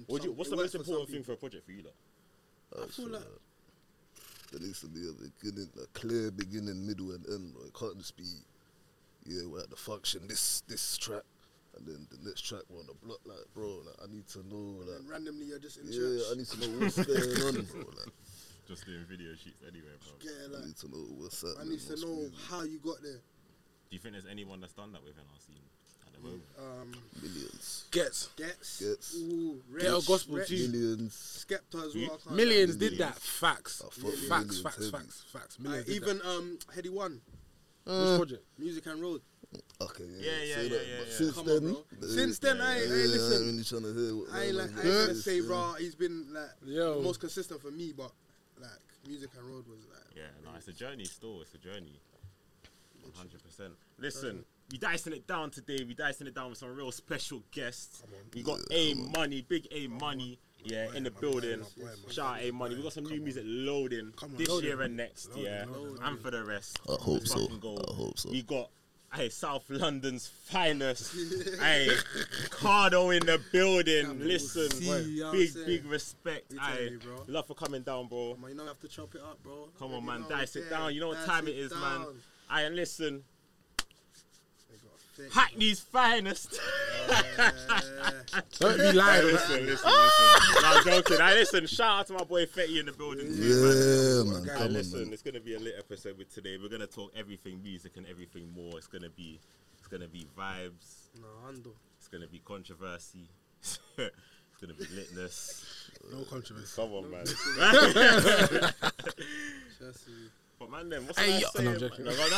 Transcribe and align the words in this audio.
and 0.00 0.08
What 0.08 0.22
do 0.22 0.28
you, 0.28 0.32
some- 0.32 0.36
what's 0.38 0.48
it 0.48 0.50
the 0.50 0.56
works 0.56 0.74
most 0.74 0.80
for 0.80 0.84
some 0.84 0.94
important 0.94 1.10
thing 1.14 1.22
for 1.24 1.32
a 1.32 1.36
project 1.36 1.64
for 1.66 1.72
you, 1.72 1.82
lot? 1.82 1.94
I 2.72 2.76
feel 2.86 2.88
feel 2.88 3.08
like- 3.08 3.20
like 3.22 3.40
there 4.52 4.60
needs 4.60 4.80
to 4.80 4.88
be 4.88 5.06
a 5.08 5.12
beginning, 5.12 5.70
a 5.82 5.86
clear 5.98 6.30
beginning, 6.30 6.86
middle, 6.86 7.12
and 7.12 7.24
end. 7.28 7.54
Bro. 7.54 7.64
It 7.66 7.74
can't 7.74 7.98
just 7.98 8.16
be, 8.16 8.26
yeah, 9.26 9.46
we're 9.46 9.60
at 9.60 9.70
the 9.70 9.76
function. 9.76 10.26
This 10.26 10.62
this 10.66 10.96
track, 10.98 11.22
and 11.76 11.86
then 11.86 12.06
the 12.10 12.18
next 12.28 12.40
track 12.42 12.62
we're 12.68 12.80
on 12.80 12.86
the 12.86 12.94
block. 12.94 13.20
Like, 13.24 13.46
bro, 13.54 13.82
like 13.86 13.94
I 14.02 14.10
need 14.12 14.26
to 14.34 14.42
know, 14.48 14.82
like, 14.82 14.98
And 14.98 15.08
randomly 15.08 15.46
you're 15.46 15.60
just 15.60 15.78
in 15.78 15.86
yeah, 15.86 15.98
church. 15.98 16.22
I 16.32 16.34
need 16.34 16.46
to 16.48 16.58
know 16.66 16.78
what's 16.82 16.96
going 16.98 17.46
on, 17.46 17.64
bro. 17.70 17.80
Like, 17.94 18.12
Just 18.66 18.86
doing 18.86 19.04
video 19.08 19.34
shoots 19.38 19.62
anyway, 19.62 19.94
bro. 20.02 20.12
Yeah, 20.20 20.46
I 20.46 20.46
like 20.58 20.64
need 20.66 20.76
to 20.78 20.88
know 20.90 21.04
what's 21.18 21.42
happening. 21.42 21.58
I 21.60 21.70
need 21.70 21.80
to 21.80 21.88
what's 21.90 22.02
know 22.02 22.14
moving. 22.16 22.32
how 22.50 22.62
you 22.62 22.78
got 22.80 23.02
there. 23.02 23.18
Do 23.22 23.90
you 23.90 23.98
think 23.98 24.14
there's 24.14 24.26
anyone 24.26 24.60
that's 24.60 24.74
done 24.74 24.90
that 24.92 25.02
within 25.04 25.22
our 25.30 25.38
scene 25.42 25.58
at 25.58 25.62
the 25.62 25.70
moment? 25.70 25.79
Um, 26.58 26.92
millions, 27.22 27.84
Ghetts 27.90 28.28
Ghetts, 28.36 28.80
Ghetts. 28.82 29.14
Ooh, 29.16 29.60
Ghetto 29.78 29.96
Rich, 29.96 30.06
Gospel 30.06 30.36
Rich, 30.36 30.48
G. 30.48 30.68
millions. 30.68 31.44
Skepta 31.48 31.86
as 31.86 31.94
well. 31.94 32.04
I 32.04 32.08
can't 32.08 32.30
millions 32.36 32.76
did 32.76 32.98
that. 32.98 33.14
Facts, 33.16 33.82
I 33.84 33.88
fuck 33.90 34.12
facts, 34.12 34.28
millions 34.28 34.60
facts, 34.60 34.76
heavy. 34.76 34.90
facts, 34.90 35.24
facts. 35.32 35.56
Uh, 35.58 35.62
Millions. 35.62 35.86
did 35.86 35.94
even 35.96 36.20
um, 36.24 36.58
Headie 36.76 36.90
One, 36.92 37.20
that. 37.86 37.92
Which 38.10 38.16
project? 38.18 38.44
Music 38.58 38.86
and 38.86 39.00
Road. 39.02 39.20
Okay, 39.80 40.04
yeah, 40.18 40.30
Yeah, 40.30 40.42
yeah, 40.44 40.54
say 40.54 40.62
yeah, 40.64 40.68
that, 40.68 40.86
yeah, 40.86 40.94
but 40.98 41.06
yeah. 41.08 41.14
Since 41.14 41.34
Come 41.34 41.46
then, 41.46 41.56
on, 41.56 41.60
bro. 41.72 41.84
uh, 42.02 42.06
Since 42.06 42.38
then, 42.38 42.60
I 42.60 42.78
ain't, 42.80 42.88
yeah, 42.88 42.94
I 42.94 42.98
ain't 42.98 43.02
I 43.08 43.12
listen. 43.12 43.32
ain't 43.32 43.46
really 43.50 43.64
trying 43.64 43.82
to 43.82 43.92
hear 44.00 44.16
what 44.16 44.28
I 44.32 44.42
ain't 44.44 44.54
my 44.56 44.62
like 44.62 44.70
man 44.74 44.78
I 44.84 44.88
ain't 44.88 45.06
gonna 45.08 45.14
say 45.14 45.40
yeah. 45.40 45.48
raw. 45.50 45.72
He's 45.74 45.94
been 45.96 46.26
like 46.32 46.50
Yo. 46.66 46.96
the 46.98 47.02
most 47.02 47.20
consistent 47.20 47.60
for 47.62 47.70
me, 47.72 47.92
but 47.96 48.12
like 48.60 48.70
Music 49.08 49.30
and 49.36 49.46
Road 49.48 49.64
was 49.66 49.80
like 49.90 50.14
Yeah, 50.16 50.30
no, 50.44 50.50
it's 50.56 50.68
a 50.68 50.72
journey 50.72 51.04
still. 51.04 51.40
It's 51.40 51.54
a 51.54 51.58
journey. 51.58 51.98
100%. 53.18 53.70
Listen, 53.98 54.44
we 54.70 54.78
dicing 54.78 55.12
it 55.12 55.26
down 55.26 55.50
today. 55.50 55.84
We 55.86 55.94
dicing 55.94 56.26
it 56.26 56.34
down 56.34 56.50
with 56.50 56.58
some 56.58 56.74
real 56.74 56.92
special 56.92 57.42
guests. 57.50 58.02
We 58.34 58.42
got 58.42 58.58
Aymuni, 58.70 59.46
big 59.48 59.68
Aymuni. 59.70 60.38
Yeah, 60.62 60.88
in 60.94 61.04
the 61.04 61.10
building. 61.10 61.60
boy, 61.78 61.86
Shout 62.10 62.36
out 62.36 62.42
Aymuni. 62.42 62.76
We 62.76 62.82
got 62.82 62.92
some 62.92 63.04
new 63.04 63.18
music 63.20 63.44
loading 63.46 64.12
Come 64.16 64.32
on, 64.32 64.36
this 64.36 64.48
loading. 64.48 64.68
year 64.68 64.82
and 64.82 64.96
next. 64.96 65.30
Loading, 65.30 65.44
Yeah, 65.44 65.64
loading, 65.72 65.98
and 66.02 66.20
for 66.20 66.30
the 66.30 66.44
rest. 66.44 66.78
I 66.88 66.96
hope 67.00 67.26
so. 67.26 67.46
go. 67.46 67.76
I 67.78 67.94
hope 67.94 68.18
so. 68.18 68.30
We 68.30 68.42
got 68.42 68.68
hey 69.14 69.30
South 69.30 69.64
London's 69.70 70.28
finest. 70.28 71.14
hey, 71.60 71.88
Ca7do 72.50 73.16
in 73.20 73.26
the 73.26 73.40
building. 73.52 74.20
Listen, 74.20 74.70
C, 74.70 74.84
you 74.84 75.20
know 75.20 75.26
what 75.28 75.34
I'm 75.34 75.40
big 75.40 75.54
big 75.66 75.86
respect. 75.86 76.52
You 76.52 76.60
Hey, 76.60 76.98
love 77.26 77.46
for 77.46 77.54
coming 77.54 77.80
down, 77.82 78.08
bro. 78.08 78.34
Come 78.34 78.44
on, 78.44 78.50
you 78.50 78.56
don't 78.58 78.66
have 78.66 78.80
to 78.80 78.88
chop 78.88 79.14
it 79.14 79.22
up, 79.22 79.42
bro. 79.42 79.68
Come 79.78 79.94
on, 79.94 80.04
man. 80.04 80.24
Dice 80.28 80.56
it 80.56 80.68
down. 80.68 80.92
You 80.94 81.00
know 81.00 81.08
what 81.08 81.24
time 81.24 81.48
it 81.48 81.56
is, 81.56 81.70
man. 81.72 81.80
down. 81.80 82.06
Aye, 82.50 82.62
and 82.62 82.76
listen, 82.76 82.98
They 82.98 83.14
got 83.14 83.22
thick, 83.22 83.29
Hackney's 85.32 85.80
finest. 85.80 86.58
Don't 88.58 88.76
be 88.78 88.92
lying. 88.92 89.24
listen, 89.26 89.66
listen, 89.66 89.66
listen. 89.66 89.84
Ah! 89.92 90.76
I'm 90.78 90.84
joking. 90.84 91.20
I 91.20 91.32
listen. 91.34 91.66
Shout 91.66 92.00
out 92.00 92.06
to 92.08 92.12
my 92.14 92.24
boy 92.24 92.46
Fetti 92.46 92.78
in 92.80 92.86
the 92.86 92.92
building. 92.92 93.26
too, 93.26 93.42
Yeah, 93.42 94.22
man. 94.32 94.42
Guy, 94.44 94.52
Aye, 94.52 94.56
Come 94.58 94.66
on, 94.66 94.72
listen, 94.72 95.04
man. 95.04 95.12
it's 95.12 95.22
gonna 95.22 95.40
be 95.40 95.54
a 95.54 95.58
lit 95.58 95.74
episode 95.78 96.16
with 96.18 96.32
today. 96.34 96.56
We're 96.60 96.68
gonna 96.68 96.86
talk 96.86 97.12
everything 97.16 97.62
music 97.62 97.96
and 97.96 98.06
everything 98.06 98.52
more. 98.54 98.76
It's 98.78 98.86
gonna 98.86 99.08
be, 99.10 99.40
it's 99.78 99.88
gonna 99.88 100.08
be 100.08 100.26
vibes. 100.38 101.08
No, 101.20 101.26
Ando. 101.48 101.72
It's 101.98 102.08
gonna 102.08 102.26
be 102.28 102.40
controversy. 102.44 103.28
it's 103.62 103.78
gonna 104.60 104.74
be 104.74 104.84
litness. 104.86 105.64
No 106.12 106.22
controversy. 106.24 106.72
Come 106.76 106.92
on, 106.92 107.10
man. 107.10 107.24
Chelsea. 109.78 110.12
but 110.58 110.70
man, 110.70 110.88
then 110.88 111.06
what's 111.06 111.18
Hey, 111.18 111.34
I 111.36 111.38
yo- 111.38 111.48
saying? 111.54 111.64
No, 111.68 111.72
I'm 111.72 111.78
joking. 111.80 112.04
man? 112.04 112.14
No, 112.14 112.20
no, 112.28 112.28
no. 112.28 112.30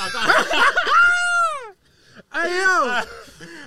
Hey 2.32 2.58
yo, 2.58 3.02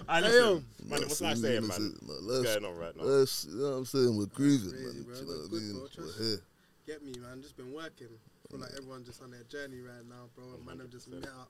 I 0.08 0.22
Hey, 0.22 0.38
yo. 0.38 0.54
listen, 0.54 0.66
man. 0.90 1.00
What's 1.02 1.22
I 1.22 1.30
Nah, 1.30 1.36
saying, 1.36 1.62
man? 1.62 1.68
listen, 1.68 2.00
nah, 2.02 2.14
What's 2.14 2.24
let's- 2.26 2.54
going 2.60 2.66
on 2.66 2.78
right 2.78 2.96
now? 2.96 3.04
let's- 3.04 3.46
you 3.50 3.56
know 3.58 3.70
what 3.72 3.76
I'm 3.78 3.86
saying? 3.86 4.18
We're 4.18 4.26
grieving, 4.28 4.70
crazy, 4.72 4.86
man. 4.86 5.04
bro. 5.04 5.16
You 5.16 5.26
know 5.26 5.34
what 5.34 5.50
I 5.50 5.54
mean? 5.56 5.74
bro. 5.74 6.06
We're 6.06 6.24
here. 6.26 6.42
Get 6.86 7.04
me, 7.04 7.14
man. 7.20 7.42
Just 7.42 7.58
been 7.58 7.74
working. 7.74 8.10
feel 8.50 8.60
like 8.60 8.72
everyone's 8.78 9.08
just 9.08 9.22
on 9.24 9.32
their 9.32 9.44
journey 9.44 9.80
right 9.82 10.06
now, 10.08 10.30
bro. 10.36 10.46
And 10.54 10.66
man, 10.66 10.80
have 10.80 10.92
just 10.92 11.08
met 11.10 11.26
up. 11.26 11.50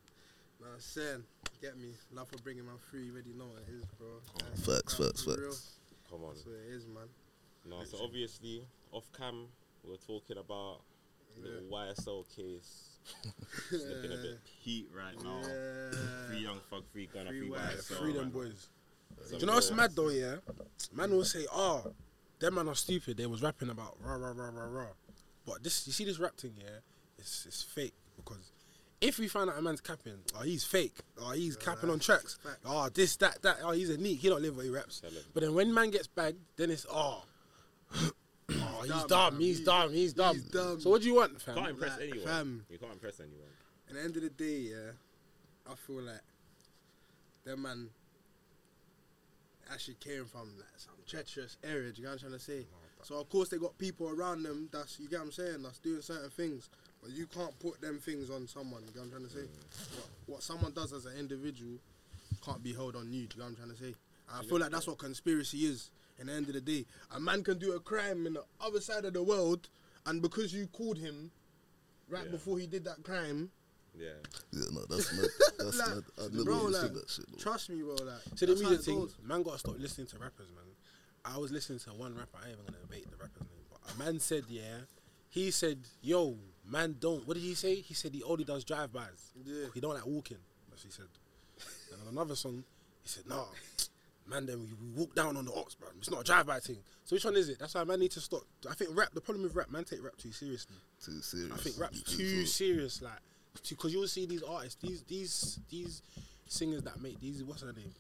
Know 0.62 0.68
what 0.68 0.76
I'm 0.76 0.80
saying? 0.80 1.24
Get 1.62 1.78
me. 1.78 1.92
Love 2.14 2.30
for 2.30 2.38
bringing 2.42 2.66
man 2.66 2.78
free. 2.90 3.04
You 3.06 3.12
already 3.14 3.34
know 3.34 3.48
what 3.48 3.64
it 3.68 3.74
is, 3.76 3.84
bro. 4.00 4.08
Like, 4.40 4.58
Facts, 4.58 4.96
bro, 4.96 5.08
facts, 5.08 5.28
real. 5.28 5.52
facts. 5.52 5.72
Come 6.10 6.24
on. 6.24 6.34
That's 6.36 6.46
what 6.46 6.56
it 6.56 6.72
is, 6.74 6.88
man. 6.88 7.10
No, 7.68 7.84
so 7.84 7.98
obviously 8.04 8.64
off 8.92 9.04
cam 9.18 9.48
we 9.84 9.92
were 9.92 9.98
talking 9.98 10.38
about 10.38 10.82
little 11.38 11.68
YSL 11.70 12.24
case. 12.36 12.95
Looking 13.72 14.12
a 14.12 14.16
bit 14.18 14.40
heat 14.62 14.88
right 14.96 15.16
now. 15.24 15.42
Free 16.28 16.40
young 16.40 16.60
fuck, 16.70 16.84
free 16.92 17.08
Gunna, 17.14 17.30
Free 17.30 17.42
free. 17.42 17.50
YSL. 17.50 18.00
freedom 18.02 18.30
boys. 18.30 18.68
Some 19.22 19.40
Do 19.40 19.42
you 19.42 19.48
know 19.48 19.54
what's 19.54 19.72
mad 19.72 19.96
though? 19.96 20.10
Yeah, 20.10 20.36
man 20.94 21.12
will 21.12 21.26
say, 21.26 21.46
"Oh, 21.52 21.94
them 22.40 22.56
man 22.56 22.68
are 22.68 22.76
stupid." 22.76 23.18
They 23.18 23.26
was 23.26 23.42
rapping 23.42 23.70
about 23.70 23.98
rah 24.02 24.16
rah 24.16 24.34
rah 24.36 24.50
rah 24.50 24.66
rah. 24.66 24.88
But 25.46 25.64
this, 25.64 25.86
you 25.88 25.94
see 25.94 26.06
this 26.06 26.20
rap 26.20 26.36
thing, 26.38 26.54
yeah, 26.58 26.80
it's 27.18 27.46
it's 27.46 27.64
fake 27.64 27.94
because 28.18 28.52
if 29.00 29.20
we 29.20 29.28
find 29.28 29.50
out 29.50 29.58
a 29.58 29.62
man's 29.62 29.82
capping, 29.82 30.18
oh 30.38 30.42
he's 30.42 30.64
fake, 30.64 30.98
oh 31.22 31.32
he's 31.32 31.56
capping 31.56 31.90
on 31.90 32.00
tracks, 32.00 32.40
oh 32.66 32.90
this 32.94 33.16
that 33.18 33.42
that, 33.44 33.58
oh 33.64 33.72
he's 33.72 33.90
a 33.90 33.98
neat, 33.98 34.20
he 34.20 34.30
don't 34.30 34.42
live 34.42 34.56
what 34.56 34.66
he 34.66 34.72
raps. 34.72 35.02
But 35.34 35.44
then 35.44 35.54
when 35.54 35.74
man 35.74 35.92
gets 35.92 36.08
bagged, 36.08 36.40
then 36.58 36.72
it's 36.72 36.86
oh. 36.92 37.24
He's 38.86 39.04
dumb, 39.04 39.08
dumb, 39.08 39.34
fam. 39.34 39.40
he's 39.42 39.60
dumb, 39.62 39.94
he's 39.94 40.14
dumb. 40.14 40.36
he's 40.36 40.44
dumb. 40.46 40.80
So 40.82 40.90
what 40.90 41.02
do 41.02 41.08
you 41.08 41.16
want, 41.16 41.42
fam? 41.42 41.56
Can't 41.56 41.70
impress 41.70 41.92
Like, 41.92 42.02
anyone. 42.02 42.28
fam. 42.28 42.66
You 42.70 42.78
can't 42.78 42.94
impress 42.94 43.20
anyone. 43.20 43.48
At 43.90 43.96
the 43.96 44.02
end 44.02 44.16
of 44.16 44.22
the 44.24 44.30
day, 44.30 44.58
yeah, 44.72 44.92
I 45.72 45.76
feel 45.76 46.02
like 46.02 46.22
them 47.44 47.62
man 47.62 47.90
actually 49.72 49.96
came 49.96 50.26
from 50.26 50.50
like 50.58 50.68
some 50.78 50.94
treacherous 51.08 51.58
area. 51.64 51.92
Do 51.92 52.02
you 52.02 52.04
get 52.04 52.06
what 52.08 52.12
I'm 52.14 52.20
trying 52.20 52.32
to 52.34 52.40
say? 52.40 52.66
So 53.04 53.20
of 53.20 53.30
course 53.30 53.50
they 53.50 53.58
got 53.58 53.78
people 53.78 54.10
around 54.10 54.44
them. 54.44 54.70
That's 54.72 55.00
you 55.00 55.08
get 55.08 55.20
what 55.20 55.26
I'm 55.26 55.32
saying. 55.32 55.62
That's 55.64 55.78
doing 55.80 56.02
certain 56.02 56.30
things, 56.32 56.70
but 57.02 57.12
you 57.12 57.28
can't 57.28 57.58
put 57.60 57.80
them 57.82 58.00
things 58.00 58.30
on 58.32 58.48
someone. 58.48 58.82
You 58.82 58.88
get 58.94 58.98
what 58.98 59.06
I'm 59.06 59.12
trying 59.12 59.28
to 59.28 59.30
say? 59.30 59.42
Mm. 59.42 59.98
What, 59.98 60.08
what 60.28 60.44
someone 60.44 60.72
does 60.74 60.92
as 60.94 61.06
an 61.06 61.14
individual 61.20 61.78
can't 62.44 62.64
be 62.64 62.74
held 62.74 62.96
on 62.96 63.12
you. 63.12 63.12
Do 63.12 63.18
you 63.20 63.28
get 63.28 63.38
what 63.40 63.46
I'm 63.48 63.56
trying 63.56 63.70
to 63.70 63.76
say? 63.76 63.96
I 64.34 64.44
feel 64.44 64.60
like 64.60 64.72
that's 64.72 64.88
what 64.88 64.98
conspiracy 64.98 65.60
is. 65.66 65.92
In 66.20 66.28
the 66.28 66.34
end 66.34 66.48
of 66.48 66.54
the 66.54 66.62
day, 66.62 66.86
a 67.12 67.20
man 67.20 67.44
can 67.44 67.58
do 67.58 67.74
a 67.74 67.80
crime 67.80 68.26
in 68.26 68.34
the 68.36 68.44
other 68.62 68.80
side 68.80 69.04
of 69.06 69.14
the 69.14 69.22
world, 69.24 69.68
and 70.06 70.22
because 70.22 70.54
you 70.54 70.68
called 70.68 70.98
him 70.98 71.32
right 72.10 72.26
Yeah. 72.26 72.32
before 72.32 72.58
he 72.60 72.68
did 72.68 72.86
that 72.86 73.04
crime, 73.04 73.52
Yeah. 73.98 74.10
Yeah, 74.52 74.64
no, 74.74 74.86
that's 74.90 75.14
mad. 75.18 75.30
That's 75.58 75.78
Like, 75.78 75.88
mad. 75.90 76.04
I 76.20 76.44
bro, 76.44 76.64
like, 76.66 76.94
that 76.94 77.10
shit. 77.10 77.26
Though. 77.32 77.38
Trust 77.38 77.70
me, 77.70 77.82
bro. 77.82 77.96
Like, 77.96 78.22
So 78.36 78.46
the 78.46 78.48
that's 78.48 78.62
how 78.62 78.68
music 78.70 78.86
thing, 78.86 79.00
goes. 79.00 79.16
man, 79.24 79.42
gotta 79.44 79.60
stop 79.60 79.76
listening 79.80 80.08
to 80.08 80.18
rappers, 80.20 80.48
man. 80.56 80.66
I 81.24 81.38
was 81.38 81.52
listening 81.52 81.80
to 81.80 81.90
one 81.94 82.14
rapper. 82.16 82.38
I 82.44 82.50
ain't 82.50 82.54
even 82.60 82.66
gonna 82.66 82.78
debate 82.82 83.10
the 83.10 83.16
rapper's 83.18 83.42
name, 83.48 83.66
but 83.72 83.80
a 83.94 83.98
man 83.98 84.20
said, 84.20 84.44
yeah, 84.50 84.80
he 85.30 85.50
said, 85.52 85.80
yo, 86.02 86.38
man, 86.66 86.96
don't. 87.00 87.26
What 87.28 87.34
did 87.36 87.44
he 87.44 87.56
say? 87.56 87.76
He 87.76 87.94
said 87.94 88.14
he 88.14 88.22
only 88.24 88.44
does 88.44 88.64
drive-bys. 88.64 89.32
Yeah. 89.46 89.66
He 89.74 89.80
don't 89.80 89.94
like 89.94 90.06
walking. 90.06 90.38
That's 90.70 90.84
what 90.84 90.94
he 90.94 90.96
said. 90.96 91.08
And 91.94 92.02
on 92.02 92.08
another 92.14 92.36
song, 92.36 92.64
he 93.02 93.08
said, 93.10 93.26
nah, 93.28 93.46
man, 94.28 94.46
then 94.46 94.60
we, 94.60 94.68
we 94.74 94.90
walk 95.00 95.16
down 95.16 95.38
on 95.38 95.46
the 95.46 95.54
ox, 95.54 95.76
bro. 95.76 95.88
It's 95.98 96.10
not 96.10 96.22
a 96.22 96.24
drive-by 96.24 96.60
thing. 96.60 96.78
So 97.04 97.16
which 97.16 97.26
one 97.26 97.36
is 97.36 97.50
it? 97.50 97.60
That's 97.60 97.76
why 97.76 97.84
man 97.84 98.00
need 98.00 98.12
to 98.12 98.22
stop. 98.22 98.42
I 98.70 98.74
think 98.74 98.92
rap. 98.94 99.10
The 99.14 99.22
problem 99.22 99.44
with 99.44 99.56
rap, 99.56 99.70
man, 99.70 99.84
take 99.84 100.04
rap 100.04 100.18
too 100.18 100.32
seriously. 100.32 100.76
Too 101.04 101.22
serious. 101.22 101.52
I 101.52 101.58
think 101.58 101.80
rap's 101.80 102.02
think 102.02 102.18
too 102.18 102.46
serious, 102.46 103.02
like, 103.02 103.20
because 103.70 103.94
you'll 103.94 104.08
see 104.08 104.26
these 104.26 104.44
artists, 104.44 104.82
these 104.82 105.04
these 105.04 105.60
these 105.70 106.02
singers 106.48 106.84
that 106.84 107.02
make 107.02 107.20
these. 107.20 107.44
What's 107.44 107.62
her 107.62 107.74
name? 107.74 107.94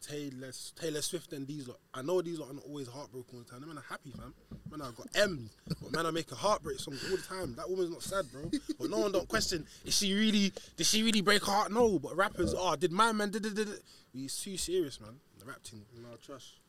Taylor 0.00 0.50
Taylor 0.80 1.02
Swift 1.02 1.32
and 1.34 1.46
these 1.46 1.68
lot. 1.68 1.78
I 1.92 2.00
know 2.02 2.22
these 2.22 2.38
lot 2.38 2.50
are 2.50 2.54
not 2.54 2.64
always 2.64 2.88
heartbroken 2.88 3.34
all 3.34 3.40
the 3.40 3.50
time. 3.50 3.60
Them 3.60 3.68
man 3.68 3.78
are 3.78 3.84
happy, 3.88 4.10
fam. 4.10 4.34
Man, 4.70 4.80
I 4.80 4.90
got 4.92 5.08
M's, 5.14 5.50
but 5.82 5.92
man, 5.92 6.06
I 6.06 6.10
make 6.10 6.30
a 6.32 6.34
heartbreak 6.34 6.78
song 6.78 6.94
all 7.10 7.16
the 7.16 7.22
time. 7.22 7.54
That 7.56 7.68
woman's 7.68 7.90
not 7.90 8.02
sad, 8.02 8.24
bro. 8.32 8.50
But 8.78 8.88
no 8.88 8.98
one 9.00 9.12
don't 9.12 9.28
question. 9.28 9.66
Is 9.84 9.96
she 9.96 10.14
really? 10.14 10.52
Did 10.76 10.86
she 10.86 11.02
really 11.02 11.20
break 11.20 11.44
her 11.44 11.52
heart? 11.52 11.72
No. 11.72 11.98
But 11.98 12.16
rappers, 12.16 12.54
oh, 12.56 12.76
did 12.76 12.92
my 12.92 13.12
man? 13.12 13.30
Did, 13.30 13.42
did, 13.42 13.56
did, 13.56 13.66
did. 13.66 13.80
It's 14.14 14.42
too 14.42 14.56
serious, 14.56 15.00
man. 15.00 15.20
The 15.40 15.46
rap 15.46 15.62
thing, 15.64 15.82
No 16.02 16.16
trust. 16.24 16.60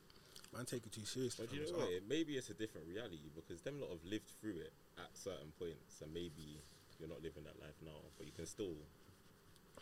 man, 0.56 0.66
take 0.66 0.86
it 0.86 0.92
too 0.92 1.06
seriously. 1.06 1.46
But 1.48 1.56
you 1.56 1.64
know 1.72 1.78
what? 1.80 1.90
It, 1.92 2.04
maybe 2.08 2.34
it's 2.38 2.50
a 2.50 2.54
different 2.54 2.88
reality 2.88 3.20
because 3.36 3.62
them 3.62 3.80
lot 3.80 3.90
have 3.92 4.04
lived 4.06 4.32
through 4.42 4.60
it 4.64 4.74
at 4.98 5.10
certain 5.14 5.52
points, 5.60 6.02
and 6.02 6.14
maybe 6.14 6.62
you're 7.00 7.10
not 7.10 7.22
living 7.22 7.44
that 7.44 7.60
life 7.60 7.76
now, 7.84 8.00
but 8.18 8.26
you 8.28 8.34
can 8.34 8.46
still 8.46 8.76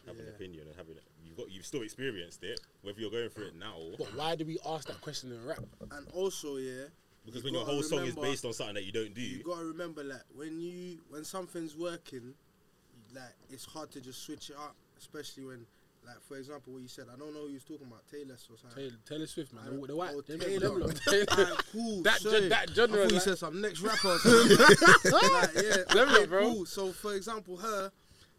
have 0.08 0.18
an 0.18 0.28
opinion 0.30 0.66
and 0.68 0.76
have 0.76 0.88
it. 0.90 1.04
You've 1.24 1.38
got 1.38 1.52
you've 1.52 1.66
still 1.66 1.84
experienced 1.84 2.44
it, 2.44 2.60
whether 2.82 3.00
you're 3.00 3.12
going 3.12 3.30
through 3.30 3.48
it 3.48 3.56
now. 3.60 3.78
But 3.98 4.16
why 4.16 4.36
do 4.36 4.46
we 4.46 4.58
ask 4.66 4.88
that 4.88 5.02
question 5.02 5.32
in 5.32 5.46
rap? 5.46 5.60
And 5.92 6.08
also, 6.14 6.58
yeah, 6.58 6.86
Because 7.26 7.42
you 7.44 7.48
when 7.48 7.54
your 7.54 7.64
gotta 7.66 7.74
whole 7.74 7.84
song 7.84 8.06
is 8.06 8.16
based 8.16 8.46
on 8.46 8.54
something 8.54 8.76
that 8.76 8.86
you 8.86 8.92
don't 8.92 9.14
do, 9.14 9.22
you 9.22 9.44
gotta 9.44 9.66
remember, 9.66 10.04
like, 10.04 10.24
when 10.34 10.60
you 10.60 11.00
when 11.10 11.24
something's 11.26 11.76
working, 11.76 12.34
like, 13.14 13.36
it's 13.52 13.66
hard 13.66 13.92
to 13.92 14.02
just 14.02 14.24
switch 14.24 14.50
it 14.50 14.56
up, 14.56 14.76
especially 14.98 15.44
when, 15.46 15.66
like, 16.14 16.22
for 16.28 16.38
example, 16.38 16.74
what 16.74 16.82
you 16.82 16.88
said. 16.88 17.06
I 17.14 17.18
don't 17.18 17.34
know 17.34 17.42
who 17.42 17.48
you 17.50 17.54
was 17.56 17.64
talking 17.64 17.88
about, 17.88 18.02
Taylor 18.12 18.34
or 18.34 18.58
something. 18.58 18.76
Taylor, 18.76 18.96
Taylor 19.08 19.28
Swift, 19.28 19.54
man. 19.54 19.64
I 19.68 19.76
The, 19.76 19.88
the 19.88 19.96
white, 19.96 20.12
oh, 20.14 20.22
them- 20.22 20.40
Taylor. 20.40 20.80
them. 20.80 20.94
Taylor. 21.08 21.26
Alright, 21.32 21.64
cool. 21.72 22.02
That 22.04 22.20
sorry. 22.20 22.40
gen- 22.42 22.50
that 22.50 22.70
I 22.70 22.74
genre, 22.74 23.04
thought 23.04 23.12
you 23.14 23.20
said 23.20 23.38
some 23.38 23.62
next 23.62 23.82
rapper. 23.82 24.08
Or 24.10 24.18
something. 24.20 24.58
like, 25.12 25.50
yeah, 25.56 25.84
Them 25.94 26.10
okay, 26.10 26.20
lot, 26.22 26.30
bro. 26.30 26.42
cool. 26.54 26.66
So, 26.66 26.92
for 26.92 27.14
example, 27.16 27.58
her, 27.58 27.92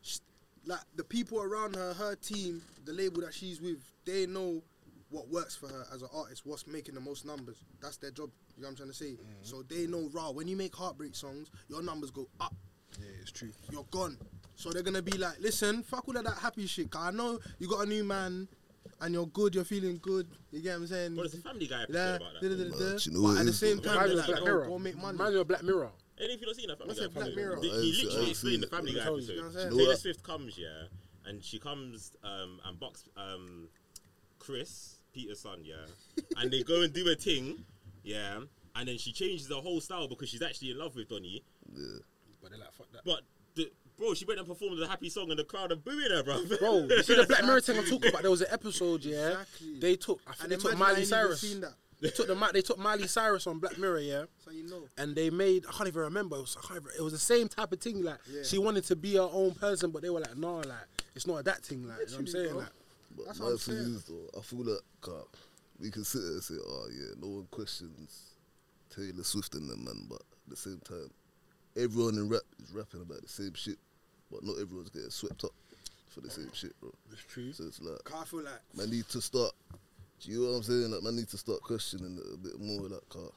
sh- 0.03 0.19
like 0.67 0.81
the 0.97 1.05
people 1.05 1.41
around 1.41 1.77
her, 1.77 1.95
her 1.95 2.17
team, 2.17 2.63
the 2.85 2.93
label 2.93 3.21
that 3.23 3.33
she's 3.35 3.61
with, 3.61 3.79
they 4.05 4.27
know 4.27 4.63
what 5.11 5.29
works 5.29 5.57
for 5.57 5.69
her 5.69 5.87
as 5.93 6.03
an 6.03 6.09
artist, 6.15 6.43
what's 6.45 6.67
making 6.67 6.95
the 6.95 7.01
most 7.01 7.25
numbers. 7.25 7.57
That's 7.81 7.97
their 7.97 8.11
job. 8.11 8.31
You 8.57 8.63
know 8.63 8.69
what 8.69 8.71
I'm 8.73 8.77
trying 8.77 8.89
to 8.91 8.95
say? 8.95 9.13
Mm-hmm. 9.13 9.43
So 9.43 9.63
they 9.63 9.87
know, 9.87 10.09
raw. 10.13 10.31
When 10.31 10.47
you 10.49 10.57
make 10.57 10.75
heartbreak 10.75 11.15
songs, 11.17 11.51
your 11.69 11.83
numbers 11.83 12.11
go 12.11 12.29
up. 12.41 12.55
Yeah, 13.01 13.07
it's 13.21 13.31
true. 13.33 13.51
You're 13.71 13.87
gone. 13.91 14.19
So 14.61 14.71
they're 14.71 14.83
gonna 14.83 15.01
be 15.03 15.17
like, 15.17 15.41
listen, 15.41 15.83
fuck 15.83 16.07
all 16.07 16.17
of 16.17 16.25
that 16.25 16.37
happy 16.39 16.67
shit. 16.67 16.91
'cause 16.91 17.03
I 17.07 17.11
know 17.11 17.39
you 17.59 17.67
got 17.69 17.87
a 17.87 17.87
new 17.87 18.05
man, 18.05 18.47
and 19.01 19.15
you're 19.15 19.27
good. 19.27 19.55
You're 19.55 19.65
feeling 19.65 19.99
good. 20.03 20.29
You 20.51 20.61
get 20.61 20.73
what 20.75 20.83
I'm 20.83 20.87
saying? 20.89 21.17
What 21.17 21.23
does 21.25 21.33
the 21.33 21.39
Family 21.41 21.67
Guy 21.67 21.83
episode 21.83 21.97
Yeah, 21.99 22.17
about 22.17 22.33
that? 22.35 22.41
da- 22.43 22.49
da- 22.49 22.57
da- 22.57 22.71
da. 22.71 22.85
Man, 22.91 22.99
you 23.01 23.13
know 23.13 23.23
But 23.23 23.41
at 23.41 23.47
the 23.47 23.53
same 23.55 23.81
time, 23.81 23.93
Reminds 23.93 24.09
they're 24.11 24.17
like, 24.17 24.43
of 24.43 24.47
yo, 24.49 24.57
Black 24.59 24.69
go 24.69 24.79
make 24.79 24.97
money. 24.97 25.13
Reminds 25.19 25.35
me 25.35 25.41
of 25.41 25.49
Black 25.49 25.63
Mirror. 25.63 25.91
Any 26.21 26.35
of 26.35 26.41
you 26.41 26.47
not 26.47 26.57
seen 26.57 26.69
that 26.69 26.79
Family 26.79 26.89
What's 26.89 27.01
Guy? 27.01 27.07
it, 27.07 27.15
Black 27.15 27.27
episode? 27.29 27.37
Mirror? 27.37 27.59
He, 27.63 27.69
he 27.71 27.75
ain't 27.75 27.81
seen- 27.81 27.89
I 27.89 28.05
literally 28.05 28.21
ain't 28.21 28.31
explained 28.31 28.63
the. 28.63 28.67
Family 28.67 28.93
Guy 28.93 29.05
you. 29.05 29.13
episode. 29.15 29.33
You 29.33 29.37
know 29.37 29.43
what 29.43 29.47
I'm 29.49 29.53
saying? 29.55 29.71
Taylor 29.71 29.89
what? 29.89 29.99
Swift 29.99 30.23
comes, 30.23 30.59
yeah, 30.59 30.83
and 31.25 31.43
she 31.45 31.59
comes 31.59 32.13
um, 32.23 32.61
and 32.67 32.79
box 32.79 33.05
um, 33.17 33.69
Chris, 34.39 34.97
Peter's 35.15 35.41
son, 35.41 35.61
yeah, 35.63 35.75
and 36.37 36.51
they 36.51 36.63
go 36.63 36.83
and 36.83 36.93
do 36.93 37.09
a 37.09 37.15
thing, 37.15 37.65
yeah, 38.03 38.41
and 38.77 38.89
then 38.89 38.99
she 38.99 39.13
changes 39.13 39.49
the 39.49 39.61
whole 39.61 39.81
style 39.81 40.09
because 40.09 40.29
she's 40.29 40.43
actually 40.43 40.71
in 40.73 40.79
love 40.79 40.95
with 40.97 41.09
Donny. 41.09 41.43
Yeah. 41.75 41.85
But 42.43 42.51
they're 42.51 42.59
like, 42.61 42.73
fuck 42.73 42.91
that. 42.93 43.03
But 43.05 43.21
the, 43.21 43.25
bro, 44.01 44.15
she 44.15 44.25
went 44.25 44.41
and 44.41 44.49
performed 44.49 44.79
the 44.81 44.89
happy 44.89 45.09
song, 45.11 45.31
and 45.31 45.39
the 45.39 45.45
crowd 45.45 45.71
are 45.71 45.77
booing 45.77 46.11
her, 46.11 46.23
bro. 46.25 46.43
Bro, 46.59 46.89
you 46.91 47.03
see 47.05 47.15
the 47.15 47.27
Black 47.29 47.45
Mirror 47.45 47.61
thing 47.61 47.79
I'm 47.79 47.85
talking 47.85 48.09
about? 48.09 48.23
There 48.23 48.31
was 48.31 48.41
an 48.41 48.49
episode, 48.51 49.05
yeah. 49.05 49.29
Exactly. 49.29 49.79
They 49.79 49.97
took, 49.97 50.21
I 50.27 50.31
think 50.33 50.43
And 50.43 50.53
they 50.53 50.57
took 50.57 50.73
imagine 50.73 50.83
I 50.87 50.93
Miley 50.93 51.05
Cyrus. 51.05 51.41
seen 51.41 51.61
that. 51.61 51.75
They 52.01 52.09
took 52.09 52.27
the 52.29 52.51
they 52.55 52.63
took 52.63 52.79
Miley 52.79 53.07
Cyrus 53.07 53.47
on 53.47 53.59
Black 53.59 53.77
Mirror, 53.79 54.01
yeah. 54.01 54.25
So 54.43 54.51
you 54.53 54.67
know. 54.67 54.85
And 54.97 55.15
they 55.15 55.29
made 55.29 55.67
I 55.69 55.73
can't 55.73 55.87
even 55.87 56.01
remember. 56.01 56.37
It 56.37 56.41
was, 56.41 56.57
I 56.71 56.77
it 56.99 57.03
was 57.03 57.13
the 57.13 57.19
same 57.19 57.47
type 57.47 57.73
of 57.73 57.81
thing. 57.81 58.03
Like 58.03 58.19
Yeah. 58.27 58.43
she 58.43 58.57
wanted 58.59 58.85
to 58.85 58.97
be 58.97 59.17
her 59.17 59.29
own 59.31 59.53
person, 59.53 59.91
but 59.91 60.01
they 60.01 60.09
were 60.09 60.21
like, 60.21 60.35
nah, 60.39 60.57
like 60.61 60.79
it's 61.15 61.27
not 61.27 61.45
that 61.45 61.63
thing. 61.63 61.87
Like 61.87 61.99
you 61.99 62.07
know 62.07 62.13
what 62.13 62.19
I'm 62.21 62.27
saying, 62.27 62.49
bro. 62.49 62.59
like 62.61 62.69
But 63.17 63.27
That's 63.27 63.39
my 63.39 63.45
what 63.45 63.51
I'm 63.53 63.59
thing 63.59 63.75
saying. 63.77 63.95
is 63.97 64.05
though, 64.05 64.39
I 64.39 64.43
feel 64.43 64.65
like 64.65 64.81
uh, 65.09 65.25
we 65.79 65.91
can 65.91 66.05
sit 66.05 66.23
there 66.23 66.31
and 66.33 66.43
say, 66.43 66.55
oh 66.67 66.87
yeah, 66.91 67.15
no 67.21 67.29
one 67.29 67.47
questions 67.51 68.35
Taylor 68.89 69.23
Swift 69.23 69.55
and 69.55 69.69
them 69.69 69.85
man, 69.85 70.07
but 70.09 70.23
at 70.23 70.49
the 70.49 70.57
same 70.57 70.81
time, 70.83 71.11
everyone 71.77 72.15
in 72.15 72.31
rap 72.31 72.41
is 72.63 72.73
rapping 72.73 73.03
about 73.03 73.21
the 73.21 73.29
same 73.29 73.53
shit, 73.53 73.77
but 74.31 74.43
not 74.45 74.59
everyone's 74.61 74.91
getting 74.91 75.11
swept 75.11 75.45
up 75.45 75.53
for 76.09 76.21
the 76.21 76.31
same 76.31 76.51
shit, 76.53 76.79
bro. 76.81 76.93
it's 77.13 77.23
true. 77.23 77.53
So 77.53 77.65
it's 77.65 77.81
like, 77.81 78.03
'Cause 78.05 78.23
I 78.23 78.25
feel 78.25 78.43
like 78.43 78.61
man 78.75 78.91
need 78.91 79.09
to 79.11 79.21
start. 79.21 79.53
Do 80.21 80.31
you 80.31 80.41
know 80.45 80.51
what 80.51 80.57
I'm 80.59 80.63
saying? 80.65 80.91
Like, 80.91 81.03
man 81.03 81.17
need 81.17 81.29
to 81.29 81.39
start 81.39 81.61
questioning 81.63 82.19
it 82.19 82.35
a 82.35 82.37
bit 82.37 82.61
more, 82.61 82.89
like, 82.89 83.09
car. 83.09 83.31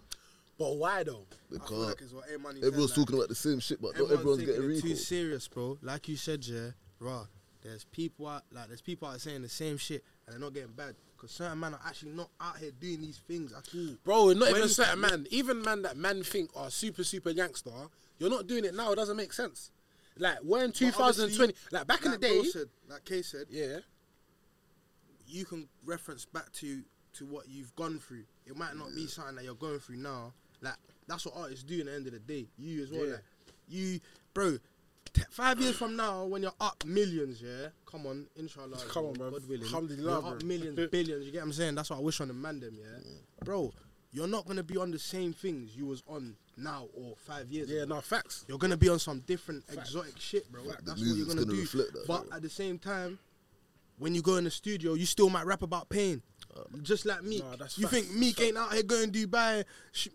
But 0.57 0.75
why 0.75 1.04
though? 1.04 1.25
I 1.31 1.57
feel 1.57 1.60
Because 1.60 1.72
like 1.72 2.01
it's 2.01 2.13
what 2.13 2.28
Aymuni 2.30 2.57
everyone's 2.63 2.92
said, 2.92 2.98
like, 3.00 3.07
talking 3.07 3.16
about 3.16 3.30
the 3.30 3.36
same 3.36 3.60
shit, 3.60 3.81
but 3.81 3.98
not 3.98 4.12
everyone's 4.12 4.44
getting 4.44 4.72
it 4.72 4.81
too 4.81 4.95
serious, 4.95 5.48
bro. 5.48 5.78
Like 5.81 6.07
you 6.07 6.16
said, 6.18 6.45
yeah, 6.45 6.72
raw. 7.00 7.25
There's 7.62 7.86
people 7.86 8.28
out 8.28 8.44
like 8.51 8.68
there's 8.68 8.81
people 8.81 9.07
out 9.07 9.22
saying 9.22 9.42
the 9.42 9.48
same 9.50 9.78
shit 9.78 10.04
and 10.28 10.34
they're 10.34 10.40
not 10.42 10.54
getting 10.54 10.74
bad 10.74 10.95
because 11.16 11.31
certain 11.31 11.60
men 11.62 11.74
are 11.74 11.80
actually 11.86 12.12
not 12.12 12.30
out 12.42 12.57
here 12.57 12.72
doing 12.72 13.00
these 13.01 13.19
things 13.25 13.54
at 13.54 13.69
all. 13.74 13.95
Bro, 14.04 14.34
not 14.34 14.51
When- 14.51 14.57
even 14.57 14.68
certain 14.69 15.00
man. 15.00 15.28
Even 15.31 15.62
man 15.62 15.81
that 15.84 15.95
man 15.95 16.24
think 16.24 16.51
are 16.56 16.69
super 16.69 17.06
super 17.06 17.31
gangster. 17.31 17.72
You're 18.19 18.30
not 18.30 18.48
doing 18.48 18.66
it 18.66 18.74
now. 18.75 18.92
It 18.92 18.95
doesn't 18.98 19.16
make 19.16 19.31
sense. 19.31 19.72
Like 20.18 20.38
when 20.44 20.68
But 20.68 20.75
2020, 20.75 21.54
like 21.71 21.88
back 21.88 22.06
in 22.06 22.12
the 22.12 22.18
day, 22.18 22.44
said, 22.44 22.68
like 22.89 23.04
Kay 23.06 23.21
said, 23.21 23.48
yeah. 23.50 23.80
you 25.27 25.45
can 25.45 25.68
reference 25.86 26.25
back 26.25 26.51
to 26.54 26.83
to 27.13 27.25
what 27.25 27.48
you've 27.48 27.75
gone 27.75 28.00
through. 28.00 28.24
It 28.45 28.57
might 28.57 28.75
not 28.75 28.94
be 28.95 29.07
something 29.07 29.36
that 29.36 29.44
you're 29.44 29.56
going 29.56 29.80
through 29.80 29.98
now. 29.98 30.33
Like 30.62 30.75
that's 31.07 31.25
what 31.25 31.36
artists 31.36 31.63
do. 31.63 31.80
In 31.80 31.88
the 31.88 31.94
end 31.94 32.07
of 32.07 32.13
the 32.13 32.19
day, 32.19 32.48
you 32.57 32.83
as 32.83 32.92
well. 32.92 33.06
Yeah. 33.06 33.12
Like 33.13 33.24
you, 33.68 34.00
bro. 34.33 34.57
T- 35.13 35.21
five 35.30 35.60
years 35.60 35.75
from 35.75 35.95
now, 35.95 36.25
when 36.25 36.42
you're 36.42 36.54
up 36.59 36.83
millions, 36.86 37.39
yeah, 37.39 37.68
come 37.86 38.07
on, 38.07 38.25
inshallah, 38.36 38.77
Come 38.89 39.06
on, 39.06 39.13
bro. 39.13 39.30
God 39.30 39.48
willing, 39.48 39.63
Alhamdulillah, 39.66 40.21
you're 40.21 40.33
up 40.33 40.44
millions, 40.44 40.75
billions. 40.92 41.25
You 41.25 41.31
get 41.31 41.39
what 41.39 41.45
I'm 41.45 41.54
saying? 41.54 41.75
That's 41.75 41.92
what 41.92 42.00
I 42.00 42.01
wish 42.01 42.19
on 42.19 42.30
the 42.30 42.33
man 42.33 42.59
them, 42.59 42.75
yeah, 42.80 43.12
bro. 43.44 43.71
You're 44.12 44.27
not 44.27 44.48
gonna 44.48 44.63
be 44.63 44.77
on 44.77 44.89
the 44.89 44.98
same 44.98 45.33
things 45.33 45.75
you 45.75 45.86
was 45.86 46.01
on 46.07 46.36
now 46.58 46.88
or 46.96 47.16
five 47.18 47.52
years. 47.52 47.70
Yeah, 47.70 47.84
ago. 47.84 47.96
no 47.96 48.02
facts. 48.02 48.46
You're 48.48 48.58
gonna 48.58 48.78
be 48.78 48.90
on 48.90 49.00
some 49.00 49.20
different 49.22 49.64
exotic 49.72 50.20
shit, 50.20 50.52
bro. 50.52 50.64
That's 50.64 50.88
what 50.88 51.00
you're 51.00 51.26
gonna, 51.26 51.46
gonna 51.46 51.58
do. 51.58 51.66
that, 51.66 52.06
but 52.08 52.28
bro. 52.28 52.36
at 52.36 52.42
the 52.42 52.50
same 52.50 52.80
time, 52.80 53.20
when 53.98 54.16
you 54.16 54.22
go 54.22 54.36
in 54.38 54.44
the 54.44 54.52
studio, 54.52 54.94
you 54.94 55.06
still 55.06 55.30
might 55.30 55.46
rap 55.46 55.62
about 55.62 55.90
pain. 55.90 56.22
Um, 56.56 56.82
just 56.84 57.06
like 57.06 57.24
Meek. 57.24 57.44
Nah, 57.44 57.52
you 57.52 57.88
facts, 57.88 57.90
think 57.90 58.12
Meek 58.12 58.40
ain't 58.42 58.58
out 58.58 58.74
here 58.74 58.84
going 58.84 59.12
to 59.12 59.28
Dubai, 59.28 59.64
sh- 59.92 60.10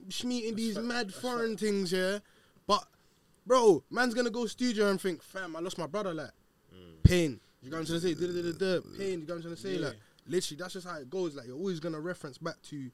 these 0.56 0.76
fact, 0.76 0.86
mad 0.86 1.08
that's 1.08 1.18
foreign 1.18 1.56
things, 1.56 1.92
yeah? 1.92 2.18
But, 2.66 2.84
bro, 3.46 3.82
man's 3.90 4.14
gonna 4.14 4.30
go 4.30 4.46
studio 4.46 4.90
and 4.90 5.00
think, 5.00 5.22
fam, 5.22 5.56
I 5.56 5.60
lost 5.60 5.78
my 5.78 5.86
brother, 5.86 6.14
like, 6.14 6.30
mm. 6.74 7.02
pain. 7.02 7.40
You 7.62 7.70
know 7.70 7.78
what 7.78 7.80
I'm 7.80 7.86
trying 7.86 8.00
to 8.00 8.08
say? 8.08 8.14
Pain, 8.98 9.20
you 9.20 9.26
know 9.26 9.34
what 9.34 9.36
I'm 9.36 9.42
trying 9.42 9.56
to 9.56 9.60
say? 9.60 9.78
Like, 9.78 9.96
literally, 10.26 10.58
that's 10.60 10.74
just 10.74 10.86
how 10.86 10.98
it 10.98 11.10
goes. 11.10 11.34
Like, 11.34 11.46
you're 11.46 11.56
always 11.56 11.80
gonna 11.80 12.00
reference 12.00 12.38
back 12.38 12.60
to 12.64 12.90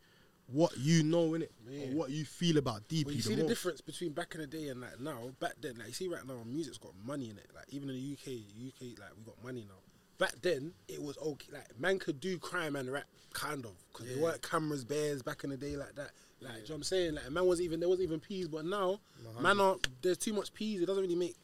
what 0.47 0.77
you 0.79 1.03
know, 1.03 1.31
innit? 1.31 1.49
Yeah. 1.69 1.87
Or 1.87 1.97
what 1.97 2.11
you 2.11 2.25
feel 2.25 2.59
about 2.59 2.87
deeply. 2.89 3.15
Well, 3.15 3.17
you 3.17 3.23
the 3.23 3.29
see 3.29 3.35
the 3.35 3.43
most. 3.43 3.49
difference 3.49 3.81
between 3.81 4.13
back 4.13 4.35
in 4.35 4.41
the 4.41 4.47
day 4.47 4.69
and 4.69 4.81
like 4.81 5.01
now. 5.01 5.19
Back 5.41 5.55
then, 5.61 5.77
like 5.79 5.89
you 5.89 5.95
see 5.95 6.09
right 6.09 6.27
now, 6.27 6.43
music's 6.45 6.79
got 6.79 6.93
money 7.05 7.31
in 7.31 7.39
it. 7.39 7.47
Like 7.55 7.65
even 7.71 7.89
in 7.91 7.97
the 7.97 8.13
UK, 8.13 8.41
UK 8.69 8.99
like 8.99 9.11
we 9.17 9.25
got 9.25 9.43
money 9.43 9.65
now. 9.67 9.75
Back 10.19 10.35
then, 10.43 10.73
it 10.89 11.03
was 11.03 11.19
okay. 11.19 11.53
Like 11.53 11.79
man 11.81 11.99
could 11.99 12.21
do 12.21 12.39
crime 12.39 12.77
and 12.77 12.93
rap, 12.93 13.07
kind 13.33 13.65
of, 13.65 13.73
because 13.93 14.09
there 14.09 14.23
weren't 14.23 14.43
cameras, 14.43 14.85
bears 14.85 15.23
back 15.23 15.45
in 15.45 15.51
the 15.51 15.57
day 15.57 15.77
like 15.77 15.95
that. 15.97 16.11
Like, 16.41 16.53
do 16.53 16.59
you 16.59 16.69
know 16.69 16.75
what 16.75 16.77
I'm 16.77 16.83
saying? 16.85 17.15
Like 17.15 17.31
man 17.31 17.47
was 17.47 17.61
even 17.61 17.81
there 17.81 17.89
was 17.89 18.01
even 18.01 18.21
peas, 18.21 18.49
but 18.49 18.65
now 18.65 19.01
man 19.41 19.61
are 19.61 19.77
there's 20.03 20.19
too 20.19 20.33
much 20.33 20.53
peas. 20.53 20.83
It 20.83 20.87
doesn't 20.87 21.03
really 21.03 21.17
make. 21.17 21.37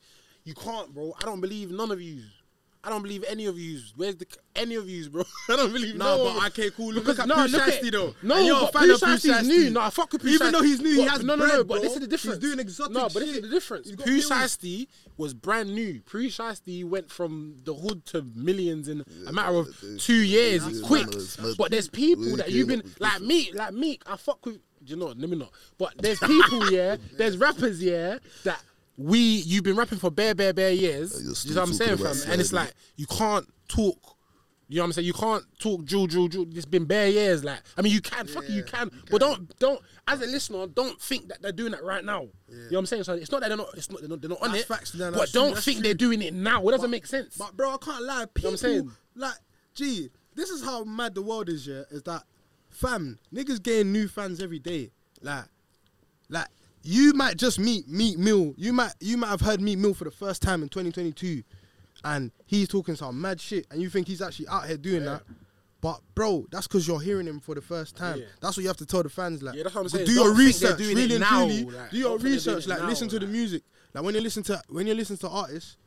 You 0.45 0.55
can't, 0.55 0.95
bro. 0.95 1.15
I 1.21 1.25
don't 1.27 1.41
believe 1.41 1.71
none 1.71 1.91
of 1.91 2.01
you. 2.01 2.23
I 2.83 2.89
don't 2.89 3.03
believe 3.03 3.25
any 3.29 3.45
of 3.45 3.59
yous. 3.59 3.93
Where's 3.95 4.17
the 4.17 4.27
any 4.57 4.75
of 4.75 4.89
yous, 4.89 5.09
bro? 5.09 5.23
I 5.51 5.57
don't 5.57 5.71
believe 5.73 5.97
No, 5.97 6.17
no. 6.17 6.25
but 6.25 6.37
one. 6.37 6.47
okay, 6.47 6.71
cool. 6.71 6.93
Look, 6.95 7.05
Because- 7.05 7.19
at 7.21 7.29
no, 7.29 7.35
Pooh 7.35 7.43
look 7.49 7.69
at- 7.69 7.93
though. 7.93 8.15
No, 8.23 8.37
And 8.37 8.47
you're 8.47 8.57
a 8.57 8.61
but 8.61 8.73
fan 8.73 8.83
Pooh 8.85 8.95
of 8.95 9.01
Pooh 9.23 9.43
new. 9.43 9.71
No, 9.71 9.81
I 9.83 9.91
fuck 9.91 10.13
with 10.13 10.23
Pooh 10.23 10.29
Even 10.29 10.47
Shiesty. 10.47 10.53
though 10.53 10.63
he's 10.63 10.81
new, 10.81 10.95
he 10.95 11.03
has 11.03 11.23
no, 11.23 11.35
no, 11.35 11.45
bread, 11.45 11.53
no. 11.59 11.65
But 11.65 11.75
bro. 11.75 11.83
this 11.83 11.93
is 11.95 12.01
the 12.01 12.07
difference. 12.07 12.37
He's 12.39 12.49
doing 12.51 12.59
exotic 12.59 12.93
No, 12.95 13.03
but 13.03 13.15
this 13.15 13.29
is 13.37 13.43
the 13.43 13.49
difference. 13.49 13.87
He's 13.89 13.97
Pooh 13.97 14.05
bills. 14.05 14.31
Shiesty 14.31 14.89
was 15.19 15.35
brand 15.35 15.75
new. 15.75 16.01
Pooh 16.07 16.29
Shiesty 16.29 16.83
went 16.89 17.11
from 17.11 17.57
the 17.65 17.75
hood 17.75 18.07
to 18.07 18.23
millions 18.35 18.89
in 18.89 19.05
a 19.27 19.33
matter 19.33 19.57
of 19.57 19.79
they- 19.83 19.99
two 19.99 20.15
years. 20.15 20.63
yeah, 20.65 20.71
It's 20.71 20.81
quick. 20.81 21.09
it's. 21.13 21.37
But 21.57 21.71
there's 21.71 21.89
people 21.89 22.37
that 22.37 22.51
you've 22.51 22.69
been 22.69 22.83
like 22.99 23.21
me, 23.21 23.51
like 23.53 23.75
me. 23.75 23.99
I 24.07 24.17
fuck 24.17 24.45
with. 24.47 24.59
You 24.87 24.97
know? 24.97 25.09
Let 25.09 25.19
me 25.19 25.37
not. 25.37 25.51
But 25.77 25.93
there's 25.99 26.19
people, 26.21 26.73
yeah. 26.73 26.97
There's 27.19 27.37
rappers, 27.37 27.83
yeah. 27.83 28.17
That 28.45 28.63
we 29.01 29.19
you've 29.19 29.65
been 29.65 29.77
rapping 29.77 29.99
for 29.99 30.11
bare, 30.11 30.35
bare, 30.35 30.53
bare 30.53 30.73
years. 30.73 31.19
You 31.47 31.55
know 31.55 31.63
what 31.63 31.69
I'm 31.71 31.75
saying, 31.75 31.97
fam? 31.97 32.17
And 32.31 32.41
it's 32.41 32.53
like 32.53 32.73
you 32.97 33.07
can't 33.07 33.47
talk. 33.69 34.17
You 34.69 34.77
know 34.77 34.83
what 34.83 34.87
I'm 34.87 34.93
saying? 34.93 35.07
You 35.07 35.15
can't 35.15 35.43
talk 35.59 35.85
drill, 35.85 36.07
drill, 36.07 36.29
drill. 36.29 36.47
It's 36.53 36.65
been 36.65 36.85
bare 36.85 37.09
years. 37.09 37.43
Like, 37.43 37.59
I 37.77 37.83
mean, 37.83 37.93
you 37.93 38.01
can, 38.01 38.29
fuck 38.29 38.45
it, 38.45 38.51
you 38.51 38.63
can, 38.63 38.89
you 38.93 39.01
but 39.11 39.21
can. 39.21 39.31
don't, 39.31 39.59
don't. 39.59 39.81
As 40.07 40.23
a 40.23 40.27
listener, 40.27 40.69
don't 40.69 41.01
think 41.01 41.27
that 41.29 41.43
they're 41.43 41.51
doing 41.51 41.73
that 41.73 41.83
right 41.83 42.05
now. 42.05 42.29
You 42.49 42.57
know 42.57 42.67
what 42.71 42.79
I'm 42.79 42.87
saying? 42.87 43.03
So 43.03 43.15
it's 43.15 43.33
not 43.33 43.41
that 43.41 43.49
they're 43.49 43.57
not, 43.57 43.71
it's 43.75 43.91
not, 43.91 44.01
they're 44.01 44.09
not, 44.09 44.21
they're 44.21 44.31
not 44.31 44.43
on 44.43 44.53
That's 44.53 44.63
it. 44.63 44.69
facts, 44.69 44.95
no, 44.95 45.11
but 45.11 45.33
don't 45.33 45.55
that's 45.55 45.65
think 45.65 45.79
true. 45.79 45.83
they're 45.83 45.95
doing 45.95 46.23
it 46.23 46.35
now. 46.35 46.69
It 46.69 46.71
doesn't 46.71 46.91
make 46.91 47.07
sense. 47.07 47.37
But 47.37 47.57
bro, 47.57 47.71
I 47.73 47.79
can't 47.79 48.05
lie. 48.05 48.27
People, 48.33 48.51
what 48.51 48.53
I'm 48.53 48.57
saying? 48.59 48.93
like, 49.17 49.35
gee, 49.75 50.11
this 50.37 50.51
is 50.51 50.63
how 50.63 50.85
mad 50.85 51.17
the 51.17 51.23
world 51.23 51.49
is. 51.49 51.67
Yeah, 51.67 51.83
is 51.91 52.05
that, 52.05 52.23
fam, 52.69 53.19
niggas 53.35 53.61
getting 53.61 53.91
new 53.91 54.07
fans 54.07 54.41
every 54.41 54.61
day. 54.61 54.93
Like, 55.21 55.47
like 56.29 56.47
you 56.83 57.13
might 57.13 57.37
just 57.37 57.59
meet 57.59 57.89
Meek 57.89 58.19
Mill. 58.19 58.55
You 58.57 58.73
might, 58.73 58.93
you 59.01 59.17
might 59.17 59.29
have 59.29 59.41
heard 59.41 59.61
Meek 59.61 59.79
Mill 59.79 59.95
for 59.95 60.05
the 60.05 60.11
first 60.11 60.43
time 60.43 60.63
in 60.63 60.69
2022, 60.69 61.43
and 62.05 62.31
he's 62.47 62.69
talking 62.69 62.97
some 62.97 63.21
mad 63.21 63.41
shit, 63.41 63.67
and 63.71 63.81
you 63.83 63.91
think 63.91 64.07
he's 64.09 64.23
actually 64.23 64.49
out 64.49 64.67
here 64.67 64.77
doing 64.77 65.05
that. 65.05 65.23
But 65.83 66.01
bro, 66.15 66.47
that's 66.51 66.67
because 66.67 66.87
you're 66.87 67.01
hearing 67.01 67.27
him 67.27 67.41
for 67.41 67.55
the 67.55 67.63
first 67.63 67.97
time. 67.97 68.19
Yeah. 68.19 68.25
That's 68.43 68.57
what 68.57 68.63
you 68.63 68.69
have 68.69 68.77
to 68.79 68.87
tell 68.87 69.03
the 69.03 69.09
fans. 69.09 69.43
Like, 69.43 69.55
Yeah, 69.57 69.63
that's 69.63 69.75
what 69.75 69.81
I'm 69.83 69.89
saying. 69.89 70.07
Do 70.07 70.15
Don't 70.15 70.25
your 70.27 70.35
research, 70.37 70.79
really 70.79 71.05
and 71.15 71.21
now, 71.21 71.47
truly. 71.47 71.65
like, 71.65 71.91
do 71.91 71.97
your 71.97 72.09
don't 72.11 72.21
think 72.21 72.23
they're 72.23 72.29
doing 72.31 72.33
research. 72.35 72.67
Like, 72.67 72.79
now, 72.81 72.87
listen 72.89 73.09
to 73.09 73.19
the 73.19 73.27
music. 73.27 73.63
Like 73.95 74.05
when 74.05 74.15
you 74.15 74.21
listen 74.21 74.43
to 74.45 74.63
when 74.69 74.87
you 74.87 74.95
listen 74.95 75.17
to 75.19 75.29
artists, 75.29 75.79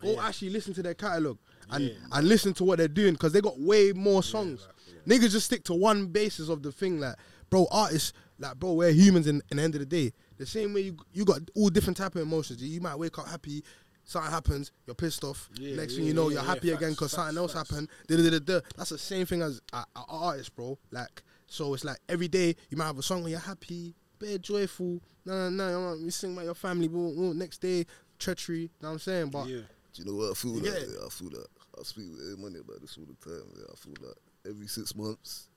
go 0.00 0.12
Yeah. 0.12 0.26
actually 0.28 0.50
listen 0.50 0.72
to 0.74 0.82
their 0.84 0.94
catalog 0.94 1.36
and 1.70 1.84
Yeah. 1.84 1.94
and 2.12 2.28
listen 2.28 2.54
to 2.54 2.64
what 2.64 2.78
they're 2.78 2.86
doing 2.88 3.14
because 3.14 3.32
they 3.32 3.40
got 3.40 3.58
way 3.58 3.92
more 3.92 4.22
songs. 4.22 4.68
Niggas 5.06 5.30
just 5.32 5.46
stick 5.46 5.64
to 5.64 5.74
one 5.74 6.06
basis 6.06 6.48
of 6.48 6.62
the 6.62 6.70
thing. 6.70 7.00
Like, 7.00 7.16
bro, 7.50 7.66
artists, 7.72 8.12
like, 8.38 8.56
bro, 8.56 8.74
we're 8.74 8.92
humans. 8.92 9.26
In, 9.26 9.42
in 9.50 9.56
the 9.56 9.62
end 9.64 9.74
of 9.74 9.80
the 9.80 9.86
day, 9.86 10.12
the 10.40 10.46
same 10.46 10.72
way 10.74 10.80
you 10.80 10.96
you 11.12 11.24
got 11.24 11.40
all 11.54 11.68
different 11.68 11.96
type 11.96 12.14
of 12.16 12.22
emotions. 12.22 12.62
You 12.62 12.80
might 12.80 12.96
wake 12.98 13.18
up 13.18 13.28
happy. 13.28 13.62
Something 14.04 14.32
happens, 14.32 14.72
you're 14.86 14.94
pissed 14.96 15.22
off. 15.22 15.48
Yeah, 15.54 15.76
Next 15.76 15.92
yeah, 15.92 15.98
thing 15.98 16.06
you 16.06 16.14
know, 16.14 16.30
yeah, 16.30 16.36
you're 16.36 16.42
yeah, 16.42 16.48
happy 16.54 16.70
again 16.70 16.90
because 16.90 17.12
something 17.12 17.36
else 17.36 17.52
facts. 17.52 17.70
happened. 17.70 17.88
Da, 18.08 18.16
da, 18.16 18.30
da, 18.30 18.38
da. 18.40 18.60
That's 18.76 18.90
the 18.90 18.98
same 18.98 19.24
thing 19.26 19.42
as 19.42 19.60
a, 19.72 19.76
a, 19.76 19.84
a 20.00 20.04
artist, 20.08 20.56
bro. 20.56 20.76
Like, 20.90 21.22
so 21.46 21.74
it's 21.74 21.84
like 21.84 21.98
every 22.08 22.26
day 22.26 22.56
you 22.70 22.76
might 22.76 22.86
have 22.86 22.98
a 22.98 23.02
song 23.02 23.22
where 23.22 23.30
you're 23.30 23.38
happy, 23.38 23.94
bare 24.18 24.38
joyful. 24.38 25.00
No, 25.24 25.48
no, 25.50 25.92
no. 25.94 25.94
You 26.02 26.10
sing 26.10 26.32
about 26.32 26.46
your 26.46 26.54
family. 26.54 26.88
Boom, 26.88 27.14
boom. 27.14 27.38
Next 27.38 27.58
day, 27.58 27.86
treachery. 28.18 28.62
You 28.62 28.70
Know 28.82 28.88
what 28.88 28.92
I'm 28.94 28.98
saying? 29.00 29.28
But 29.30 29.46
yeah. 29.46 29.60
Do 29.92 30.02
you 30.02 30.04
know 30.06 30.14
what 30.18 30.30
I 30.30 30.34
feel 30.34 30.54
You 30.56 30.60
like? 30.62 30.72
get? 30.72 30.88
Yeah, 30.88 31.06
I 31.06 31.08
feel 31.10 31.28
like 31.28 31.46
I 31.78 31.82
speak 31.82 32.06
with 32.10 32.20
Aymuni 32.20 32.60
about 32.64 32.80
this 32.80 32.96
all 32.98 33.04
the 33.06 33.30
time. 33.30 33.44
Yeah, 33.56 33.64
I 33.72 33.76
feel 33.76 33.94
like 34.00 34.16
every 34.48 34.66
six 34.66 34.96
months, 34.96 35.48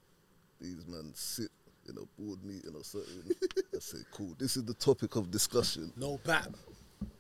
these 0.60 0.86
men 0.86 1.12
sit 1.16 1.50
in 1.90 1.98
a 1.98 2.22
board 2.22 2.44
meeting 2.44 2.74
or 2.76 2.84
something 2.84 3.24
and 3.74 3.82
say, 3.84 3.98
"Cool, 4.12 4.36
this 4.38 4.56
is 4.58 4.64
the 4.64 4.74
topic 4.74 5.16
of 5.16 5.30
discussion 5.32 5.92
No 5.98 6.20
bat. 6.26 6.50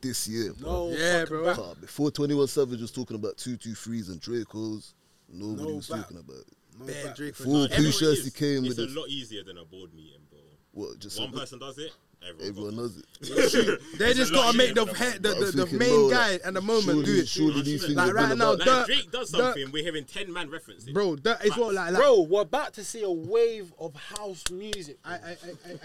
this 0.01 0.27
year." 0.27 0.53
bro." 0.53 0.89
No. 0.89 0.95
Yeah, 0.97 1.25
bro. 1.25 1.55
bat. 1.55 1.81
Before 1.81 2.11
Twenty 2.11 2.33
One 2.33 2.47
Savage 2.47 2.81
was 2.81 2.91
talking 2.91 3.15
about 3.15 3.37
two 3.37 3.57
two 3.57 3.73
threes 3.75 4.09
and 4.09 4.21
Dracos, 4.21 4.93
nobody 5.29 5.69
No 5.69 5.75
was 5.75 5.87
bat. 5.87 6.01
talking 6.01 6.17
about 6.17 6.37
it. 6.37 6.53
No 6.79 6.85
bare 6.85 7.05
back. 7.05 7.15
Drake. 7.15 7.35
Full 7.35 7.63
Everyone 7.65 7.91
Pusha 7.91 8.11
is. 8.13 8.25
he 8.25 8.31
came 8.31 8.65
It's 8.65 8.77
with 8.77 8.79
a 8.79 8.83
it. 8.83 8.95
lot 8.97 9.09
easier 9.09 9.43
than 9.43 9.57
a 9.57 9.65
board 9.65 9.93
meeting, 9.93 10.21
bro. 10.29 10.39
What? 10.71 10.99
Just 10.99 11.19
One 11.19 11.29
a- 11.29 11.37
person 11.37 11.59
does 11.59 11.77
it, 11.77 11.91
everyone, 12.29 12.49
Everyone 12.49 12.75
knows 12.75 12.97
it. 12.97 13.05
They 13.97 14.05
It's 14.09 14.17
just 14.17 14.33
gotta 14.33 14.57
make 14.57 14.75
the 14.75 14.83
easier 14.83 14.93
head, 14.95 15.23
the, 15.23 15.29
the, 15.29 15.65
the 15.65 15.77
main 15.77 15.89
bro, 15.89 16.09
guy 16.09 16.31
like, 16.33 16.41
at 16.45 16.53
the 16.53 16.61
moment 16.61 16.83
surely, 16.85 17.05
do 17.05 17.15
it. 17.15 17.27
Surely 17.27 17.61
these 17.61 17.81
things 17.83 17.95
Like 17.95 18.13
right 18.13 18.37
now, 18.37 18.53
about- 18.53 18.65
Dirk- 18.65 18.85
Drake 18.87 19.11
does 19.11 19.31
Dirk- 19.31 19.41
something, 19.41 19.71
we're 19.71 19.83
hearing 19.83 20.05
ten 20.05 20.31
man 20.33 20.49
references. 20.49 20.89
Bro, 20.89 21.17
that 21.17 21.45
is 21.45 21.55
what 21.57 21.73
like, 21.73 21.91
like 21.93 22.01
Bro, 22.01 22.21
we're 22.23 22.41
about 22.41 22.73
to 22.73 22.83
see 22.83 23.03
a 23.03 23.09
wave 23.11 23.73
of 23.79 23.95
house 23.95 24.43
music. 24.51 24.97
I, 25.05 25.13
I, 25.13 25.17
I, 25.17 25.19
I, 25.21 25.35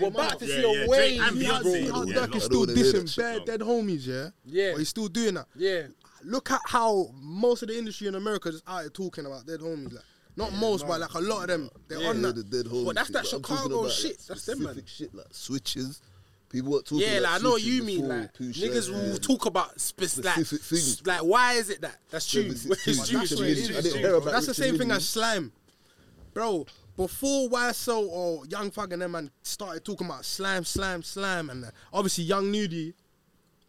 We're 0.01 0.09
about 0.09 0.39
to 0.41 0.47
Yeah, 0.47 0.55
see 0.57 0.63
yeah, 0.63 0.69
a 0.69 0.87
Drake 0.87 0.89
wave, 0.89 1.21
and 1.21 1.39
See 1.39 1.45
how, 1.45 1.61
Beyonce. 1.61 1.73
see 1.73 1.89
how 1.89 2.03
Yeah, 2.05 2.15
Durk 2.15 2.35
is 2.37 2.45
still 2.45 2.65
don't 2.67 2.69
wanna 2.77 2.83
hear 2.83 2.93
that 2.93 2.99
dissing 3.05 3.09
shit, 3.15 3.47
bare 3.47 3.59
dead 3.59 3.61
homies, 3.67 4.07
yeah? 4.07 4.29
Yeah. 4.45 4.71
But 4.73 4.79
he's 4.79 4.89
still 4.89 5.09
doing 5.09 5.35
that. 5.35 5.47
Yeah. 5.57 5.83
Look 6.25 6.51
at 6.51 6.61
how 6.67 7.11
most 7.21 7.63
of 7.63 7.69
the 7.69 7.79
industry 7.79 8.09
in 8.09 8.15
America 8.17 8.51
just 8.51 8.65
out 8.69 8.81
here 8.81 8.91
talking 8.91 9.25
about 9.27 9.47
dead 9.47 9.61
homies. 9.61 9.93
Like, 9.93 10.03
not 10.37 10.53
most, 10.53 10.87
but 10.87 11.01
like 11.01 11.13
a 11.15 11.19
lot 11.21 11.43
of 11.43 11.49
them. 11.49 11.71
They're 11.89 12.01
Yeah. 12.01 12.09
on 12.11 12.17
Yeah, 12.17 12.23
that. 12.33 12.37
the 12.37 12.43
dead 12.63 12.67
But 12.85 12.95
that's 12.95 13.09
that 13.11 13.25
but 13.25 13.33
I'm 13.35 13.43
talking 13.43 13.57
Chicago 13.65 13.89
shit, 13.89 14.19
that's 14.29 14.45
them, 14.47 14.63
man. 14.63 14.83
shit 14.87 15.13
like 15.15 15.27
switches. 15.33 16.01
People 16.51 16.73
were 16.73 16.81
talking. 16.83 17.01
Yeah, 17.07 17.19
about 17.19 17.23
like 17.33 17.41
I 17.41 17.45
know 17.45 17.51
what 17.51 17.63
you 17.63 17.83
mean. 17.83 18.09
Like 18.09 18.33
niggas 18.35 18.91
will 18.91 19.19
talk 19.19 19.45
about 19.47 19.79
spe- 19.81 20.01
like, 20.01 20.09
Specific 20.35 20.61
things. 20.63 21.07
like 21.07 21.21
why 21.21 21.55
is 21.55 21.69
it 21.69 21.81
that? 21.83 21.97
That's 22.11 22.27
true. 22.27 22.51
Specific 22.55 22.79
It's 22.87 22.97
things. 22.97 23.09
true. 23.09 23.19
That's 23.19 23.31
it's 23.33 23.39
what 23.41 23.45
true, 23.45 23.47
it 23.47 23.51
it's 23.51 23.61
is, 23.61 23.67
true, 23.67 23.75
I 23.75 23.79
it's 23.79 23.87
didn't 23.89 24.01
true. 24.01 24.09
hear 24.11 24.15
about 24.19 24.33
That's 24.33 24.47
the 24.47 24.55
same 24.55 24.79
thing 24.79 24.91
as 24.91 25.07
slime. 25.09 25.53
Bro, 26.33 26.67
before 26.97 27.49
YSL 27.51 28.09
or 28.09 28.47
Young 28.47 28.71
Thug 28.71 28.93
and 28.93 29.03
them 29.03 29.13
man 29.13 29.31
started 29.43 29.85
talking 29.85 30.07
about 30.07 30.25
slime, 30.25 30.65
slime, 30.65 31.03
slime, 31.03 31.51
and 31.51 31.65
uh, 31.65 31.71
obviously 31.93 32.25
Young 32.25 32.51
Nudy. 32.51 32.95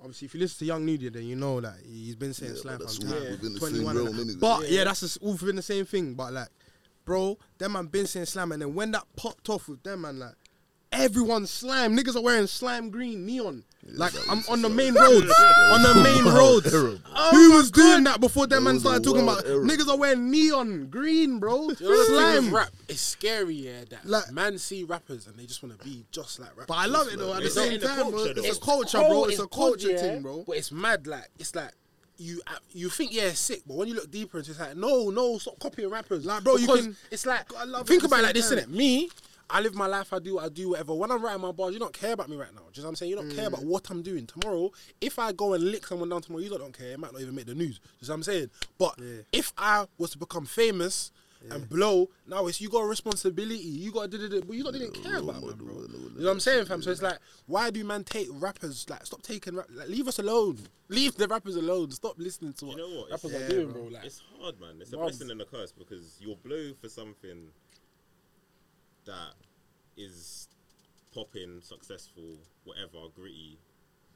Obviously, 0.02 0.28
if 0.28 0.34
you 0.34 0.40
listen 0.40 0.60
to 0.60 0.66
Young 0.66 0.86
Nudy, 0.86 1.10
then 1.10 1.24
you 1.24 1.36
know 1.36 1.60
that 1.60 1.74
he's 1.86 2.16
been 2.16 2.34
saying 2.34 2.54
Yeah, 2.56 2.62
slime 2.62 2.78
but 2.78 2.90
from 2.92 3.08
that's 3.10 3.14
all 3.14 3.20
time. 3.22 3.32
within 3.32 3.54
the 3.54 3.60
21 3.60 3.96
same 3.96 3.98
and 3.98 4.06
realm, 4.16 4.18
that. 4.18 4.28
innit? 4.36 4.40
But 4.40 4.62
Yeah. 4.62 4.78
yeah, 4.78 4.84
that's 4.86 5.00
just 5.02 5.18
all 5.22 5.34
within 5.34 5.56
the 5.58 5.62
same 5.62 5.86
thing. 5.86 6.14
But 6.14 6.32
like, 6.32 6.48
bro, 7.04 7.38
them 7.58 7.74
man 7.74 7.88
been 7.88 8.08
saying 8.08 8.28
slime, 8.28 8.54
and 8.54 8.62
then 8.62 8.74
when 8.74 8.92
that 8.92 9.04
popped 9.18 9.50
off 9.50 9.68
with 9.68 9.84
them 9.84 10.02
man, 10.02 10.20
like. 10.20 10.36
Everyone's 10.92 11.52
slam. 11.52 11.96
Niggas 11.96 12.16
are 12.16 12.22
wearing 12.22 12.48
slam 12.48 12.90
green 12.90 13.24
neon. 13.26 13.64
like 13.94 14.12
I'm 14.30 14.42
on 14.50 14.62
the 14.64 14.70
main 14.70 14.94
roads. 14.96 15.32
on 15.32 15.84
the 15.84 16.02
main 16.04 16.26
roads. 16.26 16.74
era, 16.74 16.98
bro. 16.98 17.22
Who 17.32 17.52
was 17.54 17.70
doing 17.72 18.04
that 18.06 18.20
before 18.20 18.48
them 18.48 18.64
That 18.64 18.72
man 18.72 18.80
started 18.80 19.04
talking 19.04 19.22
about 19.22 19.46
era. 19.46 19.64
niggas 19.64 19.88
are 19.88 19.98
wearing 19.98 20.32
neon 20.32 20.88
green, 20.88 21.40
bro? 21.40 21.62
You 21.62 21.68
know 21.68 21.70
the 21.70 21.76
thing 21.76 21.88
with 21.90 22.08
Slime. 22.08 22.56
rap, 22.56 22.70
it's 22.88 23.02
scary, 23.02 23.54
yeah. 23.54 23.84
That 23.90 24.06
Like- 24.06 24.32
man 24.32 24.58
see 24.58 24.84
rappers 24.84 25.28
and 25.28 25.38
they 25.38 25.46
just 25.46 25.62
want 25.62 25.78
to 25.78 25.86
be 25.86 26.06
just 26.12 26.40
like 26.40 26.50
rappers. 26.52 26.66
But 26.68 26.78
I 26.78 26.86
love 26.88 27.08
it 27.08 27.20
though. 27.20 27.34
At 27.36 27.44
the 27.44 27.50
same 27.52 27.74
in 27.74 27.80
the 27.80 27.88
time, 27.88 28.10
bro, 28.10 28.12
culture, 28.26 28.34
it's 28.38 28.58
a 28.58 28.62
culture, 28.62 28.98
cold, 28.98 29.10
bro. 29.12 29.24
It's 29.26 29.40
a 29.40 29.42
good, 29.44 29.52
culture 29.52 29.92
yeah, 29.92 29.98
thing, 29.98 30.22
bro. 30.24 30.44
But 30.46 30.58
it's 30.58 30.72
mad. 30.72 31.06
Like 31.06 31.28
it's 31.38 31.54
like 31.56 31.72
you 32.18 32.42
uh, 32.48 32.56
you 32.72 32.90
think 32.90 33.14
yeah 33.14 33.24
it's 33.26 33.40
sick, 33.40 33.62
but 33.68 33.78
when 33.78 33.88
you 33.88 33.94
look 33.94 34.10
deeper 34.12 34.40
into 34.40 34.50
it, 34.50 34.54
it's 34.54 34.60
like 34.60 34.76
no, 34.76 35.12
no, 35.12 35.38
stop 35.38 35.60
copying 35.60 35.90
rappers. 35.90 36.26
Like, 36.26 36.44
bro, 36.44 36.58
you 36.58 36.68
can- 36.68 36.98
It's 37.12 37.26
like 37.28 37.48
gotta 37.48 37.70
love 37.70 37.82
it 37.84 37.88
think 37.88 38.04
at 38.04 38.08
about 38.08 38.20
it 38.22 38.24
like 38.24 38.34
this, 38.34 38.50
time. 38.50 38.58
innit? 38.60 38.68
Me. 38.70 39.10
I 39.50 39.62
live 39.62 39.74
my 39.76 39.88
life. 39.88 40.14
I 40.14 40.20
do. 40.20 40.36
what 40.36 40.46
I 40.46 40.50
do 40.50 40.70
whatever. 40.70 40.94
When 40.94 41.12
I'm 41.12 41.24
writing 41.24 41.42
my 41.42 41.52
bars, 41.52 41.74
you 41.74 41.80
don't 41.80 41.94
care 41.94 42.14
about 42.14 42.30
me 42.30 42.36
right 42.38 42.54
now. 42.54 42.62
Do 42.72 42.80
you 42.80 42.82
know 42.84 42.88
what 42.88 42.90
I'm 42.92 42.96
saying? 42.98 43.10
You 43.10 43.16
don't 43.18 43.32
care 43.32 43.46
Mm. 43.46 43.54
about 43.54 43.64
what 43.66 43.90
I'm 43.90 44.02
doing 44.02 44.28
tomorrow. 44.28 44.72
If 45.02 45.18
I 45.20 45.32
go 45.32 45.54
and 45.54 45.64
lick 45.64 45.88
someone 45.88 46.10
down 46.10 46.22
tomorrow, 46.22 46.44
you 46.44 46.50
don't, 46.50 46.60
don't 46.60 46.78
care. 46.78 46.92
It 46.92 47.00
might 47.00 47.12
not 47.14 47.22
even 47.22 47.34
make 47.36 47.46
the 47.48 47.56
news. 47.56 47.80
Do 47.80 47.88
you 48.02 48.08
know 48.08 48.12
what 48.14 48.16
I'm 48.18 48.24
saying? 48.24 48.50
But 48.78 48.96
Yeah. 49.00 49.22
if 49.32 49.54
I 49.58 49.88
was 49.98 50.12
to 50.12 50.18
become 50.18 50.46
famous 50.46 51.12
and 51.50 51.70
blow, 51.70 52.10
now 52.28 52.48
it's 52.48 52.60
you 52.60 52.68
got 52.70 52.82
a 52.82 52.86
responsibility. 52.86 53.56
You 53.64 53.92
got 53.94 54.12
to, 54.12 54.18
do 54.30 54.42
but 54.42 54.56
you 54.58 54.62
don't 54.64 54.74
didn't 54.74 55.02
care 55.02 55.18
about 55.18 55.42
man, 55.42 55.56
bro. 55.56 55.74
You 55.74 55.88
know 56.18 56.26
what 56.26 56.32
I'm 56.32 56.40
saying, 56.42 56.66
fam? 56.66 56.82
So 56.82 56.92
it's 56.92 57.02
like, 57.02 57.18
why 57.48 57.70
do 57.72 57.82
man 57.86 58.04
take 58.04 58.28
rappers? 58.30 58.86
Like, 58.90 59.06
stop 59.06 59.22
taking 59.22 59.56
rap. 59.56 59.68
Like, 59.74 59.88
leave 59.88 60.08
us 60.10 60.20
alone. 60.20 60.60
Leave 60.90 61.16
the 61.16 61.28
rappers 61.30 61.56
alone. 61.56 61.92
Stop 61.92 62.16
listening 62.18 62.54
to 62.54 62.66
what, 62.66 62.78
You 62.78 62.82
know 62.90 63.00
what? 63.02 63.12
rappers 63.12 63.32
It's- 63.32 63.42
are 63.42 63.44
Yeah, 63.46 63.50
doing, 63.62 63.72
bro. 63.72 63.82
bro. 63.84 63.92
Like, 63.94 64.06
It's 64.06 64.22
hard, 64.40 64.60
man. 64.60 64.76
It's 64.82 64.92
a 64.92 64.98
blessing 64.98 65.32
and 65.32 65.42
a 65.42 65.46
curse 65.46 65.72
because 65.72 66.18
you'll 66.20 66.36
blow 66.36 66.74
for 66.82 66.90
something 66.90 67.54
that 69.10 69.34
is 69.98 70.48
popping, 71.14 71.62
successful, 71.62 72.38
whatever, 72.64 73.10
gritty, 73.16 73.60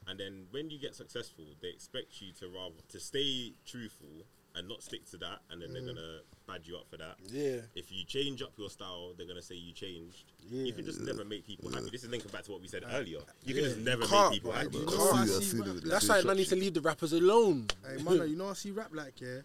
and 0.06 0.18
then 0.18 0.46
when 0.50 0.70
you 0.70 0.78
get 0.78 0.94
successful, 0.94 1.44
they 1.60 1.68
expect 1.68 2.20
you 2.20 2.32
to 2.40 2.48
rather 2.48 2.74
to 2.90 3.00
stay 3.00 3.52
truthful 3.66 4.24
and 4.56 4.68
not 4.68 4.82
stick 4.82 5.04
to 5.10 5.16
that, 5.16 5.40
and 5.50 5.60
then 5.60 5.72
they're 5.72 5.82
mm. 5.82 5.96
gonna 5.96 6.18
bad 6.46 6.60
you 6.64 6.76
up 6.76 6.86
for 6.88 6.96
that. 6.96 7.16
yeah. 7.26 7.60
If 7.74 7.90
you 7.90 8.04
change 8.04 8.40
up 8.40 8.52
your 8.56 8.70
style, 8.70 9.12
they're 9.16 9.26
gonna 9.26 9.42
say 9.42 9.56
you 9.56 9.72
changed. 9.72 10.32
You 10.48 10.72
can 10.72 10.84
just 10.84 11.00
never 11.00 11.24
make 11.24 11.44
people 11.46 11.70
happy. 11.70 11.90
This 11.90 12.04
is 12.04 12.10
linking 12.10 12.30
back 12.30 12.44
to 12.44 12.52
what 12.52 12.60
we 12.60 12.68
said 12.68 12.84
earlier. 12.92 13.18
You 13.44 13.54
can 13.54 13.64
just 13.64 13.78
never 13.78 14.06
can't, 14.06 14.30
make 14.30 14.42
people 14.42 14.52
happy. 14.52 14.78
You 14.78 14.86
I 14.86 14.90
know 14.90 15.10
I 15.12 15.22
it, 15.22 15.22
I 15.22 15.26
see 15.26 15.44
see 15.44 15.58
rap 15.58 15.68
like? 15.68 15.82
That's 15.84 16.08
why 16.08 16.18
a 16.18 16.24
man 16.24 16.36
need 16.36 16.48
to 16.48 16.56
leave 16.56 16.74
the 16.74 16.80
rappers 16.80 17.12
alone. 17.12 17.66
Hey, 17.84 18.02
man, 18.02 18.28
you 18.28 18.36
know 18.36 18.48
I 18.48 18.54
see 18.54 18.70
rap 18.70 18.90
like 18.92 19.20
yeah. 19.20 19.40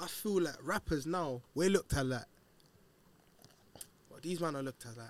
I 0.00 0.06
feel 0.06 0.40
like 0.42 0.56
rappers 0.62 1.06
now 1.06 1.40
we 1.54 1.68
looked 1.68 1.94
at 1.94 2.06
like, 2.06 2.22
but 2.22 2.28
these 4.22 4.40
man 4.40 4.56
are 4.56 4.62
looked 4.62 4.84
at 4.86 4.96
like, 4.96 5.06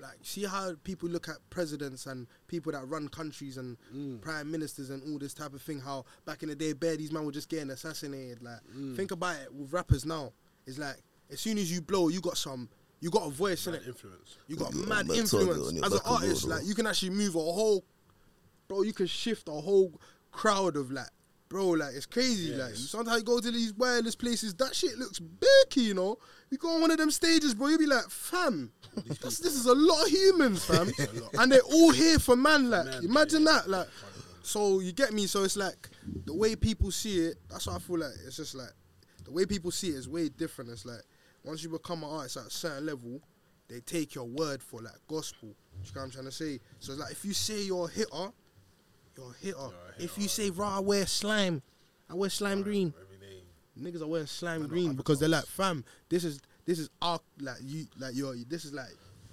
like 0.00 0.18
see 0.22 0.44
how 0.44 0.72
people 0.84 1.08
look 1.08 1.28
at 1.28 1.36
presidents 1.50 2.06
and 2.06 2.26
people 2.46 2.72
that 2.72 2.86
run 2.86 3.08
countries 3.08 3.56
and 3.56 3.76
mm. 3.94 4.20
prime 4.20 4.50
ministers 4.50 4.90
and 4.90 5.02
all 5.02 5.18
this 5.18 5.34
type 5.34 5.54
of 5.54 5.62
thing. 5.62 5.80
How 5.80 6.04
back 6.24 6.42
in 6.42 6.48
the 6.48 6.54
day, 6.54 6.72
bare 6.72 6.96
these 6.96 7.12
man 7.12 7.24
were 7.24 7.32
just 7.32 7.48
getting 7.48 7.70
assassinated. 7.70 8.42
Like, 8.42 8.60
mm. 8.76 8.96
think 8.96 9.10
about 9.10 9.36
it 9.36 9.52
with 9.52 9.72
rappers 9.72 10.06
now. 10.06 10.32
It's 10.66 10.78
like 10.78 10.96
as 11.30 11.40
soon 11.40 11.58
as 11.58 11.70
you 11.70 11.80
blow, 11.80 12.08
you 12.08 12.20
got 12.20 12.36
some. 12.36 12.68
You 13.00 13.10
got 13.10 13.26
a 13.28 13.30
voice 13.30 13.66
in 13.68 13.74
it. 13.74 13.82
influence. 13.86 14.38
You 14.48 14.56
got 14.56 14.74
You 14.74 14.84
mad 14.86 15.06
mad 15.06 15.16
influence 15.16 15.56
as 15.56 15.68
an 15.68 15.80
back 15.80 15.92
as 15.92 16.02
well, 16.04 16.14
artist. 16.14 16.48
like 16.48 16.64
you 16.64 16.74
can 16.74 16.86
actually 16.86 17.10
move 17.10 17.36
a 17.36 17.38
whole, 17.38 17.84
bro. 18.66 18.82
You 18.82 18.92
can 18.92 19.06
shift 19.06 19.48
a 19.48 19.52
whole 19.52 19.92
crowd 20.32 20.76
of 20.76 20.90
like, 20.90 21.06
bro. 21.48 21.70
Like 21.70 21.94
it's 21.94 22.06
crazy. 22.06 22.54
like 22.54 22.74
sometimes 22.74 23.18
you 23.18 23.24
go 23.24 23.40
to 23.40 23.50
these 23.50 23.72
wireless 23.74 24.14
places, 24.14 24.54
that 24.54 24.74
shit 24.74 24.98
looks 24.98 25.18
big, 25.18 25.76
you 25.76 25.94
know. 25.94 26.18
You 26.50 26.58
go 26.58 26.74
on 26.74 26.80
one 26.80 26.90
of 26.90 26.98
them 26.98 27.10
stages, 27.10 27.54
bro. 27.54 27.68
You 27.68 27.78
be 27.78 27.86
like, 27.86 28.08
fam, 28.08 28.72
this, 29.06 29.38
this 29.38 29.54
is 29.54 29.66
a 29.66 29.74
lot 29.74 30.02
of 30.02 30.08
humans, 30.08 30.64
fam, 30.66 30.90
and 31.38 31.52
they're 31.52 31.60
all 31.60 31.90
here 31.90 32.18
for 32.18 32.36
man. 32.36 32.70
Like, 32.70 33.02
imagine 33.02 33.44
that, 33.44 33.68
like. 33.68 33.88
So 34.42 34.80
you 34.80 34.92
get 34.92 35.12
me. 35.12 35.26
So 35.26 35.44
it's 35.44 35.58
like 35.58 35.90
the 36.24 36.34
way 36.34 36.56
people 36.56 36.90
see 36.90 37.26
it. 37.26 37.36
That's 37.50 37.66
what 37.66 37.76
I 37.76 37.78
feel 37.80 37.98
like. 37.98 38.12
It's 38.26 38.36
just 38.36 38.54
like 38.54 38.72
the 39.24 39.30
way 39.30 39.44
people 39.44 39.70
see 39.70 39.88
it 39.88 39.96
is 39.96 40.08
way 40.08 40.30
different. 40.30 40.70
It's 40.70 40.86
like 40.86 41.02
once 41.44 41.62
you 41.62 41.68
become 41.68 42.02
an 42.02 42.08
artist 42.08 42.38
at 42.38 42.46
a 42.46 42.50
certain 42.50 42.86
level, 42.86 43.20
they 43.68 43.80
take 43.80 44.14
your 44.14 44.24
word 44.24 44.62
for 44.62 44.80
like 44.80 44.94
gospel. 45.06 45.48
You 45.48 45.90
know 45.94 46.00
what 46.00 46.04
I'm 46.04 46.10
trying 46.10 46.24
to 46.24 46.32
say? 46.32 46.60
So 46.78 46.92
it's 46.92 47.00
like 47.00 47.12
if 47.12 47.24
you 47.26 47.34
say 47.34 47.60
you're 47.60 47.86
a 47.86 47.90
hitter, 47.90 48.32
you're 49.18 49.30
a 49.30 49.44
hitter. 49.44 49.76
if 49.98 50.16
you 50.18 50.28
say, 50.28 50.50
"Raw, 50.50 50.76
I 50.76 50.80
wear 50.80 51.06
slime," 51.06 51.62
I 52.08 52.14
wear 52.14 52.30
slime 52.30 52.62
green. 52.62 52.94
Niggas 53.80 54.02
are 54.02 54.06
wearing 54.08 54.26
slime 54.26 54.66
green 54.66 54.94
because 54.94 55.20
they're 55.20 55.28
like, 55.28 55.46
fam, 55.46 55.84
this 56.08 56.24
is 56.24 56.40
this 56.64 56.78
is 56.80 56.90
our 57.00 57.20
like 57.40 57.58
you 57.62 57.86
like 57.98 58.14
you're 58.14 58.34
this 58.48 58.64
is 58.64 58.72
like 58.72 58.88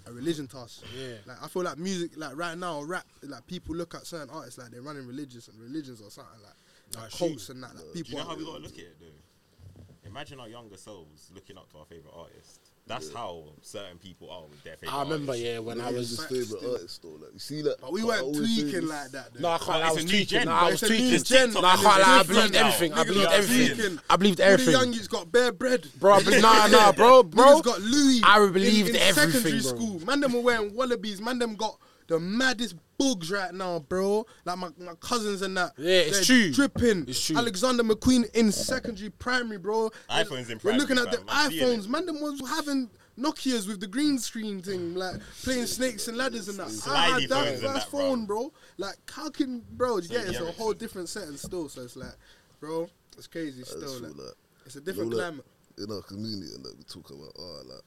a 0.05 0.11
religion 0.11 0.47
to 0.49 0.59
us. 0.59 0.83
Yeah. 0.95 1.15
Like 1.25 1.37
I 1.41 1.47
feel 1.47 1.63
like 1.63 1.79
music 1.79 2.11
like 2.15 2.35
right 2.37 2.55
now 2.55 2.83
rap 2.83 3.05
like 3.23 3.47
people 3.47 3.75
look 3.75 3.95
at 3.95 4.05
certain 4.05 4.29
artists 4.29 4.59
like 4.59 4.69
they're 4.69 4.83
running 4.83 5.07
religious 5.07 5.47
and 5.47 5.59
religions 5.59 5.99
or 5.99 6.11
something 6.11 6.33
like, 6.43 6.53
like 7.01 7.11
Nah, 7.11 7.17
cults 7.17 7.49
and 7.49 7.63
that. 7.63 7.73
Like 7.75 7.85
Do 7.85 8.03
people. 8.03 8.11
you 8.11 8.17
know 8.23 8.29
how 8.29 8.35
we 8.37 8.45
gotta 8.45 8.59
look 8.59 8.73
at 8.73 8.79
it 8.79 8.97
though? 8.99 10.07
Imagine 10.07 10.39
our 10.39 10.47
younger 10.47 10.77
selves 10.77 11.31
looking 11.33 11.57
up 11.57 11.71
to 11.71 11.79
our 11.79 11.85
favorite 11.85 12.13
artist. 12.15 12.64
That's 12.87 13.11
how 13.11 13.45
certain 13.63 13.97
people 13.97 14.29
are 14.29 14.43
with 14.43 14.63
their 14.63 14.75
favorite. 14.75 14.95
I 14.95 15.01
remember, 15.01 15.31
artist. 15.31 15.43
yeah, 15.47 15.57
when 15.57 15.81
I 15.81 15.89
was. 15.89 16.09
his 16.09 16.19
Facts 16.19 16.29
favorite 16.31 16.59
still. 16.59 16.71
artist 16.73 17.01
though. 17.01 17.09
Like 17.09 17.33
you 17.33 17.39
see 17.39 17.61
that. 17.63 17.81
but 17.81 17.91
we 17.91 18.01
I 18.01 18.05
weren't 18.05 18.35
tweaking 18.35 18.87
like 18.87 19.09
that. 19.11 19.33
Though. 19.33 19.39
No, 19.39 19.49
I 19.49 19.57
can't. 19.57 19.67
Well, 19.69 19.81
I 19.83 19.91
was 19.91 20.03
a 20.03 20.05
new 20.05 20.11
tweaking. 20.11 20.45
No. 20.45 20.51
I 20.51 20.69
was 20.69 20.79
tweaking. 20.81 21.23
gen, 21.23 21.53
No, 21.53 21.59
I 21.61 21.75
can't 21.75 21.79
it's 21.79 21.83
lie. 21.83 22.19
I 22.19 22.23
believed 22.23 22.53
now. 22.53 22.67
everything. 22.67 22.93
I 22.93 23.03
believed 23.03 23.31
everything. 23.31 23.99
I 24.07 24.15
believed 24.17 24.39
All 24.41 24.45
the 24.47 24.51
everything. 24.53 24.75
youngies 24.93 25.09
got 25.09 25.31
bare 25.31 25.51
bread. 25.51 25.87
Bro, 25.99 26.13
I 26.13 26.23
believe, 26.23 26.41
nah, 26.43 26.67
nah, 26.67 26.91
bro, 26.91 27.23
bro. 27.23 27.43
Niggas 27.59 27.63
got 27.63 27.81
Louis. 27.81 28.21
I 28.23 28.37
believed 28.51 28.95
everything, 28.95 29.31
secondary 29.31 29.61
school. 29.61 29.99
Man, 30.05 30.19
them 30.19 30.33
were 30.33 30.41
wearing 30.41 30.75
wallabies. 30.75 31.19
Man, 31.19 31.39
them 31.39 31.55
got 31.55 31.79
the 32.07 32.19
maddest 32.19 32.75
bugs 32.97 33.31
right 33.31 33.53
now, 33.53 33.79
bro. 33.79 34.25
Like 34.45 34.57
my, 34.57 34.69
my 34.79 34.95
cousins 34.99 35.41
and 35.41 35.57
that. 35.57 35.73
Yeah, 35.77 35.99
it's 35.99 36.25
true. 36.25 36.51
Dripping. 36.51 37.05
It's 37.07 37.23
true. 37.23 37.37
Alexander 37.37 37.83
McQueen 37.83 38.29
in 38.35 38.51
secondary, 38.51 39.09
primary, 39.09 39.57
bro. 39.57 39.91
iPhones 40.09 40.49
in 40.49 40.59
We're 40.63 40.73
looking 40.73 40.97
at 40.97 41.11
the 41.11 41.17
fam. 41.17 41.25
I'm 41.29 41.51
iPhones. 41.51 41.85
it. 41.85 41.89
Man, 41.89 42.05
them 42.05 42.21
was 42.21 42.41
having 42.49 42.89
Nokia's 43.17 43.67
with 43.67 43.79
the 43.79 43.87
green 43.87 44.17
screen 44.17 44.61
thing, 44.61 44.95
like 44.95 45.15
playing 45.43 45.65
snakes 45.65 46.07
and 46.07 46.17
ladders 46.17 46.49
and 46.49 46.59
that. 46.59 46.67
I 46.67 46.69
Slidey 46.69 46.87
ah, 46.89 47.19
had 47.19 47.29
that 47.29 47.29
phones 47.29 47.49
and 47.49 47.73
first 47.73 47.91
that, 47.91 47.97
phone, 47.97 48.25
bro. 48.25 48.53
Like, 48.77 48.95
how 49.09 49.29
can, 49.29 49.63
bro? 49.71 49.97
You 49.97 50.09
get 50.09 50.25
it? 50.25 50.29
It's 50.29 50.39
a 50.39 50.43
Ericsson. 50.43 50.61
whole 50.61 50.73
different 50.73 51.09
setting 51.09 51.37
still. 51.37 51.69
So 51.69 51.81
it's 51.81 51.95
like, 51.95 52.15
bro, 52.59 52.89
it's 53.17 53.27
crazy 53.27 53.63
still. 53.63 54.01
Like, 54.01 54.17
like 54.17 54.33
it's 54.65 54.75
a 54.75 54.81
different 54.81 55.11
know, 55.11 55.17
like, 55.17 55.25
climate. 55.27 55.45
in 55.77 55.91
our 55.91 56.01
community 56.01 56.53
and 56.55 56.65
that 56.65 56.77
we 56.77 56.83
talk 56.83 57.09
about 57.09 57.31
oh 57.39 57.61
like 57.65 57.81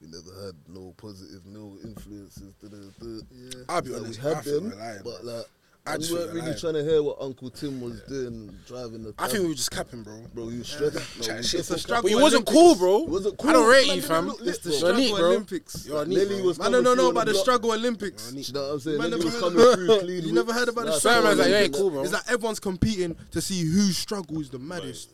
we 0.00 0.06
never 0.08 0.46
had 0.46 0.54
no 0.68 0.94
positive 0.96 1.44
no 1.46 1.76
influences 1.84 2.54
da, 2.62 2.68
da, 2.68 2.76
da. 2.76 3.20
Yeah. 3.32 3.64
I'll 3.68 3.82
be 3.82 3.90
Like, 3.90 4.02
honest. 4.02 4.22
we 4.22 4.30
I 4.30 4.34
had 4.34 4.44
think 4.44 4.56
them 4.56 4.70
we're 4.70 4.76
lying, 4.76 5.00
but 5.04 5.24
like 5.24 5.46
I 5.86 5.96
we 5.96 6.12
weren't 6.12 6.28
really 6.34 6.40
lying. 6.48 6.58
trying 6.58 6.74
to 6.74 6.84
hear 6.84 7.02
what 7.02 7.16
Uncle 7.18 7.48
Tim 7.50 7.80
was 7.80 8.02
doing 8.02 8.54
driving 8.66 9.04
the 9.04 9.14
I 9.18 9.26
think 9.26 9.42
we 9.44 9.48
were 9.48 9.54
just 9.54 9.70
capping, 9.70 10.02
bro. 10.02 10.20
bro 10.34 10.50
you 10.50 10.62
stressed 10.62 10.94
no, 11.18 11.22
Chat 11.24 11.36
we 11.36 11.58
It's 11.58 11.70
a 11.70 11.78
struggle. 11.78 12.02
But 12.02 12.10
you 12.10 12.20
wasn't 12.20 12.46
Olympics. 12.48 12.52
cool, 12.52 12.74
bro. 12.74 13.04
It 13.04 13.08
wasn't 13.08 13.34
I 13.40 13.42
cool. 13.42 13.52
don't 13.54 13.70
rate 13.70 13.86
Man 13.86 13.96
you, 13.96 14.02
didn't 14.02 14.08
fam. 14.14 14.26
look 14.28 14.40
It's 14.42 14.58
the 14.58 14.68
bro. 14.70 14.78
Struggle 14.78 15.00
neat, 15.00 15.14
bro. 15.16 15.24
Olympics. 15.30 15.86
You're 15.86 16.04
neat, 16.06 16.16
Nelly 16.18 16.36
bro. 16.36 16.44
was 16.44 16.60
I 16.60 16.70
don't 16.70 16.84
know 16.84 17.08
about 17.10 17.26
the 17.26 17.32
block. 17.32 17.42
struggle 17.42 17.72
Olympics. 17.72 18.32
You 18.34 18.52
know 18.52 18.62
what 18.66 18.72
I'm 18.74 18.80
saying? 18.80 18.98
Man, 18.98 19.10
Nelly 19.10 19.24
was 19.24 19.40
coming 19.40 19.74
through 19.74 19.98
clean. 20.00 20.24
You 20.26 20.32
never 20.32 20.52
heard 20.52 20.68
about 20.68 20.86
the 20.86 20.92
struggle 20.92 21.22
like, 21.24 21.38
yeah, 21.38 21.44
Olympics? 21.56 21.78
cool, 21.78 21.90
bro. 21.90 22.02
It's 22.02 22.12
like 22.12 22.28
everyone's 22.30 22.60
competing 22.60 23.16
to 23.30 23.40
see 23.40 23.64
whose 23.64 23.96
struggle 23.96 24.40
is 24.42 24.50
the 24.50 24.58
maddest. 24.58 25.10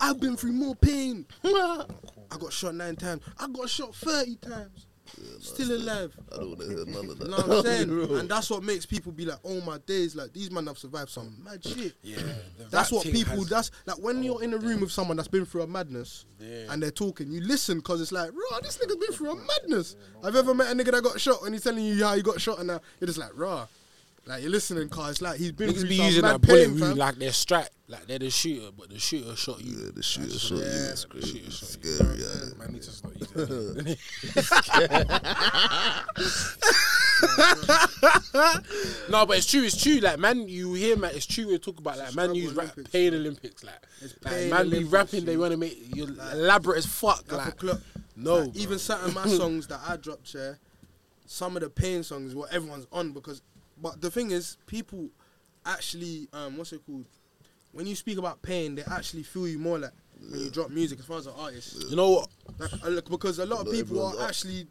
I've 0.00 0.18
been 0.20 0.36
through 0.36 0.52
more 0.52 0.74
pain. 0.74 1.24
Cool. 2.30 2.38
I 2.38 2.42
got 2.42 2.52
shot 2.52 2.74
nine 2.74 2.96
times. 2.96 3.22
I 3.38 3.48
got 3.48 3.68
shot 3.68 3.94
thirty 3.94 4.36
times. 4.36 4.86
Still 5.40 5.72
alive. 5.72 6.16
I 6.32 6.36
don't 6.36 6.48
want 6.50 6.60
to 6.60 6.66
hear 6.68 6.84
none 6.86 7.10
of 7.10 7.18
that. 7.18 7.24
You 7.24 7.30
know 7.30 7.36
what 7.38 7.50
I'm 7.50 7.62
saying? 7.64 7.90
and 8.20 8.28
that's 8.28 8.48
what 8.48 8.62
makes 8.62 8.86
people 8.86 9.10
be 9.10 9.24
like, 9.24 9.38
oh 9.44 9.60
my 9.62 9.78
days, 9.78 10.14
like 10.14 10.32
these 10.32 10.52
men 10.52 10.68
have 10.68 10.78
survived 10.78 11.10
some 11.10 11.36
mad 11.42 11.64
shit. 11.64 11.94
Yeah, 12.02 12.18
That's 12.70 12.92
what 12.92 13.04
people. 13.04 13.44
That's 13.44 13.72
like 13.86 13.98
when 13.98 14.22
you're 14.22 14.40
in 14.42 14.54
a 14.54 14.58
room 14.58 14.80
with 14.82 14.92
someone 14.92 15.16
that's 15.16 15.28
been 15.28 15.44
through 15.44 15.62
a 15.62 15.66
madness, 15.66 16.26
Yeah. 16.38 16.66
and 16.72 16.80
they're 16.80 16.92
talking, 16.92 17.32
you 17.32 17.40
listen 17.40 17.78
because 17.78 18.00
it's 18.00 18.12
like, 18.12 18.30
raw, 18.30 18.60
this 18.60 18.78
nigga's 18.78 18.96
been 18.96 19.12
through 19.12 19.32
a 19.32 19.36
madness. 19.36 19.96
I've 20.22 20.36
ever 20.36 20.54
met 20.54 20.70
a 20.70 20.74
nigga 20.76 20.92
that 20.92 21.02
got 21.02 21.20
shot 21.20 21.42
and 21.42 21.54
he's 21.54 21.64
telling 21.64 21.84
you 21.84 22.04
how 22.04 22.14
he 22.14 22.22
got 22.22 22.40
shot, 22.40 22.58
and 22.58 22.68
now 22.68 22.80
you're 23.00 23.06
just 23.06 23.18
like, 23.18 23.32
raw. 23.34 23.66
Like 24.26 24.42
you're 24.42 24.50
listening, 24.52 24.88
cause 24.90 25.12
it's 25.12 25.22
like 25.22 25.38
he's 25.38 25.50
been 25.50 25.70
Niggas 25.70 25.80
through 25.80 25.88
be 25.88 25.96
some 25.96 26.06
using 26.06 26.22
mad 26.22 26.34
that 26.34 26.42
bullet 26.42 26.68
pain, 26.68 26.80
wound 26.80 26.98
like 26.98 27.16
they're 27.16 27.32
strapped, 27.32 27.70
like 27.90 28.06
they're 28.06 28.18
the 28.20 28.30
shooter, 28.30 28.70
but 28.76 28.88
the 28.90 28.98
shooter 28.98 29.34
shot 29.36 29.60
you. 29.62 29.76
Yeah, 29.76 29.90
the 29.94 30.02
shooter 30.02 30.28
That's 30.28 30.40
shot 30.40 30.58
you. 30.58 30.64
Yeah. 30.64 30.90
It's 30.90 31.02
The 31.02 31.08
crazy. 31.08 31.38
shooter 31.38 31.50
shot 31.50 31.62
It's 31.62 31.76
you. 31.84 31.94
scary, 31.94 32.18
yeah. 32.18 32.58
Man, 32.58 32.72
need 32.72 32.82
to 32.82 32.90
stop 32.90 33.12
using 33.18 33.96
no, 39.10 39.26
but 39.26 39.36
it's 39.38 39.46
true. 39.50 39.62
It's 39.62 39.80
true. 39.82 39.98
Like 39.98 40.18
man, 40.18 40.48
you 40.48 40.74
hear 40.74 40.96
man. 40.96 41.12
It's 41.14 41.26
true. 41.26 41.46
We 41.48 41.58
talk 41.58 41.78
about 41.78 41.98
like 41.98 42.14
man 42.14 42.34
use 42.34 42.52
rap 42.54 42.66
Olympics, 42.72 42.90
pain 42.90 43.14
Olympics. 43.14 43.64
Like, 43.64 43.74
like 44.24 44.50
man 44.50 44.70
be 44.70 44.84
rapping. 44.84 45.24
They 45.24 45.36
want 45.36 45.52
to 45.52 45.56
make 45.56 45.94
you 45.94 46.04
elaborate 46.32 46.78
as 46.78 46.86
fuck. 46.86 47.30
Like, 47.30 47.62
Like, 47.62 47.78
no, 48.16 48.36
like, 48.38 48.56
even 48.56 48.78
certain 48.78 49.06
of 49.08 49.14
my 49.14 49.26
songs 49.36 49.66
that 49.68 49.80
I 49.86 49.96
dropped, 49.96 50.34
yeah, 50.34 50.52
some 51.26 51.56
of 51.56 51.62
the 51.62 51.70
pain 51.70 52.02
songs, 52.02 52.34
what 52.34 52.52
everyone's 52.52 52.86
on 52.92 53.12
because, 53.12 53.42
but 53.80 54.00
the 54.00 54.10
thing 54.10 54.30
is, 54.30 54.56
people 54.66 55.08
actually, 55.64 56.28
um, 56.32 56.56
what's 56.56 56.72
it 56.72 56.80
called? 56.86 57.06
When 57.72 57.86
you 57.86 57.94
speak 57.94 58.18
about 58.18 58.42
pain, 58.42 58.74
they 58.74 58.82
actually 58.82 59.22
feel 59.22 59.46
you 59.48 59.58
more 59.58 59.78
like 59.78 59.92
when 60.30 60.40
you 60.40 60.50
drop 60.50 60.70
music. 60.70 60.98
As 60.98 61.04
far 61.04 61.18
as 61.18 61.26
an 61.26 61.34
artist, 61.38 61.84
you 61.88 61.96
know 61.96 62.10
what? 62.10 62.28
like, 62.58 62.72
uh, 62.84 62.88
look, 62.88 63.08
because 63.10 63.38
a 63.38 63.46
lot 63.46 63.60
of 63.60 63.66
Not 63.66 63.72
people 63.74 63.96
everyone's 63.98 64.16
are 64.18 64.22
up. 64.22 64.28
actually. 64.28 64.66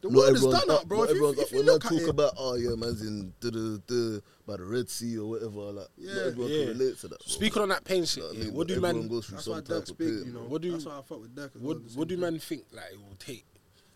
The 0.00 0.08
Not 0.08 0.16
world 0.16 0.30
is 0.34 0.36
everyone's 0.42 0.60
done 0.64 0.70
up. 0.76 0.80
up, 0.82 0.88
bro. 0.88 0.98
Not 0.98 1.02
If 1.04 1.08
you, 1.10 1.14
everyone's 1.16 1.38
if 1.38 1.44
up. 1.44 1.50
you 1.52 1.56
When 1.58 1.66
man 1.66 1.74
look 1.74 1.84
at 1.84 1.88
talk 1.92 2.00
it, 2.00 2.08
about, 2.08 2.32
oh 2.36 2.54
yeah, 2.56 2.74
man's 2.74 3.02
in 3.02 3.32
the 3.40 3.50
the 3.52 3.82
the 3.86 4.22
by 4.46 4.56
the 4.56 4.64
Red 4.64 4.88
Sea 4.90 5.18
or 5.18 5.30
whatever, 5.30 5.60
like 5.72 5.86
Yeah. 5.96 6.14
not 6.14 6.22
everyone 6.26 6.50
Yeah. 6.50 6.58
can 6.64 6.78
relate 6.78 6.98
to 6.98 7.08
that. 7.08 7.18
Bro. 7.18 7.26
Speaking 7.26 7.62
on 7.62 7.68
that 7.68 7.84
pain 7.84 8.04
shit, 8.04 8.24
what 8.24 8.34
yeah, 8.34 8.50
what 8.50 8.66
do 8.68 8.74
everyone 8.74 8.96
man? 9.00 9.08
goes 9.08 9.26
through 9.26 9.36
that's 9.36 9.46
why 9.48 9.54
some 9.56 9.64
type 9.64 9.76
Durk's 9.76 9.90
of 9.90 9.98
big, 9.98 10.08
pain, 10.08 10.22
you 10.26 10.32
know. 10.32 10.40
What 10.40 10.62
do- 10.62 10.72
that's 10.72 10.84
why 10.86 10.98
I 10.98 11.02
fuck 11.02 11.20
with 11.20 11.34
Durk. 11.36 11.54
as 11.56 11.62
What 11.62 11.76
well, 11.76 11.78
the 11.88 11.98
what 11.98 12.08
do 12.08 12.14
same 12.14 12.20
man 12.20 12.38
think 12.40 12.64
like 12.72 12.84
it 12.92 12.98
will 12.98 13.16
take, 13.20 13.46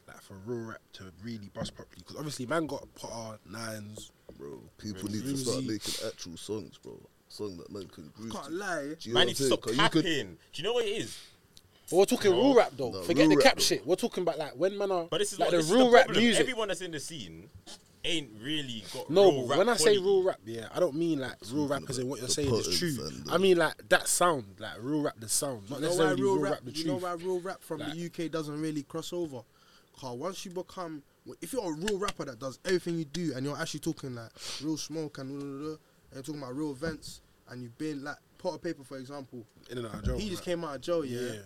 like 0.06 0.20
for 0.22 0.34
real 0.44 0.66
rap 0.66 0.80
to 0.94 1.04
really 1.24 1.48
bust 1.54 1.74
properly? 1.74 1.98
Because 1.98 2.16
obviously 2.16 2.46
man 2.46 2.66
got 2.66 2.86
Potter 2.94 3.38
nines. 3.50 4.12
bro. 4.38 4.60
People 4.78 5.10
need 5.10 5.22
to 5.24 5.36
start 5.36 5.64
Bluesy. 5.64 5.66
making 5.68 6.06
actual 6.06 6.36
songs, 6.36 6.78
bro. 6.80 7.00
Song 7.36 7.56
that 7.58 7.70
man 7.70 7.86
can 7.88 8.10
groove 8.16 8.32
Can't 8.32 8.46
to. 8.46 8.50
lie. 8.52 8.82
Do 8.82 8.96
you 9.08 9.14
know 9.14 9.14
Man 9.14 9.14
what 9.14 9.20
I'm 9.20 9.26
needs 9.26 9.38
to 9.38 9.44
saying? 9.44 9.52
stop 9.52 9.60
'Cause 9.62 9.72
you 9.72 9.78
capping. 9.78 10.02
could- 10.02 10.38
Do 10.52 10.62
you 10.62 10.62
know 10.64 10.72
what 10.74 10.84
it 10.86 10.88
is? 10.88 11.16
But 11.90 11.96
we're 11.96 12.04
talking 12.06 12.32
real 12.32 12.54
rap 12.54 12.72
though. 12.76 12.90
No, 12.90 13.02
Forget 13.02 13.28
real 13.28 13.28
the 13.30 13.36
rap, 13.36 13.44
cap 13.44 13.56
though. 13.56 13.62
shit. 13.62 13.86
We're 13.86 13.94
talking 13.96 14.22
about 14.22 14.38
like 14.38 14.52
when 14.56 14.76
man 14.78 14.90
are 14.90 15.04
But 15.04 15.18
this 15.18 15.32
is 15.32 15.38
like 15.38 15.46
what, 15.48 15.50
the 15.52 15.56
this 15.58 15.66
is 15.66 15.72
real 15.72 15.86
the 15.86 15.92
rap 15.92 16.04
problem. 16.06 16.24
music. 16.24 16.40
Everyone 16.40 16.68
that's 16.68 16.80
in 16.80 16.90
the 16.90 16.98
scene 17.00 17.48
ain't 18.04 18.30
really 18.40 18.84
got 18.92 19.10
No, 19.10 19.30
real 19.30 19.40
but 19.42 19.48
rap 19.50 19.58
when 19.58 19.68
I 19.68 19.76
say 19.76 19.82
quality. 19.96 19.98
real 20.02 20.22
rap, 20.22 20.40
yeah, 20.44 20.68
I 20.72 20.80
don't 20.80 20.94
mean 20.96 21.18
like 21.20 21.36
real 21.52 21.68
rap 21.68 21.82
as 21.88 21.98
in 21.98 22.08
what 22.08 22.18
you're 22.20 22.28
the 22.28 22.32
saying 22.34 22.54
is 22.54 22.64
Potters 22.64 22.78
true. 22.78 23.06
and 23.06 23.24
the- 23.26 23.32
I 23.32 23.38
mean 23.38 23.56
like 23.58 23.88
that 23.88 24.08
sound, 24.08 24.46
like 24.58 24.72
real 24.80 25.02
rap, 25.02 25.14
the 25.20 25.28
sound, 25.28 25.68
not 25.70 25.76
You 25.80 25.82
know 25.86 25.88
why 25.90 25.94
necessarily 25.96 26.22
real 26.22 26.32
real 26.34 26.42
rap? 26.42 26.52
rap, 26.54 26.64
the 26.64 26.72
you 26.72 26.84
know 26.86 26.92
truth. 26.98 27.02
why 27.02 27.12
real 27.12 27.40
rap 27.40 27.62
from 27.62 27.80
Like- 27.80 27.92
the 27.92 27.98
UK 27.98 28.28
doesn't 28.30 28.60
really 28.60 28.82
cross 28.82 29.12
over? 29.12 29.42
Cause 29.98 30.16
once 30.18 30.44
you 30.44 30.50
become, 30.50 31.02
if 31.40 31.52
you're 31.52 31.68
a 31.68 31.72
real 31.72 31.98
rapper 31.98 32.24
that 32.26 32.38
does 32.38 32.58
everything 32.64 32.98
you 32.98 33.04
do, 33.06 33.32
and 33.34 33.46
you're 33.46 33.56
actually 33.56 33.80
talking 33.80 34.14
like 34.14 34.30
real 34.62 34.76
smoke 34.76 35.18
and, 35.18 35.30
blah, 35.30 35.38
blah, 35.40 35.58
blah, 35.58 35.68
and 35.70 35.78
you're 36.14 36.22
talking 36.22 36.42
about 36.42 36.54
real 36.56 36.70
events, 36.72 37.20
and 37.50 37.62
you've 37.62 37.76
been 37.78 38.02
like 38.04 38.16
Potter 38.38 38.58
Payper 38.58 38.84
for 38.86 38.98
example, 38.98 39.44
In 39.70 39.78
and 39.78 39.86
out 39.86 39.94
of 39.94 40.04
jail, 40.04 40.18
he 40.18 40.28
just 40.30 40.42
came 40.44 40.64
out 40.64 40.76
of 40.76 40.80
jail, 40.80 41.04
yeah. 41.04 41.20
Yeah. 41.34 41.38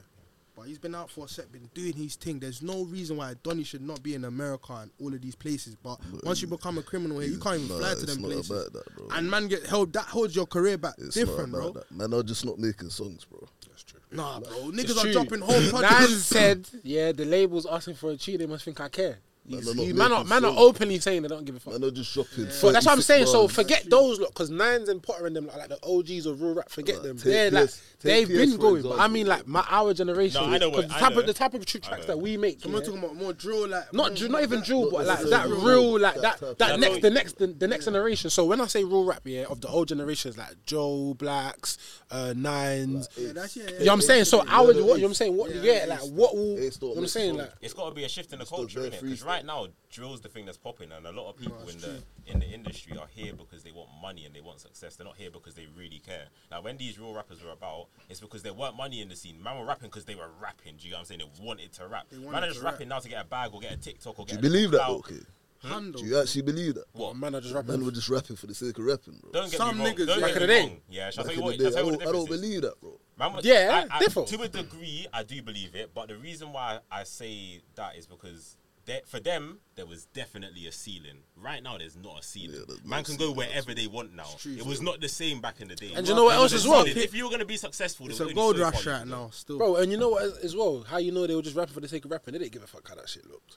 But 0.56 0.66
he's 0.66 0.78
been 0.78 0.94
out 0.96 1.08
for 1.10 1.24
a 1.24 1.28
sec, 1.28 1.50
been 1.52 1.70
doing 1.74 1.94
his 1.94 2.16
thing. 2.16 2.38
There's 2.40 2.60
no 2.60 2.84
reason 2.84 3.16
why 3.16 3.34
Donny 3.42 3.62
should 3.64 3.80
not 3.80 4.02
be 4.02 4.14
in 4.14 4.24
America 4.24 4.74
and 4.74 4.90
all 5.00 5.14
of 5.14 5.22
these 5.22 5.34
places. 5.36 5.74
But 5.80 5.98
once 6.24 6.42
you 6.42 6.48
become 6.48 6.76
a 6.76 6.82
criminal 6.82 7.20
here, 7.20 7.30
you 7.30 7.38
can't 7.38 7.60
even 7.60 7.68
Nah, 7.68 7.78
fly 7.78 7.94
to 7.94 8.04
them 8.04 8.20
not 8.20 8.30
places. 8.32 8.48
that, 8.72 8.84
bro. 8.96 9.08
And 9.12 9.30
man 9.30 9.48
get 9.48 9.64
held. 9.64 9.92
That 9.94 10.04
holds 10.06 10.34
your 10.36 10.46
career 10.46 10.76
back 10.76 10.94
It's 10.98 11.14
different, 11.14 11.52
bro. 11.52 11.70
that. 11.72 11.90
Man 11.92 12.12
are 12.12 12.22
just 12.24 12.44
not 12.44 12.58
making 12.58 12.90
songs, 12.90 13.24
bro. 13.24 13.46
That's 13.68 13.84
true. 13.84 14.00
Nah, 14.10 14.40
bro. 14.40 14.70
It's 14.74 14.82
Niggas 14.82 14.98
are 14.98 15.02
true. 15.04 15.12
dropping 15.12 15.40
whole 15.40 15.60
Nan 15.60 15.70
projects. 15.70 16.24
said, 16.26 16.68
yeah, 16.82 17.12
the 17.12 17.24
label's 17.24 17.64
asking 17.64 17.94
for 17.94 18.10
a 18.10 18.16
tune. 18.16 18.38
They 18.38 18.46
must 18.46 18.64
think 18.64 18.80
I 18.80 18.88
care. 18.88 19.18
Man 19.48 19.58
He's- 19.62 19.72
are 19.72 19.74
not 19.74 19.82
he- 19.86 19.92
man, 19.94 20.12
are, 20.12 20.24
man 20.24 20.44
are 20.44 20.54
openly 20.56 20.98
saying 21.00 21.22
they 21.22 21.28
don't 21.28 21.44
give 21.44 21.56
a 21.56 21.60
fuck. 21.60 21.72
Man 21.72 21.82
are 21.84 21.90
just 21.90 22.12
dropping. 22.14 22.44
But 22.44 22.72
that's 22.72 22.86
what 22.86 22.92
I'm 22.92 22.98
36 22.98 23.06
saying. 23.06 23.26
So 23.26 23.42
bars. 23.44 23.52
forget 23.52 23.88
those 23.90 24.20
lot, 24.20 24.28
because 24.28 24.48
Nines 24.50 24.88
and 24.88 25.02
Potter 25.02 25.26
and 25.26 25.34
them 25.34 25.46
like, 25.48 25.56
like 25.56 25.68
the 25.70 25.78
OGs 25.84 26.26
of 26.26 26.40
real 26.40 26.54
rap. 26.54 26.68
Forget 26.68 26.96
Like, 26.96 27.04
them. 27.04 27.16
take 27.16 27.24
They're 27.24 27.50
like 27.50 27.70
they've 28.02 28.28
take 28.28 28.36
been 28.36 28.56
going. 28.58 28.82
But 28.82 29.00
I 29.00 29.08
mean, 29.08 29.26
like 29.26 29.48
my 29.48 29.64
our 29.68 29.92
generation. 29.94 30.42
No, 30.42 30.50
I 30.54 30.58
know 30.58 30.70
'cause 30.70 30.76
what- 30.84 30.88
the 30.88 30.94
I 30.94 30.98
type 31.00 31.12
know. 31.14 31.20
of 31.20 31.26
the 31.26 31.32
type 31.34 31.54
of 31.54 31.66
true 31.66 31.80
tracks 31.80 32.06
that 32.06 32.18
we 32.20 32.36
make. 32.36 32.60
So 32.60 32.68
yeah, 32.68 32.74
we're 32.74 32.80
talking 32.84 32.98
about 33.02 33.16
more 33.16 33.32
drill, 33.32 33.66
like 33.66 33.92
not 33.92 34.14
drill, 34.14 34.30
not 34.30 34.42
even 34.42 34.60
that- 34.60 34.66
drill, 34.66 34.90
but 34.90 35.06
like 35.06 35.18
necessarily 35.20 35.50
that 35.54 35.60
drill. 35.62 35.82
real, 35.92 36.00
like 36.00 36.20
That 36.20 36.40
that 36.40 36.58
that 36.58 36.78
next 36.80 37.00
the 37.02 37.10
next 37.10 37.38
the, 37.38 37.46
the 37.48 37.66
next 37.66 37.86
generation. 37.86 38.30
So 38.30 38.44
when 38.44 38.60
I 38.60 38.66
say 38.66 38.84
real 38.84 39.04
rap, 39.04 39.22
yeah, 39.24 39.46
of 39.48 39.60
the 39.62 39.68
old 39.68 39.88
generations 39.88 40.36
like 40.38 40.64
Joe 40.66 41.14
Blacks, 41.14 41.76
uh, 42.10 42.34
Nines. 42.36 43.08
Yeah, 43.16 43.32
that's 43.32 43.56
yeah. 43.56 43.64
yeah 43.64 43.70
You 43.70 43.78
know 43.78 43.84
what 43.86 43.92
I'm 43.94 44.00
saying? 44.02 44.24
So 44.26 44.44
Yeah, 44.44 44.50
our, 44.52 44.66
what 44.66 44.76
you 44.76 44.82
know 45.02 45.06
I'm 45.06 45.14
saying? 45.14 45.36
What 45.36 45.54
yeah, 45.54 45.62
yeah, 45.62 45.84
like 45.88 46.04
is- 46.04 46.10
what 46.10 46.36
will? 46.36 46.58
You 46.58 46.70
know 46.70 46.88
what 46.88 46.98
I'm 46.98 47.06
saying? 47.08 47.36
Like 47.36 47.52
It's 47.60 47.74
got 47.74 47.88
to 47.88 47.94
be 47.94 48.04
a 48.04 48.08
shift 48.08 48.32
in 48.32 48.38
the 48.38 48.42
It's 48.42 48.50
not 48.52 48.56
culture, 48.58 48.80
bare 48.82 48.90
innit? 48.90 49.00
Because 49.30 49.44
freestyle. 49.44 49.46
right 49.46 49.46
now, 49.46 49.66
drill's 49.90 50.20
the 50.20 50.28
thing 50.28 50.44
that's 50.46 50.58
popping, 50.58 50.92
and 50.92 51.06
a 51.06 51.12
lot 51.12 51.30
of 51.30 51.36
people 51.36 51.58
in 51.68 51.78
the 51.80 52.02
in 52.26 52.40
the 52.40 52.46
industry 52.46 52.96
are 52.98 53.06
here 53.10 53.32
because 53.32 53.62
they 53.62 53.72
want 53.72 53.88
money 54.00 54.24
and 54.24 54.34
they 54.34 54.40
want 54.40 54.60
success. 54.60 54.96
They're 54.96 55.06
not 55.06 55.16
here 55.16 55.30
because 55.30 55.54
they 55.54 55.66
really 55.76 55.98
care. 55.98 56.26
Now, 56.50 56.62
when 56.62 56.76
these 56.76 56.98
real 56.98 57.14
rappers 57.14 57.42
were 57.42 57.50
about, 57.52 57.86
it's 58.08 58.20
because 58.20 58.42
there 58.42 58.52
weren't 58.54 58.76
money 58.76 59.00
in 59.00 59.08
the 59.08 59.16
scene. 59.16 59.42
Man 59.42 59.58
were 59.58 59.64
rapping 59.64 59.88
because 59.88 60.04
they 60.04 60.14
were 60.14 60.30
rapping. 60.40 60.76
Do 60.76 60.84
you 60.86 60.90
know 60.92 60.98
what 60.98 61.00
I'm 61.00 61.06
saying? 61.06 61.20
They 61.20 61.44
wanted 61.44 61.72
to 61.72 61.86
rap. 61.88 62.06
wanted 62.12 62.30
Man 62.30 62.34
are 62.44 62.46
to 62.46 62.52
just 62.52 62.62
rap. 62.64 62.72
rapping 62.74 62.88
now 62.88 62.98
to 63.00 63.08
get 63.08 63.20
a 63.20 63.24
bag 63.24 63.50
or 63.52 63.60
get 63.60 63.72
a 63.72 63.76
TikTok 63.76 64.18
or 64.18 64.26
Do 64.26 64.34
get. 64.34 64.42
you 64.42 64.48
a 64.48 64.50
believe 64.52 64.70
that, 64.72 64.78
clout. 64.86 64.90
okay? 64.98 65.20
Hmm? 65.62 65.68
Handle. 65.68 66.00
Do 66.00 66.06
you 66.08 66.18
actually 66.18 66.42
believe 66.42 66.74
that? 66.76 66.84
what 66.92 67.10
oh, 67.10 67.14
man 67.14 67.34
are 67.34 67.40
just 67.40 67.54
rapping. 67.54 67.70
Man 67.72 67.84
were 67.84 67.90
just 67.90 68.08
rapping 68.08 68.36
for 68.36 68.46
the 68.46 68.54
sake 68.54 68.78
of 68.78 68.84
rapping, 68.84 69.18
bro. 69.20 69.30
Don't 69.32 69.50
get 69.50 69.58
Some 69.58 69.76
me 69.78 69.84
wrong. 69.84 69.94
niggas- 69.94 70.06
Don't 70.06 70.20
Back 70.22 70.32
get 70.34 70.42
in 70.42 70.48
me 70.48 70.54
the 70.54 70.60
wrong. 70.60 70.68
day. 70.70 70.80
Yeah, 70.88 71.10
shall 71.10 71.24
I 71.24 71.26
Back 71.26 71.34
tell 71.34 71.34
you 71.34 71.40
in 71.40 71.44
what? 71.44 71.58
the 71.58 71.64
Shall 71.64 71.66
I 71.66 71.70
day, 71.70 71.74
tell 71.74 71.84
you 71.84 71.90
what 71.92 72.00
don't, 72.00 72.08
I 72.08 72.12
don't 72.12 72.28
believe 72.30 72.62
that, 72.62 72.80
bro. 72.80 73.00
Man, 73.18 73.40
Yeah, 73.42 73.86
I, 73.90 73.98
I, 73.98 74.02
defo. 74.02 74.26
to 74.26 74.40
a 74.42 74.48
degree, 74.48 75.06
I 75.12 75.22
do 75.22 75.42
believe 75.42 75.74
it, 75.74 75.90
but 75.94 76.08
the 76.08 76.16
reason 76.16 76.52
why 76.54 76.78
I 76.90 77.04
say 77.04 77.60
that 77.74 77.96
is 77.96 78.06
because 78.06 78.56
they, 78.90 79.00
for 79.06 79.20
them 79.20 79.58
there 79.76 79.86
was 79.86 80.06
definitely 80.06 80.66
a 80.66 80.72
ceiling. 80.72 81.18
Right 81.36 81.62
now, 81.62 81.78
there's 81.78 81.96
not 81.96 82.20
a 82.20 82.22
ceiling. 82.22 82.62
Yeah, 82.68 82.74
Man 82.84 83.04
can 83.04 83.16
go 83.16 83.32
wherever 83.32 83.72
they 83.74 83.86
want 83.86 84.14
now. 84.14 84.26
true, 84.38 84.56
It 84.56 84.66
was 84.66 84.80
not 84.82 85.00
the 85.00 85.08
same 85.08 85.40
back 85.40 85.60
in 85.60 85.68
the 85.68 85.76
day. 85.76 85.92
And 85.94 86.06
you 86.06 86.14
know 86.14 86.24
what 86.24 86.34
else 86.36 86.52
as 86.52 86.66
well? 86.66 86.84
ceiling. 86.84 87.02
If 87.02 87.14
you 87.14 87.24
were 87.24 87.30
gonna 87.30 87.44
be 87.44 87.56
successful, 87.56 88.08
It's 88.10 88.20
a 88.20 88.32
gold 88.32 88.56
so 88.56 88.62
rush 88.62 88.86
right 88.86 89.06
now, 89.06 89.30
still. 89.32 89.58
Bro, 89.58 89.76
and 89.76 89.90
you 89.92 89.98
know 89.98 90.10
what 90.10 90.22
as, 90.24 90.36
as 90.48 90.56
well? 90.56 90.84
How 90.86 90.98
you 90.98 91.12
know 91.12 91.26
they 91.26 91.34
were 91.34 91.42
just 91.42 91.56
rapping 91.56 91.74
for 91.74 91.80
the 91.80 91.88
sake 91.88 92.04
of 92.04 92.10
rapping? 92.10 92.32
They 92.32 92.38
didn't 92.40 92.52
give 92.52 92.62
a 92.62 92.66
fuck 92.66 92.88
how 92.88 92.96
that 92.96 93.08
shit 93.08 93.26
looked. 93.30 93.56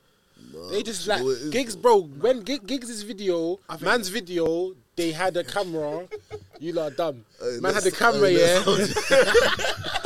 Nah, 0.54 0.70
They 0.70 0.84
just 0.84 1.08
like 1.08 1.22
what 1.24 1.32
it 1.32 1.42
is, 1.42 1.50
gigs, 1.50 1.76
though? 1.76 1.82
bro. 1.82 2.02
When 2.04 2.42
Gig, 2.42 2.66
Giggs' 2.68 3.02
video, 3.04 3.60
man's 3.82 4.10
video, 4.10 4.74
they 4.96 5.12
had 5.12 5.36
a 5.38 5.44
camera. 5.44 6.08
You 6.60 6.72
lot 6.72 6.94
are 6.94 6.96
dumb. 6.96 7.26
Hey, 7.42 7.58
Man 7.60 7.74
had 7.74 7.84
the 7.84 7.92
camera, 7.92 8.30
yeah. 8.32 8.64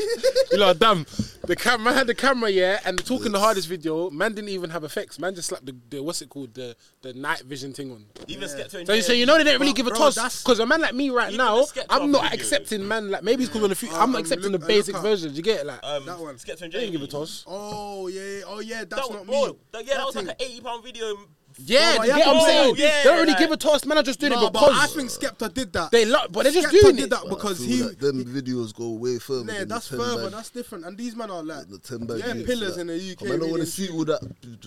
let's- 0.24 0.52
you 0.52 0.58
lot 0.58 0.76
are 0.76 0.78
dumb. 0.78 1.06
The 1.46 1.56
cam- 1.56 1.82
man 1.82 1.94
had 1.94 2.06
the 2.06 2.14
camera, 2.14 2.48
yeah, 2.50 2.78
and 2.84 3.02
talking 3.04 3.32
the 3.32 3.40
hardest 3.40 3.66
video. 3.66 4.10
Man 4.10 4.34
didn't 4.34 4.50
even 4.50 4.70
have 4.70 4.84
effects. 4.84 5.18
Man 5.18 5.34
just 5.34 5.48
slapped 5.48 5.66
the, 5.66 5.74
the 5.88 6.02
what's 6.02 6.22
it 6.22 6.28
called 6.28 6.54
the 6.54 6.76
the 7.02 7.12
night 7.14 7.40
vision 7.40 7.72
thing 7.72 7.90
on. 7.90 8.04
Even 8.28 8.48
Skepta 8.48 8.70
So, 8.70 8.84
Jay- 8.84 9.00
so 9.00 9.12
you 9.12 9.26
know 9.26 9.36
they 9.38 9.44
didn't 9.44 9.60
really 9.60 9.72
But, 9.72 9.76
give 9.78 9.86
a 9.86 9.90
bro, 9.90 9.98
toss 9.98 10.14
that's- 10.14 10.42
because 10.42 10.58
a 10.60 10.66
man 10.66 10.80
like 10.80 10.94
me 10.94 11.10
right 11.10 11.28
Even 11.32 11.38
now, 11.38 11.56
the 11.56 11.64
sketch 11.66 11.86
I'm 11.90 12.10
not 12.12 12.22
video. 12.24 12.38
accepting 12.38 12.86
man 12.86 13.10
like 13.10 13.22
maybe 13.22 13.42
it's 13.44 13.50
because 13.50 13.64
on 13.64 13.70
the 13.70 13.74
few, 13.74 13.88
I'm 13.90 14.12
not 14.12 14.18
um, 14.18 14.22
accepting 14.22 14.52
look- 14.52 14.60
the 14.60 14.66
uh, 14.66 14.68
basic 14.68 14.94
look 14.94 15.02
up. 15.02 15.08
versions. 15.10 15.36
You 15.36 15.42
get 15.42 15.60
it, 15.60 15.66
like 15.66 15.80
um, 15.82 16.06
That 16.06 16.20
one. 16.20 16.34
Skepta 16.36 16.62
and 16.62 16.72
they 16.72 16.80
didn't 16.80 16.92
give 16.92 17.02
a 17.02 17.06
toss. 17.06 17.44
Oh 17.48 18.06
yeah, 18.08 18.42
oh 18.46 18.60
yeah, 18.60 18.84
that's 18.84 19.08
That, 19.08 19.14
not 19.14 19.26
bro, 19.26 19.46
me. 19.46 19.52
that- 19.72 19.86
yeah, 19.86 19.96
that 19.96 20.06
was 20.06 20.14
thing. 20.14 20.26
like 20.26 20.40
an 20.40 20.46
eighty 20.46 20.60
pound 20.60 20.84
video. 20.84 21.16
Yeah, 21.58 21.96
Bro, 21.96 22.04
you 22.04 22.10
yeah, 22.10 22.16
get 22.16 22.26
what 22.26 22.36
I'm 22.36 22.40
bro, 22.40 22.46
saying. 22.46 22.74
yeah, 22.78 22.96
they 22.98 23.02
don't 23.04 23.14
really 23.18 23.26
like- 23.32 23.38
give 23.38 23.50
a 23.50 23.56
toss. 23.56 23.84
Man 23.84 23.98
I 23.98 24.02
just 24.02 24.18
doing 24.20 24.32
No, 24.32 24.46
it 24.46 24.52
but 24.52 24.72
I 24.72 24.86
think 24.86 25.10
Skepta 25.10 25.52
did 25.52 25.72
that. 25.74 25.90
they 25.90 26.04
love, 26.06 26.32
but 26.32 26.44
they're 26.44 26.52
just 26.52 26.68
Skepta 26.68 26.80
doing 26.82 26.96
did 26.96 27.04
it. 27.04 27.10
that 27.10 27.28
because 27.28 27.58
he. 27.58 27.82
like 27.82 27.98
them 27.98 28.24
videos 28.24 28.74
go 28.74 28.90
way 28.92 29.18
further. 29.18 29.52
Yeah, 29.52 29.64
that's 29.64 29.88
the 29.88 29.96
further. 29.98 30.22
bag- 30.24 30.32
That's 30.32 30.50
different. 30.50 30.84
And 30.86 30.96
these 30.96 31.14
men 31.16 31.30
are 31.30 31.42
like, 31.42 31.68
the 31.68 31.78
ten 31.78 32.06
bag 32.06 32.18
yeah, 32.20 32.32
pillars 32.46 32.72
like. 32.76 32.80
in 32.80 32.86
the 32.86 33.12
UK. 33.12 33.22
Man, 33.24 33.32
I 33.32 33.36
don't 33.38 33.50
want 33.50 33.62
to 33.62 33.66
see 33.66 33.88
all 33.90 34.04
that, 34.06 34.22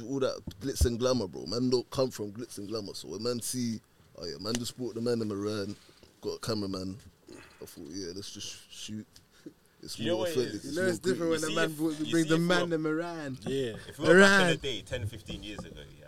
all 0.07 0.19
that 0.19 0.41
glitz 0.61 0.85
and 0.85 0.99
glamour, 0.99 1.27
bro. 1.27 1.45
Man, 1.47 1.69
don't 1.69 1.89
come 1.89 2.11
from 2.11 2.31
glitz 2.31 2.57
and 2.57 2.67
glamour. 2.67 2.93
So 2.93 3.07
when 3.09 3.23
man 3.23 3.41
see, 3.41 3.79
oh 4.17 4.25
yeah, 4.25 4.35
man 4.39 4.53
just 4.55 4.77
brought 4.77 4.93
the 4.95 5.01
man 5.01 5.21
in 5.21 5.27
Moran, 5.29 5.75
got 6.21 6.31
a 6.35 6.39
cameraman. 6.39 6.97
I 7.61 7.65
thought, 7.65 7.87
yeah, 7.91 8.11
let's 8.13 8.31
just 8.31 8.57
shoot. 8.71 9.07
It's 9.81 9.97
You 9.99 10.11
more 10.11 10.19
what 10.21 10.29
it 10.31 10.37
it's 10.37 10.65
You 10.65 10.75
know, 10.81 10.87
it's 10.87 10.99
different 10.99 11.31
when 11.31 11.41
the 11.41 11.51
man 11.51 11.65
if- 11.71 12.09
brings 12.11 12.27
the 12.27 12.37
man 12.37 12.69
we're- 12.69 12.75
in 12.75 12.81
Moran. 12.81 13.37
Yeah. 13.47 13.73
If 13.89 13.99
we 13.99 14.07
were 14.09 14.19
back 14.21 14.41
in 14.43 14.47
the 14.49 14.57
day, 14.57 14.81
10, 14.81 15.07
15 15.07 15.43
years 15.43 15.59
ago, 15.59 15.81
yeah, 15.99 16.02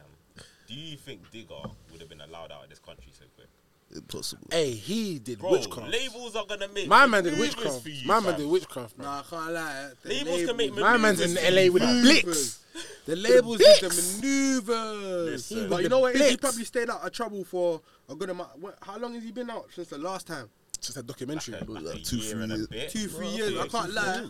do 0.67 0.73
you 0.73 0.97
think 0.97 1.21
Digga 1.32 1.69
would 1.91 1.99
have 2.01 2.10
been 2.10 2.21
allowed 2.21 2.51
out 2.51 2.63
of 2.63 2.69
this 2.69 2.80
country 2.80 3.12
so 3.17 3.25
quick? 3.36 3.47
Impossible. 3.95 4.47
Hey, 4.51 4.71
he 4.71 5.19
did 5.19 5.39
Bro, 5.39 5.51
witchcraft. 5.51 5.91
labels 5.91 6.36
are 6.36 6.45
gonna 6.47 6.67
make 6.69 6.88
My 6.88 7.06
man 7.06 7.23
did 7.23 7.34
movies 7.38 7.56
witchcraft. 7.56 7.84
for 7.84 7.89
you, 7.89 8.08
My 8.08 8.19
man 8.19 8.32
fam. 8.34 8.41
did 8.41 8.49
witchcraft, 8.49 8.97
bro. 8.97 9.06
Nah, 9.06 9.19
I 9.19 9.23
can't 9.30 9.51
lie. 9.54 9.89
The 10.01 10.10
Labels 10.10 10.45
can 10.45 10.58
make 10.58 10.73
My 10.75 10.97
man's 10.97 11.21
in 11.21 11.34
maneuvers 11.36 11.54
LA 11.56 11.71
with 11.73 11.84
for 11.84 11.89
you, 11.89 11.93
fam. 11.93 12.23
Blitz. 12.23 12.60
The 13.06 13.15
labels 13.15 13.58
did 13.60 13.80
the 13.82 14.19
maneuvers. 14.19 15.32
Listen. 15.51 15.69
But 15.69 15.84
you 15.84 15.89
know 15.89 15.99
what? 15.99 16.15
it 16.15 16.21
is? 16.21 16.21
He 16.21 16.28
Blitz. 16.36 16.41
probably 16.41 16.63
stayed 16.65 16.89
out 16.89 17.06
of 17.06 17.12
trouble 17.12 17.43
for 17.43 17.82
a 18.10 18.15
good 18.15 18.30
amount. 18.32 18.58
What, 18.60 18.78
how 18.82 18.97
long 18.97 19.13
has 19.13 19.23
he 19.23 19.32
been 19.32 19.49
out 19.49 19.67
since 19.73 19.89
the 19.89 19.97
last 19.99 20.28
time? 20.28 20.49
Just 20.82 20.97
a 20.97 21.04
documentary. 21.04 21.54
Like 21.54 21.67
a, 21.67 21.71
Like 21.71 21.84
like 21.84 22.04
two, 22.04 22.17
year 22.17 22.32
three 22.34 22.43
and 22.43 22.51
a 22.51 22.56
years. 22.56 22.67
bit. 22.67 22.89
Two, 22.89 23.08
three 23.08 23.28
Bro, 23.28 23.36
years. 23.36 23.51
yeah, 23.54 23.62
I 23.62 23.67
can't 23.67 23.93
lie. 23.93 24.15
years. 24.15 24.30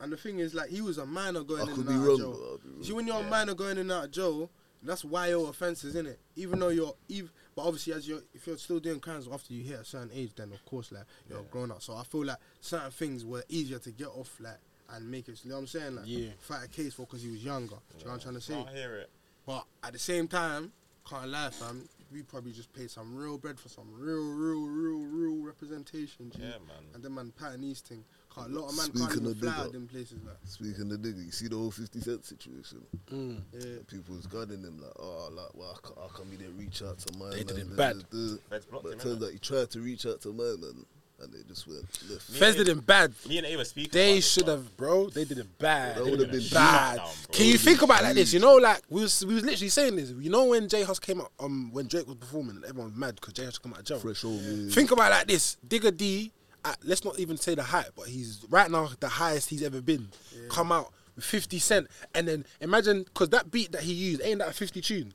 And 0.00 0.12
the 0.12 0.16
thing 0.16 0.38
is, 0.38 0.54
like, 0.54 0.68
he 0.70 0.82
was 0.82 0.98
a 0.98 1.06
minor 1.06 1.42
going 1.42 1.62
I 1.62 1.70
in 1.70 1.76
could 1.76 1.86
and 1.86 1.88
be 1.88 1.94
out 1.94 2.06
wrong, 2.06 2.20
of 2.20 2.26
but 2.32 2.36
jail. 2.36 2.48
I'll 2.52 2.58
be 2.58 2.68
wrong. 2.70 2.84
See, 2.84 2.92
when 2.92 3.06
you're 3.06 3.18
Yeah. 3.20 3.26
a 3.26 3.30
minor 3.30 3.54
going 3.54 3.70
in 3.72 3.78
and 3.78 3.92
out 3.92 4.04
of 4.04 4.10
jail, 4.12 4.50
that's 4.86 5.04
YO 5.04 5.46
offences, 5.46 5.94
isn't 5.94 6.06
it? 6.06 6.20
Even 6.36 6.58
though 6.60 6.68
you're, 6.68 6.94
even, 7.08 7.30
but 7.54 7.62
obviously, 7.62 7.92
as 7.92 8.06
you're, 8.08 8.20
if 8.34 8.46
you're 8.46 8.56
still 8.58 8.80
doing 8.80 9.00
crimes 9.00 9.28
after 9.32 9.52
you 9.52 9.62
hit 9.64 9.80
a 9.80 9.84
certain 9.84 10.10
age, 10.14 10.32
then 10.36 10.52
of 10.52 10.64
course, 10.64 10.92
like, 10.92 11.04
you're 11.28 11.42
grown 11.50 11.70
up. 11.70 11.82
So 11.82 11.94
I 11.94 12.04
feel 12.04 12.24
like 12.24 12.38
certain 12.60 12.90
things 12.90 13.24
were 13.24 13.44
easier 13.48 13.78
to 13.80 13.90
get 13.90 14.08
off, 14.08 14.36
like, 14.40 14.58
and 14.90 15.10
make 15.10 15.28
it. 15.28 15.40
You 15.42 15.50
know 15.50 15.56
what 15.56 15.60
I'm 15.62 15.66
saying? 15.66 15.96
Like, 15.96 16.04
Yeah. 16.06 16.28
fight 16.40 16.64
a 16.64 16.68
case 16.68 16.94
for 16.94 17.06
because 17.06 17.22
he 17.22 17.30
was 17.30 17.44
younger. 17.44 17.76
Do 17.76 17.98
you 17.98 18.04
know 18.04 18.10
what 18.12 18.14
I'm 18.14 18.20
trying 18.20 18.34
to 18.36 18.40
say? 18.40 18.54
I 18.54 18.72
hear 18.72 18.94
it. 18.96 19.10
But 19.44 19.64
at 19.82 19.92
the 19.92 19.98
same 19.98 20.28
time, 20.28 20.72
can't 21.08 21.28
lie, 21.28 21.50
fam. 21.50 21.88
We 22.12 22.22
probably 22.22 22.52
just 22.52 22.72
paid 22.72 22.88
some 22.90 23.16
real 23.16 23.36
bread 23.36 23.58
for 23.58 23.68
some 23.68 23.88
real, 23.92 24.32
real, 24.32 24.66
real, 24.66 24.98
real 25.00 25.44
representation. 25.44 26.30
G. 26.30 26.38
Yeah, 26.40 26.50
man. 26.66 26.84
And 26.94 27.02
then 27.02 27.14
man, 27.14 27.32
pattern 27.32 27.62
these 27.62 27.80
thing. 27.80 28.04
Can't, 28.36 28.52
a 28.52 28.60
lot 28.60 28.68
of 28.70 28.76
man 28.76 28.84
Speaking 28.86 29.06
can't 29.08 29.20
even 29.20 29.26
of 29.32 29.38
fly 29.38 29.52
out 29.52 29.66
up. 29.66 29.72
them 29.72 29.86
places 29.88 30.18
like. 30.24 30.36
Speaking 30.44 30.92
of 30.92 30.98
nigga, 31.00 31.24
you 31.24 31.32
see 31.32 31.48
the 31.48 31.56
whole 31.56 31.70
50 31.70 32.00
Cent 32.00 32.24
situation? 32.24 32.84
Mm. 33.10 33.40
Yeah. 33.52 33.60
People 33.88 34.14
was 34.16 34.26
gunning 34.26 34.62
him 34.62 34.78
like, 34.80 34.92
oh, 34.98 35.30
like, 35.32 35.54
well, 35.54 35.72
how 35.72 35.80
co- 35.80 36.00
how 36.02 36.08
come 36.08 36.30
he 36.30 36.36
didn't 36.36 36.58
reach 36.58 36.82
out 36.82 36.98
to 36.98 37.18
my 37.18 37.30
They 37.30 37.36
man? 37.38 37.46
did 37.46 37.56
him 37.56 37.68
Da, 37.70 37.76
bad. 37.76 37.96
da, 38.10 38.18
da. 38.18 38.36
Feds 38.50 38.66
blocked 38.66 38.84
But 38.84 38.92
him, 38.92 38.98
it 38.98 39.02
turns 39.02 39.22
out 39.24 39.30
he 39.32 39.38
tried 39.38 39.70
to 39.70 39.80
reach 39.80 40.04
out 40.06 40.20
to 40.20 40.28
my 40.32 40.44
man, 40.60 40.84
and 41.18 41.32
they 41.32 41.38
just 41.48 41.66
went 41.66 41.80
left. 42.10 42.22
Fez 42.24 42.56
did 42.56 42.68
him 42.68 42.80
bad. 42.80 43.14
Me 43.26 43.38
and 43.38 43.46
A 43.46 43.56
were 43.56 43.64
speaking. 43.64 43.90
They 43.92 44.20
should 44.20 44.48
have, 44.48 44.76
bro. 44.76 45.08
They 45.08 45.24
did 45.24 45.38
it 45.38 45.58
bad. 45.58 45.96
That 45.96 46.04
would've 46.04 46.30
been 46.30 46.42
bad. 46.52 46.98
huge. 47.00 47.26
Bro. 47.28 47.32
Can 47.32 47.46
you 47.46 47.56
think 47.56 47.80
about 47.80 48.00
it 48.02 48.04
like 48.04 48.14
this? 48.16 48.34
You 48.34 48.40
know, 48.40 48.56
like 48.56 48.82
we 48.90 49.00
was 49.00 49.24
we 49.24 49.32
was 49.32 49.44
literally 49.44 49.70
saying 49.70 49.96
this. 49.96 50.10
You 50.10 50.28
know, 50.28 50.44
when 50.44 50.68
J 50.68 50.82
Hus 50.82 50.98
came 50.98 51.22
out, 51.22 51.32
um, 51.40 51.70
when 51.72 51.86
Drake 51.86 52.06
was 52.06 52.16
performing, 52.16 52.62
everyone 52.68 52.90
was 52.90 52.98
mad 53.00 53.14
because 53.14 53.32
J 53.32 53.46
Hus 53.46 53.56
come 53.56 53.72
out 53.72 53.78
of 53.78 53.84
jail. 53.86 53.98
Fresh 53.98 54.24
old 54.26 54.42
man. 54.42 54.68
Think 54.68 54.90
about 54.90 55.10
it 55.10 55.14
like 55.14 55.26
this: 55.28 55.56
Digga 55.66 55.96
D, 55.96 56.32
at, 56.66 56.78
let's 56.84 57.04
not 57.04 57.18
even 57.18 57.36
say 57.36 57.54
the 57.54 57.62
height, 57.62 57.86
but 57.96 58.06
he's 58.08 58.44
right 58.50 58.70
now 58.70 58.90
the 59.00 59.08
highest 59.08 59.50
he's 59.50 59.62
ever 59.62 59.80
been. 59.80 60.08
Come 60.50 60.72
out 60.72 60.92
with 61.14 61.24
50 61.24 61.58
Cent, 61.58 61.88
and 62.14 62.28
then 62.28 62.44
imagine 62.60 63.04
because 63.04 63.30
that 63.30 63.50
beat 63.50 63.72
that 63.72 63.82
he 63.82 63.92
used 63.92 64.22
ain't 64.22 64.40
that 64.40 64.48
a 64.48 64.52
50 64.52 64.80
tune. 64.80 65.12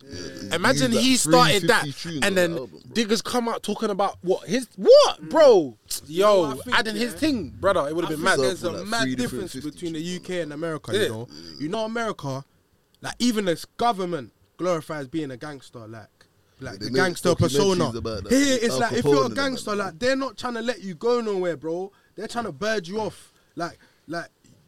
Imagine 0.52 0.92
He 0.92 1.02
he 1.02 1.18
started 1.18 1.64
that, 1.68 1.86
and 2.24 2.36
then 2.36 2.54
album. 2.54 2.82
Digga's 2.94 3.22
come 3.22 3.48
out 3.48 3.64
talking 3.64 3.90
about 3.90 4.18
what 4.22 4.48
his 4.48 4.68
what, 4.76 5.30
bro? 5.30 5.78
Yo, 6.08 6.26
know 6.26 6.52
I 6.52 6.54
think, 6.64 6.80
adding 6.80 6.96
his 6.96 7.14
yeah? 7.14 7.20
thing, 7.20 7.50
brother. 7.60 7.88
It 7.88 7.96
would 7.96 8.06
have 8.06 8.16
been 8.16 8.24
mad. 8.24 8.40
there's 8.40 8.64
a 8.64 8.72
Like 8.72 8.88
mad 8.88 9.18
difference 9.18 9.54
between 9.56 9.94
the 9.94 10.16
UK 10.18 10.42
and 10.42 10.54
America. 10.54 10.92
Yeah. 10.94 11.04
You 11.04 11.10
know, 11.10 11.28
you 11.60 11.70
know 11.70 11.86
America, 11.86 12.44
like 13.02 13.16
even 13.20 13.46
the 13.46 13.64
government 13.78 14.34
glorifies 14.58 15.08
being 15.08 15.32
a 15.32 15.38
gangster, 15.38 15.88
like. 15.88 16.08
Like 16.62 16.80
they 16.80 16.86
the 16.86 16.92
gangster 16.92 17.34
persona. 17.36 17.92
Here, 17.92 18.60
it's 18.62 18.76
Al 18.76 18.80
like 18.82 18.94
if 18.94 19.06
you're 19.06 19.26
a 19.26 19.30
gangster, 19.30 19.76
like 19.76 19.98
they're 20.00 20.16
not 20.16 20.38
trying 20.38 20.54
to 20.54 20.62
let 20.62 20.82
you 20.82 20.94
go 20.96 21.20
nowhere, 21.20 21.58
bro. 21.58 21.92
They're 22.16 22.28
trying 22.28 22.46
to 22.46 22.52
bird 22.52 22.88
you 22.88 23.00
off. 23.02 23.34
Like, 23.56 23.80
like 24.08 24.28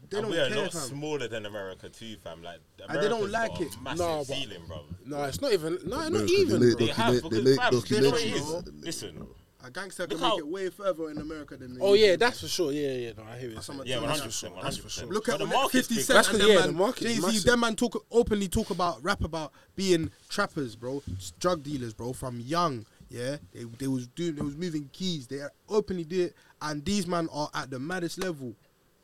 they 0.09 0.17
and 0.17 0.23
don't 0.25 0.31
we 0.31 0.39
are 0.39 0.45
a 0.45 0.49
care, 0.49 0.63
lot 0.63 0.71
fam. 0.73 0.81
smaller 0.81 1.27
than 1.27 1.45
America 1.45 1.89
too, 1.89 2.15
fam. 2.23 2.41
Like 2.41 2.59
And 2.89 3.01
they 3.01 3.07
don't 3.09 3.29
like 3.31 3.51
got 3.51 3.61
a 3.61 3.63
it. 3.65 3.77
Massive 3.81 3.99
No, 3.99 4.23
ceiling, 4.23 4.61
bro. 4.67 4.83
No, 5.05 5.23
it's 5.25 5.39
not 5.41 5.53
even. 5.53 5.77
No, 5.85 6.07
not 6.09 6.29
even. 6.29 6.61
They 6.61 6.67
bro. 6.75 6.85
They 6.85 6.87
have, 6.93 7.21
document, 7.21 7.45
they 7.45 7.51
because, 7.51 7.55
make 7.55 7.59
fam, 7.59 7.95
you 7.97 8.01
know 8.01 8.09
what 8.09 8.21
it 8.21 8.27
documentaries. 8.27 8.35
is? 8.35 8.49
about 8.49 8.65
them, 8.65 8.81
Listen, 8.81 9.15
bro. 9.17 9.27
A 9.65 9.71
gangster 9.71 10.03
Look 10.03 10.11
can 10.11 10.19
how- 10.19 10.29
make 10.31 10.39
it 10.39 10.47
way 10.47 10.69
further 10.69 11.09
in 11.09 11.17
America 11.19 11.55
than 11.55 11.75
the 11.75 11.81
Oh 11.81 11.93
UK. 11.93 11.99
yeah, 11.99 12.15
that's 12.17 12.41
for 12.41 12.47
sure. 12.49 12.71
Yeah, 12.73 12.91
yeah. 12.93 13.11
No, 13.17 13.23
I 13.23 13.37
hear 13.39 13.49
it. 13.51 13.55
That's 13.55 13.67
how 13.67 13.73
much 13.75 13.87
yeah, 13.87 13.95
That's 14.01 14.03
for 14.03 14.09
hundred 14.11 14.25
percent, 14.25 14.53
That's 14.55 14.63
hundred 14.65 14.77
for 14.77 14.83
percent. 14.83 15.07
sure. 15.07 15.13
Look 15.13 15.29
at 15.29 15.37
the 15.39 15.45
what 15.45 15.53
market's 15.53 15.87
50 15.87 15.95
big. 15.95 16.03
Cent 16.03 16.15
That's 16.17 16.27
and 16.27 16.37
'cause, 16.37 16.47
them 16.47 16.49
yeah, 16.55 16.59
man. 16.59 16.67
the 16.67 16.73
market 16.79 17.03
is 17.03 17.13
Jay-Z, 17.15 17.25
massive. 17.27 17.43
them 17.45 17.59
man 17.61 17.75
talk 17.77 18.05
openly 18.11 18.47
talk 18.49 18.69
about 18.71 19.01
rap 19.03 19.23
about 19.23 19.53
being 19.77 20.11
trappers, 20.27 20.75
bro, 20.75 21.01
s- 21.17 21.31
drug 21.39 21.63
dealers, 21.63 21.93
bro, 21.93 22.11
from 22.11 22.39
young. 22.41 22.85
Yeah, 23.09 23.37
they 23.53 23.63
they 23.79 23.87
was 23.87 24.07
doing 24.07 24.35
they 24.35 24.41
was 24.41 24.57
moving 24.57 24.89
keys. 24.91 25.27
They 25.27 25.39
openly 25.69 26.03
did 26.03 26.19
it, 26.31 26.35
and 26.61 26.83
these 26.83 27.07
man 27.07 27.29
are 27.31 27.49
at 27.53 27.69
the 27.69 27.79
maddest 27.79 28.17
level. 28.17 28.55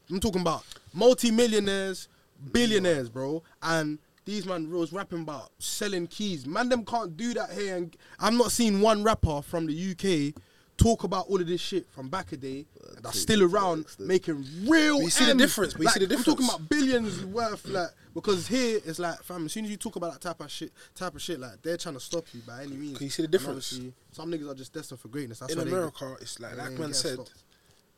I'm 0.09 0.19
talking 0.19 0.41
about 0.41 0.63
multi-millionaires, 0.93 2.07
billionaires, 2.51 3.09
bro, 3.09 3.43
and 3.61 3.99
these 4.25 4.45
man 4.45 4.69
was 4.69 4.91
rapping 4.93 5.21
about 5.21 5.51
selling 5.59 6.07
keys. 6.07 6.45
Man, 6.45 6.69
them 6.69 6.85
can't 6.85 7.15
do 7.17 7.33
that 7.35 7.51
here. 7.51 7.75
And 7.75 7.95
I'm 8.19 8.37
not 8.37 8.51
seeing 8.51 8.81
one 8.81 9.03
rapper 9.03 9.41
from 9.41 9.65
the 9.67 9.73
UK 9.91 10.33
talk 10.79 11.03
about 11.03 11.27
all 11.27 11.39
of 11.39 11.47
this 11.47 11.61
shit 11.61 11.87
from 11.91 12.07
back 12.09 12.31
a 12.31 12.37
day 12.37 12.65
that's 13.01 13.19
still 13.19 13.41
it 13.41 13.43
to 13.43 13.47
that 13.49 13.55
around 13.55 13.85
making 13.99 14.45
real. 14.65 14.97
But 14.97 15.03
you 15.03 15.09
see 15.09 15.25
the 15.25 15.31
M's. 15.31 15.41
difference, 15.41 15.73
but 15.73 15.83
you 15.83 15.89
see 15.89 16.05
the 16.05 16.15
I'm 16.15 16.23
talking 16.23 16.45
about 16.45 16.69
billions 16.69 17.25
worth, 17.25 17.65
like 17.67 17.89
because 18.13 18.47
here 18.47 18.79
it's 18.85 18.97
like, 18.99 19.21
fam. 19.23 19.45
As 19.45 19.53
soon 19.53 19.65
as 19.65 19.71
you 19.71 19.77
talk 19.77 19.95
about 19.97 20.13
that 20.13 20.21
type 20.21 20.39
of 20.41 20.49
shit, 20.49 20.71
type 20.95 21.13
of 21.15 21.21
shit, 21.21 21.39
like 21.39 21.61
they're 21.61 21.77
trying 21.77 21.95
to 21.95 22.01
stop 22.01 22.25
you 22.33 22.41
by 22.47 22.63
any 22.63 22.75
means. 22.75 22.97
Can 22.97 23.05
you 23.05 23.11
see 23.11 23.21
the 23.23 23.25
And 23.27 23.31
difference? 23.31 23.73
obviously, 23.73 23.93
Some 24.11 24.31
niggas 24.31 24.49
are 24.51 24.55
just 24.55 24.73
destined 24.73 24.99
for 24.99 25.09
greatness. 25.09 25.39
That's 25.39 25.51
in 25.53 25.59
why 25.59 25.65
they- 25.65 25.71
America, 25.71 26.15
it's 26.21 26.39
like 26.39 26.57
like 26.57 26.71
man 26.71 26.87
get 26.87 26.95
said. 26.95 27.13
stopped. 27.15 27.33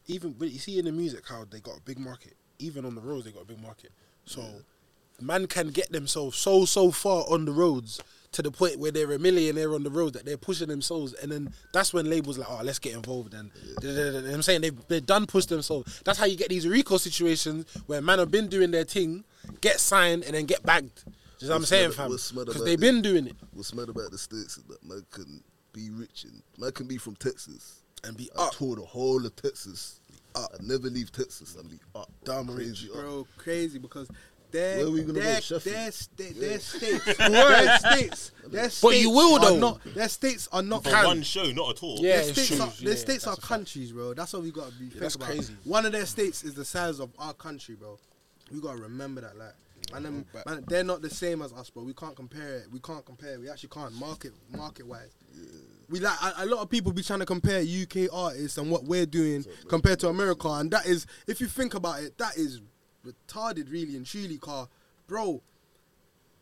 Even 0.08 0.32
but 0.34 0.50
you 0.52 0.60
see 0.60 0.80
in 0.80 0.86
the 0.86 0.92
music 0.92 1.24
how 1.28 1.46
they 1.50 1.60
got 1.60 1.78
a 1.78 1.82
big 1.82 2.00
market. 2.00 2.34
Even 2.60 2.86
on 2.86 2.96
the 2.96 3.02
roads, 3.02 3.26
they 3.26 3.32
got 3.32 3.44
a 3.44 3.46
big 3.46 3.62
market. 3.62 3.92
So 4.26 4.44
man 5.20 5.46
can 5.46 5.68
get 5.70 5.92
themselves 5.92 6.36
so 6.38 6.66
so 6.66 6.90
far 6.92 7.26
on 7.30 7.46
the 7.46 7.52
roads 7.52 8.02
to 8.34 8.42
the 8.42 8.52
point 8.52 8.80
where 8.80 8.92
they're 8.92 9.12
a 9.12 9.20
millionaire 9.20 9.74
on 9.74 9.84
the 9.84 9.90
road 9.90 10.14
that 10.14 10.26
they're 10.26 10.38
pushing 10.38 10.70
themselves, 10.70 11.14
and 11.14 11.32
then 11.32 11.54
that's 11.74 11.94
when 11.94 12.10
labels 12.10 12.38
like, 12.38 12.48
oh, 12.50 12.62
let's 12.64 12.80
get 12.80 12.94
involved. 12.94 13.34
And 13.34 13.52
you 13.82 14.34
I'm 14.34 14.42
saying 14.42 14.62
they've 14.62 14.88
they 14.88 15.02
done 15.02 15.26
push 15.26 15.46
themselves. 15.46 16.02
That's 16.06 16.18
how 16.18 16.26
you 16.26 16.38
get 16.38 16.50
these 16.50 16.68
Rico 16.68 16.98
situations 16.98 17.66
where 17.88 18.02
man 18.02 18.20
have 18.20 18.32
been 18.32 18.48
doing 18.48 18.72
their 18.72 18.86
thing, 18.86 19.24
get 19.60 19.80
signed, 19.80 20.24
and 20.24 20.34
then 20.36 20.46
get 20.46 20.64
bagged. 20.64 21.04
You 21.40 21.48
know 21.48 21.56
what 21.56 21.60
I'm 21.62 21.66
saying, 21.66 21.92
fam? 21.92 22.10
Because 22.12 22.64
they've 22.64 22.80
this? 22.80 22.92
been 22.92 23.02
doing 23.02 23.26
it 23.28 23.36
What's 23.54 23.74
mad 23.74 23.90
about 23.90 24.12
the 24.12 24.18
states 24.20 24.58
is 24.58 24.64
that 24.66 24.84
man 24.86 25.04
can 25.12 25.44
be 25.74 25.90
rich 25.90 26.24
and 26.26 26.42
man 26.60 26.72
can 26.72 26.88
be 26.88 26.98
from 26.98 27.16
Texas. 27.16 27.82
and 28.04 28.16
be 28.16 28.30
I 28.38 28.44
up. 28.46 28.52
tour 28.54 28.76
the 28.76 28.84
whole 28.86 29.26
of 29.26 29.36
Texas. 29.36 30.00
I 30.36 30.46
never 30.62 30.88
leave 30.88 31.12
Texas 31.12 31.56
and 31.56 31.70
be 31.70 31.80
up. 31.96 32.10
Dumb 32.24 32.48
crazy 32.48 32.88
rich, 32.88 32.96
up. 32.96 33.02
bro, 33.04 33.28
crazy 33.38 33.80
because 33.80 34.08
their 34.52 34.78
Where 34.78 34.92
we 34.92 35.02
gonna 35.02 35.14
go? 35.14 35.20
their, 35.22 35.42
Sheffield? 35.42 35.76
their, 35.76 35.92
sta- 35.92 36.34
their 36.34 36.60
states, 36.60 37.18
their 37.18 37.78
states, 37.80 38.32
their 38.48 38.70
states, 38.70 38.82
But 38.82 39.00
you 39.00 39.10
will, 39.12 39.40
though. 39.40 39.58
Not, 39.60 39.84
their 39.94 40.10
states 40.10 40.48
are 40.52 40.62
not. 40.62 40.84
For 40.84 40.92
one 40.92 41.24
show, 41.24 41.52
not 41.52 41.78
at 41.78 41.84
all. 41.84 41.98
Yeah, 42.00 42.18
their 42.22 42.34
states 42.34 42.48
true. 42.48 42.62
are, 42.62 42.68
their 42.82 42.90
Yeah, 42.90 42.96
states 42.96 43.28
are 43.28 43.32
that's 43.32 43.38
a 43.38 43.42
fact. 43.42 43.48
countries, 43.48 43.92
bro. 43.92 44.14
That's 44.14 44.34
what 44.34 44.44
we 44.44 44.52
gotta 44.52 44.72
be. 44.74 44.88
think 44.90 45.00
that's 45.00 45.16
about. 45.16 45.28
crazy. 45.30 45.56
One 45.64 45.86
of 45.86 45.92
their 45.92 46.06
states 46.06 46.44
is 46.44 46.54
the 46.54 46.66
size 46.66 47.00
of 47.00 47.10
our 47.20 47.34
country, 47.34 47.76
bro. 47.76 47.98
We 48.52 48.60
gotta 48.62 48.78
remember 48.82 49.22
that, 49.22 49.38
like. 49.38 49.54
And 49.96 50.06
them, 50.06 50.26
but- 50.32 50.46
man, 50.46 50.64
they're 50.68 50.84
not 50.84 51.02
the 51.02 51.10
same 51.10 51.42
as 51.42 51.52
us, 51.54 51.70
bro. 51.72 51.84
We 51.84 51.94
can't 51.94 52.16
compare 52.16 52.58
it. 52.58 52.68
We 52.72 52.80
can't 52.80 53.04
compare. 53.04 53.40
We 53.40 53.50
actually 53.50 53.70
can't 53.70 53.94
market 53.94 54.32
market 54.56 54.86
wise. 54.86 55.10
We 55.90 56.00
like 56.00 56.18
a, 56.22 56.44
a 56.44 56.46
lot 56.46 56.62
of 56.62 56.70
people 56.70 56.94
be 56.94 57.02
trying 57.02 57.20
to 57.20 57.26
compare 57.26 57.62
UK 57.62 58.08
artists 58.14 58.58
and 58.58 58.70
what 58.72 58.84
we're 58.86 59.06
doing 59.08 59.44
compared 59.68 60.00
to 60.02 60.08
America, 60.10 60.48
and 60.50 60.70
that 60.72 60.86
is, 60.86 61.06
if 61.28 61.42
you 61.42 61.48
think 61.48 61.74
about 61.74 62.02
it, 62.02 62.18
that 62.20 62.38
is 62.38 62.62
retarded, 63.06 63.72
really 63.72 63.96
and 63.96 64.06
truly. 64.06 64.38
Car, 64.38 64.68
bro, 65.08 65.42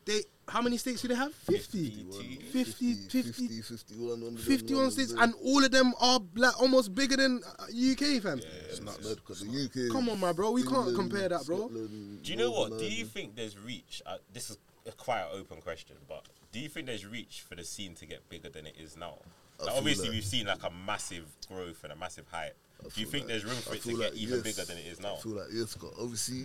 they 0.05 0.21
how 0.47 0.61
many 0.61 0.77
states 0.77 1.01
do 1.01 1.07
they 1.07 1.15
have? 1.15 1.33
50. 1.33 2.05
50, 2.09 2.35
50, 2.51 2.93
50, 3.09 3.61
51, 3.61 4.21
one 4.21 4.33
of 4.33 4.39
51 4.39 4.91
states, 4.91 5.13
and 5.17 5.33
all 5.43 5.63
of 5.63 5.71
them 5.71 5.93
are 5.99 6.19
like 6.35 6.59
almost 6.59 6.95
bigger 6.95 7.17
than 7.17 7.41
uh, 7.59 7.63
UK, 7.65 8.21
fam. 8.21 8.39
Yeah, 8.39 8.45
It's 8.69 8.81
not 8.81 9.01
mad 9.03 9.15
because 9.17 9.41
the 9.41 9.47
UK. 9.65 9.91
Come 9.91 10.09
on, 10.09 10.19
my 10.19 10.33
bro, 10.33 10.51
we 10.51 10.63
can't 10.63 10.95
compare 10.95 11.29
that, 11.29 11.45
bro. 11.45 11.67
Scotland, 11.67 12.23
Do 12.23 12.31
you 12.31 12.37
know 12.37 12.51
what? 12.51 12.79
Do 12.79 12.85
you 12.85 13.05
think 13.05 13.35
there's 13.35 13.57
reach? 13.57 14.01
Uh, 14.05 14.17
this 14.33 14.49
is 14.49 14.57
a 14.87 14.91
quite 14.93 15.21
an 15.21 15.27
open 15.39 15.61
question, 15.61 15.97
but 16.07 16.25
do 16.51 16.59
you 16.59 16.69
think 16.69 16.87
there's 16.87 17.05
reach 17.05 17.43
for 17.47 17.55
the 17.55 17.63
scene 17.63 17.93
to 17.95 18.05
get 18.07 18.27
bigger 18.29 18.49
than 18.49 18.65
it 18.65 18.75
is 18.79 18.97
now? 18.97 19.19
Like, 19.59 19.75
obviously, 19.75 20.07
like- 20.07 20.15
we've 20.15 20.25
seen 20.25 20.47
like 20.47 20.63
a 20.63 20.71
massive 20.71 21.25
growth 21.47 21.83
and 21.83 21.93
a 21.93 21.95
massive 21.95 22.25
hype. 22.31 22.57
I 22.85 22.87
Do 22.89 23.01
you 23.01 23.07
think 23.07 23.23
like- 23.23 23.27
there's 23.27 23.45
room 23.45 23.55
for 23.55 23.71
I 23.71 23.73
it 23.75 23.81
to 23.81 23.89
feel 23.89 23.97
get 23.97 24.13
even 24.15 24.35
yes. 24.35 24.43
bigger 24.43 24.65
than 24.65 24.77
it 24.77 24.85
is 24.87 24.99
now? 24.99 25.15
I 25.15 25.19
feel 25.19 25.31
like 25.33 25.47
yes, 25.51 25.71
Scott. 25.71 25.93
Obviously, 25.99 26.41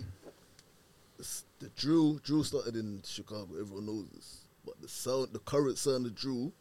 it's- 1.19 1.43
the 1.59 1.69
drill 1.69 2.15
drill 2.15 2.43
started 2.43 2.75
in 2.75 3.01
Chicago. 3.05 3.47
Everyone 3.59 3.85
knows 3.85 4.09
this, 4.13 4.39
but 4.65 4.79
the 4.81 4.87
sound, 4.89 5.29
the 5.33 5.39
current 5.39 5.77
sound 5.77 6.05
of 6.05 6.15
drill, 6.15 6.51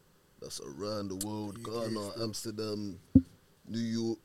that's 0.40 0.60
around 0.60 1.08
the 1.08 1.26
world. 1.26 1.58
UK 1.58 1.64
Ghana, 1.64 2.10
still. 2.12 2.22
Amsterdam, 2.22 3.00
New 3.66 3.78
York. 3.78 4.18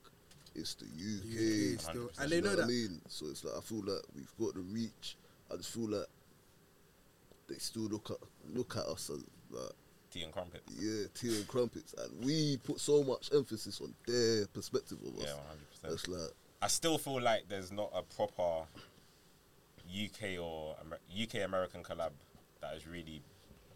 It's 0.55 0.75
the 0.75 0.85
UK. 0.85 1.73
UK 1.75 1.79
still. 1.81 2.11
And 2.19 2.31
they 2.31 2.35
You 2.37 2.41
know 2.41 2.49
what 2.49 2.57
that. 2.57 2.63
I 2.65 2.67
mean, 2.67 3.01
so 3.07 3.27
it's 3.27 3.43
like 3.43 3.55
I 3.55 3.61
feel 3.61 3.83
like 3.83 4.01
we've 4.15 4.33
got 4.39 4.53
the 4.55 4.61
reach. 4.61 5.15
I 5.51 5.55
just 5.55 5.69
feel 5.69 5.87
like 5.89 6.07
they 7.47 7.57
still 7.57 7.83
look 7.83 8.11
at 8.11 8.17
look 8.53 8.75
at 8.77 8.83
us 8.85 9.09
as 9.09 9.23
like 9.49 9.71
Tea 10.11 10.23
and 10.23 10.33
crumpets. 10.33 10.63
yeah, 10.79 11.03
tea 11.13 11.35
and 11.37 11.47
crumpets, 11.47 11.93
and 11.97 12.25
we 12.25 12.57
put 12.57 12.79
so 12.79 13.03
much 13.03 13.29
emphasis 13.33 13.79
on 13.81 13.93
their 14.07 14.47
perspective 14.47 14.97
of 15.05 15.15
us. 15.21 15.27
Yeah, 15.29 15.87
100%. 15.87 15.89
That's 15.91 16.07
like 16.07 16.31
I 16.61 16.67
still 16.67 16.97
feel 16.97 17.21
like 17.21 17.47
there's 17.47 17.71
not 17.71 17.91
a 17.93 18.01
proper 18.01 18.65
UK 19.87 20.39
or 20.41 20.75
Amer- 20.85 20.99
UK 21.23 21.45
American 21.45 21.83
collab 21.83 22.11
that 22.61 22.75
is 22.75 22.87
really 22.87 23.21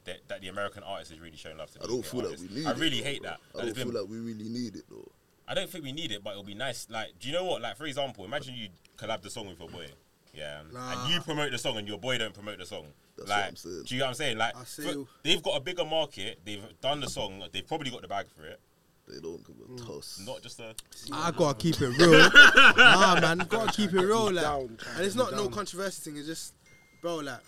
that, 0.05 0.17
that 0.27 0.41
the 0.41 0.49
American 0.49 0.83
artist 0.83 1.11
is 1.11 1.19
really 1.19 1.37
showing 1.37 1.57
love 1.57 1.71
to. 1.71 1.79
I 1.83 1.87
don't 1.87 2.05
feel 2.05 2.21
like 2.21 2.29
artist. 2.31 2.49
we 2.49 2.55
need. 2.55 2.65
It. 2.65 2.67
I 2.67 2.73
really 2.73 3.01
hate 3.01 3.21
bro. 3.21 3.29
that. 3.31 3.39
I 3.59 3.65
don't 3.65 3.75
feel 3.75 3.85
been- 3.85 3.93
like 4.01 4.09
we 4.09 4.17
really 4.19 4.49
need 4.49 4.75
it 4.75 4.83
though. 4.89 5.11
I 5.47 5.53
don't 5.53 5.69
think 5.69 5.83
we 5.83 5.91
need 5.91 6.11
it, 6.13 6.23
but 6.23 6.31
it'll 6.31 6.43
be 6.43 6.53
nice. 6.55 6.87
Like, 6.89 7.19
do 7.19 7.27
you 7.27 7.33
know 7.33 7.43
what? 7.43 7.61
Like, 7.61 7.75
for 7.75 7.85
example, 7.85 8.23
imagine 8.23 8.55
you 8.55 8.69
collab 8.97 9.21
the 9.21 9.29
song 9.29 9.49
with 9.49 9.59
your 9.59 9.67
boy, 9.67 9.87
yeah, 10.33 10.61
Nah. 10.71 11.03
and 11.03 11.13
you 11.13 11.21
promote 11.21 11.51
the 11.51 11.57
song, 11.57 11.77
and 11.77 11.87
your 11.87 11.97
boy 11.97 12.17
don't 12.17 12.33
promote 12.33 12.57
the 12.57 12.65
song. 12.65 12.87
That's 13.17 13.29
like, 13.29 13.39
what 13.39 13.49
I'm 13.49 13.55
saying. 13.55 13.83
do 13.85 13.95
you 13.95 13.99
know 13.99 14.05
what 14.05 14.09
I'm 14.09 14.15
saying? 14.15 14.37
Like, 14.37 14.57
I 14.57 14.63
see 14.63 14.91
for- 14.91 15.07
they've 15.23 15.43
got 15.43 15.57
a 15.57 15.59
bigger 15.59 15.85
market. 15.85 16.39
They've 16.43 16.63
done 16.81 16.99
the 16.99 17.09
song. 17.09 17.43
They've 17.51 17.67
probably 17.67 17.91
got 17.91 18.01
the 18.01 18.07
bag 18.07 18.25
for 18.35 18.45
it. 18.45 18.59
They 19.07 19.19
don't 19.19 19.45
give 19.45 19.55
a 19.59 19.85
toss. 19.85 20.21
Not 20.25 20.41
just 20.41 20.59
a. 20.59 20.73
I 21.11 21.31
gotta 21.31 21.57
keep 21.57 21.75
it 21.81 21.97
real. 21.97 22.29
nah, 22.77 23.19
man, 23.19 23.39
gotta 23.49 23.71
keep 23.71 23.93
it 23.93 23.99
real, 24.01 24.31
like. 24.31 24.43
down, 24.43 24.77
and 24.95 25.05
it's 25.05 25.15
not 25.15 25.31
be 25.31 25.35
no 25.35 25.49
controversy 25.49 26.01
thing. 26.01 26.17
It's 26.17 26.27
just, 26.27 26.53
bro, 27.01 27.17
like, 27.17 27.41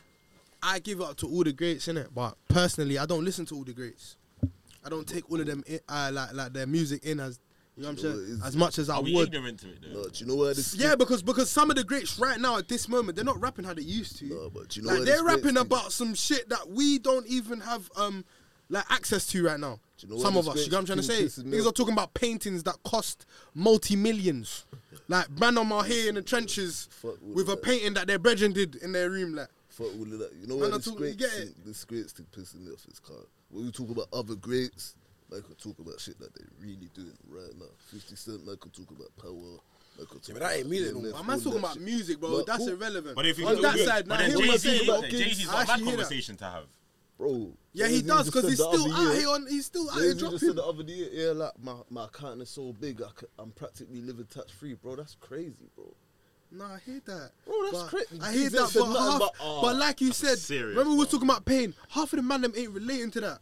I 0.61 0.79
give 0.79 1.01
up 1.01 1.15
to 1.17 1.27
all 1.27 1.43
the 1.43 1.53
greats 1.53 1.87
in 1.87 1.95
it, 1.97 2.09
but 2.13 2.35
personally, 2.49 2.97
I 2.99 3.05
don't 3.05 3.23
listen 3.23 3.45
to 3.47 3.55
all 3.55 3.63
the 3.63 3.73
greats. 3.73 4.17
I 4.83 4.89
don't 4.89 5.07
take 5.07 5.31
all 5.31 5.39
of 5.39 5.47
them, 5.47 5.63
in, 5.65 5.79
uh, 5.87 6.11
like, 6.13 6.33
like 6.33 6.53
their 6.53 6.67
music 6.67 7.05
in 7.05 7.19
as, 7.19 7.39
you 7.77 7.83
know 7.83 7.89
what 7.89 7.91
I'm 7.91 7.97
saying, 7.97 8.13
what 8.15 8.23
it 8.23 8.29
is? 8.29 8.43
as 8.45 8.55
much 8.55 8.79
as 8.79 8.89
I 8.89 8.95
Are 8.95 9.01
we 9.03 9.13
would. 9.15 9.27
ignorant 9.33 9.59
to 9.61 9.67
it 9.69 9.79
though? 9.81 10.01
No, 10.01 10.07
do 10.09 10.11
you 10.15 10.25
know 10.27 10.35
why 10.35 10.47
this? 10.53 10.75
Yeah, 10.75 10.95
because 10.95 11.21
because 11.21 11.49
some 11.49 11.69
of 11.69 11.75
the 11.75 11.83
greats 11.83 12.17
right 12.19 12.39
now 12.39 12.57
at 12.57 12.67
this 12.67 12.87
moment 12.87 13.15
they're 13.15 13.25
not 13.25 13.41
rapping 13.41 13.65
how 13.65 13.73
they 13.73 13.81
used 13.81 14.17
to. 14.19 14.25
No, 14.25 14.49
but 14.49 14.69
do 14.69 14.79
you 14.79 14.85
know 14.85 14.91
like 14.93 14.99
why 14.99 15.05
they're 15.05 15.15
this 15.15 15.23
rapping 15.23 15.57
about 15.57 15.91
some 15.91 16.13
shit 16.15 16.47
that 16.49 16.69
we 16.69 16.99
don't 16.99 17.27
even 17.27 17.59
have 17.61 17.89
um 17.97 18.23
like 18.69 18.85
access 18.89 19.27
to 19.27 19.43
right 19.45 19.59
now. 19.59 19.79
Do 19.97 20.07
you 20.07 20.13
know 20.13 20.17
why 20.17 20.23
some 20.23 20.37
of 20.37 20.45
this 20.45 20.53
us, 20.55 20.65
you 20.65 20.71
know 20.71 20.77
what 20.77 20.79
I'm 20.81 20.85
trying 20.87 20.97
to 20.97 21.03
say? 21.03 21.17
greats 21.19 21.35
thing 21.35 21.45
pisses 21.45 21.47
me 21.51 21.57
Niggas 21.57 21.61
off? 21.61 21.67
are 21.67 21.73
talking 21.73 21.93
about 21.93 22.13
paintings 22.13 22.63
that 22.63 22.75
cost 22.83 23.25
multi 23.53 23.95
millions. 23.95 24.65
Like 25.07 25.29
man 25.39 25.57
on 25.57 25.67
my 25.67 25.85
here 25.85 26.09
in 26.09 26.15
the 26.15 26.21
trenches 26.21 26.87
Fuck 26.91 27.11
all 27.21 27.33
with 27.33 27.47
a 27.47 27.51
that. 27.51 27.61
painting 27.63 27.93
that 27.95 28.07
their 28.07 28.17
brethren 28.19 28.53
did 28.53 28.75
in 28.77 28.91
their 28.93 29.09
room. 29.09 29.35
Like 29.35 29.49
Fuck 29.69 29.87
all 29.95 30.01
of 30.03 30.19
that. 30.19 30.31
You 30.39 30.47
know 30.47 30.55
Man, 30.57 30.69
why 30.69 30.75
I 30.75 30.77
this 30.77 30.85
talk- 30.85 30.93
you 30.93 30.99
great 30.99 31.17
get 31.17 31.29
thing, 31.29 31.47
it? 31.49 31.65
this 31.65 31.83
great 31.85 32.09
thing 32.09 32.25
pissing 32.35 32.61
me 32.65 32.71
off 32.71 32.85
is 32.91 32.99
car. 32.99 33.17
When 33.49 33.65
we 33.65 33.71
talk 33.71 33.89
about 33.91 34.07
other 34.11 34.35
greats, 34.35 34.95
like 35.35 35.43
I 35.49 35.53
talk 35.61 35.77
about 35.79 35.99
shit 35.99 36.17
that 36.19 36.33
they 36.35 36.45
really 36.59 36.89
doing 36.93 37.17
right 37.29 37.51
now. 37.59 37.65
Fifty 37.91 38.15
Cent, 38.15 38.45
like 38.47 38.59
I 38.65 38.69
talk 38.75 38.89
about 38.91 39.11
power. 39.21 39.59
Like 39.97 40.07
I 40.09 40.13
talk 40.13 40.27
Yeah, 40.27 40.33
but 40.33 40.39
that 40.41 40.51
ain't 40.57 40.61
about 40.61 40.69
music 40.71 40.95
EMF, 40.95 41.03
no 41.03 41.11
more. 41.11 41.23
man's 41.23 41.43
talking 41.43 41.59
about 41.59 41.73
shit. 41.73 41.81
music, 41.83 42.19
bro. 42.19 42.29
No, 42.29 42.43
That's 42.43 42.57
cool. 42.59 42.69
irrelevant. 42.69 43.15
But 43.15 43.25
if 43.25 43.37
you 43.39 43.47
on 43.47 43.53
look 43.53 43.61
that 43.63 43.75
good, 43.75 43.87
side, 43.87 44.07
but 44.07 44.15
now 44.19 44.27
then 44.27 44.37
hear 44.39 44.51
Jay-Z. 44.51 45.09
Jay-Z's 45.11 45.49
I 45.49 45.51
got 45.51 45.53
a 45.53 45.57
mad 45.57 45.69
actually 45.69 45.75
hear 45.85 45.85
that. 45.85 46.01
conversation 46.03 46.35
to 46.37 46.45
have. 46.45 46.63
Bro. 47.17 47.53
Yeah, 47.73 47.87
he 47.87 47.93
Jay-Z 48.01 48.07
does 48.07 48.25
because 48.25 48.41
said 48.41 48.49
he's 48.49 48.57
still 48.59 48.93
out 48.93 49.15
here 49.15 49.29
on. 49.29 49.47
He's 49.47 49.65
still 49.65 49.89
out 49.89 50.01
here 50.01 50.13
Jay-Z 50.13 50.19
just 50.31 50.39
said 50.45 50.55
dropping. 50.55 50.55
the 50.55 50.63
other 50.63 50.83
day, 50.83 51.09
yeah, 51.13 51.31
like 51.31 51.51
my, 51.61 51.75
my 51.89 52.05
account 52.05 52.41
is 52.41 52.49
so 52.49 52.73
big, 52.73 53.01
I 53.01 53.07
c- 53.19 53.27
I'm 53.39 53.51
practically 53.51 54.01
living 54.01 54.25
tax 54.25 54.51
free, 54.51 54.73
bro. 54.73 54.95
That's 54.97 55.15
crazy, 55.21 55.69
bro. 55.75 55.93
No, 56.51 56.65
I 56.65 56.79
hear 56.85 57.01
that. 57.05 57.31
Bro, 57.45 57.55
that's 57.63 57.77
But 57.83 57.87
crazy. 57.89 58.21
I 58.21 58.31
hear 58.33 58.49
that, 58.49 58.67
said 58.69 58.79
but, 58.79 58.89
nothing 58.93 59.11
half, 59.11 59.19
but, 59.19 59.31
ah, 59.41 59.61
but 59.61 59.75
like 59.77 60.01
you 60.01 60.11
said, 60.13 60.37
serious, 60.37 60.69
remember 60.77 60.91
we 60.91 60.97
was 60.97 61.09
talking 61.09 61.27
about 61.27 61.45
pain. 61.45 61.73
Half 61.89 62.13
of 62.13 62.17
the 62.17 62.23
man 62.23 62.41
them 62.41 62.53
ain't 62.55 62.71
relating 62.71 63.11
to 63.11 63.21
that. 63.21 63.39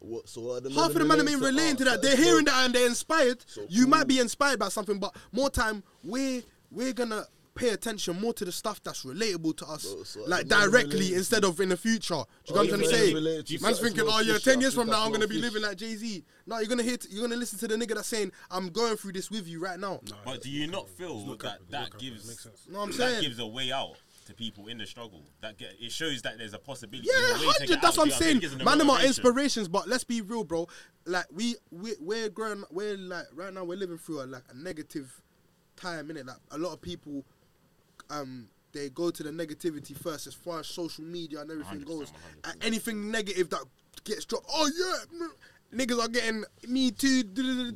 What? 0.00 0.28
So 0.28 0.52
are 0.52 0.60
the 0.60 0.70
Half 0.70 0.90
of 0.90 0.94
the 0.94 1.04
man 1.04 1.18
them 1.18 1.28
ain't 1.28 1.40
relating 1.42 1.76
to 1.76 1.84
that. 1.84 2.02
They're 2.02 2.16
hearing 2.16 2.44
that 2.46 2.64
and 2.64 2.74
they're 2.74 2.86
inspired. 2.86 3.38
So 3.46 3.62
you 3.68 3.82
cool. 3.84 3.90
might 3.90 4.06
be 4.06 4.18
inspired 4.20 4.58
by 4.58 4.68
something, 4.68 4.98
but 4.98 5.14
more 5.32 5.50
time 5.50 5.82
we're 6.04 6.42
we're 6.70 6.92
gonna 6.92 7.24
pay 7.54 7.70
attention 7.70 8.20
more 8.20 8.32
to 8.32 8.44
the 8.44 8.52
stuff 8.52 8.80
that's 8.84 9.04
relatable 9.04 9.56
to 9.56 9.66
us, 9.66 9.84
Bro, 9.92 10.02
so 10.04 10.20
like 10.28 10.46
directly 10.46 11.14
instead 11.14 11.44
of 11.44 11.58
in 11.60 11.70
the 11.70 11.76
future. 11.76 12.14
Do 12.14 12.20
you 12.20 12.24
Oh, 12.50 12.54
know 12.54 12.60
what 12.60 12.74
I'm 12.74 12.82
you 12.82 12.88
trying 12.88 13.42
to 13.42 13.46
say? 13.46 13.58
Man's 13.60 13.80
thinking, 13.80 14.04
oh 14.06 14.20
yeah, 14.20 14.38
ten 14.38 14.60
years 14.60 14.74
from 14.74 14.86
now 14.86 15.04
I'm 15.04 15.10
gonna 15.10 15.26
be 15.26 15.34
Fish. 15.34 15.42
living 15.42 15.62
like 15.62 15.76
Jay 15.76 15.96
Z. 15.96 16.24
No, 16.46 16.58
you're 16.60 16.68
gonna 16.68 16.84
hit. 16.84 17.08
You're 17.10 17.22
gonna 17.26 17.34
listen 17.34 17.58
to 17.58 17.66
the 17.66 17.74
nigga 17.74 17.96
that's 17.96 18.06
saying, 18.06 18.30
I'm 18.48 18.68
going 18.68 18.96
through 18.96 19.12
this 19.14 19.28
with 19.28 19.48
you 19.48 19.58
right 19.58 19.78
now. 19.80 19.98
But 20.24 20.42
do 20.42 20.50
you 20.50 20.68
not 20.68 20.88
feel 20.88 21.24
that 21.36 21.38
that 21.40 21.60
not 21.70 21.90
cap, 21.90 21.94
it 21.94 21.98
gives. 21.98 22.46
No, 22.70 22.80
I'm 22.80 22.90
that 22.90 22.96
saying. 22.96 23.22
gives 23.22 23.40
a 23.40 23.46
way 23.46 23.72
out 23.72 23.96
to 24.28 24.34
people 24.34 24.68
in 24.68 24.78
the 24.78 24.86
struggle? 24.86 25.22
That 25.40 25.58
get, 25.58 25.74
it 25.80 25.90
shows 25.92 26.22
that 26.22 26.38
there's 26.38 26.54
a 26.54 26.58
possibility. 26.58 27.08
Yeah, 27.12 27.20
a 27.20 27.32
way 27.32 27.38
to 27.38 27.40
get 27.40 27.58
hundred. 27.58 27.82
That's 27.82 27.96
what 27.96 28.04
I'm 28.06 28.12
saying. 28.12 28.36
It 28.36 28.40
gives 28.40 28.52
them 28.52 28.60
the 28.60 28.64
Man, 28.64 28.78
them 28.78 28.90
are 28.90 28.94
motivation. 28.94 29.08
inspirations, 29.24 29.68
but 29.68 29.88
let's 29.88 30.04
be 30.04 30.20
real, 30.20 30.44
bro. 30.44 30.68
Like 31.04 31.26
we 31.32 31.56
we 31.70 31.94
we're 32.00 32.28
growing. 32.28 32.64
We're 32.70 32.96
like 32.96 33.26
right 33.34 33.52
now. 33.52 33.64
We're 33.64 33.78
living 33.78 33.98
through 33.98 34.22
a 34.22 34.26
like 34.26 34.44
a 34.50 34.56
negative 34.56 35.20
time 35.76 36.10
in 36.10 36.16
it. 36.16 36.26
Like 36.26 36.36
a 36.50 36.58
lot 36.58 36.72
of 36.72 36.80
people, 36.80 37.24
um, 38.10 38.48
they 38.72 38.90
go 38.90 39.10
to 39.10 39.22
the 39.22 39.30
negativity 39.30 39.96
first 39.96 40.26
as 40.26 40.34
far 40.34 40.60
as 40.60 40.66
social 40.66 41.04
media 41.04 41.40
and 41.40 41.50
everything 41.50 41.80
100%, 41.80 41.86
goes. 41.86 42.12
100%. 42.44 42.50
And 42.52 42.64
anything 42.64 43.10
negative 43.10 43.50
that 43.50 43.64
gets 44.04 44.24
dropped, 44.24 44.46
oh 44.52 44.70
yeah. 44.76 45.18
mm, 45.20 45.28
Niggas 45.72 46.02
are 46.02 46.08
getting 46.08 46.44
me 46.66 46.90
too. 46.90 47.24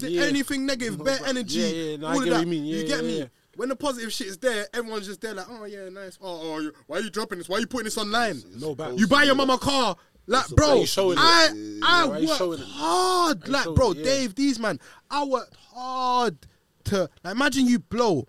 Yeah. 0.00 0.22
Anything 0.24 0.64
negative, 0.64 1.04
bad 1.04 1.20
energy. 1.26 1.58
Yeah, 1.58 1.66
yeah, 1.66 1.96
no, 1.98 2.06
I 2.06 2.10
all 2.12 2.18
of 2.18 2.24
get 2.24 2.30
what 2.30 2.38
that. 2.38 2.46
you 2.46 2.50
mean. 2.50 2.64
Yeah, 2.64 2.82
get 2.84 3.04
yeah, 3.04 3.24
me? 3.24 3.30
When 3.56 3.68
the 3.68 3.76
positive 3.76 4.12
shit 4.12 4.28
is 4.28 4.38
there, 4.38 4.66
everyone's 4.72 5.06
just 5.06 5.20
there 5.20 5.34
like, 5.34 5.46
oh 5.48 5.64
yeah, 5.64 5.88
nice. 5.90 6.18
Oh, 6.22 6.54
oh, 6.54 6.58
you- 6.60 6.72
why 6.86 6.98
are 6.98 7.00
you 7.00 7.10
dropping 7.10 7.38
this? 7.38 7.48
Why 7.48 7.56
are 7.58 7.60
you 7.60 7.66
putting 7.66 7.84
this 7.84 7.98
online? 7.98 8.42
No 8.58 8.74
back. 8.74 8.92
You 8.96 9.06
buy 9.06 9.24
your 9.24 9.34
mama 9.34 9.54
a 9.54 9.58
car. 9.58 9.96
Like, 10.26 10.48
bro, 10.50 10.82
it. 10.82 10.88
I, 11.18 11.48
I 11.82 12.06
why 12.06 12.20
worked 12.24 12.62
hard. 12.64 13.48
Like, 13.48 13.64
bro, 13.74 13.90
it, 13.90 13.98
yeah. 13.98 14.04
Dave, 14.04 14.34
these 14.36 14.58
man, 14.58 14.78
I 15.10 15.24
worked 15.24 15.56
hard 15.72 16.36
to, 16.84 17.10
like, 17.24 17.32
imagine 17.34 17.66
you 17.66 17.80
blow. 17.80 18.26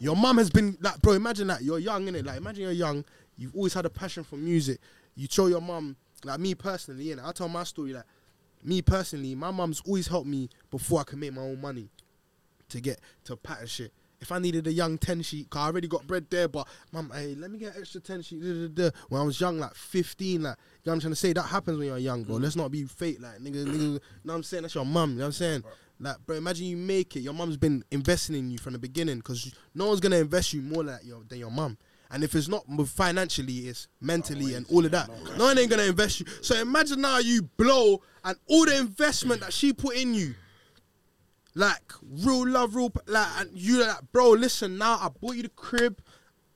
Your 0.00 0.16
mum 0.16 0.38
has 0.38 0.48
been, 0.48 0.78
like, 0.80 1.00
bro, 1.02 1.12
imagine 1.12 1.48
that. 1.48 1.62
You're 1.62 1.78
young, 1.78 2.06
innit? 2.06 2.24
Like, 2.24 2.38
imagine 2.38 2.62
you're 2.62 2.72
young. 2.72 3.04
You've 3.36 3.54
always 3.54 3.74
had 3.74 3.84
a 3.84 3.90
passion 3.90 4.24
for 4.24 4.36
music. 4.36 4.80
You 5.16 5.28
show 5.30 5.48
your 5.48 5.60
mum, 5.60 5.96
like, 6.24 6.40
me 6.40 6.54
personally, 6.54 7.06
innit? 7.06 7.24
I 7.24 7.32
tell 7.32 7.48
my 7.48 7.64
story, 7.64 7.92
like, 7.92 8.04
me 8.64 8.80
personally, 8.80 9.34
my 9.34 9.50
mum's 9.50 9.82
always 9.86 10.08
helped 10.08 10.26
me 10.28 10.48
before 10.70 11.00
I 11.00 11.04
can 11.04 11.20
make 11.20 11.34
my 11.34 11.42
own 11.42 11.60
money 11.60 11.90
to 12.70 12.80
get 12.80 13.00
to 13.24 13.36
pattern 13.36 13.66
shit. 13.66 13.92
If 14.20 14.32
I 14.32 14.38
needed 14.38 14.66
a 14.66 14.72
young 14.72 14.98
10 14.98 15.22
sheet, 15.22 15.48
cause 15.48 15.60
I 15.60 15.66
already 15.66 15.86
got 15.86 16.06
bread 16.06 16.26
there, 16.28 16.48
but 16.48 16.66
mum, 16.92 17.12
hey, 17.14 17.36
let 17.36 17.50
me 17.50 17.58
get 17.58 17.74
an 17.74 17.82
extra 17.82 18.00
10 18.00 18.22
sheet. 18.22 18.42
duh, 18.42 18.68
duh, 18.68 18.68
duh. 18.68 18.90
When 19.08 19.20
I 19.20 19.24
was 19.24 19.40
young, 19.40 19.58
like 19.58 19.74
15, 19.74 20.42
like, 20.42 20.50
you 20.50 20.50
know 20.50 20.56
what 20.82 20.92
I'm 20.94 21.00
trying 21.00 21.12
to 21.12 21.16
say? 21.16 21.32
That 21.32 21.42
happens 21.42 21.78
when 21.78 21.86
you're 21.86 21.98
young, 21.98 22.24
bro. 22.24 22.36
Mm. 22.36 22.42
Let's 22.42 22.56
not 22.56 22.70
be 22.70 22.84
fake, 22.84 23.18
like, 23.20 23.38
nigga, 23.38 23.64
nigga, 23.64 23.72
you 23.72 23.88
know 23.94 24.00
what 24.24 24.34
I'm 24.34 24.42
saying? 24.42 24.62
That's 24.62 24.74
your 24.74 24.84
mum, 24.84 25.10
you 25.12 25.16
know 25.18 25.22
what 25.22 25.26
I'm 25.26 25.32
saying? 25.32 25.64
Like, 26.00 26.16
bro, 26.26 26.36
imagine 26.36 26.66
you 26.66 26.76
make 26.76 27.16
it. 27.16 27.20
Your 27.20 27.32
mum's 27.32 27.56
been 27.56 27.84
investing 27.90 28.36
in 28.36 28.50
you 28.50 28.58
from 28.58 28.72
the 28.72 28.78
beginning, 28.78 29.20
cause 29.22 29.52
no 29.74 29.86
one's 29.86 30.00
gonna 30.00 30.16
invest 30.16 30.52
you 30.52 30.62
more 30.62 30.84
like 30.84 31.04
your, 31.04 31.22
than 31.28 31.38
your 31.38 31.50
mum. 31.50 31.76
And 32.10 32.24
if 32.24 32.34
it's 32.34 32.48
not 32.48 32.64
financially, 32.86 33.68
it's 33.68 33.88
mentally 34.00 34.54
and 34.54 34.64
all 34.70 34.84
of 34.84 34.90
that. 34.92 35.10
No 35.36 35.44
one 35.44 35.58
ain't 35.58 35.70
gonna 35.70 35.82
invest 35.82 36.20
you. 36.20 36.26
So 36.40 36.54
imagine 36.56 37.00
now 37.02 37.18
you 37.18 37.42
blow 37.42 38.00
and 38.24 38.36
all 38.46 38.64
the 38.64 38.78
investment 38.78 39.42
that 39.42 39.52
she 39.52 39.72
put 39.72 39.96
in 39.96 40.14
you 40.14 40.34
like 41.54 41.92
real 42.02 42.46
love, 42.46 42.74
real 42.76 42.92
like, 43.06 43.26
and 43.38 43.50
you 43.52 43.80
like, 43.80 43.96
bro. 44.12 44.30
Listen, 44.30 44.78
now 44.78 44.94
I 44.94 45.08
bought 45.20 45.36
you 45.36 45.42
the 45.44 45.48
crib. 45.50 46.00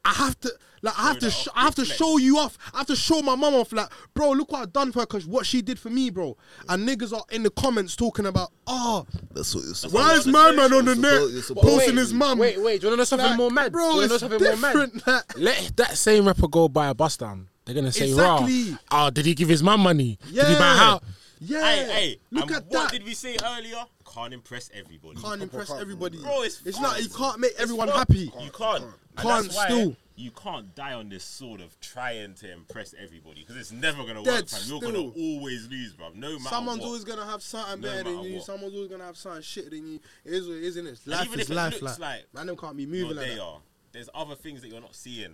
I 0.04 0.10
have 0.14 0.38
to, 0.40 0.50
like, 0.82 0.98
I 0.98 1.02
have 1.08 1.20
to, 1.20 1.30
sh- 1.30 1.46
I 1.54 1.62
have 1.62 1.76
to 1.76 1.84
show 1.84 2.16
you 2.18 2.36
off. 2.38 2.58
I 2.74 2.78
have 2.78 2.88
to 2.88 2.96
show 2.96 3.22
my 3.22 3.36
mum 3.36 3.54
off, 3.54 3.72
like, 3.72 3.88
bro. 4.14 4.32
Look 4.32 4.50
what 4.50 4.62
I've 4.62 4.72
done 4.72 4.90
for 4.90 4.98
her, 4.98 5.06
cause 5.06 5.26
what 5.28 5.46
she 5.46 5.62
did 5.62 5.78
for 5.78 5.90
me, 5.90 6.10
bro. 6.10 6.36
And 6.68 6.88
niggas 6.88 7.12
are 7.16 7.22
in 7.30 7.44
the 7.44 7.50
comments 7.50 7.94
talking 7.94 8.26
about, 8.26 8.50
oh, 8.66 9.06
That's 9.32 9.54
what 9.54 9.62
it's 9.64 9.86
why 9.92 10.14
is 10.14 10.26
my 10.26 10.50
man 10.50 10.72
on 10.72 10.86
the 10.86 10.96
net 10.96 11.12
about- 11.22 11.30
it's 11.30 11.50
about- 11.50 11.62
posting 11.62 11.96
his 11.96 12.12
mum? 12.12 12.38
Wait, 12.40 12.60
wait. 12.60 12.80
Do 12.80 12.88
you 12.88 12.90
want 12.90 12.94
to 12.94 12.96
know 12.96 13.04
something 13.04 13.28
Like, 13.28 13.36
more 13.36 13.50
mad? 13.52 13.70
bro, 13.70 13.82
do 13.82 13.88
you 13.90 13.96
want 13.98 14.02
to 14.02 14.08
know 14.08 14.14
it's 14.14 14.20
something 14.22 14.42
more 14.42 14.56
mad? 14.56 14.72
different, 14.72 15.06
like- 15.06 15.38
Let 15.38 15.76
that 15.76 15.96
same 15.96 16.26
rapper 16.26 16.48
go 16.48 16.68
buy 16.68 16.88
a 16.88 16.94
bus 16.94 17.16
down. 17.16 17.46
They're 17.64 17.76
gonna 17.76 17.92
say, 17.92 18.08
Exactly. 18.08 18.72
"Raw, 18.72 18.78
oh, 19.06 19.10
did 19.10 19.24
he 19.24 19.34
give 19.36 19.48
his 19.48 19.62
mum 19.62 19.82
money? 19.82 20.18
Did 20.24 20.34
he 20.34 20.40
buy 20.40 20.48
a 20.48 20.56
Yeah. 20.56 20.76
house?" 20.76 21.02
Yeah, 21.44 21.60
Hey, 21.60 21.84
hey, 21.92 22.18
look 22.32 22.46
and 22.46 22.56
at 22.56 22.64
what 22.66 22.72
that. 22.72 22.90
did 22.92 23.04
we 23.04 23.14
say 23.14 23.36
earlier? 23.44 23.84
Can't 24.14 24.34
impress 24.34 24.70
everybody. 24.74 25.20
can't 25.20 25.42
impress 25.42 25.70
everybody. 25.72 26.18
Bro, 26.18 26.42
it's 26.42 26.60
it's 26.66 26.80
not. 26.80 27.02
You 27.02 27.08
can't 27.08 27.40
make 27.40 27.52
everyone 27.58 27.88
fucked. 27.88 27.98
happy. 28.12 28.32
You 28.40 28.50
can't. 28.50 28.84
And 28.84 28.92
Can't 29.16 29.44
that's 29.44 29.56
why 29.56 29.64
still. 29.66 29.96
You 30.14 30.30
can't 30.30 30.74
die 30.74 30.92
on 30.92 31.08
this 31.08 31.24
sort 31.24 31.62
of 31.62 31.78
trying 31.80 32.34
to 32.34 32.52
impress 32.52 32.94
everybody 33.02 33.40
because 33.40 33.56
it's 33.56 33.72
never 33.72 34.04
gonna 34.04 34.22
Dead 34.22 34.42
work. 34.42 34.48
Fam. 34.48 34.60
You're 34.66 34.78
still. 34.78 34.92
gonna 34.92 35.08
always 35.08 35.66
lose, 35.68 35.94
bro. 35.94 36.10
No 36.14 36.28
matter 36.32 36.34
what. 36.36 36.50
Someone's 36.50 36.80
what. 36.80 36.86
always 36.88 37.04
gonna 37.04 37.24
have 37.24 37.42
something 37.42 37.80
No 37.80 37.88
better 37.88 38.04
than 38.04 38.22
you. 38.22 38.34
what. 38.36 38.44
Someone's 38.44 38.74
always 38.74 38.90
gonna 38.90 39.04
have 39.06 39.16
something 39.16 39.42
shit 39.42 39.70
than 39.70 39.86
you. 39.86 40.00
It 40.26 40.32
is 40.34 40.46
what 40.46 40.56
it 40.58 40.62
is, 40.64 40.76
isn't 40.76 40.86
it? 40.86 40.98
Life 41.06 41.26
even 41.26 41.40
is 41.40 41.46
if 41.46 41.50
it 41.50 41.54
life. 41.54 41.72
looks 41.82 41.98
Like, 41.98 42.00
like 42.00 42.34
man, 42.34 42.46
them 42.46 42.56
can't 42.58 42.76
be 42.76 42.82
you're 42.82 42.92
moving 42.92 43.16
like 43.16 43.26
there. 43.26 43.36
that. 43.36 43.58
There's 43.92 44.10
other 44.14 44.34
things 44.34 44.60
that 44.60 44.68
you're 44.68 44.80
not 44.82 44.94
seeing, 44.94 45.32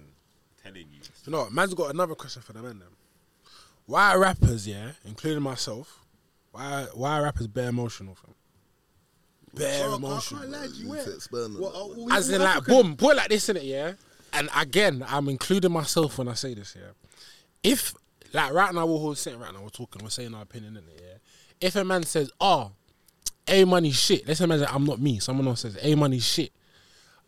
telling 0.63 0.87
you. 0.93 1.01
You 1.25 1.33
know, 1.33 1.41
what? 1.41 1.53
man's 1.53 1.75
got 1.75 1.91
another 1.93 2.15
question 2.15 2.43
for 2.43 2.53
the 2.53 2.63
men. 2.63 2.79
Then, 2.79 2.89
why 3.87 4.11
are 4.15 4.21
rappers, 4.21 4.67
yeah, 4.69 4.93
including 5.05 5.43
myself, 5.43 6.05
why 6.53 6.87
why 6.95 7.19
are 7.19 7.25
rappers 7.25 7.49
bare 7.49 7.69
emotional, 7.69 8.15
fam? 8.15 8.35
Bare 9.55 9.85
Bro, 9.85 9.93
I 9.93 9.97
emotional. 9.97 10.41
can't 10.41 10.53
lie 10.53 10.65
you. 10.65 10.71
You 10.89 10.95
need 10.95 11.05
to 11.05 11.15
expand 11.15 11.45
on 11.57 11.61
What, 11.61 11.73
that, 11.73 11.79
are 11.81 11.89
man. 11.97 12.05
we 12.07 12.13
As 12.13 12.29
in, 12.31 12.41
like, 12.43 12.57
African? 12.57 12.75
boom, 12.83 12.97
put 12.97 13.11
it 13.13 13.17
like 13.17 13.29
this 13.29 13.49
in 13.49 13.57
it, 13.57 13.65
yeah. 13.65 13.93
And 14.33 14.49
again, 14.57 15.05
I'm 15.09 15.29
including 15.29 15.73
myself 15.73 16.19
when 16.19 16.29
I 16.29 16.35
say 16.35 16.55
this, 16.55 16.77
yeah. 16.79 16.91
If 17.63 17.95
like 18.33 18.53
right 18.53 18.75
now 18.75 18.85
we're 18.87 18.93
all 18.95 19.15
sitting 19.15 19.41
right 19.41 19.53
now, 19.53 19.63
we're 19.63 19.69
talking, 19.71 20.03
we're 20.03 20.11
saying 20.11 20.35
our 20.35 20.43
opinion 20.43 20.77
in 20.77 20.83
it, 20.85 21.01
yeah. 21.03 21.67
If 21.67 21.75
a 21.77 21.85
man 21.85 22.03
says, 22.05 22.31
"Oh, 22.41 22.73
Aymuni 23.47 23.93
shit," 23.93 24.29
let's 24.29 24.41
imagine 24.41 24.67
I'm 24.71 24.85
not 24.85 25.01
me. 25.01 25.19
Someone 25.19 25.49
else 25.49 25.63
says, 25.63 25.77
"Aymuni 25.77 26.23
shit." 26.23 26.53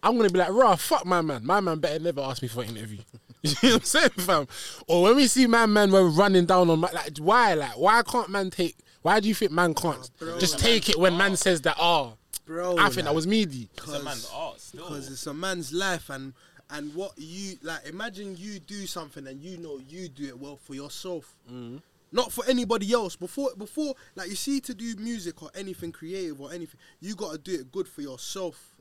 I'm 0.02 0.16
gonna 0.16 0.30
be 0.30 0.38
like, 0.38 0.50
"Raw, 0.50 0.76
fuck 0.76 1.04
my 1.04 1.20
man. 1.20 1.44
My 1.44 1.60
man 1.60 1.78
better 1.78 1.98
never 1.98 2.20
ask 2.20 2.42
me 2.42 2.48
for 2.48 2.62
an 2.62 2.76
interview." 2.76 2.98
you 3.42 3.50
know 3.62 3.68
what 3.70 3.74
I'm 3.76 3.80
saying, 3.82 4.10
fam? 4.10 4.46
Or 4.86 5.02
when 5.04 5.16
we 5.16 5.26
see 5.26 5.46
my 5.46 5.66
man 5.66 5.90
we're 5.90 6.08
running 6.08 6.44
down 6.46 6.70
on 6.70 6.78
my, 6.78 6.90
like, 6.92 7.16
why, 7.18 7.54
like, 7.54 7.76
why 7.78 8.02
can't 8.02 8.28
man 8.28 8.50
take? 8.50 8.76
Why 9.02 9.20
do 9.20 9.28
you 9.28 9.34
think 9.34 9.52
man 9.52 9.74
can't 9.74 10.10
bro. 10.18 10.38
just 10.38 10.58
take 10.58 10.88
it 10.88 10.98
when 10.98 11.16
man 11.16 11.36
says 11.36 11.62
that? 11.62 11.76
Oh, 11.78 12.14
Bro, 12.46 12.78
I 12.78 12.86
think 12.86 12.96
like, 12.96 13.04
that 13.04 13.14
was 13.14 13.26
meaty. 13.26 13.70
It's 13.76 13.88
a 13.88 14.02
man's 14.02 14.30
art 14.34 14.60
because 14.72 15.10
it's 15.10 15.26
a 15.26 15.34
man's 15.34 15.72
life 15.72 16.10
and 16.10 16.34
and 16.70 16.94
what 16.94 17.12
you 17.16 17.56
like 17.62 17.86
imagine 17.86 18.36
you 18.36 18.58
do 18.60 18.86
something 18.86 19.26
and 19.26 19.40
you 19.40 19.56
know 19.58 19.80
you 19.88 20.08
do 20.08 20.26
it 20.26 20.38
well 20.38 20.56
for 20.56 20.74
yourself 20.74 21.36
mm-hmm. 21.50 21.78
not 22.12 22.32
for 22.32 22.44
anybody 22.46 22.92
else 22.92 23.16
before 23.16 23.50
before 23.56 23.94
like 24.14 24.28
you 24.28 24.36
see 24.36 24.60
to 24.60 24.74
do 24.74 24.94
music 24.96 25.42
or 25.42 25.50
anything 25.54 25.90
creative 25.92 26.40
or 26.40 26.52
anything 26.52 26.78
you 27.00 27.14
got 27.14 27.32
to 27.32 27.38
do 27.38 27.54
it 27.54 27.72
good 27.72 27.88
for 27.88 28.02
yourself 28.02 28.74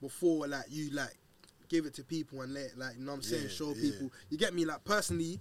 before 0.00 0.46
like 0.46 0.64
you 0.68 0.90
like 0.90 1.16
give 1.68 1.86
it 1.86 1.94
to 1.94 2.04
people 2.04 2.42
and 2.42 2.54
let 2.54 2.76
like 2.76 2.96
you 2.96 3.04
know 3.04 3.12
what 3.12 3.16
I'm 3.16 3.22
saying 3.22 3.44
Yeah, 3.44 3.48
show 3.48 3.74
yeah. 3.74 3.90
people 3.90 4.12
you 4.30 4.38
get 4.38 4.54
me 4.54 4.64
like 4.64 4.84
personally 4.84 5.40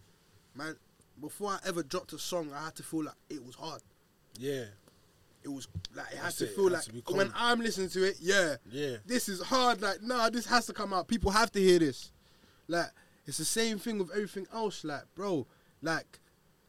man 0.56 0.76
before 1.20 1.52
I 1.52 1.60
ever 1.66 1.84
dropped 1.84 2.14
a 2.14 2.20
song 2.20 2.52
I 2.54 2.66
had 2.66 2.76
to 2.76 2.84
feel 2.84 3.06
like 3.06 3.16
it 3.30 3.44
was 3.46 3.56
hard 3.56 3.82
Yeah. 4.38 4.66
it 5.44 5.48
was 5.50 5.68
like 5.96 6.08
it 6.08 6.12
That's 6.14 6.24
has 6.24 6.36
to 6.38 6.46
it, 6.46 6.56
feel 6.56 6.68
it 6.68 6.72
like 6.72 6.76
has 6.78 6.86
to 6.88 6.94
be 6.94 7.02
when. 7.08 7.32
I'm 7.36 7.60
listening 7.62 7.90
to 7.90 8.04
it, 8.04 8.18
yeah, 8.20 8.56
Yeah. 8.72 8.98
this 9.06 9.28
is 9.30 9.42
hard. 9.42 9.82
Like, 9.82 10.02
nah, 10.02 10.30
this 10.30 10.46
has 10.48 10.66
to 10.68 10.74
come 10.74 10.94
out. 10.94 11.08
People 11.08 11.32
have 11.32 11.52
to 11.52 11.60
hear 11.60 11.80
this. 11.80 12.12
Like, 12.68 12.88
it's 13.26 13.38
the 13.38 13.46
same 13.46 13.78
thing 13.78 13.98
with 14.00 14.10
everything 14.12 14.48
else. 14.54 14.84
Like, 14.84 15.04
bro, 15.16 15.46
like 15.82 16.20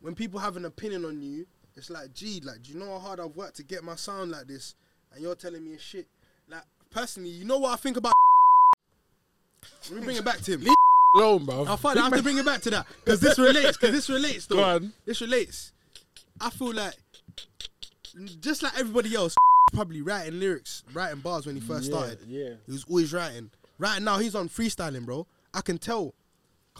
when 0.00 0.14
people 0.14 0.40
have 0.40 0.57
an 0.57 0.64
opinion 0.64 1.04
on 1.04 1.22
you, 1.22 1.46
it's 1.76 1.88
like, 1.90 2.12
gee, 2.12 2.40
like, 2.44 2.62
do 2.62 2.72
you 2.72 2.78
know 2.78 2.90
how 2.92 2.98
hard 2.98 3.20
I've 3.20 3.35
worked 3.37 3.57
to 3.57 3.62
get 3.64 3.83
my 3.83 3.96
sound 3.96 4.30
like 4.33 4.46
this, 4.46 4.74
and 5.12 5.22
you're 5.22 5.35
telling 5.37 5.64
me 5.64 5.74
a 5.74 5.78
shit. 5.78 6.07
Like, 6.48 6.62
personally, 6.90 7.30
you 7.30 7.44
know 7.44 7.59
what 7.59 7.72
I 7.72 7.76
think 7.76 7.96
about. 7.96 8.12
Let 9.90 9.98
me 10.00 10.04
bring 10.04 10.16
it 10.16 10.24
back 10.24 10.40
to 10.42 10.52
him. 10.52 10.66
Alone, 11.14 11.44
bro. 11.44 11.66
I 11.66 11.77
find 11.77 11.98
I 11.98 12.05
have 12.05 12.12
to 12.14 12.22
bring 12.22 12.38
it 12.38 12.44
back 12.46 12.61
to 12.62 12.70
that 12.70 12.87
because 13.05 13.20
this 13.20 13.38
relates. 13.38 13.77
Because 13.77 13.92
this 13.92 14.09
relates, 14.09 14.46
though. 14.46 14.57
Go 14.57 14.64
on. 14.64 14.92
This 15.05 15.20
relates. 15.20 15.72
I 16.40 16.50
feel 16.50 16.72
like 16.72 16.94
just 18.40 18.62
like 18.62 18.79
everybody 18.79 19.14
else, 19.14 19.35
probably 19.72 20.03
writing 20.03 20.38
lyrics, 20.40 20.83
writing 20.92 21.20
bars 21.20 21.46
when 21.46 21.55
he 21.57 21.61
first 21.61 21.90
Yeah, 21.90 21.96
started. 21.98 22.18
yeah. 22.27 22.50
he 22.66 22.72
was 22.72 22.85
always 22.88 23.12
writing. 23.12 23.50
Right 23.79 24.00
now, 24.03 24.18
he's 24.18 24.35
on 24.35 24.48
freestyling, 24.48 25.05
bro. 25.05 25.27
I 25.53 25.61
can 25.61 25.79
tell. 25.79 26.14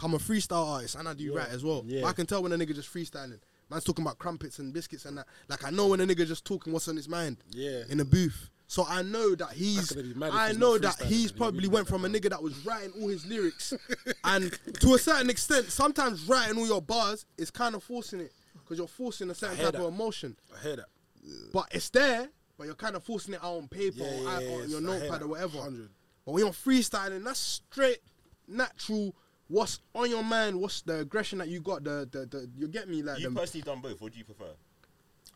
I'm 0.03 0.13
a 0.13 0.17
freestyle 0.17 0.67
artist 0.67 0.95
and 0.95 1.07
I 1.07 1.13
do 1.13 1.23
Yeah, 1.23 1.37
write 1.39 1.49
as 1.49 1.63
well. 1.63 1.83
yeah. 1.85 2.05
I 2.05 2.11
can 2.11 2.25
tell 2.25 2.43
when 2.43 2.51
a 2.51 2.57
nigga 2.57 2.75
just 2.75 2.93
freestyling. 2.93 3.39
Man's 3.69 3.85
talking 3.85 4.03
about 4.03 4.17
crumpets 4.19 4.59
and 4.59 4.73
biscuits 4.73 5.05
and 5.05 5.17
that. 5.17 5.27
Like 5.47 5.63
I 5.65 5.69
know 5.69 5.87
when 5.87 6.01
a 6.01 6.05
nigga 6.05 6.27
just 6.27 6.43
talking 6.43 6.73
what's 6.73 6.89
on 6.89 6.97
his 6.97 7.07
mind. 7.07 7.37
Yeah. 7.51 7.83
In 7.89 7.97
the 7.99 8.05
booth. 8.05 8.49
So 8.67 8.85
I 8.87 9.03
know 9.03 9.35
that 9.35 9.51
he's. 9.51 9.91
gonna 9.91 10.07
be 10.07 10.13
mad 10.15 10.29
if 10.29 10.33
I 10.33 10.51
know 10.53 10.77
that 10.77 10.99
he's 11.03 11.31
probably 11.31 11.67
went 11.67 11.87
from 11.87 12.03
a 12.05 12.07
nigga 12.09 12.29
that 12.29 12.41
was 12.41 12.65
writing 12.65 12.91
all 12.99 13.07
his 13.07 13.25
lyrics, 13.25 13.73
and 14.23 14.51
to 14.79 14.93
a 14.95 14.97
certain 14.99 15.29
extent, 15.29 15.67
sometimes 15.71 16.25
writing 16.27 16.57
all 16.57 16.65
your 16.65 16.81
bars 16.81 17.25
is 17.37 17.51
kind 17.51 17.75
of 17.75 17.83
forcing 17.83 18.21
it 18.21 18.33
because 18.55 18.77
you're 18.77 18.87
forcing 18.87 19.29
a 19.29 19.35
certain 19.35 19.57
type 19.57 19.75
of 19.75 19.93
emotion. 19.93 20.35
I 20.57 20.61
hear 20.63 20.75
that. 20.77 20.85
But 21.53 21.67
it's 21.71 21.89
there, 21.89 22.29
but 22.57 22.65
you're 22.65 22.75
kind 22.75 22.95
of 22.95 23.03
forcing 23.03 23.35
it 23.35 23.43
out 23.43 23.57
on 23.57 23.67
paper 23.67 23.97
Yeah, 23.99 24.05
or, 24.05 24.23
yeah, 24.23 24.29
out 24.35 24.43
yeah, 24.43 24.49
on 24.53 24.59
yes, 24.61 24.69
your 24.69 24.81
notepad 24.81 25.21
or 25.21 25.27
whatever. 25.27 25.57
100. 25.57 25.89
But 26.25 26.31
when 26.31 26.43
you're 26.43 26.53
freestyling, 26.53 27.23
that's 27.23 27.39
straight, 27.39 27.99
natural. 28.47 29.15
What's 29.47 29.79
on 29.93 30.09
your 30.09 30.23
mind? 30.23 30.59
What's 30.59 30.81
the 30.81 30.99
aggression 31.01 31.37
that 31.37 31.49
you 31.49 31.61
got? 31.61 31.83
The 31.83 32.09
the, 32.11 32.25
the 32.25 32.49
you 32.57 32.67
get 32.67 32.89
me 32.89 33.03
like 33.03 33.19
You 33.19 33.29
personally 33.29 33.61
done 33.63 33.79
both. 33.79 34.01
What 34.01 34.11
do 34.13 34.17
you 34.17 34.25
prefer? 34.25 34.45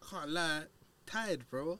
can't 0.09 0.31
lie, 0.31 0.63
tired, 1.05 1.47
bro. 1.51 1.79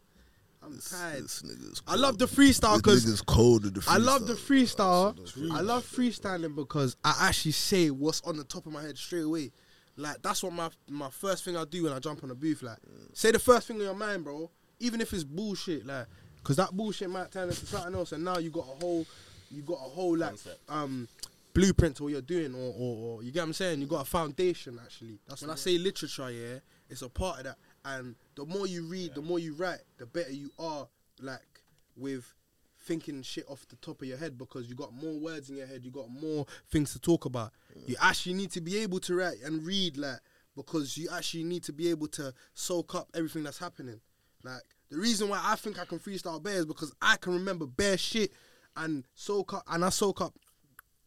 I'm 0.61 0.75
This, 0.75 0.89
tired. 0.89 1.23
this 1.23 1.41
nigga's 1.41 1.81
I 1.87 1.95
love 1.95 2.17
the 2.17 2.25
freestyle 2.25 2.77
because 2.77 3.21
cold 3.21 3.63
the 3.63 3.79
freestyle. 3.79 3.89
I 3.89 3.97
love 3.97 4.27
the 4.27 4.33
freestyle. 4.33 5.51
I 5.53 5.61
love 5.61 5.85
freestyling 5.85 6.55
because 6.55 6.95
I 7.03 7.15
actually 7.27 7.53
say 7.53 7.89
what's 7.89 8.21
on 8.21 8.37
the 8.37 8.43
top 8.43 8.65
of 8.65 8.73
my 8.73 8.81
head 8.81 8.97
straight 8.97 9.23
away. 9.23 9.51
Like 9.95 10.21
that's 10.21 10.43
what 10.43 10.53
my 10.53 10.69
my 10.89 11.09
first 11.09 11.43
thing 11.43 11.55
I 11.57 11.65
do 11.65 11.83
when 11.83 11.93
I 11.93 11.99
jump 11.99 12.23
on 12.23 12.31
a 12.31 12.35
booth. 12.35 12.61
Like 12.61 12.77
say 13.13 13.31
the 13.31 13.39
first 13.39 13.67
thing 13.67 13.77
on 13.77 13.83
your 13.83 13.93
mind, 13.95 14.23
bro. 14.23 14.49
Even 14.79 15.01
if 15.01 15.13
it's 15.13 15.23
bullshit, 15.23 15.85
like 15.85 16.07
because 16.41 16.55
that 16.57 16.71
bullshit 16.71 17.09
might 17.09 17.31
turn 17.31 17.49
into 17.49 17.65
something 17.65 17.93
else, 17.95 18.11
and 18.13 18.23
now 18.23 18.37
you 18.37 18.49
got 18.49 18.61
a 18.61 18.79
whole, 18.81 19.05
you 19.51 19.61
got 19.61 19.73
a 19.75 19.89
whole 19.89 20.17
like 20.17 20.29
Concept. 20.29 20.59
um 20.69 21.07
blueprint 21.53 21.95
to 21.97 22.03
what 22.03 22.11
you're 22.13 22.21
doing, 22.21 22.53
or, 22.55 22.73
or, 22.77 22.95
or 23.17 23.23
you 23.23 23.31
get 23.31 23.39
what 23.41 23.47
I'm 23.47 23.53
saying. 23.53 23.81
You 23.81 23.87
got 23.87 24.01
a 24.01 24.05
foundation 24.09 24.79
actually. 24.81 25.19
That's 25.27 25.41
when 25.41 25.49
I 25.51 25.55
say 25.55 25.77
literature, 25.77 26.31
yeah, 26.31 26.59
it's 26.89 27.01
a 27.01 27.09
part 27.09 27.39
of 27.39 27.43
that. 27.45 27.57
And 27.83 28.15
the 28.39 28.45
more 28.45 28.65
you 28.65 28.84
read, 28.86 29.15
the 29.15 29.21
more 29.21 29.38
you 29.38 29.54
write, 29.54 29.82
the 29.97 30.06
better 30.06 30.32
you 30.32 30.49
are. 30.58 30.88
Like 31.21 31.62
with 31.97 32.34
thinking 32.80 33.21
shit 33.21 33.43
off 33.49 33.67
the 33.67 33.75
top 33.75 34.02
of 34.02 34.08
your 34.08 34.17
head 34.17 34.38
because 34.38 34.69
you 34.69 34.75
got 34.75 34.93
more 34.93 35.19
words 35.19 35.49
in 35.49 35.58
your 35.58 35.67
head, 35.67 35.84
you 35.84 35.91
got 35.91 36.10
more 36.10 36.45
things 36.71 36.93
to 36.93 36.99
talk 36.99 37.25
about. 37.25 37.52
You 37.86 37.97
actually 38.02 38.36
need 38.36 38.52
to 38.52 38.62
be 38.62 38.78
able 38.78 39.02
to 39.02 39.15
write 39.15 39.41
and 39.43 39.65
read 39.65 39.97
like 39.97 40.19
because 40.56 40.97
you 40.97 41.10
actually 41.13 41.43
need 41.43 41.63
to 41.63 41.73
be 41.73 41.89
able 41.89 42.08
to 42.08 42.34
soak 42.54 42.95
up 42.95 43.10
everything 43.13 43.43
that's 43.43 43.60
happening. 43.60 43.99
Like 44.41 44.62
the 44.89 44.97
reason 44.97 45.28
why 45.28 45.41
I 45.43 45.58
think 45.58 45.78
I 45.78 45.84
can 45.84 45.99
freestyle 45.99 46.41
bare 46.41 46.60
is 46.60 46.65
because 46.65 46.93
I 47.02 47.17
can 47.17 47.34
remember 47.34 47.65
bare 47.65 47.97
shit 47.97 48.32
and 48.78 49.06
soak 49.15 49.54
up 49.54 49.63
and 49.67 49.84
I 49.84 49.89
soak 49.89 50.21
up 50.21 50.34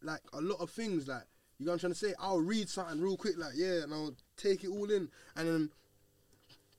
like 0.03 0.21
a 0.33 0.41
lot 0.41 0.59
of 0.59 0.69
things 0.69 1.07
like 1.07 1.23
you 1.57 1.65
know 1.65 1.71
what 1.71 1.75
I'm 1.75 1.79
trying 1.79 1.93
to 1.93 1.99
say? 1.99 2.13
I'll 2.19 2.39
read 2.41 2.69
something 2.69 3.01
real 3.01 3.17
quick, 3.17 3.37
like 3.37 3.53
yeah, 3.55 3.83
and 3.83 3.93
I'll 3.93 4.13
take 4.37 4.63
it 4.63 4.69
all 4.69 4.91
in 4.91 5.09
and 5.35 5.47
then 5.47 5.69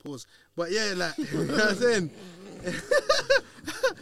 pause. 0.05 0.27
But 0.55 0.71
yeah, 0.71 0.93
like 0.95 1.17
you 1.17 1.43
know 1.45 1.53
what 1.53 1.69
I'm 1.69 1.75
saying? 1.75 2.11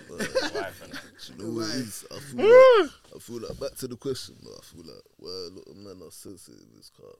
Wife 0.10 0.82
and 0.84 1.38
You 1.39 1.44
know 1.44 1.52
what 1.56 1.66
it 1.66 1.70
Right. 1.70 1.76
is? 1.80 2.06
I 2.12 2.20
feel 2.20 2.46
like, 2.46 2.92
I 3.16 3.20
feel 3.20 3.39
like 3.42 3.60
back 3.60 3.76
to 3.80 3.88
the 3.88 3.96
question. 3.98 4.36
bro. 4.42 4.54
I 4.58 4.62
feel 4.63 4.84
like 4.86 5.04
where 5.18 5.34
a 5.34 5.50
lot 5.50 5.68
of 5.68 5.76
men 5.78 6.02
are 6.06 6.12
sensitive 6.12 6.68
is 6.80 6.89
car. 6.96 7.13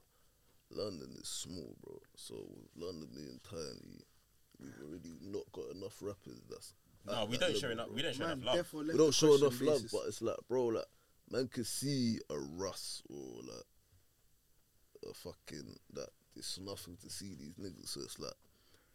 London 0.70 1.14
is 1.20 1.28
small, 1.28 1.74
bro. 1.82 1.98
So 2.16 2.34
with 2.48 2.68
London 2.76 3.08
being 3.14 3.40
tiny, 3.48 4.00
we've 4.60 4.78
already 4.82 5.14
not 5.22 5.44
got 5.52 5.70
enough 5.74 5.96
rappers. 6.00 6.40
That's 6.48 6.74
no, 7.06 7.26
we 7.26 7.36
don't 7.36 7.54
show 7.56 7.68
level, 7.68 7.84
enough. 7.84 7.90
We 7.94 8.02
don't 8.02 8.14
show 8.14 8.24
Man, 8.24 8.32
enough 8.32 8.46
love. 8.46 8.54
therefore, 8.56 8.82
We 8.82 8.96
don't 8.96 9.14
show 9.14 9.28
question 9.28 9.46
enough 9.46 9.60
love, 9.60 9.82
basis. 9.82 9.92
but 9.92 10.02
it's 10.08 10.22
like, 10.22 10.36
bro, 10.48 10.66
like 10.66 10.86
man 11.30 11.48
can 11.48 11.64
see 11.64 12.18
a 12.30 12.38
Russ 12.38 13.02
or 13.10 13.42
like 13.42 13.66
a 15.10 15.14
fucking 15.14 15.76
that. 15.94 16.08
It's 16.36 16.58
nothing 16.58 16.96
to 17.02 17.10
see 17.10 17.34
these 17.38 17.54
niggas. 17.54 17.88
So 17.90 18.00
it's 18.00 18.18
like 18.18 18.32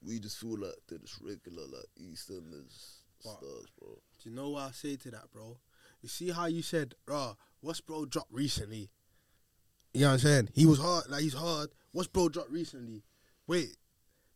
we 0.06 0.20
just 0.20 0.38
feel 0.38 0.58
like 0.58 0.76
they're 0.88 1.00
just 1.00 1.20
regular 1.22 1.64
like 1.64 1.86
EastEnders 2.02 3.00
But- 3.24 3.38
stars, 3.38 3.66
bro. 3.80 4.02
Do 4.24 4.30
you 4.30 4.36
know 4.36 4.50
what 4.50 4.64
I 4.64 4.72
say 4.72 4.96
to 4.98 5.12
that, 5.12 5.32
bro? 5.32 5.58
You 6.02 6.10
see 6.10 6.30
how 6.30 6.46
you 6.46 6.62
said, 6.62 6.96
"Rah, 7.06 7.36
what's 7.62 7.82
bro 7.82 8.06
dropped 8.06 8.32
recently?" 8.32 8.90
You 9.94 10.02
know 10.02 10.08
what 10.08 10.14
I'm 10.14 10.20
saying? 10.20 10.50
He 10.54 10.66
was 10.66 10.80
hard, 10.80 11.08
like 11.10 11.22
he's 11.24 11.34
hard. 11.34 11.70
What's 11.92 12.08
bro 12.08 12.30
dropped 12.30 12.52
recently? 12.52 13.04
Wait, 13.48 13.76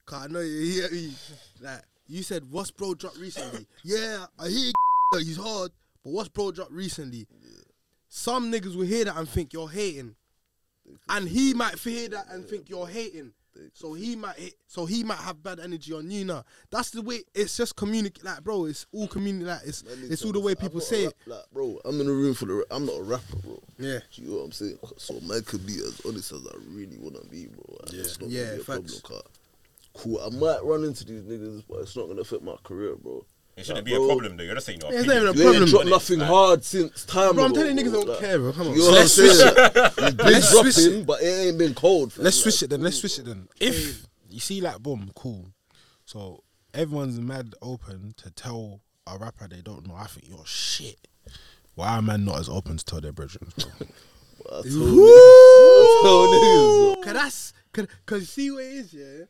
cause 0.06 0.24
I 0.26 0.28
know 0.28 0.40
you 0.42 0.60
hear 0.62 0.92
me. 0.92 1.14
Like 1.62 1.84
you 2.08 2.24
said, 2.24 2.50
what's 2.50 2.72
bro 2.72 2.94
dropped 2.96 3.18
recently? 3.18 3.68
yeah, 3.84 4.26
I 4.40 4.50
hear 4.50 4.72
he's 5.20 5.38
hard, 5.38 5.72
but 6.04 6.10
what's 6.12 6.30
bro 6.30 6.52
dropped 6.52 6.72
recently? 6.72 7.28
Some 8.10 8.52
niggas 8.52 8.76
will 8.76 8.86
hear 8.86 9.06
that 9.06 9.16
and 9.16 9.28
think 9.30 9.54
you're 9.54 9.70
hating, 9.70 10.16
and 11.10 11.30
he 11.30 11.54
might 11.54 11.78
hear 11.80 12.10
that 12.10 12.28
and 12.30 12.46
think 12.46 12.70
you're 12.70 12.88
hating. 12.88 13.34
So 13.74 13.94
he 13.94 14.16
might, 14.16 14.56
so 14.68 14.86
he 14.86 15.04
might 15.04 15.20
have 15.20 15.42
bad 15.44 15.60
energy 15.60 15.94
on 15.94 16.10
you 16.10 16.26
now. 16.26 16.44
That's 16.72 16.90
the 16.92 17.02
way. 17.02 17.22
It's 17.36 17.56
just 17.58 17.76
communicate, 17.76 18.24
like 18.24 18.44
bro. 18.44 18.66
It's 18.66 18.86
all 18.92 19.08
community, 19.08 19.46
like 19.46 19.62
it's 19.66 19.84
it's 19.88 20.24
all 20.26 20.32
the 20.32 20.40
way 20.40 20.56
people 20.56 20.80
say 20.82 21.06
rap- 21.06 21.14
it. 21.26 21.30
Like, 21.30 21.44
bro, 21.52 21.80
I'm 21.86 22.00
in 22.02 22.08
the 22.08 22.14
room 22.14 22.34
for 22.34 22.46
the. 22.46 22.54
ra- 22.56 22.64
I'm 22.72 22.86
not 22.86 22.94
a 23.00 23.04
rapper, 23.04 23.38
bro. 23.44 23.62
Yeah. 23.78 24.00
Do 24.14 24.22
you 24.22 24.30
know 24.30 24.38
what 24.38 24.44
I'm 24.46 24.52
saying? 24.52 24.78
So 24.98 25.20
man 25.22 25.42
could 25.44 25.66
be 25.66 25.74
as 25.76 26.02
honest 26.06 26.32
as 26.32 26.46
I 26.48 26.56
really 26.70 26.98
wanna 26.98 27.24
be, 27.30 27.48
bro. 27.48 27.78
And 27.88 27.94
it's 28.00 28.20
not 28.20 28.30
Yeah, 28.30 28.44
gonna 28.44 28.56
be 28.56 28.62
a 28.62 28.64
facts. 28.64 29.00
problem, 29.00 29.02
car. 29.04 29.22
Cool. 29.96 30.20
I 30.20 30.30
might 30.30 30.64
run 30.64 30.84
into 30.84 31.06
these 31.06 31.22
niggas, 31.22 31.64
but 31.70 31.80
it's 31.82 31.96
not 31.96 32.08
gonna 32.08 32.22
affect 32.22 32.42
my 32.44 32.56
career, 32.64 32.96
bro. 32.96 33.24
It 33.56 33.66
shouldn't 33.66 33.78
Like, 33.78 33.86
be 33.86 33.94
a 33.94 33.98
problem 34.08 34.36
though. 34.38 34.44
You're 34.44 34.56
just 34.56 34.66
saying 34.66 34.82
your 34.82 34.92
Yeah, 34.92 35.00
it's 35.00 35.08
not 35.08 35.16
even 35.18 35.28
a 35.28 35.32
You 35.34 35.42
ain't 35.42 35.44
problem. 35.52 35.70
dropped 35.70 35.86
But 35.86 35.90
nothing 35.92 36.20
it's 36.22 36.30
hard 36.30 36.64
since 36.64 37.06
time 37.06 37.36
Bro, 37.36 37.44
I'm 37.46 37.52
ago, 37.52 37.62
telling 37.62 37.78
niggas 37.78 37.92
don't 37.94 38.08
Like, 38.08 38.20
care, 38.20 38.40
bro. 38.40 38.52
Come 38.54 38.68
on. 38.68 38.74
You 38.74 38.80
know 38.80 38.86
what 38.86 38.94
I'm 38.94 39.00
Let's 39.02 39.14
switch 39.14 39.32
saying? 39.32 39.54
It's 39.76 40.16
been 40.16 40.26
Let's 40.34 40.50
switch 40.50 40.76
dropping, 40.76 41.04
but 41.06 41.22
it 41.22 41.26
ain't 41.48 41.58
been 41.60 41.74
cold. 41.76 42.14
fam. 42.14 42.24
Let's 42.24 42.38
Like, 42.38 42.44
switch 42.54 42.64
it 42.64 42.70
then. 42.72 42.82
Let's 42.82 42.98
switch 43.00 43.20
it 43.20 43.26
then. 43.26 43.48
If 43.60 44.08
you 44.30 44.40
see 44.40 44.60
like 44.62 44.80
boom, 44.80 45.12
cool. 45.16 45.48
So 46.06 46.44
everyone's 46.74 47.20
mad 47.20 47.54
open 47.62 48.14
to 48.18 48.32
tell 48.32 48.82
a 49.06 49.18
rapper 49.20 49.48
they 49.48 49.62
don't 49.62 49.88
know. 49.88 49.96
I 49.96 50.06
think 50.08 50.28
you're 50.28 50.46
shit. 50.46 51.08
Why 51.76 51.90
are 51.98 52.02
man 52.02 52.26
not 52.26 52.40
as 52.40 52.50
open 52.50 52.78
to 52.78 52.86
tell 52.86 53.02
their 53.02 53.12
brethren? 53.14 53.52
bro? 53.58 53.68
I 54.50 54.62
told 54.62 54.66
niggas, 54.66 55.08
I 55.96 56.00
told 56.04 56.30
niggas, 56.30 57.04
Cause 57.04 57.14
that's 57.14 57.54
cause, 57.72 57.88
cause 58.06 58.20
you 58.22 58.26
see 58.26 58.52
what 58.52 58.64
it 58.64 58.68
is, 58.74 58.94
yeah. 58.94 59.26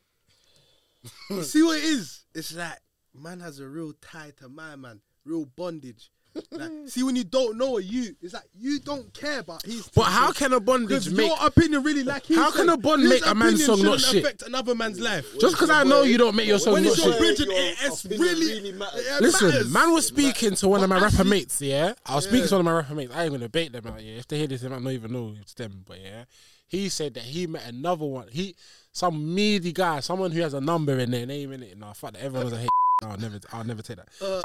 you 1.35 1.43
see 1.43 1.61
what 1.63 1.77
it 1.77 1.83
is. 1.83 2.25
It's 2.33 2.55
like 2.55 2.77
man 3.15 3.39
has 3.39 3.59
a 3.59 3.67
real 3.67 3.93
tie 4.01 4.31
to 4.39 4.49
my 4.49 4.75
man, 4.75 5.01
real 5.25 5.45
bondage. 5.45 6.11
Like, 6.51 6.71
see 6.87 7.03
when 7.03 7.15
you 7.15 7.23
don't 7.23 7.59
know 7.59 7.77
a 7.77 7.81
you, 7.83 8.15
it's 8.19 8.33
like 8.33 8.45
you 8.57 8.79
don't 8.79 9.13
care 9.13 9.39
about 9.41 9.63
his. 9.63 9.87
but 9.89 10.05
how 10.05 10.31
can 10.31 10.51
a 10.53 10.59
bondage 10.59 11.05
Because 11.05 11.13
make? 11.13 11.27
your 11.27 11.37
opinion 11.45 11.83
really 11.83 12.03
like 12.03 12.25
his 12.25 12.37
How 12.37 12.49
can 12.49 12.69
a 12.69 12.77
bond 12.77 13.03
make 13.07 13.23
a 13.25 13.35
man's 13.35 13.61
opinion 13.61 13.77
song 13.77 13.85
not 13.85 13.99
shouldn't 13.99 14.13
shit? 14.15 14.23
Affect 14.23 14.41
another 14.41 14.73
man's 14.73 14.99
life. 14.99 15.27
Just 15.39 15.53
because 15.53 15.69
I 15.69 15.83
know 15.83 16.01
you 16.01 16.17
don't 16.17 16.35
make 16.35 16.47
your 16.47 16.57
song 16.57 16.73
when 16.73 16.83
not 16.85 16.93
it's 16.93 17.03
your 17.03 17.13
shit. 17.13 17.21
bridging, 17.21 17.51
Your 17.51 17.59
it, 17.59 17.77
it's 17.81 18.05
really, 18.05 18.47
really 18.47 18.71
matters. 18.71 19.05
it 19.05 19.21
Listen, 19.21 19.47
matters. 19.49 19.71
man 19.73 19.93
was 19.93 20.07
speaking 20.07 20.55
to 20.55 20.67
one 20.67 20.81
of 20.83 20.89
my 20.89 20.99
But 20.99 21.11
rapper 21.11 21.23
mates, 21.23 21.61
yeah? 21.61 21.93
I 22.03 22.15
was 22.15 22.23
speaking 22.23 22.47
to 22.47 22.55
one 22.55 22.61
of 22.61 22.65
my 22.65 22.73
rapper 22.73 22.95
mates. 22.95 23.13
I 23.15 23.23
ain't 23.25 23.31
gonna 23.33 23.49
bait 23.49 23.71
them 23.71 23.85
out, 23.85 24.03
yeah? 24.03 24.13
If 24.17 24.27
they 24.27 24.39
hear 24.39 24.47
this, 24.47 24.61
they 24.61 24.69
might 24.69 24.81
not 24.81 24.89
even 24.93 25.11
know 25.13 25.35
it's 25.39 25.53
them, 25.53 25.83
but 25.87 25.99
yeah. 26.01 26.23
He 26.67 26.89
said 26.89 27.13
that 27.13 27.23
he 27.25 27.45
met 27.45 27.67
another 27.67 28.05
one. 28.05 28.27
He, 28.31 28.55
some 28.91 29.35
meaty 29.35 29.71
guy, 29.71 29.99
someone 29.99 30.31
who 30.31 30.41
has 30.41 30.55
a 30.55 30.61
number 30.61 30.97
in 30.97 31.11
their 31.11 31.27
name 31.27 31.51
in 31.51 31.61
it. 31.61 31.77
Nah, 31.77 31.93
fuck 31.93 32.13
that. 32.13 32.23
Everyone 32.23 32.45
was 32.45 32.53
a 32.53 32.57
hate. 32.57 32.69
I'll 33.03 33.17
never, 33.17 33.39
I'll 33.51 33.63
never 33.63 33.81
take 33.81 33.97
that. 33.97 34.09
Uh. 34.21 34.41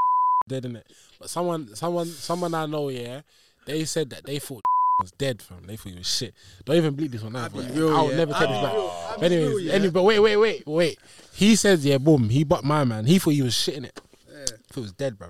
dead 0.48 0.64
in 0.64 0.76
it. 0.76 0.86
But 1.18 1.30
someone, 1.30 1.74
someone, 1.74 2.06
someone 2.06 2.54
I 2.54 2.66
know, 2.66 2.88
yeah, 2.88 3.22
they 3.66 3.84
said 3.84 4.10
that 4.10 4.24
they 4.24 4.38
thought 4.38 4.62
was 5.00 5.12
dead, 5.12 5.42
fam. 5.42 5.66
They 5.66 5.76
thought 5.76 5.92
he 5.92 5.98
was 5.98 6.06
shit. 6.06 6.34
Don't 6.64 6.76
even 6.76 6.94
bleed 6.94 7.12
this 7.12 7.22
one 7.22 7.36
out. 7.36 7.52
but 7.52 7.64
I'll 7.70 8.10
yeah. 8.10 8.16
never 8.16 8.32
take 8.32 8.48
this 8.48 8.62
back. 8.62 8.72
be 8.72 8.78
real, 8.78 8.90
I'll 8.90 9.18
But 9.18 9.32
anyways, 9.32 9.48
real, 9.48 9.60
yeah. 9.60 9.72
any, 9.72 9.90
but 9.90 10.02
wait, 10.02 10.18
wait, 10.18 10.36
wait, 10.36 10.66
wait. 10.66 10.98
He 11.34 11.56
says, 11.56 11.84
yeah, 11.84 11.98
boom. 11.98 12.28
He 12.30 12.44
bought 12.44 12.64
my 12.64 12.84
man. 12.84 13.04
He 13.06 13.18
thought 13.18 13.30
he 13.30 13.42
was 13.42 13.54
shit 13.54 13.76
in 13.76 13.84
it. 13.84 14.00
Yeah. 14.30 14.44
If 14.70 14.76
it 14.76 14.80
was 14.80 14.92
dead, 14.92 15.18
bro. 15.18 15.28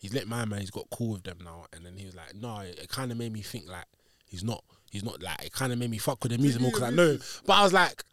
He's 0.00 0.14
let 0.14 0.28
my 0.28 0.44
man. 0.44 0.60
He's 0.60 0.70
got 0.70 0.88
cool 0.90 1.14
with 1.14 1.24
them 1.24 1.38
now, 1.42 1.66
and 1.72 1.84
then 1.84 1.96
he 1.96 2.06
was 2.06 2.14
like, 2.14 2.34
"No, 2.34 2.60
it, 2.60 2.88
kind 2.88 3.10
of 3.10 3.18
made 3.18 3.32
me 3.32 3.42
think 3.42 3.68
like 3.68 3.86
he's 4.28 4.44
not 4.44 4.62
he's 4.90 5.04
not 5.04 5.22
like 5.22 5.44
it 5.44 5.52
kind 5.52 5.72
of 5.72 5.78
made 5.78 5.90
me 5.90 5.98
fuck 5.98 6.22
with 6.22 6.32
the 6.32 6.38
music 6.38 6.60
more 6.60 6.70
because 6.70 6.84
I 6.84 6.90
know. 7.02 7.18
But 7.46 7.52
I 7.54 7.62
was 7.62 7.72
like, 7.72 8.04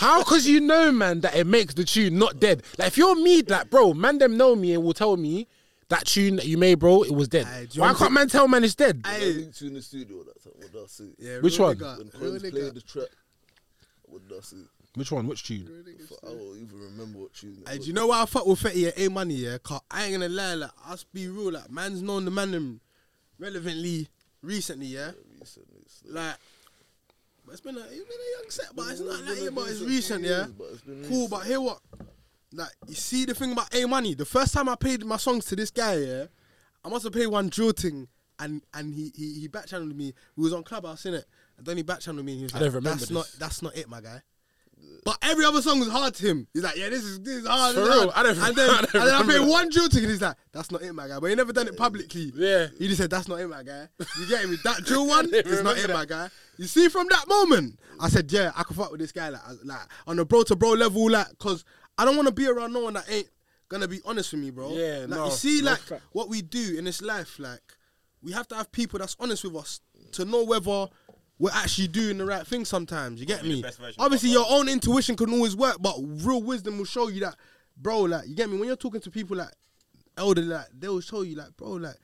how? 0.00 0.20
Because 0.20 0.46
you 0.46 0.60
know, 0.60 0.90
man, 0.92 1.20
that 1.20 1.34
it 1.34 1.46
makes 1.46 1.74
the 1.74 1.84
tune 1.84 2.18
not 2.18 2.40
dead. 2.40 2.62
Like 2.78 2.88
if 2.88 2.98
you're 2.98 3.14
me, 3.14 3.42
like 3.42 3.70
bro, 3.70 3.94
man, 3.94 4.18
them 4.18 4.36
know 4.36 4.54
me 4.56 4.74
and 4.74 4.82
will 4.82 4.92
tell 4.94 5.16
me 5.16 5.46
that 5.88 6.06
tune 6.06 6.36
that 6.36 6.46
you 6.46 6.56
made, 6.58 6.76
bro, 6.76 7.02
it 7.02 7.12
was 7.14 7.28
dead. 7.28 7.46
Aye, 7.46 7.66
do 7.70 7.76
you 7.76 7.80
Why 7.82 7.88
want 7.88 7.98
can't 7.98 8.08
to- 8.10 8.14
man 8.14 8.28
tell 8.28 8.48
man 8.48 8.64
it's 8.64 8.74
dead? 8.74 9.04
When 9.04 9.14
I 9.14 9.18
Hey, 9.18 9.32
linked 9.32 9.60
you 9.60 9.68
in 9.68 9.74
the 9.74 9.82
studio 9.82 10.22
that 10.24 10.42
time. 10.42 10.52
What 10.56 10.72
did 10.96 11.14
yeah, 11.18 11.38
Which 11.40 11.58
real 11.58 11.68
one? 11.68 11.76
nigga, 11.76 11.98
When 11.98 12.10
real 12.22 12.30
Prince 12.30 12.42
nigga. 12.44 12.50
played 12.50 12.74
the 12.74 12.80
track. 12.82 13.08
What 14.04 14.28
did 14.28 14.38
I? 14.38 14.56
Which 14.94 15.10
one? 15.12 15.26
Which 15.26 15.44
tune? 15.46 15.84
I 16.22 16.26
don't 16.28 16.56
even 16.58 16.78
remember 16.78 17.18
what 17.20 17.32
tune. 17.34 17.58
it 17.62 17.68
Hey, 17.68 17.76
was. 17.78 17.84
do 17.86 17.88
you 17.88 17.94
know 17.94 18.08
why 18.08 18.22
I 18.22 18.26
fuck 18.26 18.46
with 18.46 18.60
Fetti 18.62 18.84
and 18.86 18.94
Aymuni, 19.14 19.38
yeah? 19.38 19.56
Cause 19.62 19.80
I 19.90 20.04
ain't 20.04 20.12
gonna 20.12 20.28
lie, 20.28 20.54
like, 20.54 20.70
us 20.86 21.04
be 21.04 21.28
real, 21.28 21.52
like, 21.52 21.70
man's 21.70 22.02
known 22.02 22.24
the 22.26 22.30
man 22.30 22.50
them 22.50 22.80
relevantly 23.38 24.08
recently, 24.42 24.86
yeah? 24.86 25.12
Recently, 25.42 25.78
it's 25.84 26.02
like- 26.06 26.36
but 27.44 27.52
it's 27.52 27.60
been 27.60 27.76
a, 27.76 27.80
it's 27.80 27.88
been 27.90 27.98
a 27.98 28.40
young 28.40 28.50
set, 28.50 28.66
but 28.76 28.82
it's 28.82 28.92
It's 28.92 29.00
not 29.00 29.24
like, 29.28 29.42
yeah, 29.42 29.50
but 29.50 29.68
it's 29.68 29.80
recent, 29.80 30.20
few 30.22 30.30
yeah? 30.30 30.46
but 30.56 30.64
it's 30.72 30.82
Cool, 30.82 30.94
recent. 30.98 31.30
but 31.30 31.40
hear 31.46 31.60
what? 31.60 31.80
Like, 32.52 32.70
you 32.86 32.94
see 32.94 33.24
the 33.24 33.34
thing 33.34 33.52
about 33.52 33.70
Aymuni, 33.70 34.16
the 34.16 34.24
first 34.24 34.54
time 34.54 34.68
I 34.68 34.76
paid 34.76 35.04
my 35.04 35.16
songs 35.16 35.44
to 35.46 35.56
this 35.56 35.70
guy, 35.70 35.96
yeah, 35.96 36.24
I 36.84 36.88
must 36.88 37.04
have 37.04 37.12
paid 37.12 37.26
one 37.28 37.48
drill 37.48 37.72
thing, 37.72 38.08
and, 38.38 38.62
and 38.74 38.94
he, 38.94 39.12
he, 39.16 39.40
he 39.40 39.48
back 39.48 39.66
channeled 39.66 39.96
me. 39.96 40.12
We 40.36 40.44
was 40.44 40.52
on 40.52 40.62
Clubhouse, 40.62 41.02
innit? 41.04 41.24
And 41.58 41.66
then 41.66 41.76
he 41.76 41.82
back 41.82 42.00
channeled 42.00 42.24
me 42.24 42.32
and 42.32 42.38
he 42.40 42.44
was 42.44 42.54
I 42.54 42.58
like, 42.60 42.82
that's 42.84 43.00
this. 43.00 43.10
not, 43.10 43.26
that's 43.38 43.62
not 43.62 43.76
it, 43.76 43.88
my 43.88 44.00
guy. 44.00 44.20
But 45.04 45.18
every 45.22 45.44
other 45.44 45.60
song 45.60 45.80
was 45.80 45.88
hard 45.88 46.14
to 46.14 46.26
him. 46.26 46.46
He's 46.54 46.62
like, 46.62 46.76
yeah, 46.76 46.88
this 46.88 47.02
is 47.02 47.18
this 47.20 47.38
is 47.38 47.46
hard. 47.46 47.74
For 47.74 47.82
real? 47.82 48.10
hard. 48.10 48.12
I 48.14 48.22
don't- 48.22 48.38
and 48.48 48.56
then, 48.56 48.70
I 48.70 48.76
don't 48.82 48.94
and 48.94 49.02
then 49.02 49.14
I 49.14 49.38
that. 49.38 49.48
one 49.48 49.68
drill 49.68 49.88
ticket. 49.88 50.08
He's 50.10 50.22
like, 50.22 50.36
that's 50.52 50.70
not 50.70 50.82
it, 50.82 50.92
my 50.92 51.08
guy. 51.08 51.18
But 51.18 51.26
he 51.30 51.34
never 51.34 51.52
done 51.52 51.66
it 51.66 51.76
publicly. 51.76 52.30
Yeah. 52.36 52.68
He 52.78 52.86
just 52.86 53.00
said, 53.00 53.10
that's 53.10 53.26
not 53.26 53.40
it, 53.40 53.48
my 53.48 53.64
guy. 53.64 53.88
You 54.20 54.28
get 54.28 54.48
me? 54.48 54.56
That 54.62 54.76
drill 54.84 55.08
one 55.08 55.28
is 55.34 55.62
not 55.62 55.76
it, 55.76 55.88
that. 55.88 55.92
my 55.92 56.04
guy. 56.04 56.28
You 56.56 56.66
see, 56.66 56.88
from 56.88 57.08
that 57.10 57.26
moment, 57.26 57.80
I 57.98 58.08
said, 58.08 58.30
yeah, 58.30 58.52
I 58.56 58.62
can 58.62 58.76
fuck 58.76 58.92
with 58.92 59.00
this 59.00 59.10
guy, 59.10 59.30
like, 59.30 59.40
I- 59.44 59.54
like 59.64 59.80
on 60.06 60.18
a 60.20 60.24
bro 60.24 60.44
to 60.44 60.54
bro 60.54 60.70
level, 60.72 61.10
like, 61.10 61.36
cause 61.38 61.64
I 61.98 62.04
don't 62.04 62.14
want 62.16 62.28
to 62.28 62.34
be 62.34 62.46
around 62.46 62.72
no 62.72 62.80
one 62.84 62.94
that 62.94 63.10
ain't 63.10 63.28
gonna 63.68 63.88
be 63.88 64.00
honest 64.04 64.32
with 64.32 64.40
me, 64.42 64.50
bro. 64.50 64.70
Yeah, 64.72 64.98
like 65.00 65.08
no, 65.08 65.24
you 65.24 65.30
see, 65.32 65.62
like 65.62 65.80
what 66.12 66.28
we 66.28 66.42
do 66.42 66.76
in 66.78 66.84
this 66.84 67.02
life, 67.02 67.38
like 67.40 67.60
we 68.22 68.30
have 68.32 68.46
to 68.48 68.54
have 68.54 68.70
people 68.70 69.00
that's 69.00 69.16
honest 69.18 69.42
with 69.44 69.56
us 69.56 69.80
to 70.12 70.24
know 70.24 70.44
whether 70.44 70.86
we're 71.42 71.50
actually 71.50 71.88
doing 71.88 72.18
the 72.18 72.24
right 72.24 72.46
thing. 72.46 72.64
Sometimes 72.64 73.18
you 73.18 73.26
get 73.26 73.42
me. 73.42 73.62
best 73.62 73.80
version 73.80 74.00
of 74.00 74.04
Obviously, 74.04 74.30
your 74.30 74.46
own 74.48 74.68
intuition 74.68 75.16
can 75.16 75.28
always 75.32 75.56
work, 75.56 75.76
but 75.80 75.96
real 75.98 76.40
wisdom 76.40 76.78
will 76.78 76.84
show 76.84 77.08
you 77.08 77.18
that, 77.22 77.34
bro. 77.76 78.02
Like 78.02 78.28
you 78.28 78.36
get 78.36 78.48
me 78.48 78.58
when 78.58 78.68
you're 78.68 78.76
talking 78.76 79.00
to 79.00 79.10
people 79.10 79.36
like 79.36 79.50
elder, 80.16 80.42
like 80.42 80.66
they 80.72 80.86
will 80.86 81.00
show 81.00 81.22
you, 81.22 81.34
like 81.34 81.56
bro, 81.56 81.72
like 81.72 81.96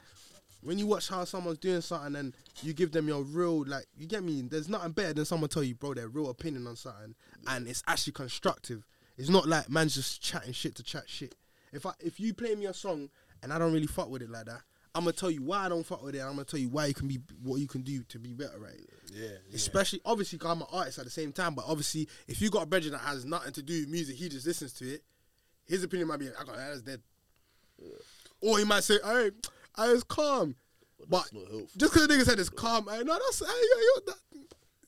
when 0.60 0.76
you 0.76 0.88
watch 0.88 1.08
how 1.08 1.22
someone's 1.24 1.58
doing 1.58 1.80
something 1.80 2.16
and 2.16 2.34
you 2.62 2.74
give 2.74 2.90
them 2.90 3.06
your 3.06 3.22
real, 3.22 3.64
like 3.64 3.86
you 3.96 4.08
get 4.08 4.24
me. 4.24 4.42
There's 4.42 4.68
nothing 4.68 4.90
better 4.90 5.12
than 5.12 5.24
someone 5.24 5.48
tell 5.48 5.62
you, 5.62 5.76
bro, 5.76 5.94
their 5.94 6.08
real 6.08 6.30
opinion 6.30 6.66
on 6.66 6.74
something, 6.74 7.14
and 7.46 7.68
it's 7.68 7.84
actually 7.86 8.14
constructive. 8.14 8.88
It's 9.16 9.30
not 9.30 9.46
like 9.46 9.70
man's 9.70 9.94
just 9.94 10.20
chatting 10.20 10.52
shit 10.52 10.74
to 10.74 10.82
chat 10.82 11.04
shit. 11.06 11.36
If 11.72 11.86
I 11.86 11.92
if 12.00 12.18
you 12.18 12.34
play 12.34 12.56
me 12.56 12.66
a 12.66 12.74
song 12.74 13.08
and 13.44 13.52
I 13.52 13.58
don't 13.60 13.72
really 13.72 13.86
fuck 13.86 14.10
with 14.10 14.22
it 14.22 14.30
like 14.30 14.46
that, 14.46 14.62
I'm 14.98 15.04
gonna 15.04 15.12
tell 15.12 15.30
you 15.30 15.42
why 15.42 15.66
I 15.66 15.68
don't 15.68 15.86
fuck 15.86 16.02
with 16.02 16.16
it. 16.16 16.18
and 16.18 16.28
I'm 16.28 16.34
gonna 16.34 16.44
tell 16.44 16.58
you 16.58 16.68
why 16.68 16.86
you 16.86 16.94
can 16.94 17.06
be 17.06 17.20
what 17.42 17.60
you 17.60 17.68
can 17.68 17.82
do 17.82 18.02
to 18.02 18.18
be 18.18 18.32
better, 18.32 18.58
right? 18.58 18.80
Yeah. 19.14 19.28
Especially, 19.54 20.00
obviously, 20.04 20.40
i 20.44 20.50
I'm 20.50 20.60
an 20.60 20.66
artist 20.72 20.98
at 20.98 21.04
the 21.04 21.10
same 21.10 21.32
time. 21.32 21.54
But 21.54 21.66
obviously, 21.68 22.08
if 22.26 22.42
you 22.42 22.50
got 22.50 22.64
a 22.64 22.66
brother 22.66 22.90
that 22.90 22.98
has 22.98 23.24
nothing 23.24 23.52
to 23.52 23.62
do 23.62 23.80
with 23.80 23.88
music, 23.88 24.16
he 24.16 24.28
just 24.28 24.44
listens 24.44 24.72
to 24.74 24.94
it. 24.94 25.04
His 25.66 25.84
opinion 25.84 26.08
might 26.08 26.18
be, 26.18 26.28
"I 26.28 26.44
got 26.44 26.56
that's 26.56 26.82
dead," 26.82 27.00
or 28.40 28.58
he 28.58 28.64
might 28.64 28.82
say, 28.82 28.98
"Hey, 29.04 29.30
I 29.76 29.92
was 29.92 30.02
calm," 30.02 30.56
but 31.08 31.28
helpful. 31.32 31.68
just 31.76 31.92
because 31.92 32.08
the 32.08 32.14
nigga 32.14 32.24
said 32.24 32.40
it's 32.40 32.48
calm, 32.48 32.88
hey, 32.90 33.04
no, 33.04 33.14
that's 33.14 33.38
hey, 33.38 33.46
yo, 33.46 33.80
yo, 33.80 34.00
that, 34.06 34.16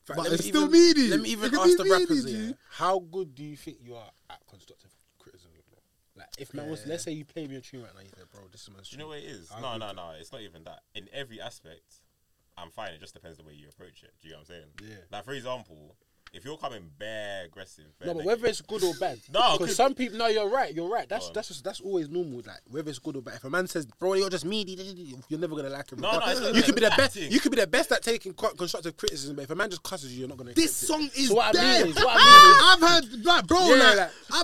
Fact, 0.04 0.16
but 0.16 0.32
it's 0.32 0.44
still 0.44 0.68
meaty. 0.68 1.08
Let 1.08 1.20
me 1.20 1.28
even 1.30 1.54
ask 1.54 1.76
the 1.76 1.84
rappers 1.84 2.28
here, 2.28 2.54
how 2.70 2.98
good 2.98 3.34
do 3.34 3.44
you 3.44 3.56
think 3.56 3.78
you 3.82 3.94
are 3.94 4.10
at 4.28 4.40
constructive? 4.48 4.86
Like, 4.86 4.89
if 6.40 6.54
man 6.54 6.70
was, 6.70 6.86
let's 6.86 7.04
say 7.04 7.12
you 7.12 7.24
play 7.24 7.46
me 7.46 7.56
a 7.56 7.60
tune 7.60 7.82
right 7.82 7.94
now, 7.94 8.00
you 8.00 8.08
said, 8.16 8.24
bro, 8.32 8.42
this 8.50 8.62
is 8.62 8.70
my. 8.70 8.78
You 8.88 8.98
know 8.98 9.08
what 9.08 9.18
it 9.18 9.24
is? 9.24 9.50
How 9.50 9.60
No, 9.60 9.76
no, 9.76 9.92
no. 9.92 10.12
It's 10.18 10.32
not 10.32 10.40
even 10.40 10.64
that. 10.64 10.80
In 10.94 11.08
every 11.12 11.40
aspect, 11.40 12.02
I'm 12.56 12.70
fine. 12.70 12.92
It 12.92 13.00
just 13.00 13.14
depends 13.14 13.38
the 13.38 13.44
way 13.44 13.52
you 13.52 13.68
approach 13.68 14.02
it. 14.02 14.12
Do 14.22 14.28
you 14.28 14.34
know 14.34 14.40
what 14.40 14.50
I'm 14.50 14.54
saying? 14.56 14.66
Yeah. 14.82 15.04
Like 15.12 15.24
for 15.24 15.32
example, 15.32 15.96
if 16.32 16.44
you're 16.44 16.56
coming 16.56 16.88
bare 16.98 17.44
aggressive, 17.46 17.86
bare 17.98 18.08
No, 18.08 18.14
but 18.14 18.24
whether 18.24 18.46
it's 18.46 18.60
good 18.60 18.84
or 18.84 18.94
bad. 18.94 19.18
No, 19.32 19.58
because 19.58 19.74
some 19.74 19.94
people. 19.94 20.16
No, 20.18 20.26
you're 20.28 20.48
right. 20.48 20.72
You're 20.74 20.88
right. 20.88 21.08
That's 21.08 21.26
Go 21.28 21.32
that's 21.34 21.48
just, 21.48 21.64
that's 21.64 21.80
always 21.80 22.08
normal. 22.08 22.38
Like 22.46 22.60
whether 22.70 22.88
it's 22.88 22.98
good 22.98 23.16
or 23.16 23.22
bad. 23.22 23.34
If 23.36 23.44
a 23.44 23.50
man 23.50 23.66
says, 23.66 23.86
"Bro, 23.86 24.14
you're 24.14 24.30
just 24.30 24.44
meaty," 24.44 24.72
you're 25.28 25.40
never 25.40 25.56
gonna 25.56 25.70
like 25.70 25.90
him. 25.90 26.00
No, 26.00 26.18
no, 26.18 26.50
you 26.52 26.62
could 26.62 26.74
be 26.76 26.80
the 26.82 26.92
best. 26.96 27.16
You 27.16 27.40
could 27.40 27.52
be 27.52 27.60
the 27.60 27.66
best 27.66 27.90
at 27.92 28.02
taking 28.02 28.32
constructive 28.34 28.96
criticism, 28.96 29.36
but 29.36 29.42
if 29.42 29.50
a 29.50 29.54
man 29.54 29.70
just 29.70 29.82
cusses 29.82 30.12
you, 30.12 30.20
you're 30.20 30.28
not 30.28 30.38
gonna. 30.38 30.52
This 30.52 30.82
accept 30.82 31.00
it. 31.00 31.12
song 31.12 31.20
is 31.22 31.28
So 31.28 31.34
what 31.34 31.46
I 31.46 31.52
dead. 31.52 31.82
mean 31.86 31.96
is, 31.96 32.04
what 32.04 32.16
I 32.18 32.76
I've 32.80 32.88
heard, 33.04 33.24
like, 33.24 33.46
bro, 33.46 33.58
Yeah, 33.74 33.82
like, 33.82 33.96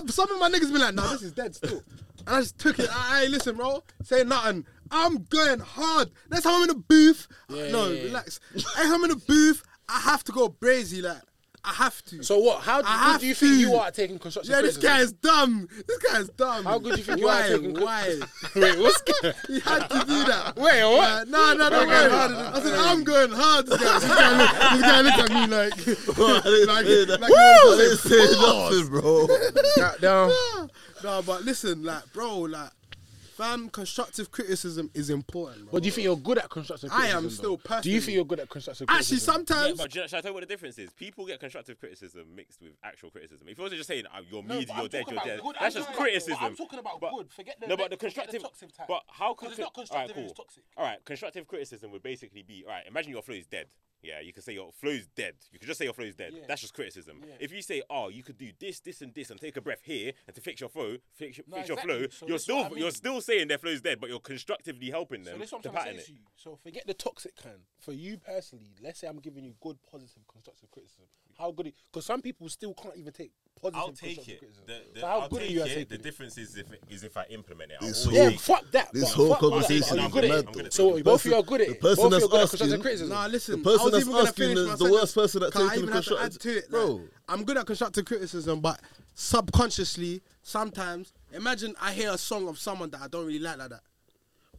like- 0.03 0.09
some 0.09 0.29
of 0.31 0.39
my 0.39 0.49
niggas 0.49 0.71
been 0.71 0.81
like, 0.81 0.93
nah, 0.95 1.11
this 1.13 1.23
is 1.23 1.31
dead 1.31 1.55
still. 1.55 1.83
And 2.25 2.35
I 2.35 2.39
just 2.41 2.57
took 2.59 2.77
it. 2.79 2.89
Hey, 2.89 3.27
listen, 3.29 3.55
bro, 3.55 3.83
say 4.03 4.23
nothing. 4.23 4.65
I'm 4.91 5.23
going 5.25 5.59
hard. 5.59 6.09
Next 6.29 6.43
time 6.43 6.55
I'm 6.55 6.61
in 6.63 6.67
the 6.69 6.75
booth, 6.75 7.27
Yeah, 7.49 7.71
no, 7.71 7.87
yeah, 7.87 7.93
yeah. 7.93 8.03
relax. 8.05 8.39
Next 8.53 8.73
time 8.73 8.93
I'm 8.93 9.03
in 9.05 9.09
the 9.11 9.15
booth, 9.27 9.63
I 9.89 9.99
have 10.01 10.23
to 10.25 10.31
go 10.33 10.49
brazy, 10.49 11.01
like, 11.01 11.21
I 11.67 11.73
have 11.73 12.01
to. 12.05 12.23
So 12.23 12.39
what? 12.39 12.61
How 12.61 12.81
do, 12.81 12.87
good 12.87 13.19
do 13.19 13.27
you 13.27 13.35
think 13.35 13.59
you 13.59 13.75
are 13.75 13.91
taking 13.91 14.17
constructive 14.17 14.49
yeah, 14.49 14.61
this 14.61 14.77
criticism? 14.77 14.97
guy 14.97 15.03
is 15.03 15.11
dumb. 15.11 15.67
This 15.85 15.97
guy 15.97 16.19
is 16.19 16.29
dumb. 16.29 16.63
How 16.63 16.79
good 16.79 16.93
do 16.93 16.99
you 16.99 17.03
think 17.03 17.19
you 17.19 17.27
are 17.27 17.41
why, 17.41 17.49
taking? 17.49 17.73
Why? 17.73 18.19
Wait, 18.55 18.79
what's? 18.79 19.03
He 19.47 19.59
had 19.59 19.87
to 19.89 19.99
do 20.07 20.23
that. 20.23 20.53
Wait, 20.57 20.83
what? 20.83 21.09
Uh, 21.09 21.25
no, 21.27 21.53
no, 21.55 21.69
no, 21.69 21.85
no. 21.85 22.09
harder 22.09 22.35
than- 22.35 22.45
I 22.55 22.61
said, 22.61 22.73
I'm 22.73 23.03
going 23.03 23.31
hard. 23.31 23.65
This 23.67 23.83
guy, 23.83 23.99
this 23.99 24.07
guy, 24.07 24.37
look, 24.37 24.51
this 24.71 24.81
guy 24.81 25.01
looked 25.01 25.19
at 25.19 25.29
me 25.29 25.47
like, 25.47 25.73
I 25.73 26.41
didn't 26.43 26.67
like, 26.67 26.85
say 26.85 27.05
that. 27.05 27.19
like 27.19 27.31
I 27.33 27.75
didn't 27.77 27.97
say 27.97 28.25
nothing, 28.39 28.87
bro. 28.87 29.27
Goddamn. 29.75 30.69
no, 31.03 31.21
but 31.23 31.43
listen, 31.43 31.83
like, 31.83 32.13
bro, 32.13 32.39
like, 32.39 32.71
fam, 33.37 33.69
constructive 33.69 34.31
criticism 34.31 34.89
is 34.93 35.09
important, 35.09 35.63
bro. 35.65 35.71
But 35.73 35.83
do 35.83 35.87
you 35.87 35.91
think 35.91 36.05
you're 36.05 36.17
good 36.17 36.37
at 36.39 36.49
constructive 36.49 36.89
criticism? 36.89 37.15
I 37.15 37.19
criticism? 37.19 37.25
am 37.25 37.57
still 37.57 37.75
though? 37.75 37.81
Do 37.81 37.91
you 37.91 38.01
think 38.01 38.15
you're 38.15 38.25
good 38.25 38.39
at 38.39 38.49
constructive 38.49 38.89
Actually, 38.89 39.17
criticism? 39.19 39.45
Yeah, 39.47 39.55
sometimes 39.55 39.77
but 39.77 39.91
do 39.91 39.99
you 39.99 40.03
know, 40.03 40.07
should 40.07 40.17
I 40.17 40.21
tell 40.21 40.29
you 40.31 40.33
what 40.33 40.41
the 40.41 40.47
difference 40.47 40.77
is? 40.79 40.89
People 40.93 41.25
get 41.25 41.39
constructive 41.39 41.79
criticism 41.79 42.35
mixed 42.35 42.61
with 42.61 42.73
actual 42.83 43.09
criticism. 43.11 43.47
If 43.47 43.57
you 43.57 43.63
was 43.63 43.73
just 43.73 43.87
saying 43.87 44.05
uh, 44.07 44.19
oh, 44.19 44.23
you're 44.29 44.43
media, 44.43 44.75
you're 44.77 44.87
dead, 44.89 45.05
you're 45.09 45.19
dead, 45.23 45.41
that's 45.59 45.75
just 45.75 45.93
criticism. 45.93 46.37
I'm 46.41 46.55
talking 46.55 46.79
about 46.79 46.99
But- 46.99 47.11
no, 47.67 47.77
but 47.77 47.91
the 47.91 47.97
constructive. 47.97 48.43
But 48.87 49.03
how 49.07 49.33
can? 49.33 49.49
it's 49.49 49.59
not 49.59 49.71
All 49.75 49.83
right, 49.83 49.87
constructive, 49.87 50.15
cool. 50.15 50.23
it's 50.25 50.33
toxic. 50.33 50.63
All 50.75 50.85
right, 50.85 51.03
constructive 51.05 51.47
criticism 51.47 51.91
would 51.91 52.03
basically 52.03 52.43
be 52.43 52.63
all 52.65 52.73
right. 52.73 52.85
Imagine 52.87 53.11
your 53.11 53.21
flow 53.21 53.35
is 53.35 53.45
dead. 53.45 53.67
Yeah, 54.03 54.19
you 54.21 54.31
can 54.31 54.43
say 54.43 54.53
your 54.53 54.71
flow's 54.73 55.07
dead. 55.15 55.33
You 55.51 55.59
can 55.59 55.67
just 55.67 55.79
say 55.79 55.85
your 55.85 55.93
flow's 55.93 56.15
dead. 56.15 56.31
Yeah. 56.33 56.43
That's 56.47 56.61
just 56.61 56.73
criticism. 56.73 57.21
Yeah. 57.27 57.33
If 57.39 57.51
you 57.51 57.61
say, 57.61 57.81
oh, 57.89 58.09
you 58.09 58.23
could 58.23 58.37
do 58.37 58.51
this, 58.59 58.79
this, 58.79 59.01
and 59.01 59.13
this, 59.13 59.31
and 59.31 59.39
take 59.39 59.57
a 59.57 59.61
breath 59.61 59.81
here, 59.83 60.13
and 60.27 60.35
to 60.35 60.41
fix 60.41 60.61
your 60.61 60.69
flow, 60.69 60.97
fix, 61.15 61.39
No, 61.47 61.57
fix 61.57 61.69
exactly. 61.69 61.99
your 61.99 62.09
So 62.11 62.17
flow, 62.19 62.27
you're 62.27 62.39
still 62.39 62.57
I 62.59 62.69
mean. 62.69 62.77
you're 62.77 62.91
still 62.91 63.21
saying 63.21 63.47
their 63.47 63.57
flow's 63.57 63.81
dead, 63.81 63.99
but 63.99 64.09
you're 64.09 64.19
constructively 64.19 64.89
helping 64.91 65.23
them 65.23 65.39
what 65.39 65.63
to 65.63 65.71
pattern 65.71 65.95
it. 65.95 66.09
you. 66.09 66.17
So 66.35 66.55
forget 66.55 66.85
the 66.85 66.93
toxic 66.93 67.35
kind. 67.35 67.59
For 67.79 67.91
you 67.93 68.17
personally, 68.17 68.75
let's 68.81 68.99
say 68.99 69.07
I'm 69.07 69.19
giving 69.19 69.43
you 69.43 69.55
good, 69.59 69.77
positive, 69.89 70.23
constructive 70.31 70.69
criticism. 70.69 71.05
How 71.37 71.51
good? 71.51 71.73
Because 71.91 72.05
some 72.05 72.21
people 72.21 72.49
still 72.49 72.73
can't 72.73 72.97
even 72.97 73.13
take 73.13 73.31
positive. 73.61 73.79
I'll 73.81 73.91
take 73.91 74.27
it. 74.27 74.41
The, 74.65 74.81
the, 74.93 74.99
so 75.01 75.07
how 75.07 75.19
I'll 75.21 75.29
good 75.29 75.41
are 75.41 75.45
you 75.45 75.61
at 75.61 75.67
it. 75.69 75.89
The 75.89 75.97
difference 75.97 76.37
is 76.37 76.55
if 76.57 76.67
is 76.89 77.03
if 77.03 77.15
I 77.17 77.25
implement 77.29 77.71
it. 77.71 77.77
I'll 77.81 77.87
This 77.87 78.05
always 78.05 78.17
whole- 78.19 78.23
Yeah, 78.25 78.29
take- 78.31 78.39
fuck 78.39 78.71
that. 78.71 78.93
This 78.93 79.03
but 79.03 79.11
whole 79.13 79.29
fuck 79.29 79.39
that. 79.41 79.49
conversation 79.49 79.99
Are 79.99 80.01
you 80.01 80.07
is 80.07 80.13
good 80.13 80.23
at 80.25 80.29
mad, 80.29 80.39
it? 80.39 80.63
though. 80.63 80.69
So 80.69 81.03
both 81.03 81.25
of 81.25 81.31
you 81.31 81.35
are 81.37 81.43
good 81.43 81.61
at 81.61 81.67
the 81.67 81.73
it. 81.73 81.81
person 81.81 82.05
of 82.05 82.11
that's 82.11 82.21
you 82.21 82.25
are 82.27 82.29
good 82.29 82.37
at 82.37 82.43
asking- 82.43 82.57
constructive 82.59 82.81
criticism. 82.81 83.09
Nah, 83.09 83.25
listen. 83.27 83.57
The 83.57 83.63
person 83.63 83.79
I 83.79 83.83
was 83.83 83.91
that's 83.93 84.01
even 84.03 84.13
gonna 84.13 84.27
asking 84.29 84.43
finish 84.43 84.57
is 84.59 84.65
my 84.67 84.71
the 84.71 84.77
sentence, 84.77 84.99
worst 85.01 85.15
person 85.15 85.43
at 85.43 85.51
'cause 85.51 85.61
I 85.61 85.67
taking 85.69 85.83
even 85.83 85.93
have 85.93 86.03
to 86.05 86.09
constructive- 86.15 86.35
add 86.35 86.41
to 86.41 86.57
it, 86.57 86.69
Bro. 86.71 86.85
like, 86.87 87.09
I'm 87.29 87.43
good 87.43 87.57
at 87.57 87.65
constructive 87.65 88.05
criticism, 88.05 88.59
but 88.61 88.79
subconsciously, 89.15 90.21
sometimes, 90.41 91.13
imagine 91.33 91.75
I 91.81 91.93
hear 91.93 92.11
a 92.11 92.17
song 92.17 92.47
of 92.47 92.57
someone 92.59 92.89
that 92.91 93.01
I 93.01 93.07
don't 93.07 93.25
really 93.25 93.39
like 93.39 93.57
like 93.57 93.69
that. 93.69 93.81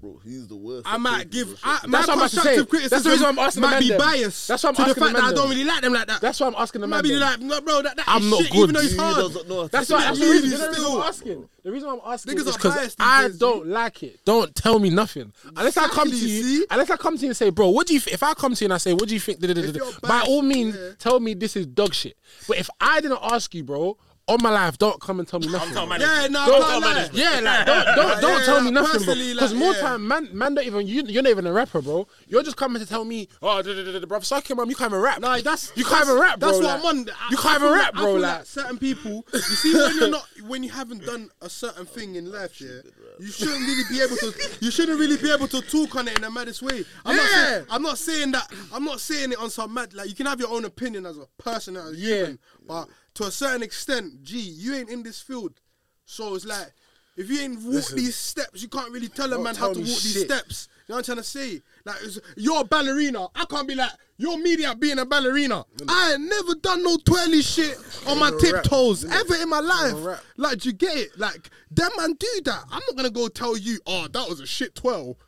Bro, 0.01 0.21
he's 0.23 0.47
the 0.47 0.55
worst. 0.55 0.87
I 0.87 0.97
might 0.97 1.29
give. 1.29 1.49
I, 1.65 1.79
constructive- 1.81 1.91
my 1.91 1.99
That's 1.99 2.07
what 2.07 2.13
I'm 2.13 2.19
about 2.19 2.31
to 2.31 2.37
say. 2.37 2.55
constructive 2.57 2.91
That's 2.91 3.03
the 3.03 3.09
criticism 3.11 3.13
reason 3.13 3.27
I'm 3.27 3.39
asking 3.41 3.61
the 3.63 3.67
might 3.67 3.73
man 3.73 3.83
be 3.83 3.89
them. 3.89 3.99
biased. 3.99 4.49
That's 4.49 4.63
what 4.63 4.69
I'm 4.69 4.75
to 4.77 4.83
the 4.83 4.89
asking 4.91 5.03
the 5.03 5.07
fact 5.11 5.17
that 5.17 5.25
I 5.25 5.33
don't 5.35 5.49
them. 5.49 5.51
really 5.51 5.65
like 5.65 5.81
them 5.83 5.93
like 5.93 6.07
that. 6.07 6.21
That's 6.21 6.39
why 6.41 6.47
I'm 6.47 6.55
asking 6.57 6.81
the 6.83 6.87
man. 6.87 6.99
Maybe 7.03 7.09
then. 7.11 7.21
like, 7.21 7.41
no, 7.41 7.61
bro, 7.61 7.83
that, 7.83 7.97
that 7.97 8.05
I'm 8.09 8.23
is 8.23 8.31
not 8.31 8.43
shit, 8.43 8.51
good. 8.53 8.59
Even 8.63 8.75
though 8.77 8.81
it's 8.81 8.93
He 8.93 8.99
hard. 8.99 9.17
doesn't 9.17 9.49
know 9.49 9.67
That's 9.67 9.91
why. 9.91 9.97
it. 9.99 10.01
That's 10.07 10.19
the 10.21 10.25
Really 10.25 10.41
reason. 10.43 10.51
You 10.53 10.59
know 10.59 10.65
the 10.65 10.69
reason 10.71 10.85
still- 10.85 11.03
I'm 11.03 11.09
asking. 11.09 11.49
The 11.65 11.73
reason 11.73 11.89
I'm 11.91 12.01
asking 12.07 12.35
Niggas 12.35 12.39
is 12.41 12.47
are 12.49 12.53
because 12.53 12.75
biased 12.77 12.99
these 12.99 13.07
I 13.07 13.29
days, 13.29 13.39
don't 13.39 13.65
G. 13.65 13.71
like 13.71 14.03
it. 14.05 14.21
Don't 14.25 14.55
tell 14.55 14.79
me 14.79 14.91
nothing 14.91 15.33
unless 15.57 15.77
I 15.77 15.89
come 15.89 16.09
to 16.09 16.15
Exactly, 16.15 16.29
you. 16.31 16.43
see? 16.61 16.67
Unless 16.71 16.91
I 16.91 16.97
come 16.97 17.17
to 17.17 17.23
you 17.23 17.29
and 17.29 17.37
say, 17.37 17.51
bro, 17.51 17.69
what 17.71 17.87
do 17.89 17.95
you? 17.95 18.01
Th- 18.01 18.15
if 18.15 18.23
I 18.23 18.35
come 18.35 18.55
to 18.55 18.65
you 18.65 18.67
and 18.67 18.75
I 18.75 18.79
say, 18.79 18.93
what 18.95 19.09
do 19.09 19.15
you 19.15 19.21
think? 19.21 19.41
Da- 19.41 19.49
da- 19.49 19.55
da- 19.55 19.61
If 19.63 19.73
da- 19.75 19.85
you're 19.85 19.93
By 20.01 20.09
biased, 20.09 20.29
all 20.29 20.43
means, 20.43 20.77
yeah. 20.77 20.91
tell 20.99 21.19
me 21.19 21.35
this 21.35 21.57
is 21.57 21.67
dog 21.67 21.93
shit. 21.93 22.17
But 22.47 22.59
if 22.59 22.71
I 22.81 23.01
didn't 23.01 23.19
ask 23.21 23.53
you, 23.53 23.65
bro. 23.65 23.99
On 24.29 24.43
my 24.43 24.51
life, 24.51 24.77
don't 24.79 25.01
come 25.01 25.19
and 25.21 25.27
tell 25.29 25.41
me 25.41 25.47
nothing. 25.51 25.71
I'm 25.71 25.89
talking 25.89 25.89
bro. 25.89 26.07
Yeah, 26.07 26.27
no, 26.29 26.47
Don't 26.47 26.63
can't 26.63 26.83
tell 26.85 26.95
lie. 26.95 27.09
Yeah, 27.13 27.41
like 27.41 27.67
don't 27.67 27.85
don't, 27.97 28.21
don't 28.21 28.39
Yeah, 28.41 28.45
tell 28.45 28.61
me 28.63 28.71
nothing, 28.71 29.05
bro. 29.05 29.15
Because 29.15 29.53
like, 29.53 29.59
more 29.59 29.73
yeah. 29.73 29.81
time, 29.81 30.07
man, 30.07 30.29
man 30.33 30.55
don't 30.55 30.65
even 30.67 30.87
you. 30.87 31.03
You're 31.07 31.23
not 31.23 31.31
even 31.31 31.47
a 31.47 31.53
rapper, 31.53 31.81
bro. 31.81 32.07
You're 32.29 32.43
just 32.43 32.57
coming 32.57 32.81
to 32.83 32.87
tell 32.89 33.05
me, 33.05 33.29
oh, 33.43 33.63
da, 33.63 33.75
da, 33.75 33.85
da, 33.93 33.99
da, 33.99 34.07
bro, 34.07 34.21
suck 34.21 34.49
your 34.49 34.57
mum. 34.57 34.69
You 34.69 34.77
can't 34.77 34.91
even 34.93 35.01
rap. 35.03 35.21
No, 35.21 35.41
that's 35.41 35.73
you 35.77 35.85
can't 35.85 36.05
even 36.05 36.21
rap, 36.21 36.39
bro. 36.41 36.51
That's 36.51 36.63
what 36.63 36.79
I'm 36.79 36.85
on. 36.87 37.09
I- 37.11 37.29
You 37.31 37.37
can't 37.39 37.61
even 37.63 37.73
rap, 37.73 37.95
bro. 37.95 38.05
feel 38.15 38.21
Like, 38.21 38.45
certain 38.47 38.79
people, 38.79 39.25
you 39.33 39.39
see, 39.41 39.75
when 39.75 39.97
you're 39.97 40.11
not, 40.11 40.27
when 40.47 40.63
you 40.63 40.71
haven't 40.71 41.05
done 41.05 41.31
a 41.41 41.49
certain 41.49 41.87
thing 41.87 42.17
in 42.17 42.31
life, 42.31 42.61
yeah, 42.61 42.81
you 43.19 43.29
shouldn't 43.29 43.61
really 43.61 43.85
be 43.91 44.01
able 44.03 44.17
to. 44.17 44.33
You 44.61 44.71
shouldn't 44.71 44.99
really 45.01 45.17
be 45.17 45.33
able 45.33 45.49
to 45.49 45.61
talk 45.63 45.97
on 45.97 46.07
it 46.09 46.19
in 46.19 46.25
a 46.25 46.31
maddest 46.31 46.63
way. 46.63 46.85
I'm 47.05 47.17
not 47.17 47.27
Yeah. 47.31 47.45
saying. 47.45 47.65
I'm 47.71 47.83
not 47.83 47.99
saying 47.99 48.31
that. 48.33 48.53
I'm 48.73 48.85
not 48.85 49.01
saying 49.01 49.33
it 49.33 49.39
on 49.39 49.51
some 49.51 49.73
mad. 49.75 49.95
Like 49.95 50.09
you 50.09 50.15
can 50.15 50.27
have 50.27 50.39
your 50.39 50.51
own 50.51 50.65
opinion 50.65 51.07
as 51.07 51.17
a 51.17 51.27
person, 51.43 51.77
as 51.77 51.93
a 51.93 51.97
Yeah. 51.97 52.17
human, 52.17 52.39
but 52.67 52.89
to 53.19 53.25
a 53.25 53.31
certain 53.31 53.63
extent, 53.63 54.23
gee, 54.23 54.41
you 54.41 54.75
ain't 54.75 54.91
in 54.91 55.03
this 55.03 55.21
field, 55.21 55.61
so 56.07 56.35
it's 56.35 56.45
like. 56.47 56.73
If 57.21 57.29
you 57.29 57.41
ain't 57.41 57.57
walked 57.57 57.67
Listen. 57.75 57.97
these 57.97 58.15
steps, 58.15 58.63
you 58.63 58.69
can't 58.69 58.93
really 58.93 59.09
tell 59.09 59.27
a 59.27 59.31
Don't 59.31 59.43
man 59.43 59.57
how 59.57 59.67
tell 59.67 59.75
to 59.75 59.81
me 59.81 59.91
walk 59.91 60.03
these 60.03 60.13
shit. 60.13 60.27
steps. 60.31 60.69
You 60.87 60.93
know 60.93 60.99
what 60.99 61.09
I'm 61.09 61.17
trying 61.17 61.25
to 61.25 61.29
say? 61.29 61.63
Like, 61.85 61.97
it's- 61.97 62.19
you're 62.37 62.61
a 62.61 62.65
ballerina. 62.65 63.27
I 63.35 63.45
can't 63.47 63.67
be 63.67 63.75
like, 63.75 63.91
you're 64.19 64.39
media 64.39 64.73
being 64.77 65.01
a 65.01 65.05
ballerina. 65.05 65.65
I 65.89 66.13
ain't 66.13 66.29
never 66.31 66.55
done 66.55 66.85
no 66.85 66.97
twirly 66.99 67.43
shit 67.43 67.77
on 68.07 68.21
my 68.21 68.31
rap. 68.31 68.39
tiptoes 68.41 69.05
ever 69.05 69.35
in 69.35 69.49
my 69.49 69.59
life. 69.59 69.95
rap. 69.97 70.23
Like, 70.37 70.59
do 70.61 70.69
you 70.69 70.75
get 70.77 70.97
it? 70.97 71.19
Like, 71.19 71.51
them 71.73 71.91
man 71.97 72.13
do 72.13 72.41
that. 72.45 72.63
I'm 72.71 72.83
not 72.87 72.95
gonna 72.95 73.11
go 73.11 73.27
tell 73.27 73.57
you, 73.57 73.81
oh, 73.85 74.07
that 74.07 74.29
was 74.29 74.39
a 74.39 74.47
shit 74.47 74.77
twirl. 74.77 75.19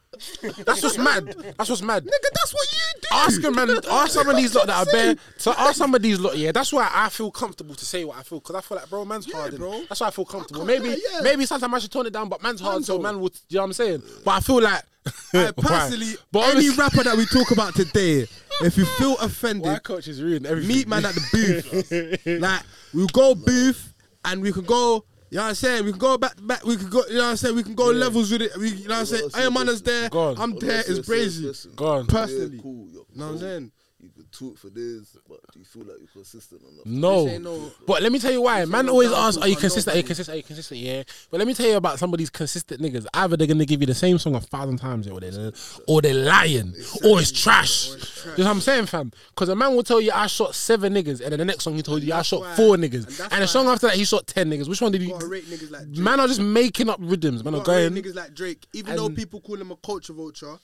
That's 0.65 0.83
what's 0.83 0.99
mad. 0.99 1.35
That's 1.57 1.71
what's 1.71 1.83
mad. 1.83 2.05
Nigga, 2.05 2.31
that's 2.33 2.53
what 2.53 2.73
you 2.73 3.01
do. 3.01 3.09
Ask 3.13 3.45
a 3.45 3.51
man, 3.51 3.71
ask 3.91 4.13
some 4.13 4.29
of 4.29 4.37
these 4.37 4.55
lot 4.55 4.67
that 4.67 4.87
are 4.87 4.93
bare. 4.93 5.17
So 5.37 5.53
ask 5.57 5.77
some 5.77 5.95
of 5.95 6.03
these 6.03 6.19
lot, 6.19 6.37
yeah. 6.37 6.53
That's 6.53 6.73
why 6.73 6.91
I 6.93 7.09
feel 7.09 7.31
comfortable 7.31 7.75
to 7.75 7.85
say 7.85 8.05
what 8.05 8.19
I 8.19 8.23
feel 8.23 8.41
because 8.41 8.57
I 8.57 8.61
feel 8.61 8.77
like, 8.79 8.91
bro, 8.91 9.05
man's 9.05 9.31
hard. 9.31 9.57
bro. 9.57 9.83
That's 9.89 10.01
why 10.01 10.09
I 10.09 10.11
feel 10.11 10.25
comfortable. 10.25 10.65
Maybe, 10.65 10.89
yeah. 10.91 11.21
maybe 11.23 11.47
sometimes 11.47 11.73
I 11.75 11.79
should 11.79 11.93
tone 11.93 12.07
it 12.07 12.13
down, 12.13 12.29
but 12.29 12.43
man's 12.43 12.61
hard, 12.61 12.85
so 12.85 12.99
Manzo. 12.99 13.03
man 13.03 13.21
would. 13.21 13.39
You 13.49 13.57
know 13.57 13.63
what 13.63 13.67
I'm 13.67 13.73
saying? 13.75 14.03
But 14.25 14.31
I 14.33 14.41
feel 14.41 14.63
like, 14.63 14.83
I 15.35 15.53
personally, 15.57 16.15
but 16.33 16.55
any 16.55 16.71
rapper 16.71 17.03
that 17.05 17.17
we 17.17 17.27
talk 17.27 17.51
about 17.51 17.75
today, 17.75 18.27
if 18.63 18.77
you 18.77 18.85
feel 18.85 19.17
offended, 19.19 19.83
coach 19.83 20.09
is 20.09 20.23
ruined 20.23 20.47
everything. 20.47 20.77
meet 20.77 20.89
man 20.89 21.05
at 21.05 21.15
the 21.15 21.23
booth. 21.33 22.41
like 22.41 22.63
we'll 22.93 23.07
go 23.09 23.35
booth 23.35 23.93
and 24.25 24.43
we 24.43 24.53
can 24.53 24.65
go. 24.65 25.05
You 25.31 25.37
know 25.37 25.43
what 25.45 25.49
I'm 25.51 25.55
saying? 25.55 25.85
We 25.85 25.93
can 25.93 25.99
go 26.01 26.19
back, 26.19 26.35
back. 26.43 26.65
We 26.65 26.77
can 26.77 26.91
go. 26.91 27.05
You 27.07 27.15
know 27.15 27.23
what 27.23 27.31
I'm 27.31 27.37
saying? 27.37 27.55
We 27.55 27.63
can 27.63 27.77
go 27.77 27.87
levels 27.87 28.33
with 28.33 28.43
it. 28.43 28.51
We, 28.57 28.71
you 28.71 28.89
know 28.89 28.95
what 28.95 29.01
I'm 29.01 29.07
saying? 29.07 29.31
Iron 29.35 29.55
Man 29.55 29.69
is 29.69 29.81
there. 29.81 30.09
Go 30.09 30.31
on. 30.31 30.39
I'm 30.39 30.55
oh, 30.55 30.59
there. 30.59 30.83
It's 30.85 31.07
crazy. 31.07 31.53
Go 31.77 31.87
on. 31.87 32.07
Personally. 32.09 32.57
Yeah, 32.57 32.63
cool. 32.63 32.89
You're 32.91 33.05
You 33.13 33.21
know 33.21 33.27
what 33.27 33.27
I'm 33.27 33.31
cool. 33.31 33.39
saying? 33.39 33.73
You 34.33 34.49
talk 34.49 34.59
for 34.59 34.71
this, 34.71 35.17
but 35.29 35.41
do 35.53 35.59
you 35.59 35.65
feel 35.65 35.83
like 35.83 35.97
you're 35.99 36.09
consistent 36.13 36.63
enough? 36.63 36.87
No. 36.87 37.39
No- 37.39 37.71
But 37.87 38.03
let 38.03 38.13
me 38.13 38.19
tell 38.19 38.31
you 38.33 38.43
why. 38.43 38.65
Man 38.65 38.89
always 38.89 39.09
downfall 39.11 39.27
asks, 39.29 39.43
Are 39.43 39.49
you 39.49 39.57
consistent? 39.57 39.95
Are 39.95 39.99
you 39.99 40.05
consistent? 40.05 40.35
Are 40.35 40.37
you 40.37 40.43
consistent? 40.43 40.81
Yeah. 40.81 41.03
But 41.31 41.39
let 41.39 41.47
me 41.47 41.55
tell 41.55 41.67
you 41.67 41.77
about 41.77 41.99
some 41.99 42.13
of 42.13 42.19
these 42.19 42.31
consistent 42.31 42.81
niggas. 42.81 43.07
Either 43.15 43.37
they're 43.37 43.47
gonna 43.47 43.65
give 43.65 43.81
you 43.81 43.87
the 43.87 43.95
same 43.95 44.19
song 44.19 44.35
a 44.35 44.41
thousand 44.41 44.77
times, 44.79 45.09
or 45.09 45.21
they're, 45.21 45.53
or 45.89 46.01
they're 46.03 46.15
lying, 46.15 46.75
or 47.05 47.21
it's 47.21 47.33
trash. 47.33 47.89
You 47.89 47.97
know 47.97 48.45
what 48.45 48.47
I'm 48.47 48.61
saying, 48.61 48.87
fam? 48.87 49.11
Because 49.31 49.49
a 49.49 49.57
man 49.57 49.75
will 49.75 49.83
tell 49.83 50.01
you 50.01 50.13
I 50.13 50.27
shot 50.27 50.55
seven 50.55 50.95
niggas, 50.95 51.21
and 51.21 51.33
then 51.33 51.39
the 51.39 51.45
next 51.45 51.65
song 51.65 51.75
he 51.75 51.83
told 51.83 52.03
you 52.03 52.13
I 52.13 52.23
shot 52.23 52.57
four 52.57 52.77
niggas, 52.77 53.21
and 53.33 53.43
the 53.43 53.47
song 53.49 53.67
after 53.69 53.89
that 53.89 53.97
he 53.97 54.05
shot 54.05 54.27
ten 54.27 54.51
niggas. 54.51 54.69
Which 54.69 54.81
one 54.81 54.93
did 54.93 55.03
you? 55.03 55.11
Gotta 55.11 55.27
rate 55.27 55.47
niggas 55.47 55.71
like 55.71 55.91
Drake. 55.91 55.99
Man 56.05 56.21
are 56.21 56.29
just 56.29 56.41
making 56.41 56.89
up 56.89 56.99
rhythms. 57.01 57.43
Man 57.43 57.55
are 57.55 57.63
Gotta 57.63 57.89
going. 57.91 57.95
niggas 58.03 58.15
like 58.15 58.35
Drake. 58.35 58.67
Even 58.75 58.97
though 58.97 59.09
people 59.11 59.41
call 59.41 59.57
him 59.61 59.71
a 59.73 59.77
culture 59.77 60.13
vulture 60.13 60.57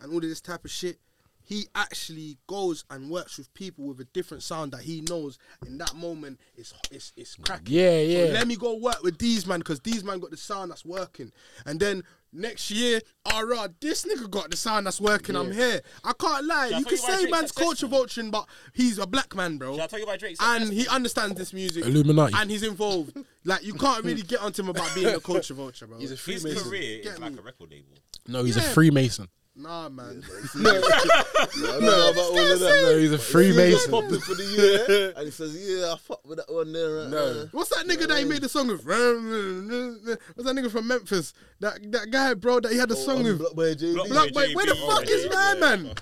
and 0.00 0.10
all 0.10 0.16
of 0.18 0.22
this 0.22 0.40
type 0.40 0.64
of 0.64 0.70
shit, 0.70 0.98
he 1.46 1.66
actually 1.74 2.36
goes 2.48 2.84
and 2.90 3.08
works 3.08 3.38
with 3.38 3.52
people 3.54 3.86
with 3.86 4.00
a 4.00 4.04
different 4.06 4.42
sound 4.42 4.72
that 4.72 4.82
he 4.82 5.00
knows 5.02 5.38
in 5.64 5.78
that 5.78 5.94
moment 5.94 6.40
is 6.56 6.74
it's 6.90 7.12
it's 7.16 7.36
cracking. 7.36 7.66
Yeah, 7.74 8.00
So 8.02 8.04
yeah. 8.04 8.32
let 8.32 8.46
me 8.48 8.56
go 8.56 8.76
work 8.76 9.02
with 9.02 9.18
these 9.18 9.46
man 9.46 9.60
because 9.60 9.80
these 9.80 10.02
man 10.04 10.18
got 10.18 10.30
the 10.32 10.36
sound 10.36 10.72
that's 10.72 10.84
working. 10.84 11.32
And 11.64 11.78
then 11.78 12.02
next 12.32 12.70
year, 12.70 13.00
alright, 13.32 13.70
this 13.80 14.04
nigga 14.04 14.28
got 14.28 14.50
the 14.50 14.56
sound 14.56 14.86
that's 14.86 15.00
working. 15.00 15.36
I'm 15.36 15.52
here. 15.52 15.80
I 16.04 16.12
can't 16.18 16.44
lie. 16.44 16.70
Shall 16.70 16.80
you 16.80 16.84
can 16.84 16.92
you 16.92 16.98
say 16.98 17.30
man's 17.30 17.52
culture 17.52 17.86
successful? 17.86 18.06
vulturing, 18.06 18.30
but 18.32 18.46
he's 18.74 18.98
a 18.98 19.06
black 19.06 19.34
man, 19.36 19.56
bro. 19.56 19.76
Shall 19.76 19.84
I 19.84 19.86
tell 19.86 19.98
you 20.00 20.04
about 20.04 20.18
Drake's 20.18 20.40
And 20.42 20.72
he 20.72 20.88
understands 20.88 21.36
this 21.36 21.52
music. 21.52 21.84
Illuminati. 21.86 22.34
And 22.36 22.50
he's 22.50 22.64
involved. 22.64 23.16
Like 23.44 23.64
you 23.64 23.74
can't 23.74 24.04
really 24.04 24.22
get 24.22 24.40
onto 24.40 24.62
him 24.62 24.70
about 24.70 24.92
being 24.96 25.14
a 25.14 25.20
culture 25.20 25.54
vulture, 25.54 25.86
bro. 25.86 25.98
He's 25.98 26.10
a 26.10 26.16
Freemason. 26.16 26.50
His 26.50 26.62
Freemason. 26.62 26.70
career 26.70 27.02
Get 27.04 27.12
is 27.12 27.20
like 27.20 27.38
a 27.38 27.42
record 27.42 27.70
label. 27.70 27.92
No, 28.26 28.42
he's 28.42 28.56
a 28.56 28.60
Freemason. 28.60 29.28
Nah, 29.58 29.88
man. 29.88 30.22
Yeah, 30.54 30.70
I 30.70 31.24
don't 31.62 31.80
know 31.82 32.10
about 32.10 32.18
all 32.18 32.38
of 32.38 32.60
that. 32.60 32.82
No, 32.84 32.98
he's 32.98 33.10
a 33.12 33.16
He's 33.16 33.24
Freemason. 33.24 33.90
popping 33.90 34.20
for 34.20 34.34
the 34.34 34.44
year, 34.44 35.12
and 35.16 35.24
he 35.24 35.30
says, 35.30 35.56
"Yeah, 35.56 35.94
I 35.94 35.96
fuck 35.96 36.20
with 36.26 36.36
that 36.38 36.52
one 36.52 36.72
there." 36.74 36.96
Right 36.96 37.08
No. 37.08 37.32
there." 37.34 37.46
What's 37.52 37.70
that 37.70 37.86
nigga 37.86 38.06
that 38.06 38.18
he 38.18 38.24
made 38.24 38.42
the 38.42 38.50
song 38.50 38.68
with? 38.68 38.84
What's 38.84 40.46
that 40.46 40.54
nigga 40.56 40.70
from 40.70 40.86
Memphis? 40.86 41.32
That 41.60 41.78
that 41.92 42.10
guy, 42.10 42.34
bro, 42.34 42.60
that 42.60 42.70
he 42.72 42.76
had 42.78 42.90
the 42.90 42.96
oh, 42.96 42.98
song 42.98 43.20
Oh, 43.20 43.22
with. 43.32 43.40
BlocBoy 43.40 43.76
JB. 43.80 43.94
Block 43.94 44.08
Black 44.08 44.32
Boy, 44.34 44.52
where 44.54 44.66
the 44.66 44.72
JB, 44.74 44.88
fuck 44.88 45.02
is 45.08 45.24
yeah, 45.24 45.30
my 45.32 45.52
yeah, 45.54 45.60
man? 45.76 45.94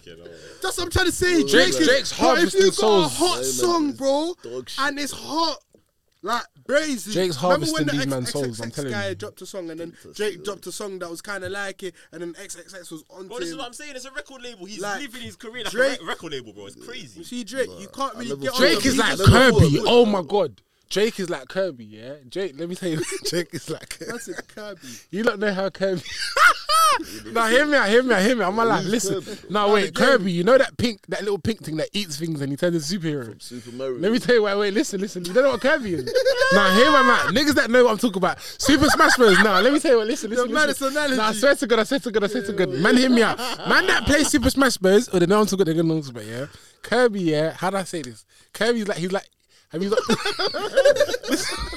That's 0.60 0.76
what 0.76 0.84
I'm 0.84 0.90
trying 0.90 1.06
to 1.06 1.12
say. 1.12 1.44
Drake's- 1.44 1.76
Drake's 1.78 2.18
but 2.18 2.38
if 2.42 2.54
you 2.54 2.72
got 2.72 3.04
a 3.04 3.08
hot 3.08 3.34
Yeah, 3.36 3.42
man, 3.42 3.44
song, 3.44 3.92
bro, 3.92 4.34
and 4.80 4.98
it's 4.98 5.12
hot. 5.12 5.58
Like 6.22 6.42
brazy. 6.66 7.12
Drake's 7.12 7.42
Remember 7.42 7.66
when 7.66 7.84
harvesting 7.84 7.86
the 7.86 7.92
these 7.92 8.06
man's 8.06 8.30
souls, 8.32 8.60
I'm 8.60 8.70
XXX 8.70 8.74
telling 8.74 8.90
guy 8.92 9.08
you. 9.10 9.14
dropped 9.14 9.42
a 9.42 9.46
song 9.46 9.70
and 9.70 9.80
then 9.80 9.96
Drake 10.14 10.44
dropped 10.44 10.66
a 10.66 10.72
song 10.72 10.98
that 11.00 11.10
was 11.10 11.20
kind 11.20 11.44
of 11.44 11.52
like 11.52 11.82
it, 11.82 11.94
and 12.12 12.22
then 12.22 12.34
XXX 12.34 12.90
was 12.90 13.04
on 13.10 13.28
Bro, 13.28 13.38
this 13.40 13.50
is 13.50 13.56
what 13.56 13.66
I'm 13.66 13.72
saying. 13.72 13.96
It's 13.96 14.04
a 14.04 14.10
record 14.10 14.42
label. 14.42 14.64
He's 14.66 14.80
Like, 14.80 15.00
living 15.00 15.22
his 15.22 15.36
career 15.36 15.64
like 15.64 15.72
Drake- 15.72 16.00
a 16.00 16.04
record 16.04 16.32
label, 16.32 16.52
bro. 16.52 16.66
It's 16.66 16.76
crazy. 16.84 17.22
See, 17.24 17.44
Drake, 17.44 17.68
you 17.78 17.88
can't 17.88 18.14
really 18.16 18.36
get 18.36 18.52
on 18.52 18.58
Drake 18.60 18.84
is 18.86 18.96
like 18.96 19.18
Kirby. 19.18 19.80
Oh 19.86 20.04
my 20.06 20.22
god. 20.22 20.60
Drake 20.90 21.18
is 21.18 21.30
like 21.30 21.48
Kirby, 21.48 21.84
yeah. 21.84 22.14
Jake, 22.28 22.54
let 22.58 22.68
me 22.68 22.74
tell 22.74 22.88
you, 22.88 23.02
Jake 23.24 23.52
is 23.52 23.68
like 23.70 23.88
Kirby. 23.88 24.12
That's 24.12 24.28
a 24.28 24.42
Kirby. 24.42 24.88
You 25.10 25.22
don't 25.22 25.40
know 25.40 25.52
how 25.52 25.68
Kirby. 25.70 26.02
now 27.32 27.46
hear 27.48 27.66
me 27.66 27.76
out, 27.76 27.88
hear 27.88 28.02
me 28.02 28.14
out, 28.14 28.22
hear 28.22 28.36
me 28.36 28.42
out. 28.42 28.52
I'm 28.52 28.58
alive. 28.58 28.84
Listen. 28.84 29.22
Kirby? 29.22 29.38
No, 29.50 29.72
wait, 29.72 29.94
Kirby. 29.94 30.32
You 30.32 30.44
know 30.44 30.56
that 30.58 30.76
pink, 30.76 31.00
that 31.08 31.20
little 31.22 31.38
pink 31.38 31.64
thing 31.64 31.76
that 31.76 31.88
eats 31.92 32.18
things 32.18 32.40
and 32.40 32.50
he 32.50 32.56
turns 32.56 32.90
into 32.90 33.06
superhero. 33.06 33.40
Super 33.40 33.72
Mario. 33.72 33.98
Let 33.98 34.12
me 34.12 34.18
tell 34.18 34.34
you. 34.34 34.42
Wait, 34.42 34.56
wait. 34.56 34.74
Listen, 34.74 35.00
listen. 35.00 35.24
You 35.24 35.32
don't 35.32 35.44
know 35.44 35.50
what 35.50 35.60
Kirby 35.60 35.94
is. 35.94 36.04
now 36.52 36.74
hear 36.74 36.90
my 36.90 37.02
man. 37.02 37.34
Niggas 37.34 37.54
that 37.54 37.70
know 37.70 37.84
what 37.84 37.92
I'm 37.92 37.98
talking 37.98 38.18
about. 38.18 38.40
Super 38.40 38.86
Smash 38.86 39.16
Bros. 39.16 39.38
Now 39.40 39.60
let 39.60 39.72
me 39.72 39.80
tell 39.80 39.92
you 39.92 39.98
what. 39.98 40.06
Listen, 40.06 40.30
listen. 40.30 40.50
listen. 40.50 40.94
Nah, 40.94 41.28
I 41.28 41.32
swear 41.32 41.54
to 41.54 41.66
God, 41.66 41.78
I 41.80 41.84
swear 41.84 42.00
to 42.00 42.10
God, 42.10 42.24
I 42.24 42.26
swear 42.28 42.42
to 42.44 42.52
God. 42.52 42.68
Man, 42.70 42.96
hear 42.96 43.10
me 43.10 43.22
out. 43.22 43.38
Man 43.68 43.86
that 43.86 44.04
plays 44.04 44.28
Super 44.28 44.50
Smash 44.50 44.76
Bros. 44.76 45.08
Or 45.08 45.20
they 45.20 45.26
know 45.26 45.40
I'm 45.40 45.46
talking. 45.46 45.64
They're 45.64 45.74
gonna 45.74 45.88
know 45.88 45.94
what 45.96 46.06
I'm 46.06 46.14
talking 46.14 46.28
about. 46.28 46.40
Yeah. 46.40 46.46
Kirby. 46.82 47.22
Yeah. 47.22 47.52
How 47.52 47.70
do 47.70 47.78
I 47.78 47.84
say 47.84 48.02
this? 48.02 48.24
Kirby's 48.52 48.88
like 48.88 48.98
he's 48.98 49.12
like. 49.12 49.28
Have 49.74 49.82
you 49.82 49.90
got? 49.90 49.98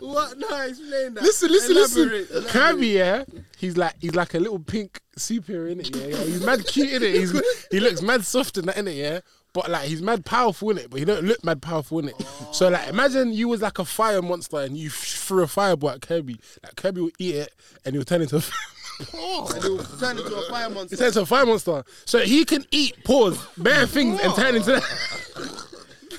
What? 0.00 0.36
No, 0.36 0.60
explain 0.62 1.14
that. 1.14 1.22
Listen, 1.22 1.48
listen, 1.48 1.76
Elaborate, 1.76 2.30
listen. 2.30 2.50
Kirby, 2.50 2.88
yeah, 2.88 3.24
he's 3.56 3.76
like 3.76 3.94
he's 4.00 4.16
like 4.16 4.34
a 4.34 4.40
little 4.40 4.58
pink 4.58 5.00
superhero 5.16 5.70
in 5.70 5.78
it. 5.78 5.94
Yeah, 5.94 6.16
he's 6.24 6.44
mad 6.44 6.66
cute 6.66 6.92
in 6.92 7.02
it. 7.04 7.14
He's 7.14 7.66
he 7.70 7.78
looks 7.78 8.02
mad 8.02 8.24
soft 8.24 8.58
in 8.58 8.66
that 8.66 8.76
in 8.78 8.88
it. 8.88 8.96
Yeah, 8.96 9.20
but 9.52 9.70
like 9.70 9.86
he's 9.86 10.02
mad 10.02 10.24
powerful 10.24 10.70
in 10.70 10.78
it. 10.78 10.90
But 10.90 10.98
he 10.98 11.04
don't 11.04 11.22
look 11.22 11.44
mad 11.44 11.62
powerful 11.62 12.00
in 12.00 12.08
it. 12.08 12.16
So 12.50 12.68
like, 12.68 12.88
imagine 12.88 13.32
you 13.32 13.46
was 13.46 13.62
like 13.62 13.78
a 13.78 13.84
fire 13.84 14.22
monster 14.22 14.58
and 14.58 14.76
you 14.76 14.90
threw 14.90 15.44
a 15.44 15.46
fireball 15.46 15.90
at 15.90 16.02
Kirby. 16.02 16.40
Like 16.64 16.74
Kirby 16.74 17.00
will 17.02 17.10
eat 17.20 17.36
it 17.36 17.54
and 17.84 17.94
he'll 17.94 18.04
turn 18.04 18.22
into. 18.22 18.38
A 18.38 18.42
And 19.12 19.62
he'll 19.62 19.84
turn 19.84 20.18
into 20.18 20.34
a 20.34 20.50
fire 20.50 20.68
monster. 20.68 20.96
He 20.96 21.00
turns 21.00 21.16
into 21.16 21.22
a 21.22 21.26
fire 21.26 21.46
monster. 21.46 21.84
So 22.06 22.18
he 22.20 22.44
can 22.44 22.66
eat, 22.72 23.04
pause, 23.04 23.38
bare 23.56 23.86
things 23.86 24.20
and 24.20 24.34
turn 24.34 24.56
into 24.56 24.72
that. 24.72 25.61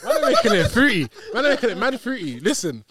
Man 0.04 0.18
are 0.18 0.30
making 0.30 0.54
it 0.54 0.68
fruity. 0.72 1.08
Man 1.34 1.46
are 1.46 1.50
making 1.50 1.70
it 1.72 1.78
mad 1.78 2.00
fruity. 2.00 2.40
Listen. 2.40 2.84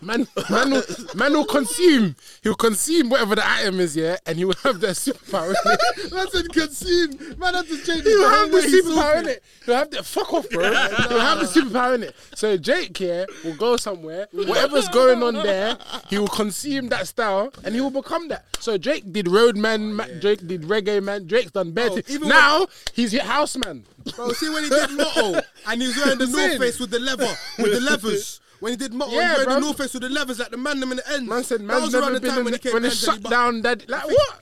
Man, 0.00 0.28
man, 0.48 0.70
will, 0.70 0.82
man 1.14 1.32
will 1.32 1.44
consume. 1.44 2.14
He'll 2.42 2.54
consume 2.54 3.10
whatever 3.10 3.34
the 3.34 3.48
item 3.48 3.80
is, 3.80 3.96
yeah, 3.96 4.16
and 4.26 4.38
he 4.38 4.44
will 4.44 4.54
have 4.62 4.80
that 4.80 4.94
superpower. 4.94 5.48
in 5.50 5.72
it. 5.72 6.10
That's 6.10 6.34
a 6.34 6.44
consume. 6.44 7.38
Man, 7.38 7.54
have 7.54 7.66
to 7.66 7.76
change 7.84 8.04
He'll 8.04 8.28
have 8.28 8.50
the 8.52 8.58
superpower 8.58 9.18
in 9.20 9.28
it. 9.28 9.42
He'll 9.66 9.74
have 9.74 9.90
the 9.90 10.02
fuck 10.04 10.32
off, 10.32 10.48
bro. 10.50 10.62
He'll 10.70 11.18
have 11.20 11.40
the 11.40 11.46
superpower 11.46 11.96
in 11.96 12.04
it. 12.04 12.14
So 12.36 12.56
Jake 12.56 12.96
here 12.96 13.26
will 13.44 13.56
go 13.56 13.76
somewhere. 13.76 14.28
Whatever's 14.32 14.88
going 14.88 15.22
on 15.22 15.34
there, 15.34 15.76
he 16.08 16.18
will 16.18 16.28
consume 16.28 16.88
that 16.90 17.08
style, 17.08 17.52
and 17.64 17.74
he 17.74 17.80
will 17.80 17.90
become 17.90 18.28
that. 18.28 18.44
So 18.60 18.78
Drake 18.78 19.12
did 19.12 19.26
roadman. 19.26 19.90
Oh, 19.90 19.94
ma- 19.94 20.06
Drake 20.20 20.46
did 20.46 20.62
reggae 20.62 21.02
man. 21.02 21.26
Drake's 21.26 21.50
done 21.50 21.72
better. 21.72 21.96
Oh, 21.98 22.12
even 22.12 22.28
now 22.28 22.66
he's 22.92 23.12
hit 23.12 23.22
house 23.22 23.56
man. 23.56 23.84
Bro, 24.16 24.32
see 24.32 24.48
when 24.48 24.64
he 24.64 24.70
did 24.70 24.90
Motto 24.92 25.40
and 25.66 25.80
he 25.82 25.88
was 25.88 25.96
wearing 25.96 26.18
the 26.18 26.26
North. 26.28 26.58
Face 26.58 26.78
with 26.80 26.90
the 26.90 26.98
leather, 27.00 27.28
with 27.58 27.72
the 27.72 27.80
levers. 27.80 28.40
When 28.60 28.72
he 28.72 28.76
did 28.76 28.92
Motto, 28.92 29.12
Yeah, 29.12 29.28
he 29.32 29.36
was 29.38 29.44
bro. 29.44 29.54
the 29.54 29.60
North 29.60 29.76
Face 29.78 29.92
with 29.94 30.02
the 30.02 30.08
levers 30.08 30.38
like 30.40 30.50
the 30.50 30.56
man 30.56 30.80
them 30.80 30.90
in 30.90 30.96
the 30.98 31.12
end. 31.12 31.28
Man 31.28 31.44
said 31.44 31.60
that 31.60 31.64
man's 31.64 31.84
was 31.86 31.94
around 31.94 32.02
never 32.12 32.14
the 32.14 32.20
been 32.20 32.30
time 32.30 32.38
in 32.40 32.44
when 32.46 32.54
he 32.54 32.58
the, 32.58 32.62
came 32.62 32.72
when 32.74 32.84
it 32.84 32.92
shut 32.92 33.22
down 33.22 33.62
that 33.62 33.88
like 33.88 34.04
what? 34.06 34.40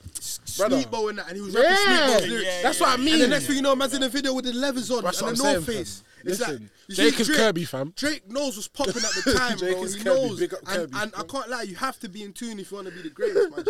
Brother. 0.57 0.77
Sleepo 0.81 1.09
in 1.11 1.15
that, 1.17 1.27
and 1.27 1.35
he 1.35 1.41
was 1.41 1.53
rapping 1.53 1.69
Yeah, 1.71 1.77
Sleepo's 2.17 2.27
lyrics. 2.27 2.45
yeah, 2.47 2.61
that's 2.63 2.79
what 2.79 2.89
I 2.89 2.97
mean. 2.97 3.05
And 3.07 3.13
mean. 3.13 3.19
the 3.21 3.27
next 3.27 3.45
thing 3.47 3.55
you 3.57 3.61
know, 3.61 3.75
man's 3.75 3.93
in 3.93 4.01
the 4.01 4.09
video 4.09 4.33
with 4.33 4.45
the 4.45 4.53
levers 4.53 4.89
on 4.89 5.03
That's 5.03 5.21
and 5.21 5.37
the 5.37 5.43
I'm 5.47 5.53
North 5.53 5.65
Face. 5.67 6.03
It's 6.23 6.39
Listen, 6.39 6.53
like, 6.53 6.61
you 6.87 6.95
Jake 6.95 7.13
see, 7.13 7.21
is 7.21 7.27
Drake- 7.27 7.37
Kirby, 7.39 7.65
fam. 7.65 7.93
Drake 7.95 8.31
knows 8.31 8.55
what's 8.55 8.67
popping 8.67 8.95
at 8.97 9.23
the 9.23 9.33
time, 9.37 9.57
Jake 9.59 9.73
bro. 9.75 9.83
is 9.83 9.93
He 9.95 10.03
Kirby, 10.03 10.15
knows, 10.21 10.39
big 10.39 10.53
up 10.55 10.59
and, 10.61 10.67
Kirby. 10.69 10.93
and 10.99 11.13
I 11.15 11.23
can't 11.23 11.49
lie, 11.49 11.61
you 11.61 11.75
have 11.75 11.99
to 11.99 12.09
be 12.09 12.23
in 12.23 12.33
tune 12.33 12.59
if 12.59 12.71
you 12.71 12.75
want 12.77 12.87
to 12.89 12.93
be 12.93 13.03
the 13.03 13.09
greatest, 13.11 13.51
man. 13.55 13.65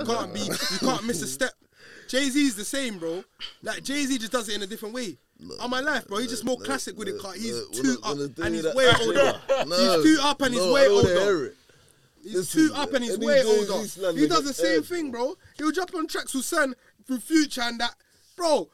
You 0.00 0.04
can't 0.04 0.34
be, 0.34 0.40
you 0.40 0.78
can't 0.80 1.04
miss 1.06 1.22
a 1.22 1.26
step. 1.28 1.52
Jay 2.08 2.28
Z's 2.30 2.56
the 2.56 2.64
same, 2.64 2.98
bro. 2.98 3.24
Like 3.62 3.82
Jay 3.82 4.04
Z 4.04 4.18
just 4.18 4.32
does 4.32 4.48
it 4.48 4.56
in 4.56 4.62
a 4.62 4.66
different 4.66 4.94
way. 4.94 5.16
On 5.60 5.68
my 5.68 5.80
life, 5.80 6.06
bro, 6.06 6.18
he's 6.18 6.30
just 6.30 6.44
more 6.44 6.56
no, 6.58 6.64
classic 6.64 6.96
with 6.96 7.08
it. 7.08 7.16
no, 7.22 7.30
he's 7.32 7.52
no, 7.52 7.82
too 7.82 7.98
up 8.02 8.38
and 8.38 8.54
he's 8.54 8.74
way 8.74 8.88
older. 9.02 9.40
No, 9.66 10.02
He's 10.02 10.04
too 10.04 10.18
up 10.22 10.40
and 10.42 10.54
he's 10.54 10.64
no, 10.64 10.72
way 10.72 10.88
older. 10.88 11.54
He's 12.22 12.52
too 12.52 12.70
up 12.74 12.92
and 12.92 13.04
he's 13.04 13.18
way 13.18 13.42
older. 13.42 14.12
He 14.18 14.26
does 14.26 14.44
the 14.44 14.54
same 14.54 14.76
head. 14.76 14.84
thing, 14.86 15.10
bro. 15.10 15.34
He'll 15.58 15.72
jump 15.72 15.94
on 15.94 16.06
tracks 16.06 16.34
with 16.34 16.44
Son 16.44 16.74
through 17.06 17.18
Future 17.18 17.62
and 17.62 17.78
that, 17.80 17.94
bro. 18.36 18.68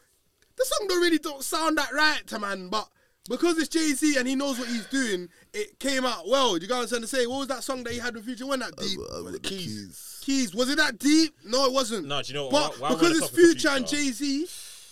The 0.57 0.64
song 0.64 0.89
don't 0.89 1.01
really 1.01 1.18
don't 1.18 1.43
sound 1.43 1.78
that 1.78 1.93
right 1.93 2.24
to 2.26 2.39
man, 2.39 2.68
but 2.68 2.89
because 3.28 3.59
it's 3.59 3.68
Jay 3.68 3.93
Z 3.93 4.16
and 4.18 4.28
he 4.28 4.35
knows 4.35 4.59
what 4.59 4.68
he's 4.68 4.87
doing, 4.87 5.28
it 5.53 5.78
came 5.78 6.05
out 6.05 6.28
well. 6.28 6.59
You 6.59 6.68
guys 6.68 6.70
what 6.70 6.83
I'm 6.83 6.89
trying 6.89 7.01
to 7.03 7.07
say? 7.09 7.26
What 7.26 7.39
was 7.39 7.49
that 7.49 7.62
song 7.64 7.83
that 7.85 7.93
he 7.93 7.99
had 7.99 8.14
with 8.14 8.24
Future? 8.24 8.47
Wasn't 8.47 8.64
that 8.64 8.83
deep? 8.83 8.99
I've 9.16 9.24
got 9.24 9.33
the 9.33 9.41
keys. 9.41 9.87
Keys. 9.87 10.20
Was 10.55 10.68
it 10.70 10.76
that 10.78 10.99
deep? 10.99 11.35
No, 11.45 11.64
it 11.66 11.72
wasn't. 11.72 12.07
No, 12.07 12.22
do 12.22 12.28
you 12.28 12.35
know 12.35 12.49
what? 12.49 12.72
But 12.72 12.81
Why- 12.81 12.89
why 12.91 12.95
we're 12.95 12.95
on 12.95 12.99
because 13.01 13.11
it's 13.18 13.20
topic 13.31 13.45
of 13.45 13.51
Future 13.51 13.68
and 13.70 13.87
Jay 13.87 14.11
Z, 14.12 14.47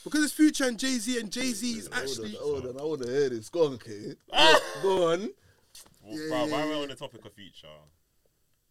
because 0.04 0.24
it's 0.24 0.32
Future 0.32 0.64
and 0.64 0.78
Jay 0.78 0.98
Z 0.98 1.20
and 1.20 1.30
Jay 1.30 1.52
Z 1.52 1.70
is 1.78 1.88
actually. 1.92 2.32
Hold 2.34 2.66
on, 2.66 2.80
I 2.80 2.82
want 2.84 3.02
to 3.02 3.08
hear 3.10 3.28
this. 3.30 3.48
Go 3.48 3.66
on, 3.66 3.78
K. 3.78 4.14
Ah! 4.32 4.60
Go 4.82 5.12
on. 5.12 5.30
Well, 6.02 6.16
Yeah, 6.18 6.28
bro, 6.28 6.44
yeah, 6.46 6.52
while 6.52 6.68
we're 6.68 6.82
on 6.82 6.88
the 6.88 6.94
topic 6.94 7.24
of 7.24 7.32
Future, 7.34 7.68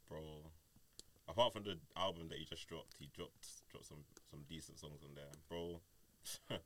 bro, 0.09 0.19
apart 1.27 1.53
from 1.53 1.63
the 1.63 1.77
album 1.95 2.27
that 2.29 2.37
he 2.37 2.45
just 2.45 2.67
dropped, 2.67 2.95
he 2.99 3.09
dropped 3.15 3.47
dropped 3.71 3.87
some 3.87 4.03
some 4.29 4.41
decent 4.49 4.79
songs 4.79 5.01
on 5.03 5.15
there, 5.15 5.31
bro. 5.49 5.79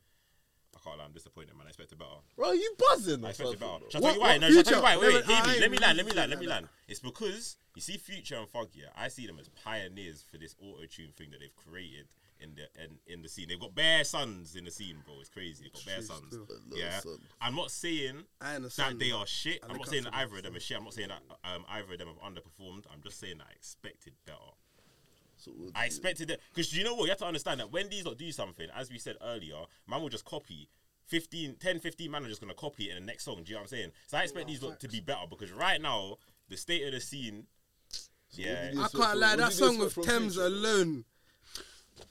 Can't 0.83 0.97
lie, 0.97 1.05
I'm 1.05 1.11
disappointed, 1.11 1.55
man. 1.55 1.67
I 1.67 1.69
expected 1.69 1.99
better. 1.99 2.21
Bro, 2.35 2.53
you 2.53 2.75
buzzing? 2.77 3.23
I 3.23 3.29
expected 3.29 3.59
better. 3.59 3.79
Shall 3.89 4.05
I 4.05 4.07
tell 4.07 4.15
you 4.15 4.21
why? 4.21 4.37
No, 4.37 4.49
shall 4.49 4.59
I 4.59 4.63
tell 4.63 4.77
you 4.77 4.83
why? 4.83 4.97
Wait, 4.97 5.13
Wait, 5.13 5.25
hear 5.25 5.43
me. 5.43 5.59
Let 5.59 5.71
me 5.71 5.77
land. 5.77 5.97
Let 5.97 6.05
me 6.05 6.11
land. 6.13 6.29
Let 6.31 6.39
me 6.39 6.47
land. 6.47 6.67
It's 6.87 6.99
because 6.99 7.57
you 7.75 7.81
see 7.81 7.97
Future 7.97 8.35
and 8.35 8.47
yeah. 8.73 8.85
I 8.95 9.07
see 9.07 9.27
them 9.27 9.37
as 9.39 9.49
pioneers 9.49 10.23
for 10.29 10.37
this 10.37 10.55
auto 10.61 10.85
tune 10.85 11.13
thing 11.15 11.31
that 11.31 11.39
they've 11.39 11.55
created 11.55 12.07
in 12.41 12.55
the 12.55 12.83
in, 12.83 12.97
in 13.07 13.21
the 13.21 13.29
scene. 13.29 13.47
They've 13.47 13.59
got 13.59 13.75
bare 13.75 14.03
sons 14.03 14.55
in 14.55 14.65
the 14.65 14.71
scene, 14.71 14.97
bro. 15.05 15.15
It's 15.19 15.29
crazy. 15.29 15.63
They've 15.63 15.73
got 15.73 15.85
bare 15.85 16.01
sons. 16.01 16.37
Yeah. 16.73 16.99
sons. 16.99 17.19
I'm 17.39 17.55
not 17.55 17.71
saying 17.71 18.23
that 18.41 18.95
they 18.97 19.11
are 19.11 19.27
shit. 19.27 19.59
I'm 19.67 19.77
not 19.77 19.87
saying 19.87 20.03
that 20.03 20.15
either 20.15 20.37
of 20.37 20.43
them 20.43 20.55
are 20.55 20.59
shit. 20.59 20.77
I'm 20.77 20.83
not 20.83 20.93
saying 20.93 21.09
that 21.09 21.21
um, 21.43 21.63
either 21.69 21.93
of 21.93 21.99
them 21.99 22.07
have 22.07 22.17
underperformed. 22.17 22.85
I'm 22.91 23.01
just 23.03 23.19
saying 23.19 23.37
that 23.37 23.47
I 23.49 23.53
expected 23.53 24.13
better. 24.25 24.37
So 25.41 25.51
what 25.51 25.71
I 25.75 25.81
do 25.81 25.85
expected 25.87 26.31
it 26.31 26.41
because 26.53 26.75
you 26.75 26.83
know 26.83 26.93
what? 26.95 27.03
You 27.05 27.09
have 27.09 27.17
to 27.19 27.25
understand 27.25 27.59
that 27.59 27.71
when 27.71 27.89
these 27.89 28.05
lot 28.05 28.17
do 28.17 28.31
something, 28.31 28.67
as 28.75 28.89
we 28.91 28.97
said 28.99 29.17
earlier, 29.23 29.57
man 29.87 30.01
will 30.01 30.09
just 30.09 30.25
copy. 30.25 30.69
15, 31.07 31.55
10, 31.59 31.79
15 31.79 32.09
man 32.11 32.23
are 32.23 32.29
just 32.29 32.39
gonna 32.39 32.53
copy 32.53 32.85
it 32.85 32.95
in 32.95 33.03
the 33.03 33.05
next 33.05 33.25
song. 33.25 33.37
Do 33.43 33.49
you 33.49 33.55
know 33.55 33.61
what 33.61 33.63
I'm 33.63 33.67
saying? 33.77 33.91
So 34.07 34.17
I 34.17 34.21
expect 34.23 34.47
these 34.47 34.61
lot 34.63 34.79
to 34.79 34.87
be 34.87 35.01
better 35.01 35.25
because 35.29 35.51
right 35.51 35.81
now 35.81 36.17
the 36.47 36.55
state 36.55 36.85
of 36.85 36.93
the 36.93 37.01
scene, 37.01 37.47
yeah. 38.31 38.71
I 38.79 38.87
can't 38.95 39.17
lie, 39.17 39.35
that 39.35 39.51
song 39.51 39.75
expect 39.81 39.97
with 39.97 40.07
Thames 40.07 40.35
Future? 40.35 40.47
alone. 40.47 41.05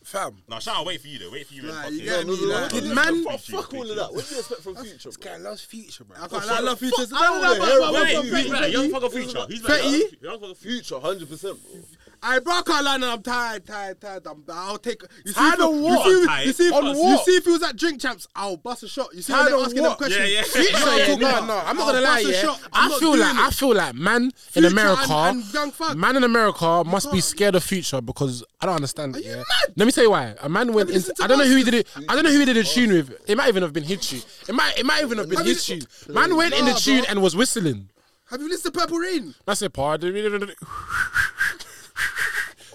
Fam, 0.04 0.42
Now, 0.48 0.58
shall 0.60 0.76
I 0.76 0.84
wait 0.84 1.00
for 1.00 1.08
you 1.08 1.18
though? 1.18 1.30
Wait 1.32 1.46
for 1.46 1.54
you. 1.54 1.62
Nah, 1.62 1.86
you 1.88 2.02
get 2.04 2.26
me, 2.26 2.36
No, 2.36 2.40
no, 2.40 2.46
no, 2.46 2.60
like, 2.60 2.72
what 2.72 2.84
man- 2.84 3.24
Fuck, 3.24 3.40
fuck 3.40 3.74
all 3.74 3.90
of 3.90 3.96
that. 3.96 4.12
What 4.12 4.26
do 4.28 4.34
you 4.34 4.40
expect 4.40 4.62
from 4.62 4.76
Future, 4.76 5.08
this 5.08 5.16
bro? 5.16 5.32
guy 5.32 5.36
loves 5.38 5.62
future, 5.62 6.04
bro. 6.04 6.16
I 6.20 6.28
can't 6.28 6.46
lie, 6.46 6.56
I 6.56 6.60
love 6.60 6.78
Future. 6.78 7.06
fuck, 7.06 7.20
I 7.20 7.90
wait, 8.20 8.32
wait, 8.32 8.50
wait. 8.50 8.72
young 8.72 8.90
fucker 8.90 9.10
future. 9.12 9.44
He's 9.48 9.62
Fetti? 9.62 10.22
young 10.22 10.38
fucker 10.38 10.56
future. 10.56 10.70
Future, 10.84 11.00
hundred 11.00 11.28
percent, 11.28 11.58
bro. 11.62 11.80
I 12.22 12.38
bro, 12.38 12.52
I 12.54 12.62
can't 12.62 12.84
lie, 12.84 12.98
I'm 13.12 13.22
tired, 13.22 13.66
tired, 13.66 14.00
tired. 14.00 14.26
I'm, 14.26 14.44
I'll 14.52 14.76
take. 14.78 15.00
You 15.24 15.32
see, 15.32 15.40
Tired 15.40 15.54
if, 15.54 15.60
of 15.60 15.74
you 15.74 15.80
what? 15.82 16.04
see, 16.06 16.10
if- 16.20 16.26
Tired? 16.26 16.46
you 16.46 16.52
see, 16.52 16.66
if, 16.68 16.74
On 16.74 16.84
you 16.84 16.98
what? 17.02 17.24
see 17.24 17.30
if 17.36 17.44
he 17.44 17.50
was 17.50 17.62
at 17.62 17.76
Drink 17.76 18.00
Champs, 18.00 18.28
I'll 18.36 18.56
bust 18.58 18.82
a 18.82 18.88
shot. 18.88 19.08
You 19.14 19.22
see, 19.22 19.32
Tired 19.32 19.44
when 19.44 19.52
they're 19.52 19.60
of 19.60 19.66
asking 19.66 19.82
what? 19.82 19.88
them 19.88 19.96
questions. 19.98 20.30
Yeah, 20.30 20.36
yeah. 20.36 20.42
Future, 20.42 20.76
I'm 20.76 20.98
yeah, 20.98 21.04
talking 21.06 21.20
no, 21.20 21.28
about. 21.30 21.46
no, 21.46 21.56
I'm 21.58 21.76
not 21.76 21.86
I'll 21.86 21.92
gonna 21.92 22.00
lie, 22.04 22.22
bust 22.22 22.26
a 22.26 22.32
yeah. 22.32 22.42
shot. 22.42 22.60
I'm 22.72 22.84
I 22.84 22.88
not 22.88 23.00
feel 23.00 23.12
doing 23.12 23.20
like 23.20 23.36
I 23.36 23.50
feel 23.50 23.74
like 23.74 23.94
man 23.94 24.22
in 24.24 24.30
Future 24.32 24.66
America, 24.68 25.12
and- 25.12 25.42
and 25.42 25.54
Young 25.54 25.70
Thug. 25.72 25.96
man 25.96 26.16
in 26.16 26.24
America 26.24 26.84
must 26.84 27.10
be 27.12 27.20
scared 27.22 27.54
of 27.54 27.64
future 27.64 28.00
because 28.02 28.44
I 28.60 28.66
don't 28.66 28.74
understand 28.76 29.16
it. 29.16 29.24
you 29.24 29.30
Yeah, 29.30 29.36
mad? 29.36 29.74
let 29.76 29.84
me 29.86 29.92
tell 29.92 30.04
you 30.04 30.10
why. 30.10 30.34
A 30.42 30.48
man 30.48 30.72
went 30.74 30.90
you 30.90 30.96
into 30.96 31.14
to 31.14 31.24
I 31.24 31.26
don't 31.26 31.38
know 31.38 31.46
who 31.46 31.56
he 31.56 31.64
did 31.64 31.74
it. 31.74 31.88
I 32.08 32.14
don't 32.14 32.24
know 32.24 32.30
who 32.32 32.38
he 32.40 32.44
did 32.44 32.56
a 32.58 32.64
tune 32.64 32.90
with. 32.92 33.18
It 33.30 33.36
might 33.38 33.48
even 33.48 33.62
have 33.62 33.72
been 33.72 33.84
his 33.84 34.06
tune. 34.06 34.20
It 34.46 34.54
might 34.54 34.78
it 34.78 34.84
might 34.84 35.02
even 35.02 35.16
have 35.18 35.28
been 35.28 35.38
Have 35.38 35.46
his 35.46 35.66
you-. 35.68 35.80
Man 36.08 36.36
went 36.36 36.52
in 36.52 36.66
the 36.66 36.72
Nah, 36.72 36.76
tune 36.76 37.00
bro. 37.04 37.10
and 37.10 37.22
was 37.22 37.34
whistling. 37.34 37.88
Have 38.30 38.40
you 38.40 38.48
listened 38.48 38.72
to 38.74 38.78
Purple 38.80 38.98
Rain? 38.98 39.34
That's 39.44 39.60
it, 39.62 39.72
pardon. 39.72 40.14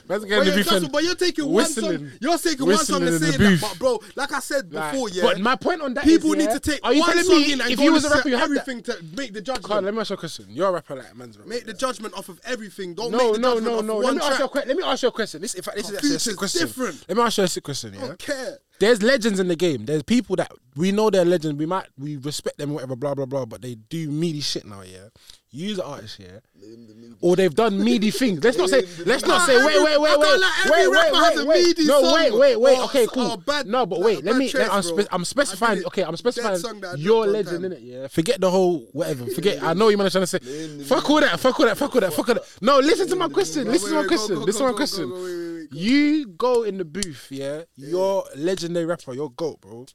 Man's 0.08 0.22
But, 0.24 0.30
getting 0.30 0.44
the 0.46 0.50
yeah, 0.52 0.56
beef 0.58 0.66
that's 0.66 0.76
and 0.78 0.84
what- 0.86 0.92
but 0.92 1.04
you're 1.04 1.16
taking 1.16 1.46
one 1.48 1.66
song. 1.66 2.12
You're 2.22 2.38
taking 2.38 2.66
one 2.68 2.78
song 2.78 3.02
and 3.04 3.16
in 3.16 3.20
saying 3.20 3.38
that. 3.40 3.62
But 3.62 3.80
bro, 3.80 4.00
like 4.16 4.32
I 4.32 4.40
said 4.40 4.70
before, 4.70 5.10
yeah. 5.10 5.24
But 5.24 5.40
my 5.40 5.56
point 5.56 5.82
on 5.82 5.94
that 5.96 6.04
people 6.04 6.32
need 6.32 6.50
to 6.52 6.60
take 6.60 6.80
Are 6.84 6.94
you 6.94 7.00
one 7.02 7.10
telling 7.10 7.24
song 7.26 7.42
me 7.42 7.54
in 7.54 7.62
and 7.62 7.72
if 7.72 7.80
you 7.80 7.92
was 7.92 8.06
a 8.06 8.10
rapper, 8.10 8.30
you 8.30 8.36
to 8.36 8.40
have 8.40 8.50
that? 8.54 8.68
everything 8.68 8.84
to 8.84 9.04
make 9.18 9.34
the 9.34 9.42
judgment. 9.42 9.66
Carl, 9.66 9.82
let 9.82 9.94
me 9.94 10.00
ask 10.00 10.10
you 10.12 10.16
a 10.16 10.18
question. 10.18 10.46
You're 10.50 10.70
a 10.70 10.72
rapper 10.74 10.96
like 10.96 11.16
man's 11.16 11.38
rapper. 11.38 11.50
Make 11.50 11.66
the 11.66 11.74
judgment 11.74 12.14
off 12.16 12.30
of 12.30 12.40
everything. 12.46 12.94
Don't 12.94 13.12
make 13.12 13.20
the 13.34 13.40
judgment 13.40 13.68
off 13.76 13.86
no. 13.86 13.96
one 13.96 14.04
Let 14.06 14.16
me, 14.16 14.22
ask 14.22 14.40
you 14.40 14.46
a 14.46 14.50
track. 14.50 14.64
que- 14.64 14.68
let 14.70 14.78
me 14.78 14.84
ask 14.84 15.02
you 15.04 15.10
a 15.10 15.12
question. 15.12 15.42
This, 15.42 15.54
in 15.56 15.64
fact, 15.64 15.78
this 15.78 15.90
is 15.90 16.16
a 16.16 16.20
sick 16.20 16.36
question. 16.38 16.62
different. 16.68 17.06
Let 17.08 17.18
me 17.18 17.24
ask 17.24 17.38
you 17.38 17.44
a 17.44 17.48
sick 17.48 17.64
question. 17.64 17.94
I 17.94 17.98
Yeah. 18.02 18.08
don't 18.08 18.20
care. 18.20 18.58
There's 18.78 19.02
legends 19.02 19.40
in 19.40 19.48
the 19.48 19.56
game. 19.56 19.86
There's 19.86 20.04
people 20.04 20.36
that 20.36 20.52
we 20.76 20.92
know 20.92 21.10
they're 21.10 21.24
legends. 21.24 21.58
We 21.58 21.66
might 21.66 21.88
we 21.98 22.18
respect 22.18 22.58
them, 22.58 22.74
whatever, 22.74 22.96
blah 22.98 23.16
blah 23.16 23.26
blah. 23.26 23.46
But 23.46 23.62
they 23.62 23.76
do 23.76 24.10
meaty 24.12 24.42
shit 24.42 24.66
now. 24.66 24.82
Yeah. 24.82 25.08
Use 25.56 25.80
artists. 25.80 26.20
Yeah. 26.20 26.40
Name 26.60 26.88
the 26.88 26.94
media. 26.96 27.16
Or 27.22 27.36
they've 27.38 27.54
done 27.56 27.82
meaty 27.82 28.12
things. 28.22 28.44
Let's 28.44 28.58
not 28.58 28.70
say. 28.70 28.84
Let's 29.06 29.26
not 29.26 29.46
say. 29.46 29.56
Wait, 29.66 29.82
wait, 29.82 30.00
wait, 30.02 30.20
wait, 30.20 30.22
can't 30.22 30.42
lie, 30.42 30.62
every 30.66 30.88
wait, 30.90 31.12
wait, 31.12 31.46
wait, 31.48 31.48
wait. 31.48 31.88
No, 31.88 32.14
wait, 32.14 32.34
wait, 32.34 32.60
wait. 32.60 32.80
Okay, 32.80 33.08
cool. 33.08 33.42
No, 33.66 33.86
but 33.86 34.02
wait. 34.02 34.24
Let 34.26 34.36
me. 34.36 34.50
trace, 34.50 34.68
I'm, 34.70 34.82
spe- 34.84 35.08
I'm 35.12 35.24
specifying. 35.24 35.86
Okay, 35.86 36.04
I'm 36.04 36.18
specifying. 36.18 36.58
song 36.58 36.82
that 36.82 36.96
I 36.96 36.96
Your 36.96 37.26
legend 37.26 37.64
time. 37.64 37.66
in 37.66 37.72
it. 37.72 37.82
Yeah. 37.82 38.08
Forget 38.08 38.42
the 38.42 38.52
whole 38.52 38.80
whatever. 38.92 39.26
Forget. 39.28 39.64
I 39.64 39.74
know 39.74 39.88
you 39.88 39.98
man 39.98 40.08
are 40.08 40.10
trying 40.10 40.24
to 40.24 40.28
say. 40.28 40.40
Fuck 40.84 41.10
all 41.10 41.22
that. 41.22 41.40
Fuck 41.40 41.58
all 41.60 41.66
that. 41.68 41.78
Fuck 41.78 41.96
all 41.96 42.02
that. 42.02 42.14
Fuck 42.14 42.28
all 42.30 42.36
that. 42.36 42.44
No, 42.62 42.80
listen 42.80 43.08
to 43.08 43.16
my 43.16 43.30
question. 43.30 43.66
Listen 43.72 43.90
to 43.92 44.02
my 44.02 44.08
question. 44.08 44.42
Listen 44.42 44.66
to 44.66 44.72
my 44.72 44.78
question. 44.78 45.68
You 45.72 46.28
go 46.28 46.64
in 46.64 46.78
the 46.78 46.86
booth, 46.86 47.28
yeah. 47.32 47.62
You're 47.76 48.24
legendary 48.36 48.86
rapper. 48.86 49.14
You're 49.14 49.30
goat, 49.30 49.62
bro. 49.62 49.86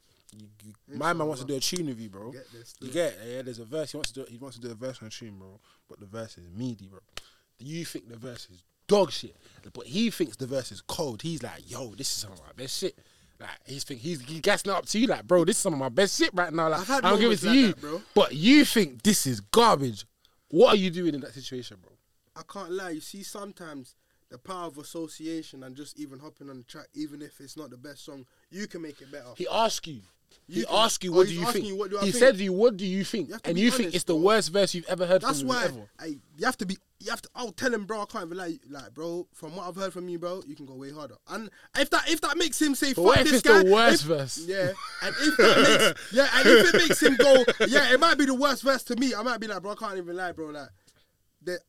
My 0.97 1.13
man 1.13 1.27
wants 1.27 1.41
to 1.41 1.47
do 1.47 1.55
a 1.55 1.59
tune 1.59 1.87
with 1.87 1.99
you, 1.99 2.09
bro. 2.09 2.31
Get 2.31 2.51
this, 2.51 2.75
You 2.79 2.91
get 2.91 3.13
it, 3.13 3.19
yeah. 3.27 3.41
There's 3.41 3.59
a 3.59 3.65
verse. 3.65 3.91
He 3.91 3.97
wants 3.97 4.11
to 4.11 4.23
do. 4.23 4.31
He 4.31 4.37
wants 4.37 4.57
to 4.57 4.61
do 4.61 4.71
a 4.71 4.75
verse 4.75 4.99
on 5.01 5.07
a 5.07 5.11
tune, 5.11 5.37
bro. 5.37 5.59
But 5.89 5.99
the 5.99 6.05
verse 6.05 6.37
is 6.37 6.47
meaty, 6.55 6.87
bro. 6.87 6.99
You 7.59 7.85
think 7.85 8.09
the 8.09 8.17
verse 8.17 8.47
is 8.51 8.63
dog 8.87 9.11
shit, 9.11 9.35
but 9.73 9.85
he 9.85 10.09
thinks 10.09 10.35
the 10.35 10.47
verse 10.47 10.71
is 10.71 10.81
cold. 10.81 11.21
He's 11.21 11.43
like, 11.43 11.69
yo, 11.69 11.93
this 11.95 12.07
is 12.07 12.13
some 12.13 12.31
of 12.33 12.39
my 12.39 12.51
best 12.55 12.79
shit. 12.79 12.97
Like 13.39 13.49
he's 13.65 13.83
think 13.83 14.01
he's 14.01 14.21
he 14.21 14.39
gassing 14.39 14.71
up 14.71 14.85
to 14.87 14.99
you, 14.99 15.07
like, 15.07 15.27
bro, 15.27 15.45
this 15.45 15.57
is 15.57 15.61
some 15.61 15.73
of 15.73 15.79
my 15.79 15.89
best 15.89 16.19
shit 16.19 16.29
right 16.33 16.53
now. 16.53 16.69
Like, 16.69 16.89
I'll 16.89 17.17
give 17.17 17.31
it 17.31 17.39
to 17.39 17.47
like 17.47 17.55
you, 17.55 17.67
that, 17.67 17.81
bro. 17.81 18.01
but 18.13 18.33
you 18.33 18.65
think 18.65 19.01
this 19.01 19.25
is 19.25 19.39
garbage. 19.39 20.05
What 20.49 20.73
are 20.73 20.77
you 20.77 20.91
doing 20.91 21.15
in 21.15 21.21
that 21.21 21.33
situation, 21.33 21.77
bro? 21.81 21.91
I 22.35 22.41
can't 22.51 22.71
lie. 22.71 22.91
You 22.91 23.01
see, 23.01 23.23
sometimes 23.23 23.95
the 24.29 24.37
power 24.37 24.67
of 24.67 24.77
association 24.77 25.63
and 25.63 25.75
just 25.75 25.99
even 25.99 26.19
hopping 26.19 26.49
on 26.49 26.57
the 26.59 26.63
track, 26.63 26.87
even 26.93 27.21
if 27.21 27.39
it's 27.39 27.57
not 27.57 27.69
the 27.69 27.77
best 27.77 28.05
song, 28.05 28.25
you 28.49 28.67
can 28.67 28.81
make 28.81 29.01
it 29.01 29.11
better. 29.11 29.29
He 29.35 29.47
asked 29.51 29.87
you. 29.87 30.01
He 30.47 30.63
can- 30.65 30.75
asked 30.75 31.01
oh, 31.03 31.05
you, 31.05 31.13
what 31.13 31.27
do 31.27 31.33
you 31.33 31.45
think? 31.51 31.65
you, 31.65 31.87
do 31.89 31.97
he 31.97 32.11
think? 32.11 32.15
said 32.15 32.37
to 32.37 32.43
you, 32.43 32.53
what 32.53 32.77
do 32.77 32.85
you 32.85 33.03
think? 33.03 33.29
You 33.29 33.37
and 33.45 33.57
you 33.57 33.69
think 33.71 33.81
honest, 33.83 33.95
it's 33.95 34.03
the 34.05 34.13
bro. 34.13 34.23
worst 34.23 34.51
verse 34.51 34.73
you've 34.73 34.87
ever 34.89 35.05
heard 35.05 35.21
That's 35.21 35.39
from 35.39 35.49
why. 35.49 35.69
I, 35.99 36.05
you 36.37 36.45
have 36.45 36.57
to 36.57 36.65
be. 36.65 36.77
You 36.99 37.09
have 37.09 37.21
to. 37.21 37.29
I'll 37.35 37.51
tell 37.51 37.73
him, 37.73 37.85
bro. 37.85 38.01
I 38.01 38.05
can't 38.05 38.25
even 38.25 38.37
lie. 38.37 38.59
Like, 38.69 38.93
bro, 38.93 39.27
from 39.33 39.55
what 39.55 39.67
I've 39.67 39.75
heard 39.75 39.91
from 39.93 40.07
you, 40.09 40.19
bro, 40.19 40.43
you 40.45 40.55
can 40.55 40.65
go 40.65 40.75
way 40.75 40.91
harder. 40.91 41.15
And 41.29 41.49
if 41.77 41.89
that 41.89 42.09
if 42.09 42.21
that 42.21 42.37
makes 42.37 42.61
him 42.61 42.75
say, 42.75 42.93
But 42.93 43.03
"Fuck 43.15 43.23
this 43.23 43.33
it's 43.33 43.41
guy," 43.41 43.63
the 43.63 43.71
worst 43.71 44.01
if- 44.03 44.07
verse? 44.07 44.37
Yeah, 44.45 44.71
and 45.01 45.15
if 45.19 45.37
that 45.37 45.95
makes 45.97 46.11
yeah, 46.13 46.27
and 46.35 46.47
if 46.47 46.73
it 46.73 46.77
makes 46.77 47.01
him 47.01 47.15
go, 47.15 47.43
yeah, 47.67 47.91
it 47.93 47.99
might 47.99 48.17
be 48.17 48.25
the 48.25 48.35
worst 48.35 48.61
verse 48.63 48.83
to 48.83 48.95
me. 48.97 49.15
I 49.15 49.23
might 49.23 49.39
be 49.39 49.47
like, 49.47 49.61
bro, 49.61 49.71
I 49.71 49.75
can't 49.75 49.97
even 49.97 50.15
lie, 50.15 50.31
bro. 50.31 50.47
Like, 50.47 50.69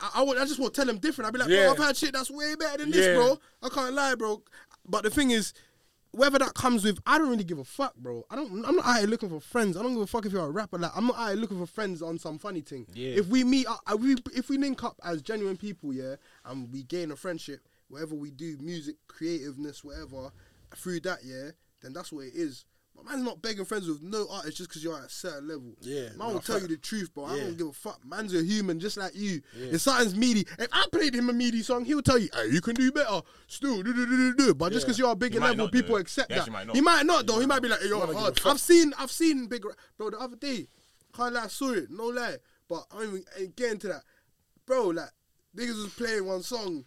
I, 0.01 0.11
I, 0.17 0.23
would, 0.23 0.37
I 0.37 0.45
just 0.45 0.61
want 0.61 0.75
to 0.75 0.81
tell 0.83 0.89
him 0.91 0.99
different. 0.99 1.29
I'd 1.29 1.33
be 1.33 1.39
like, 1.39 1.49
Yeah. 1.49 1.65
bro, 1.65 1.73
I've 1.73 1.79
had 1.89 1.97
shit 1.97 2.13
that's 2.13 2.31
way 2.31 2.55
better 2.59 2.79
than 2.79 2.91
this, 2.91 3.17
bro. 3.17 3.39
I 3.63 3.69
can't 3.71 3.95
lie, 3.95 4.15
bro. 4.17 4.43
But 4.87 5.05
the 5.05 5.11
thing 5.11 5.31
is, 5.31 5.55
whether 6.13 6.39
that 6.39 6.55
comes 6.55 6.85
with, 6.85 6.99
I 7.07 7.19
don't 7.19 7.31
really 7.31 7.45
give 7.45 7.59
a 7.59 7.65
fuck, 7.65 7.97
bro. 7.97 8.25
I 8.31 8.37
don't. 8.37 8.65
I'm 8.67 8.77
not 8.77 8.87
out 8.87 8.99
here 8.99 9.09
looking 9.09 9.31
for 9.31 9.41
friends. 9.41 9.77
I 9.77 9.83
don't 9.83 9.95
give 9.95 10.03
a 10.03 10.07
fuck 10.07 10.27
if 10.27 10.33
you're 10.33 10.45
a 10.45 10.51
rapper. 10.51 10.79
Like, 10.79 10.93
I'm 10.95 11.07
not 11.07 11.17
out 11.17 11.29
here 11.29 11.37
looking 11.37 11.59
for 11.59 11.67
friends 11.67 12.03
on 12.03 12.19
some 12.19 12.39
funny 12.39 12.61
thing. 12.61 12.87
Yeah. 12.95 13.15
If 13.17 13.29
we 13.29 13.45
meet, 13.45 13.67
uh, 13.67 13.97
we 13.97 14.17
if 14.35 14.49
we 14.49 14.59
link 14.59 14.85
up 14.85 15.01
as 15.05 15.23
genuine 15.23 15.57
people, 15.57 15.93
yeah, 15.93 16.17
and 16.45 16.71
we 16.71 16.83
gain 16.83 17.11
a 17.11 17.17
friendship, 17.17 17.67
whatever 17.89 18.15
we 18.15 18.31
do, 18.31 18.57
music, 18.61 18.97
creativeness, 19.09 19.83
whatever, 19.83 20.31
through 20.77 21.01
that, 21.01 21.21
yeah, 21.25 21.51
then 21.81 21.93
that's 21.93 22.13
what 22.13 22.27
it 22.27 22.35
is. 22.35 22.67
But 23.03 23.11
man's 23.11 23.25
not 23.25 23.43
begging 23.43 23.65
friends 23.65 23.89
with 23.89 24.03
no 24.03 24.27
artist 24.31 24.59
just 24.59 24.69
because 24.71 24.85
you're 24.85 24.97
at 24.99 25.05
a 25.07 25.09
certain 25.09 25.49
level. 25.49 25.75
Yeah, 25.81 26.09
man 26.11 26.19
no, 26.19 26.27
will 26.29 26.41
tell 26.41 26.59
fact. 26.59 26.63
you 26.71 26.77
the 26.77 26.81
truth, 26.81 27.13
bro. 27.15 27.25
I 27.25 27.39
don't 27.39 27.57
give 27.57 27.67
a 27.69 27.73
fuck. 27.73 28.01
Man's 28.05 28.35
a 28.35 28.43
human 28.43 28.79
just 28.81 28.97
like 28.97 29.15
you. 29.15 29.43
If 29.55 29.81
something's 29.81 30.15
meaty, 30.15 30.47
if 30.59 30.69
I 30.73 30.87
played 30.93 31.15
him 31.15 31.29
a 31.29 31.33
meaty 31.33 31.63
song, 31.63 31.85
he'll 31.85 32.03
tell 32.03 32.19
you, 32.19 32.29
hey, 32.35 32.49
you 32.51 32.61
can 32.61 32.75
do 32.75 32.91
better. 32.93 33.21
Still, 33.47 33.83
do 33.83 33.93
do 33.93 34.07
do 34.07 34.17
do 34.17 34.35
do. 34.35 34.55
But 34.55 34.73
just 34.73 34.87
because 34.87 34.99
you're 34.99 35.13
a 35.13 35.17
bigger 35.17 35.41
level, 35.41 35.69
people 35.69 35.97
accept 35.97 36.33
He 36.33 36.39
that. 36.39 36.51
might 36.51 36.67
not. 36.67 36.77
He 36.77 36.83
might 36.83 37.07
not 37.07 37.27
though. 37.27 37.41
He 37.41 37.47
might 37.47 37.63
be 37.63 37.69
like, 37.69 37.81
hey, 37.81 37.89
you're 37.89 37.99
might 37.99 38.13
not 38.13 38.35
give 38.35 38.43
hard. 38.45 38.55
I've 38.55 38.61
seen, 38.61 38.93
I've 38.99 39.11
seen 39.11 39.47
big, 39.47 39.63
bro. 39.63 40.11
The 40.11 40.19
other 40.19 40.37
day, 40.37 40.67
can't 41.15 41.35
lie, 41.35 41.45
I 41.45 41.49
saw 41.49 41.73
it. 41.73 41.91
No 41.91 42.07
lie, 42.07 42.37
but 42.69 42.85
I 42.93 42.99
don't 43.01 43.25
even 43.37 43.53
get 43.57 43.73
into 43.73 43.89
that, 43.89 44.03
bro. 44.67 44.89
Like 44.89 45.11
niggas 45.57 45.83
was 45.83 45.95
playing 45.97 46.25
one 46.27 46.43
song, 46.43 46.85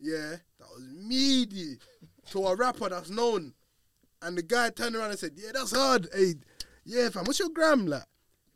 yeah, 0.00 0.36
that 0.58 0.68
was 0.74 0.84
meaty 0.92 1.76
to 2.30 2.46
a 2.46 2.54
rapper 2.56 2.88
that's 2.88 3.10
known, 3.10 3.54
and 4.22 4.36
the 4.36 4.42
guy 4.42 4.70
turned 4.70 4.96
around 4.96 5.10
and 5.10 5.18
said, 5.18 5.32
yeah, 5.36 5.50
that's 5.54 5.74
hard. 5.74 6.08
Hey, 6.14 6.34
yeah, 6.84 7.08
fam, 7.10 7.24
what's 7.24 7.38
your 7.38 7.50
gram 7.50 7.86
like? 7.86 8.02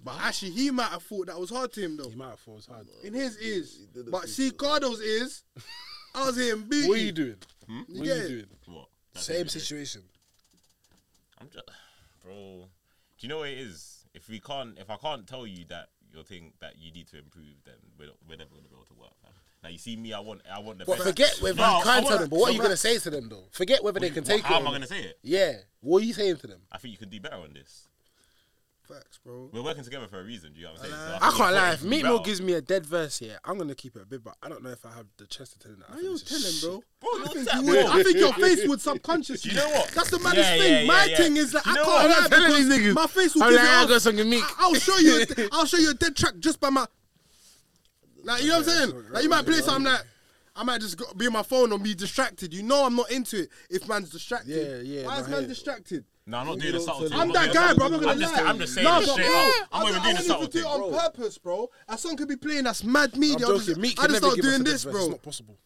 But 0.04 0.16
actually, 0.20 0.50
he 0.52 0.70
might 0.70 0.88
have 0.90 1.02
thought 1.02 1.26
that 1.28 1.38
was 1.38 1.50
hard 1.50 1.72
to 1.74 1.80
him 1.80 1.96
though, 1.96 2.08
He 2.08 2.16
might 2.16 2.30
have 2.30 2.40
thought 2.40 2.52
it 2.52 2.56
was 2.56 2.66
hard. 2.66 2.86
in 3.04 3.14
his 3.14 3.40
ears. 3.40 3.78
did 3.94 4.10
But 4.10 4.28
see, 4.28 4.50
Cardo's 4.50 5.00
ears, 5.00 5.44
I 6.14 6.26
was 6.26 6.36
hearing 6.36 6.62
beating. 6.68 6.88
What 6.88 6.98
are 6.98 7.02
you 7.02 7.12
doing? 7.12 7.36
You 7.68 7.84
What 7.88 8.00
are 8.00 8.04
get 8.04 8.16
you 8.16 8.22
it? 8.22 8.28
doing? 8.28 8.46
What? 8.78 8.88
That's 9.14 9.26
Same 9.26 9.46
it. 9.46 9.50
situation. 9.50 10.02
I'm 11.40 11.48
just, 11.52 11.64
bro. 12.24 12.34
Do 13.18 13.26
you 13.26 13.28
know 13.28 13.38
what 13.38 13.48
it 13.50 13.58
is? 13.58 14.04
If 14.14 14.28
we 14.28 14.40
can't, 14.40 14.76
if 14.78 14.90
I 14.90 14.96
can't 14.96 15.26
tell 15.26 15.46
you 15.46 15.64
that 15.68 15.88
your 16.12 16.24
thing 16.24 16.52
that 16.60 16.74
you 16.78 16.90
need 16.92 17.06
to 17.08 17.18
improve, 17.18 17.54
then 17.64 17.74
we're, 17.98 18.06
not, 18.06 18.16
we're 18.28 18.36
never 18.36 18.50
gonna 18.50 18.68
be 18.68 18.74
able 18.74 18.84
to 18.86 18.94
work. 18.94 19.12
Man. 19.22 19.32
Like 19.62 19.72
you 19.74 19.78
see 19.78 19.94
me, 19.96 20.12
I 20.12 20.18
want, 20.20 20.40
I 20.52 20.58
want 20.58 20.78
the 20.80 20.84
But 20.84 20.94
best. 20.98 21.06
forget 21.08 21.36
whether 21.40 21.56
No, 21.56 21.62
you 21.62 21.68
I 21.76 21.82
can 21.82 21.84
tell 21.84 22.04
wanna- 22.04 22.18
them. 22.18 22.28
But 22.30 22.38
what 22.40 22.50
are 22.50 22.52
you 22.52 22.60
gonna 22.62 22.76
say 22.76 22.98
to 22.98 23.10
them 23.10 23.28
though? 23.28 23.44
Forget 23.52 23.84
whether 23.84 24.00
they 24.00 24.10
can 24.10 24.24
take 24.24 24.42
How 24.42 24.48
it. 24.48 24.48
How 24.54 24.60
am 24.60 24.62
I 24.62 24.64
not. 24.64 24.72
gonna 24.72 24.86
say 24.88 25.00
it? 25.02 25.18
Yeah. 25.22 25.52
What 25.80 26.02
are 26.02 26.06
you 26.06 26.14
saying 26.14 26.36
to 26.38 26.46
them? 26.48 26.62
I 26.72 26.78
think 26.78 26.92
you 26.92 26.98
could 26.98 27.10
do 27.10 27.20
better 27.20 27.36
on 27.36 27.52
this. 27.54 27.86
Facts, 28.88 29.20
bro. 29.24 29.48
We're 29.52 29.62
working 29.62 29.84
together 29.84 30.08
for 30.08 30.20
a 30.20 30.24
reason. 30.24 30.52
Do 30.52 30.58
you 30.58 30.66
know 30.66 30.72
what 30.72 30.80
I'm 30.82 30.86
saying? 30.90 30.94
So 30.96 31.14
I 31.14 31.18
think 31.28 31.34
can't 31.36 31.54
lie. 31.54 31.66
you 31.68 31.72
If 31.74 31.80
could 31.80 31.88
Meek 31.90 32.02
Mill 32.02 32.18
gives 32.18 32.42
me 32.42 32.52
a 32.54 32.60
dead 32.60 32.84
verse 32.84 33.18
here, 33.20 33.38
I'm 33.44 33.56
gonna 33.56 33.76
keep 33.76 33.94
it 33.94 34.02
a 34.02 34.04
bit, 34.04 34.24
but 34.24 34.34
I 34.42 34.48
don't 34.48 34.64
know 34.64 34.70
if 34.70 34.84
I 34.84 34.92
have 34.92 35.06
the 35.16 35.26
chest 35.28 35.52
to 35.52 35.58
tell 35.60 35.72
him 35.72 35.78
that. 35.78 35.90
I 35.90 35.94
Why 35.94 36.00
you 36.00 36.12
this 36.18 36.30
is 36.32 36.60
telling, 36.60 36.82
bro? 36.82 36.84
Bro, 37.00 37.10
I 37.24 37.32
think, 37.32 37.46
that 37.48 37.54
you 37.62 37.66
would, 37.68 37.84
bro. 37.86 37.92
I 37.92 38.02
think 38.02 38.16
your 38.18 38.32
face 38.48 38.68
would 38.68 38.80
subconsciously. 38.80 39.52
You 39.52 39.56
know 39.58 39.68
what? 39.70 39.88
That's 39.92 40.10
the 40.10 40.18
maddest 40.18 40.50
Yeah, 40.50 40.58
thing. 40.58 40.80
yeah, 40.80 40.92
My 40.92 41.04
yeah, 41.04 41.16
thing 41.16 41.36
is 41.36 41.52
that 41.52 41.64
You 41.64 41.72
I 41.72 41.74
know 41.76 41.84
can't 41.84 42.08
what? 42.10 42.20
lie 42.22 42.28
because 42.28 42.56
these 42.56 42.68
niggas. 42.78 42.94
my 42.94 43.06
face 43.06 43.34
will 43.36 43.42
I'm 43.44 43.50
give 43.50 43.60
like, 43.60 43.68
it 43.68 43.70
I'll 43.72 43.82
off. 43.84 43.88
go 43.88 43.98
something 43.98 44.28
Meek. 44.28 44.42
I- 44.44 44.54
I'll 44.58 44.74
show 44.74 44.98
you. 44.98 45.22
a- 45.22 45.48
I'll 45.52 45.66
show 45.66 45.76
you 45.78 45.90
a 45.90 45.94
dead 45.94 46.16
track 46.16 46.34
just 46.40 46.58
by 46.60 46.70
my. 46.70 46.86
Like 48.24 48.42
you 48.42 48.48
know 48.48 48.58
what 48.58 48.68
I'm 48.68 48.74
saying? 48.90 49.04
Like 49.10 49.22
you 49.24 49.28
might 49.28 49.44
play 49.44 49.60
something 49.60 49.84
like. 49.92 50.02
I 50.54 50.64
might 50.64 50.82
just 50.82 50.98
go, 50.98 51.06
be 51.14 51.26
on 51.26 51.32
my 51.32 51.42
phone 51.42 51.72
or 51.72 51.78
be 51.78 51.94
distracted. 51.94 52.52
You 52.52 52.62
know 52.62 52.84
I'm 52.84 52.94
not 52.94 53.10
into 53.10 53.44
it 53.44 53.48
if 53.70 53.88
man's 53.88 54.10
distracted. 54.10 54.84
Yeah, 54.84 55.00
yeah, 55.00 55.06
Why 55.06 55.20
is 55.20 55.28
man 55.28 55.38
hear 55.40 55.48
distracted? 55.48 56.04
No, 56.26 56.38
I'm 56.38 56.46
not 56.46 56.58
doing 56.58 56.72
the 56.72 56.78
don't 56.78 56.86
subtlety. 56.86 57.10
tell 57.12 57.20
I'm 57.22 57.32
that 57.32 57.54
guy, 57.54 57.68
the 57.72 57.74
bro. 57.74 57.86
I'm 57.86 57.92
not 57.92 58.00
gonna 58.00 58.12
I'm 58.12 58.18
just, 58.20 58.36
lie. 58.36 58.42
I'm 58.42 58.58
just 58.58 58.74
saying 58.74 58.84
no, 58.84 59.00
this 59.00 59.08
but 59.08 59.12
straight 59.14 59.26
bro. 59.28 59.34
I 59.34 59.64
I'm 59.72 59.82
not 59.82 59.88
even 59.88 60.02
doing 60.02 60.16
the 60.16 60.22
don't 60.28 60.38
even 60.38 60.50
do 60.50 60.58
it 60.58 60.64
on 60.66 60.90
bro. 60.90 60.98
purpose, 60.98 61.38
bro. 61.38 61.70
A 61.88 61.98
song 61.98 62.16
could 62.16 62.28
be 62.28 62.36
playing 62.36 62.64
that's 62.64 62.84
mad 62.84 63.16
media. 63.16 63.46
I'm 63.46 63.52
I'll 63.52 63.58
just- 63.58 63.78
I 63.98 64.06
just 64.06 64.16
start 64.18 64.36
doing 64.42 64.62
this, 64.62 64.84
bro. 64.84 65.00
It's 65.00 65.08
not 65.08 65.22
possible. 65.22 65.56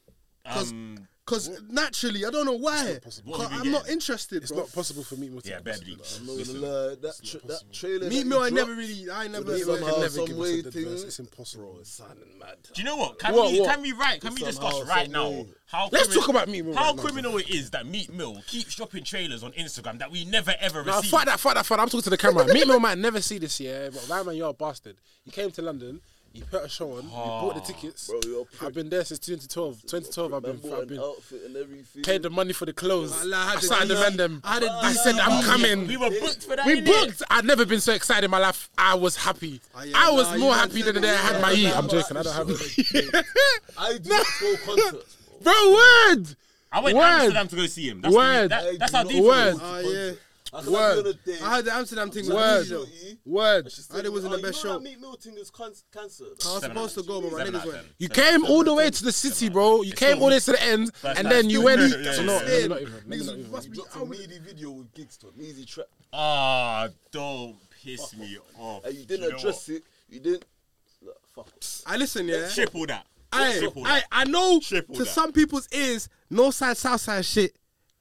Um, 0.47 1.09
Because 1.27 1.51
naturally, 1.69 2.25
I 2.25 2.31
don't 2.31 2.47
know 2.47 2.53
why. 2.53 3.01
possible. 3.03 3.33
'Cause 3.33 3.41
What 3.41 3.51
have 3.51 3.61
I'm 3.61 3.67
you 3.67 3.73
not 3.73 3.89
interested, 3.89 4.45
It's 4.45 4.53
bro. 4.53 4.61
not 4.61 4.73
possible 4.73 5.03
for 5.03 5.17
Meek 5.17 5.33
Mill 5.33 5.41
to 5.41 5.49
yeah, 5.49 5.57
give 5.57 5.65
bad 5.65 5.75
us 5.75 5.81
a 5.81 5.85
dead 5.85 5.89
leaks. 5.91 5.99
verse. 5.99 6.19
I'm 6.21 6.27
not 6.27 6.37
Listen. 6.37 6.61
gonna 6.61 6.67
lie, 6.73 6.95
that, 6.95 7.21
tra- 7.25 7.41
that 7.49 7.63
trailer. 7.73 8.09
Meat 8.09 8.19
that 8.21 8.27
Mill, 8.27 8.43
I 8.43 8.51
never 8.51 8.75
really, 8.77 9.11
I 9.11 9.27
never. 9.27 9.45
But 9.45 9.59
yeah. 9.59 9.65
somehow, 9.65 9.87
never 9.97 10.09
some 10.09 10.25
give 10.27 10.37
us 10.37 10.39
a 10.39 10.41
way 10.41 10.63
dead 10.63 10.73
thing, 10.73 10.85
verse. 10.85 11.03
It's 11.03 11.19
impossible. 11.19 11.65
Bro, 11.73 11.81
it's 11.81 11.91
sounding 11.91 12.39
mad. 12.39 12.57
Do 12.73 12.81
you 12.81 12.85
know 12.87 12.97
what? 12.97 13.19
Can 13.19 13.35
What, 13.35 13.51
we 13.51 13.61
what? 13.61 13.71
can 13.71 13.83
we 13.83 13.91
right? 13.93 14.21
Can 14.21 14.35
we 14.35 14.41
Somehow, 14.43 14.71
discuss 14.71 14.89
right 14.89 15.05
some 15.07 15.13
now 15.13 15.31
way. 15.31 15.47
how 15.67 15.89
Let's 15.91 16.07
crimin- 16.07 16.15
talk 16.21 16.29
about 16.29 16.49
Meek 16.49 16.65
Mill 16.65 16.75
how 16.77 16.85
right 16.87 16.97
now, 16.97 17.03
criminal 17.03 17.39
it 17.39 17.51
is 17.51 17.71
that 17.71 17.87
Meek 17.87 18.13
Mill 18.13 18.41
keeps 18.47 18.77
dropping 18.77 19.03
trailers 19.03 19.43
on 19.43 19.51
Instagram 19.55 19.99
that 19.99 20.13
we 20.13 20.25
never 20.27 20.55
ever 20.61 20.85
No, 20.85 20.99
receive. 20.99 21.11
fuck 21.11 21.25
that, 21.25 21.41
fuck 21.41 21.55
that, 21.55 21.67
fuck 21.67 21.77
that. 21.79 21.83
I'm 21.83 21.89
talking 21.89 22.03
to 22.03 22.11
the 22.11 22.19
camera. 22.19 22.47
Meek 22.47 22.69
Mill 22.69 22.79
might 22.79 22.99
never 22.99 23.21
see 23.21 23.39
this 23.39 23.59
yeah, 23.59 23.89
but 23.91 24.07
that 24.07 24.27
man, 24.27 24.37
you're 24.37 24.51
a 24.51 24.53
bastard. 24.55 24.97
You 25.25 25.33
came 25.33 25.51
to 25.51 25.63
London, 25.63 26.01
you 26.37 26.45
put 26.45 26.65
a 26.65 26.69
show 26.69 26.93
on, 26.93 27.05
you 27.05 27.11
bought 27.11 27.55
the 27.55 27.61
ah. 27.61 27.65
tickets. 27.65 28.09
Bro, 28.09 28.21
you're. 28.27 28.47
I've 28.61 28.75
been 28.75 28.89
there 28.89 29.05
since 29.05 29.19
2012. 29.21 29.83
2012, 29.83 30.35
I've 30.35 30.43
been, 30.43 30.71
Man 30.71 30.81
I've 30.81 30.89
been 30.89 30.99
outfit 31.01 31.43
and 31.47 31.57
everything. 31.57 32.03
paid 32.03 32.23
the 32.23 32.31
money 32.31 32.53
for 32.53 32.67
the 32.67 32.73
clothes. 32.73 33.13
I 33.21 33.25
like, 33.25 33.41
I 33.41 33.45
I 33.47 33.51
had 33.55 33.63
started 33.63 33.89
the- 33.89 33.95
to 33.95 34.01
vend 34.01 34.19
them. 34.19 34.41
I 34.45 34.55
had 34.55 34.63
a 34.65 34.71
I 34.71 34.93
said, 34.93 35.15
I'm 35.17 35.43
coming. 35.45 35.87
We 35.87 35.97
were 35.97 36.11
booked 36.11 36.45
for 36.47 36.57
that. 36.57 36.67
We 36.67 36.81
booked. 36.81 37.23
I'd 37.31 37.45
never 37.45 37.65
been 37.67 37.81
so 37.81 37.93
excited 37.93 38.25
in 38.25 38.31
my 38.31 38.39
life. 38.39 38.69
I 38.79 38.95
was 38.95 39.17
happy. 39.17 39.61
Oh, 39.75 39.83
yeah, 39.83 39.93
I 39.97 40.11
was 40.13 40.31
nah, 40.33 40.39
more 40.39 40.55
happy 40.55 40.83
than 40.83 40.95
the 40.97 41.01
day 41.01 41.11
I 41.11 41.17
had 41.17 41.41
my 41.43 41.53
E. 41.53 41.67
I'm 41.73 41.89
joking. 41.89 42.17
I 42.17 42.23
don't 42.23 42.35
have 42.35 42.49
it. 42.51 43.27
I 43.79 43.99
do 43.99 44.09
not 44.11 44.27
go 44.41 44.55
concerts. 44.65 45.17
bro. 45.43 45.53
Bro, 45.53 45.73
word. 45.73 46.37
I 46.73 46.81
went 46.81 46.95
to 46.95 46.99
Word. 46.99 47.05
Amsterdam 47.05 47.49
to 47.49 47.57
go 47.57 47.67
see 47.67 47.89
him. 47.89 48.01
That's 48.01 48.13
the- 48.15 48.19
Word. 48.19 48.51
that- 48.51 48.79
that's 48.79 48.95
I 48.95 48.97
how 48.99 49.03
do 49.05 49.09
deep 49.11 49.25
not 49.25 49.25
it 49.25 49.29
Word. 49.29 49.53
was. 49.55 49.63
Oh 49.63 49.67
ah, 49.67 49.79
yeah. 49.79 50.13
I 50.57 50.63
could 50.63 50.73
Word. 50.73 50.97
have 50.97 51.05
been 51.05 51.07
on 51.07 51.13
a 51.13 51.27
date. 51.39 51.43
I 51.43 51.57
had 51.57 51.65
the 51.67 51.75
Amsterdam 51.75 52.11
thing. 52.11 52.27
Like, 52.29 52.37
with 52.61 52.69
you 52.71 52.75
the 52.77 52.79
know, 52.81 52.85
video. 52.87 53.11
E, 53.11 53.19
Word. 53.25 53.65
and 53.67 53.87
I 53.91 53.95
heard 53.97 54.05
it 54.07 54.13
wasn't 54.13 54.33
me, 54.35 54.41
the 54.41 54.47
"Oh, 54.47 54.51
best 54.51 54.63
show." 54.63 54.73
that 54.73 54.83
Meek 54.83 55.01
Mill 55.01 55.15
is 55.15 55.51
can- 55.51 55.73
cancelled. 55.93 56.29
I 56.47 56.53
was 56.55 56.63
supposed 56.63 56.95
to 56.97 57.03
go, 57.03 57.21
but 57.21 57.33
my 57.33 57.39
seven 57.45 57.55
niggas 57.61 57.67
went. 57.73 57.87
You 57.99 58.09
came 58.09 58.45
all 58.47 58.65
the 58.65 58.75
way 58.75 58.91
to 58.91 59.05
the 59.05 59.13
city, 59.13 59.49
bro. 59.51 59.83
You 59.83 59.93
came 59.93 60.23
all 60.23 60.29
the 60.31 60.37
way 60.37 60.41
to 60.41 60.53
the 60.53 60.63
end, 60.63 60.91
and 61.05 61.31
then 61.31 61.51
you 61.51 61.63
went. 61.63 61.81
Niggas 61.93 63.51
must 63.51 63.71
be. 63.71 63.77
dropped 63.77 63.97
I 63.97 64.01
a 64.01 64.05
would- 64.05 64.19
meaty 64.19 64.39
video 64.39 64.71
with 64.71 64.93
Kingston, 64.95 65.31
Measy 65.39 65.67
trap. 65.67 65.87
Ah, 66.13 66.89
don't 67.11 67.57
piss 67.83 68.17
me 68.17 68.39
off. 68.59 68.85
And 68.85 68.95
you 68.97 69.05
didn't 69.05 69.35
address 69.35 69.69
it. 69.69 69.83
You 70.09 70.21
didn't. 70.21 70.45
Fuck. 71.35 71.49
I 71.87 71.97
listen, 71.99 72.27
yeah. 72.29 72.43
what? 72.43 72.53
Triple 72.55 72.87
that. 72.87 73.07
I, 73.33 73.69
I. 73.85 74.03
I 74.11 74.25
know 74.25 74.59
Triple 74.61 74.95
to 74.95 75.05
that. 75.05 75.11
some 75.11 75.33
people's 75.33 75.69
ears, 75.73 76.09
North 76.31 76.55
Side, 76.55 76.77
South 76.79 77.01
Side 77.01 77.25
shit 77.25 77.55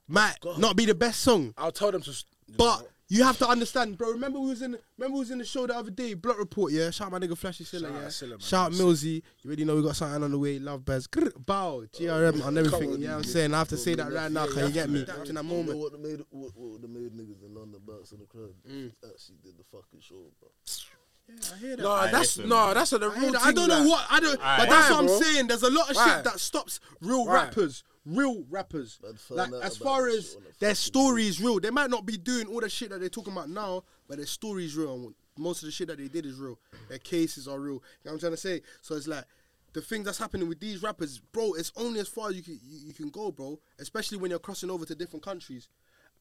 might 0.08 0.36
not 0.58 0.76
be 0.78 0.86
the 0.86 0.96
best 0.96 1.20
song, 1.22 1.54
I'll 1.58 1.72
tell 1.72 1.92
them 1.92 2.02
to. 2.04 2.12
S- 2.50 2.56
but 2.58 2.90
you 3.08 3.24
have 3.24 3.38
to 3.38 3.48
understand, 3.48 3.98
bro. 4.00 4.12
Remember 4.12 4.40
we 4.40 4.50
was 4.50 4.62
in, 4.64 4.78
remember 4.98 5.14
we 5.14 5.20
was 5.20 5.32
in 5.32 5.38
the 5.38 5.46
show 5.46 5.68
the 5.68 5.76
other 5.76 5.92
day, 5.92 6.16
Block 6.16 6.40
Report, 6.40 6.72
yeah. 6.72 6.90
Shout 6.90 7.08
out 7.08 7.12
my 7.12 7.20
nigga 7.20 7.38
Flashy 7.38 7.64
Silla, 7.64 7.88
Shout 7.88 7.96
out 7.98 8.02
yeah. 8.02 8.10
Silla. 8.10 8.36
Shout 8.42 8.66
out 8.68 8.72
Millsy. 8.80 9.22
You 9.44 9.48
already 9.48 9.66
know 9.66 9.76
we 9.76 9.84
got 9.84 9.96
something 9.96 10.24
on 10.24 10.32
the 10.32 10.40
way. 10.40 10.58
Love 10.58 10.84
Bez, 10.84 11.06
Grr, 11.08 11.32
bow, 11.46 11.84
GRM 11.94 12.44
on 12.44 12.58
everything. 12.58 12.94
on, 12.94 13.02
Yeah, 13.02 13.16
I'm 13.18 13.24
saying 13.24 13.54
I 13.54 13.60
have 13.60 13.70
to 13.70 13.78
say 13.78 13.94
that 13.96 14.12
right 14.12 14.32
now. 14.32 14.48
Can 14.48 14.66
you 14.68 14.72
get 14.72 14.90
me? 14.90 15.04
That 15.04 15.28
in 15.30 15.36
that 15.36 15.44
moment. 15.44 15.78
what 15.78 15.92
the 15.92 15.98
made 16.00 16.22
what, 16.32 16.52
what 16.56 16.82
the 16.82 16.88
made 16.88 17.14
niggas 17.14 17.44
in 17.46 17.54
London 17.54 17.80
bounce 17.88 18.12
in 18.12 18.20
the 18.20 18.26
crowd 18.26 18.54
Mm. 18.68 18.92
actually 19.08 19.36
did 19.44 19.58
the 19.58 19.64
fucking 19.72 20.00
show, 20.02 20.32
bro. 20.40 20.50
I 21.28 21.58
hear 21.58 21.76
that. 21.76 21.82
No, 21.84 21.92
Aye, 21.92 22.12
that's 22.12 22.38
listen. 22.38 22.50
no, 22.50 22.74
that's 22.76 22.94
a 22.94 22.98
the 23.00 23.08
I, 23.08 23.10
real 23.10 23.20
hear 23.22 23.32
that. 23.32 23.42
thing. 23.42 23.48
I 23.50 23.52
don't 23.54 23.68
know 23.68 23.80
like- 23.80 23.88
what 23.90 24.06
I 24.12 24.20
don't, 24.20 24.40
Aye. 24.44 24.58
but 24.60 24.70
that's 24.70 24.90
Why, 24.90 24.96
what 24.96 25.00
I'm 25.00 25.06
bro? 25.08 25.22
saying. 25.22 25.48
There's 25.48 25.64
a 25.64 25.70
lot 25.72 25.90
of 25.90 25.96
Why? 25.96 26.16
shit 26.16 26.24
that 26.24 26.40
stops 26.40 26.80
real 27.02 27.26
Why? 27.26 27.34
rappers, 27.34 27.84
real 28.06 28.44
rappers. 28.50 29.00
Like 29.30 29.52
as 29.64 29.78
far 29.78 30.08
as 30.08 30.30
shit 30.30 30.38
on 30.38 30.44
a 30.44 30.60
their 30.60 30.76
story 30.76 31.28
is 31.28 31.42
real, 31.42 31.60
they 31.60 31.70
might 31.70 31.90
not 31.90 32.06
be 32.06 32.18
doing 32.18 32.48
all 32.48 32.62
the 32.62 32.70
shit 32.70 32.90
that 32.90 33.00
they're 33.00 33.10
talking 33.10 33.34
about 33.34 33.50
now, 33.50 33.84
but 34.08 34.18
their 34.18 34.26
story 34.26 34.66
is 34.66 34.76
real. 34.76 35.14
Most 35.38 35.64
of 35.64 35.68
the 35.68 35.72
shit 35.72 35.88
that 35.88 35.98
they 35.98 36.08
did 36.08 36.26
is 36.26 36.38
real. 36.38 36.60
Their 36.88 37.00
cases 37.00 37.48
are 37.48 37.60
real. 37.60 37.74
You 37.74 37.80
know 37.80 37.82
what 38.04 38.14
I'm 38.14 38.20
trying 38.20 38.32
to 38.34 38.38
say? 38.38 38.62
So 38.82 38.96
it's 38.96 39.08
like 39.08 39.26
the 39.74 39.82
thing 39.82 40.04
that's 40.04 40.18
happening 40.18 40.48
with 40.48 40.62
these 40.62 40.82
rappers, 40.82 41.20
bro. 41.20 41.54
It's 41.54 41.74
only 41.76 42.00
as 42.00 42.08
far 42.08 42.30
as 42.30 42.36
you 42.36 42.44
can 42.44 42.60
you, 42.64 42.88
you 42.88 42.94
can 42.94 43.10
go, 43.10 43.32
bro. 43.32 43.60
Especially 43.80 44.18
when 44.18 44.30
you're 44.30 44.40
crossing 44.40 44.70
over 44.70 44.86
to 44.86 44.96
different 44.96 45.24
countries. 45.24 45.68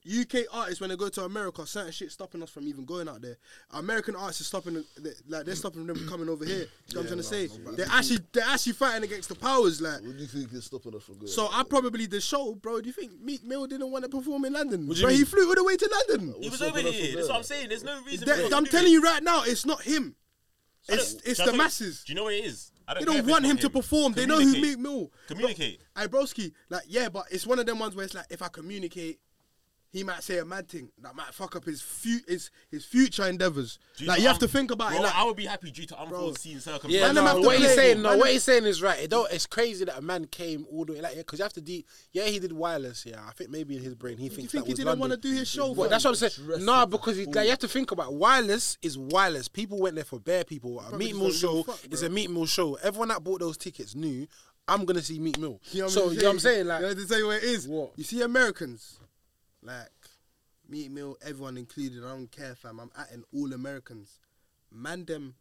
UK 0.06 0.42
artists 0.52 0.80
when 0.80 0.90
they 0.90 0.96
go 0.96 1.08
to 1.08 1.24
America, 1.24 1.66
certain 1.66 1.90
shit 1.92 2.12
stopping 2.12 2.42
us 2.42 2.50
from 2.50 2.68
even 2.68 2.84
going 2.84 3.08
out 3.08 3.22
there. 3.22 3.38
American 3.70 4.14
artists 4.14 4.42
are 4.42 4.44
stopping, 4.44 4.74
them- 4.74 4.84
they, 4.98 5.10
like 5.28 5.46
they're 5.46 5.54
stopping 5.54 5.86
them 5.86 6.06
coming 6.08 6.28
over 6.28 6.44
here. 6.44 6.66
You 6.88 6.94
know 6.94 7.00
what 7.00 7.00
I'm 7.00 7.06
trying 7.06 7.16
to 7.18 7.22
say? 7.22 7.46
They're 7.76 7.86
actually 7.90 8.18
they're 8.32 8.44
actually 8.44 8.74
fighting 8.74 9.04
against 9.04 9.28
the 9.30 9.34
powers, 9.34 9.80
like. 9.80 10.02
What 10.02 10.16
do 10.16 10.22
you 10.22 10.26
think 10.26 10.52
is 10.52 10.64
stopping 10.66 10.94
us 10.94 11.04
from 11.04 11.14
going? 11.16 11.28
So 11.28 11.48
I 11.50 11.62
probably 11.64 12.06
the 12.06 12.20
show, 12.20 12.54
bro. 12.54 12.80
Do 12.80 12.86
you 12.86 12.92
think 12.92 13.12
Meek 13.20 13.44
Mill 13.44 13.66
didn't 13.66 13.90
want 13.90 14.04
to 14.04 14.10
perform 14.10 14.44
in 14.44 14.52
London? 14.52 14.86
What 14.86 14.96
do 14.96 15.00
you 15.00 15.06
Bro, 15.06 15.14
he 15.16 15.24
flew 15.24 15.48
all 15.48 15.54
the 15.54 15.64
way 15.64 15.76
to 15.76 16.02
London. 16.08 16.34
He 16.42 16.50
was 16.50 16.60
over 16.60 16.80
here. 16.80 17.16
That's 17.16 17.28
what? 17.28 17.36
I'm 17.38 17.42
saying. 17.42 17.68
There's 17.70 17.84
no 17.84 18.02
reason. 18.02 18.28
That- 18.28 18.50
for 18.50 18.54
I'm 18.56 18.66
telling 18.66 18.88
it. 18.88 18.90
you 18.92 19.02
right 19.02 19.22
now, 19.22 19.42
it's 19.44 19.64
not 19.64 19.82
him. 19.82 20.16
I 20.90 20.94
It's 20.94 21.14
don't- 21.14 21.26
it's 21.26 21.38
the 21.38 21.44
tell 21.44 21.52
you- 21.54 21.58
masses. 21.58 22.04
Do 22.04 22.12
you 22.12 22.16
know 22.16 22.24
what 22.24 22.34
it 22.34 22.44
is? 22.44 22.70
I 22.86 22.92
They 22.98 23.06
don't 23.06 23.26
want 23.26 23.44
not 23.44 23.50
him 23.52 23.56
to 23.56 23.70
perform. 23.70 24.12
They 24.12 24.26
know 24.26 24.34
who 24.34 24.40
Communicate. 24.52 24.62
Meek 24.62 24.78
Mill. 24.78 25.10
Communicate. 25.28 25.80
Hey, 25.96 26.06
broski, 26.06 26.52
like 26.68 26.82
yeah, 26.86 27.08
but 27.08 27.24
it's 27.30 27.46
one 27.46 27.58
of 27.58 27.64
them 27.64 27.78
ones 27.78 27.94
where 27.94 28.04
it's 28.04 28.12
like 28.12 28.26
if 28.28 28.42
I 28.42 28.48
communicate, 28.48 29.20
he 29.94 30.02
might 30.04 30.22
say 30.22 30.36
a 30.38 30.44
mad 30.44 30.68
thing 30.68 30.90
that 31.00 31.14
might 31.16 31.32
fuck 31.32 31.56
up 31.56 31.64
his 31.64 31.80
fu- 31.80 32.20
his 32.28 32.50
his 32.70 32.84
future 32.84 33.24
endeavors. 33.26 33.78
Do 33.96 34.04
you 34.04 34.08
Like 34.08 34.20
you 34.20 34.26
have 34.26 34.34
I'm- 34.34 34.40
to 34.40 34.48
think 34.48 34.70
about 34.70 34.90
bro, 34.90 34.98
it. 34.98 35.02
Like, 35.04 35.14
I 35.14 35.24
would 35.24 35.36
be 35.36 35.46
happy 35.46 35.70
due 35.70 35.86
to 35.86 35.98
unforeseen 35.98 36.54
Yeah, 36.54 36.58
circumstances. 36.58 37.00
Man, 37.00 37.14
them 37.14 37.24
no, 37.24 37.40
to 37.40 37.46
what 37.46 37.56
he's 37.56 37.66
play. 37.66 37.74
saying, 37.76 38.02
no, 38.02 38.10
Man, 38.10 38.18
what 38.18 38.30
he's 38.30 38.42
saying 38.42 38.64
is 38.64 38.82
right. 38.82 38.98
It 39.00 39.08
don't. 39.10 39.32
It's 39.32 39.46
crazy 39.46 39.84
that 39.86 39.96
a 39.96 40.02
man 40.02 40.26
came 40.26 40.66
all 40.70 40.84
the 40.84 40.92
way 40.94 41.00
like 41.00 41.16
because 41.16 41.38
you 41.38 41.44
have 41.44 41.52
to 41.54 41.60
de- 41.62 41.84
Yeah, 42.12 42.24
he 42.24 42.38
did 42.38 42.52
wireless. 42.52 43.06
Yeah, 43.06 43.22
I 43.26 43.32
think 43.32 43.48
maybe 43.50 43.76
in 43.76 43.82
his 43.82 43.94
brain 43.94 44.18
he 44.18 44.28
do 44.28 44.32
you 44.32 44.36
thinks 44.36 44.52
think 44.52 44.64
that 44.64 44.68
he 44.68 44.72
was 44.72 44.78
didn't 44.80 44.98
want 44.98 45.12
to 45.12 45.16
do 45.16 45.32
his 45.32 45.48
show? 45.48 45.74
But 45.74 45.82
fam? 45.84 45.90
that's 45.90 46.04
what 46.04 46.10
I'm 46.10 46.16
saying. 46.16 46.32
Dress 46.46 46.60
Nah, 46.62 46.86
because 46.86 47.16
he, 47.16 47.24
like, 47.26 47.44
you 47.44 47.50
have 47.50 47.58
to 47.60 47.68
think 47.68 47.90
about 47.92 48.12
wireless 48.14 48.76
is 48.82 48.98
wireless. 48.98 49.48
People 49.48 49.80
went 49.80 49.94
there 49.94 50.04
for 50.04 50.18
bare 50.18 50.44
people. 50.44 50.80
A 50.80 50.88
Bro, 50.90 50.98
meat 50.98 51.08
just 51.10 51.20
mill 51.20 51.30
show 51.30 51.62
fuck, 51.62 51.78
is 51.90 52.02
a 52.02 52.08
Meek 52.10 52.30
Mill 52.30 52.46
show. 52.46 52.74
Everyone 52.82 53.08
that 53.08 53.22
bought 53.22 53.40
those 53.40 53.56
tickets 53.56 53.94
knew 53.94 54.26
I'm 54.66 54.84
gonna 54.86 55.02
see 55.02 55.18
Meek 55.18 55.38
Mill. 55.38 55.60
You 55.72 55.80
know 55.80 55.84
what 55.84 55.92
so 55.92 56.06
I'm 56.08 56.12
you 56.14 56.18
know 56.20 56.24
what 56.28 56.32
I'm 56.32 56.38
saying? 56.40 56.66
Like, 56.66 56.80
you 56.80 56.86
know 56.88 56.94
to 56.94 57.06
tell 57.06 57.18
you 57.18 57.26
what 57.26 57.36
it 57.36 57.44
is. 57.44 57.68
What? 57.68 57.92
You 57.96 58.04
see 58.04 58.22
Americans, 58.22 58.98
like 59.64 59.88
Meek 60.68 60.90
Mill, 60.90 61.16
everyone 61.24 61.56
included. 61.56 62.04
I 62.04 62.08
don't 62.08 62.30
care, 62.30 62.54
fam. 62.54 62.78
I'm 62.80 62.90
atting 62.90 63.22
all 63.32 63.52
Americans. 63.52 64.20
Man, 64.72 65.04
them 65.04 65.34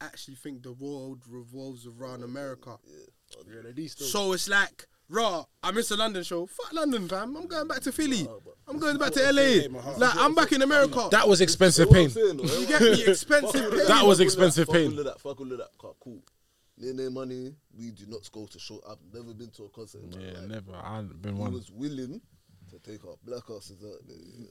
actually 0.00 0.36
think 0.36 0.62
the 0.62 0.72
world 0.72 1.22
revolves 1.28 1.86
around 1.86 2.22
America. 2.22 2.78
Yeah. 2.86 3.82
So 3.86 4.32
it's 4.32 4.48
like, 4.48 4.86
raw. 5.08 5.44
I 5.62 5.70
missed 5.72 5.90
a 5.90 5.96
London 5.96 6.22
show. 6.22 6.46
Fuck 6.46 6.72
London, 6.72 7.08
fam. 7.08 7.36
I'm 7.36 7.46
going 7.46 7.68
back 7.68 7.80
to 7.80 7.92
Philly. 7.92 8.26
I'm 8.66 8.78
going 8.78 8.98
back 8.98 9.12
to 9.12 9.32
LA. 9.32 9.66
Like 9.96 10.16
I'm 10.16 10.34
back 10.34 10.52
in 10.52 10.62
America. 10.62 11.08
that 11.10 11.26
was 11.28 11.40
expensive 11.40 11.90
pain. 11.90 12.08
saying, 12.10 12.38
You 12.38 12.66
get 12.66 12.80
me? 12.80 13.04
Expensive. 13.06 13.70
Pain. 13.70 13.86
That 13.86 14.04
was 14.04 14.18
fuck 14.18 14.20
all 14.20 14.20
expensive 14.20 14.66
fuck 14.66 14.74
pain. 14.76 14.92
all 14.92 14.98
of 14.98 15.04
that, 15.06 15.20
fuck 15.20 15.40
all 15.40 15.50
of 15.52 15.58
that. 15.58 15.68
Cool, 15.78 15.96
Cool. 16.00 16.22
Near 16.80 16.94
near 16.94 17.10
money, 17.10 17.54
we 17.76 17.90
do 17.90 18.04
not 18.06 18.30
go 18.30 18.46
to 18.46 18.58
show. 18.58 18.80
I've 18.88 18.98
never 19.12 19.34
been 19.34 19.50
to 19.50 19.64
a 19.64 19.68
concert. 19.68 20.02
in 20.04 20.10
my 20.10 20.24
Yeah, 20.24 20.38
life. 20.38 20.48
never. 20.48 20.72
I 20.76 20.96
haven't 20.96 21.20
been 21.20 21.34
He 21.34 21.40
one. 21.40 21.52
was 21.52 21.70
willing 21.72 22.20
to 22.70 22.78
take 22.90 23.04
our 23.04 23.14
black 23.24 23.44
asses 23.50 23.82
out 23.84 24.06
there. 24.06 24.16
Yeah. 24.18 24.46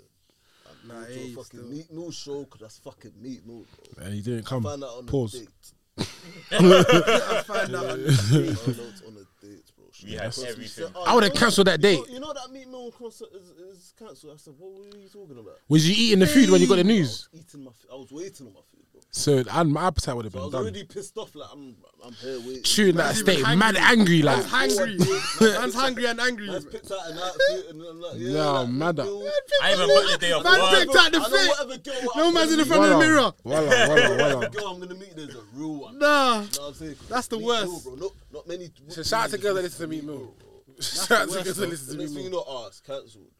Nah, 0.85 0.99
Go 1.01 1.05
to 1.07 1.13
hey, 1.13 1.29
fucking 1.33 1.43
still. 1.59 1.63
Meek 1.63 1.91
Mill 1.91 2.11
show 2.11 2.43
because 2.43 2.59
that's 2.61 2.77
fucking 2.79 3.13
Meek 3.21 3.45
Mill. 3.45 3.65
Bro. 3.95 4.05
And 4.05 4.13
he 4.13 4.21
didn't 4.21 4.45
come. 4.45 4.63
Find 4.63 4.83
out 4.83 4.97
on 4.97 5.05
Pause. 5.05 5.35
a 5.35 5.39
date. 5.99 6.07
I 6.51 7.43
find 7.45 7.75
out 7.75 7.85
on 7.89 8.03
the 8.03 8.11
Find 8.11 8.79
on 9.07 9.23
a 9.23 9.45
date, 9.45 9.71
bro. 9.75 9.85
We 10.05 10.11
had 10.13 10.25
everything. 10.25 10.67
said, 10.67 10.91
oh, 10.93 11.03
I 11.05 11.15
would've 11.15 11.33
cancelled 11.33 11.67
that 11.67 11.81
you 11.83 11.97
know- 11.97 12.03
date. 12.05 12.13
You 12.13 12.19
know 12.19 12.33
that 12.33 12.51
meat 12.51 12.67
mill 12.69 12.91
concert 12.91 13.29
is, 13.33 13.49
is 13.49 13.93
cancelled. 13.97 14.33
I 14.33 14.37
said, 14.37 14.53
what 14.57 14.71
were 14.73 14.97
you 14.97 15.07
talking 15.09 15.37
about? 15.39 15.57
Was 15.69 15.87
you 15.89 15.95
eating 15.97 16.19
the 16.19 16.27
food 16.27 16.49
when 16.49 16.61
you 16.61 16.67
got 16.67 16.75
the 16.75 16.81
I 16.81 16.83
news? 16.83 17.29
was 17.31 17.41
eating 17.41 17.63
my. 17.63 17.71
f- 17.71 17.85
I 17.91 17.95
was 17.95 18.11
waiting 18.11 18.47
on 18.47 18.53
my 18.53 18.59
food, 18.71 18.83
bro. 18.83 18.86
So 19.09 19.43
and 19.49 19.71
my 19.73 19.87
appetite 19.87 20.15
would 20.15 20.25
have 20.25 20.33
So 20.33 20.39
I 20.39 20.43
was 20.43 20.51
done. 20.51 20.61
already 20.61 20.83
pissed 20.83 21.17
off. 21.17 21.33
Like 21.33 21.49
I'm, 21.51 21.75
I'm 22.05 22.13
here 22.13 22.39
waiting. 22.39 22.61
Chewing 22.63 22.95
that 22.97 23.05
Man's 23.05 23.19
steak, 23.19 23.39
hungry. 23.41 23.55
mad 23.57 23.75
angry 23.77 24.21
like. 24.21 24.37
Man's 24.51 24.77
hungry. 24.77 24.97
Man's 25.41 25.73
hungry 25.73 26.05
and 26.05 26.19
angry. 26.19 26.47
Man's 26.47 26.65
picked 26.65 26.91
out 26.91 26.99
an 27.09 27.17
outfit 27.17 27.65
and 27.69 27.81
I'm 27.81 27.99
like, 28.01 28.11
yeah, 28.17 28.33
No, 28.33 28.53
like, 28.63 28.69
mad 28.69 28.99
up. 28.99 29.05
girl- 29.07 29.29
I 29.63 29.73
even 29.73 29.87
put 29.87 30.11
the 30.11 30.17
day 30.19 30.31
off 30.33 30.43
Man 30.43 30.59
work. 30.59 30.71
picked 30.71 30.95
out 30.95 31.11
the 31.11 31.17
I 31.17 31.21
know 31.21 31.29
fit. 31.37 31.47
whatever 31.49 31.77
girl 31.77 32.11
No 32.15 32.27
I'm 32.27 32.33
man's 32.33 32.51
in 32.51 32.57
the 32.59 32.65
gonna 32.65 32.75
front 32.75 32.83
of 32.83 32.89
the 32.89 32.95
Wallah, 32.95 33.05
mirror. 33.07 33.33
wallah, 33.43 33.87
wallah, 33.87 34.17
meet- 34.17 34.33
wallah. 34.35 34.49
girl 34.49 34.67
I'm 34.67 34.79
gonna 34.81 34.95
meet 34.95 35.15
there's 35.15 35.35
a 35.35 35.41
real 35.53 35.75
one. 35.81 35.97
Nah. 35.97 36.35
You 36.35 36.41
know 36.41 36.43
what 36.43 36.67
I'm 36.67 36.73
saying? 36.75 36.95
That's 37.09 37.27
the 37.27 37.37
Meet 37.37 37.45
worst. 37.47 37.83
Bro. 37.85 37.95
Not, 37.95 38.11
not 38.31 38.47
many. 38.47 38.69
So 38.89 39.03
shout 39.03 39.23
out 39.23 39.29
to 39.31 39.37
girls 39.39 39.55
that 39.55 39.63
listen 39.63 39.81
to 39.81 39.87
Meek 39.95 40.03
Mill. 40.03 40.35
Shout 40.79 41.11
out 41.11 41.29
to 41.29 41.43
girls 41.43 41.55
that 41.57 41.69
listen 41.69 41.87
The 41.87 41.93
to 41.93 41.97
next 42.01 42.11
Meat 42.11 42.15
thing 42.17 42.23
you 42.25 42.29
Mill. 42.29 42.45
know, 42.45 42.45
ah, 42.47 42.67
it's 42.67 42.81
cancelled. 42.81 43.31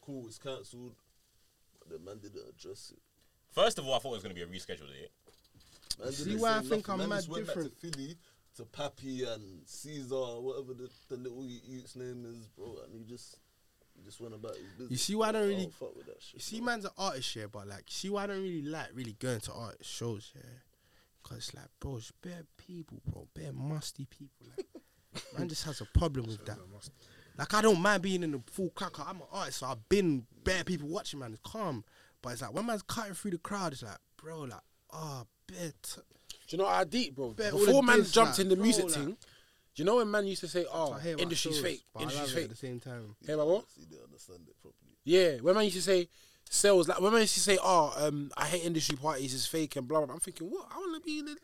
Cool, 0.00 0.26
it's 0.28 0.38
cancelled. 0.38 0.94
But 1.78 1.90
the 1.90 1.98
man 2.02 2.18
didn't 2.18 2.40
address 2.48 2.92
it. 2.96 3.02
First 3.52 3.78
of 3.78 3.86
all, 3.86 3.94
I 3.94 3.98
thought 3.98 4.10
it 4.10 4.14
was 4.14 4.22
going 4.22 4.34
to 4.34 4.46
be 4.46 4.56
a 4.56 4.58
rescheduled 4.58 4.88
date. 4.88 5.10
Man 6.02 6.12
See 6.12 6.36
why 6.36 6.58
I 6.58 6.60
think. 6.62 6.88
I'm 6.88 6.98
man 6.98 7.08
mad 7.10 7.16
just 7.16 7.28
went 7.28 7.46
different? 7.46 7.80
Back 7.80 7.92
to 7.92 7.98
Philly, 7.98 8.16
to 8.56 8.64
Pappy 8.64 9.24
and 9.24 9.62
Caesar, 9.66 10.14
whatever 10.14 10.74
the, 10.74 10.88
the 11.08 11.16
little 11.16 11.44
youth's 11.46 11.96
name 11.96 12.24
is, 12.28 12.48
bro, 12.48 12.78
and 12.84 12.94
he 12.94 13.04
just 13.04 13.36
he 13.94 14.02
just 14.02 14.20
went 14.20 14.34
about 14.34 14.56
his 14.56 14.70
business. 14.72 14.90
You 14.90 14.96
see 14.96 15.14
why 15.14 15.28
I 15.28 15.32
don't 15.32 15.42
oh, 15.42 15.46
really- 15.48 15.70
fuck 15.78 15.96
with 15.96 16.06
that 16.06 16.22
shit. 16.22 16.34
You 16.34 16.40
see, 16.40 16.58
bro. 16.58 16.66
man's 16.66 16.84
an 16.86 16.92
artist, 16.96 17.36
yeah, 17.36 17.46
but 17.50 17.68
like, 17.68 17.84
see 17.88 18.08
why 18.08 18.24
I 18.24 18.26
don't 18.28 18.42
really 18.42 18.62
like 18.62 18.88
really 18.94 19.16
going 19.18 19.40
to 19.40 19.52
art 19.52 19.76
shows, 19.82 20.32
yeah? 20.34 20.42
Cause 21.22 21.38
it's 21.38 21.54
like, 21.54 21.66
bro, 21.78 21.96
it's 21.98 22.10
bare 22.22 22.44
people, 22.56 23.00
bro, 23.06 23.28
bare 23.34 23.52
musty 23.52 24.06
people. 24.06 24.46
Like, 24.56 24.66
man 25.38 25.48
just 25.48 25.64
has 25.64 25.80
a 25.80 25.86
problem 25.98 26.26
with 26.26 26.44
that. 26.46 26.58
Like, 27.38 27.54
I 27.54 27.62
don't 27.62 27.80
mind 27.80 28.02
being 28.02 28.22
in 28.22 28.32
the 28.32 28.42
full 28.50 28.70
crack. 28.70 28.98
I'm 28.98 29.16
an 29.16 29.22
artist, 29.32 29.58
so 29.60 29.66
I've 29.66 29.88
been 29.88 30.26
bare 30.44 30.64
people 30.64 30.88
watching, 30.88 31.20
man. 31.20 31.32
It's 31.32 31.40
calm, 31.44 31.84
but 32.22 32.32
it's 32.32 32.42
like 32.42 32.52
when 32.54 32.66
man's 32.66 32.82
cutting 32.82 33.14
through 33.14 33.32
the 33.32 33.38
crowd, 33.38 33.72
it's 33.72 33.82
like, 33.82 33.98
bro, 34.16 34.40
like, 34.42 34.60
ah, 34.92 35.24
bare. 35.46 35.72
T- 35.82 36.00
Do 36.48 36.56
you 36.56 36.58
know 36.58 36.68
how 36.68 36.84
deep, 36.84 37.14
bro? 37.16 37.30
Bet 37.30 37.52
Before 37.52 37.82
man 37.82 37.98
diss, 37.98 38.12
jumped 38.12 38.38
like, 38.38 38.44
in 38.44 38.48
the 38.48 38.56
bro, 38.56 38.62
music 38.62 38.84
like- 38.84 38.94
thing, 38.94 39.06
do 39.06 39.16
you 39.82 39.84
know 39.84 39.96
when 39.96 40.10
man 40.10 40.26
used 40.26 40.40
to 40.42 40.48
say, 40.48 40.66
"Oh, 40.72 40.92
I 40.92 41.00
hear 41.00 41.14
about 41.14 41.22
industry's 41.22 41.54
shows, 41.56 41.64
fake, 41.64 41.82
but 41.92 42.00
I 42.00 42.02
industry's 42.02 42.28
love 42.28 42.30
it 42.30 42.34
fake." 42.40 42.44
At 42.44 42.50
the 42.50 42.56
same 42.56 42.80
time, 42.80 43.16
Hey, 43.26 43.34
my 43.34 43.42
what? 43.42 43.64
He 43.78 43.84
didn't 43.86 44.04
understand 44.04 44.40
it 44.48 44.54
properly. 44.60 44.92
Yeah, 45.04 45.36
when 45.38 45.54
man 45.54 45.64
used 45.64 45.76
to 45.76 45.82
say 45.82 46.08
sales, 46.50 46.88
like 46.88 47.00
when 47.00 47.12
man 47.12 47.22
used 47.22 47.34
to 47.34 47.40
say, 47.40 47.58
"Oh, 47.62 47.92
um, 47.96 48.30
I 48.36 48.46
hate 48.46 48.64
industry 48.64 48.96
parties, 48.96 49.34
it's 49.34 49.46
fake 49.46 49.76
and 49.76 49.88
blah 49.88 49.98
blah." 50.00 50.06
blah. 50.06 50.14
I'm 50.14 50.20
thinking, 50.20 50.48
what? 50.50 50.68
I 50.70 50.76
want 50.78 51.02
to 51.02 51.06
be. 51.06 51.20
In 51.20 51.24
the... 51.26 51.36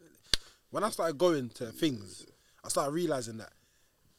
When 0.70 0.85
I 0.85 0.91
started 0.91 1.16
going 1.16 1.49
to 1.51 1.66
things, 1.72 2.26
I 2.62 2.68
started 2.68 2.93
realizing 2.93 3.39
that 3.39 3.51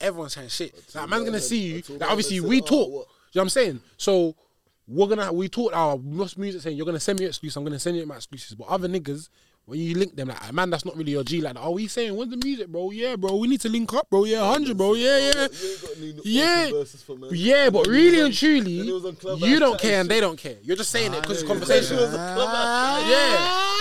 everyone's 0.02 0.34
saying 0.34 0.50
shit. 0.50 0.74
Like, 0.96 1.08
man's 1.08 1.26
gonna 1.26 1.40
see 1.40 1.60
you. 1.68 1.76
until 1.78 1.98
Like, 1.98 2.10
obviously, 2.10 2.40
we 2.42 2.62
"Oh, 2.62 2.66
talk. 2.66 2.72
You 2.72 2.92
know 2.94 2.98
what?" 2.98 3.08
what 3.34 3.42
I'm 3.44 3.50
saying? 3.50 3.82
So 3.98 4.36
we're 4.90 5.08
gonna 5.08 5.32
we 5.32 5.48
talk 5.48 5.72
our 5.76 5.98
most 5.98 6.38
music 6.38 6.62
saying 6.62 6.76
you're 6.76 6.86
gonna 6.86 7.00
send 7.00 7.20
me 7.20 7.26
exclusive. 7.26 7.58
I'm 7.58 7.64
gonna 7.64 7.80
send 7.80 7.96
you 7.96 8.06
my 8.06 8.16
exclusives. 8.16 8.56
But 8.56 8.68
other 8.68 8.88
niggas. 8.88 9.30
When 9.66 9.78
you 9.78 9.94
link 9.94 10.16
them, 10.16 10.30
like 10.30 10.52
man, 10.52 10.72
that's 10.72 10.84
not 10.84 10.98
really 10.98 11.12
your 11.12 11.24
G. 11.24 11.42
Like, 11.42 11.56
oh, 11.60 11.70
we 11.70 11.86
saying, 11.86 12.16
when's 12.16 12.32
the 12.32 12.38
music, 12.44 12.70
bro? 12.70 12.90
Yeah, 12.90 13.16
bro, 13.16 13.36
we 13.36 13.48
need 13.48 13.62
to 13.62 13.70
link 13.70 13.94
up, 13.94 14.10
bro. 14.10 14.24
Yeah, 14.24 14.52
hundred, 14.52 14.76
bro. 14.76 14.96
Yeah, 14.96 15.20
yeah. 15.20 15.26
You 15.26 15.70
ain't 15.70 15.82
got 15.82 15.98
any 15.98 16.10
open 16.10 16.22
Yeah, 16.26 16.72
yeah, 17.30 17.70
but 17.70 17.86
really 17.86 18.20
and 18.20 18.34
truly, 18.34 18.78
when 18.78 18.88
he 18.88 18.92
was 18.92 19.06
on 19.06 19.16
Clubhouse 19.16 19.48
you 19.48 19.60
don't 19.60 19.80
care 19.80 20.02
and 20.02 20.10
they 20.10 20.20
don't 20.22 20.40
care. 20.40 20.56
You're 20.64 20.76
just 20.76 20.90
saying 20.90 21.14
it 21.14 21.22
because 21.22 21.42
it's 21.42 21.48
conversation. 21.48 21.98
When 21.98 22.06
was 22.08 22.16
on 22.16 22.34
Clubhouse 22.36 23.02
chatting 23.04 23.12
Yeah, 23.12 23.79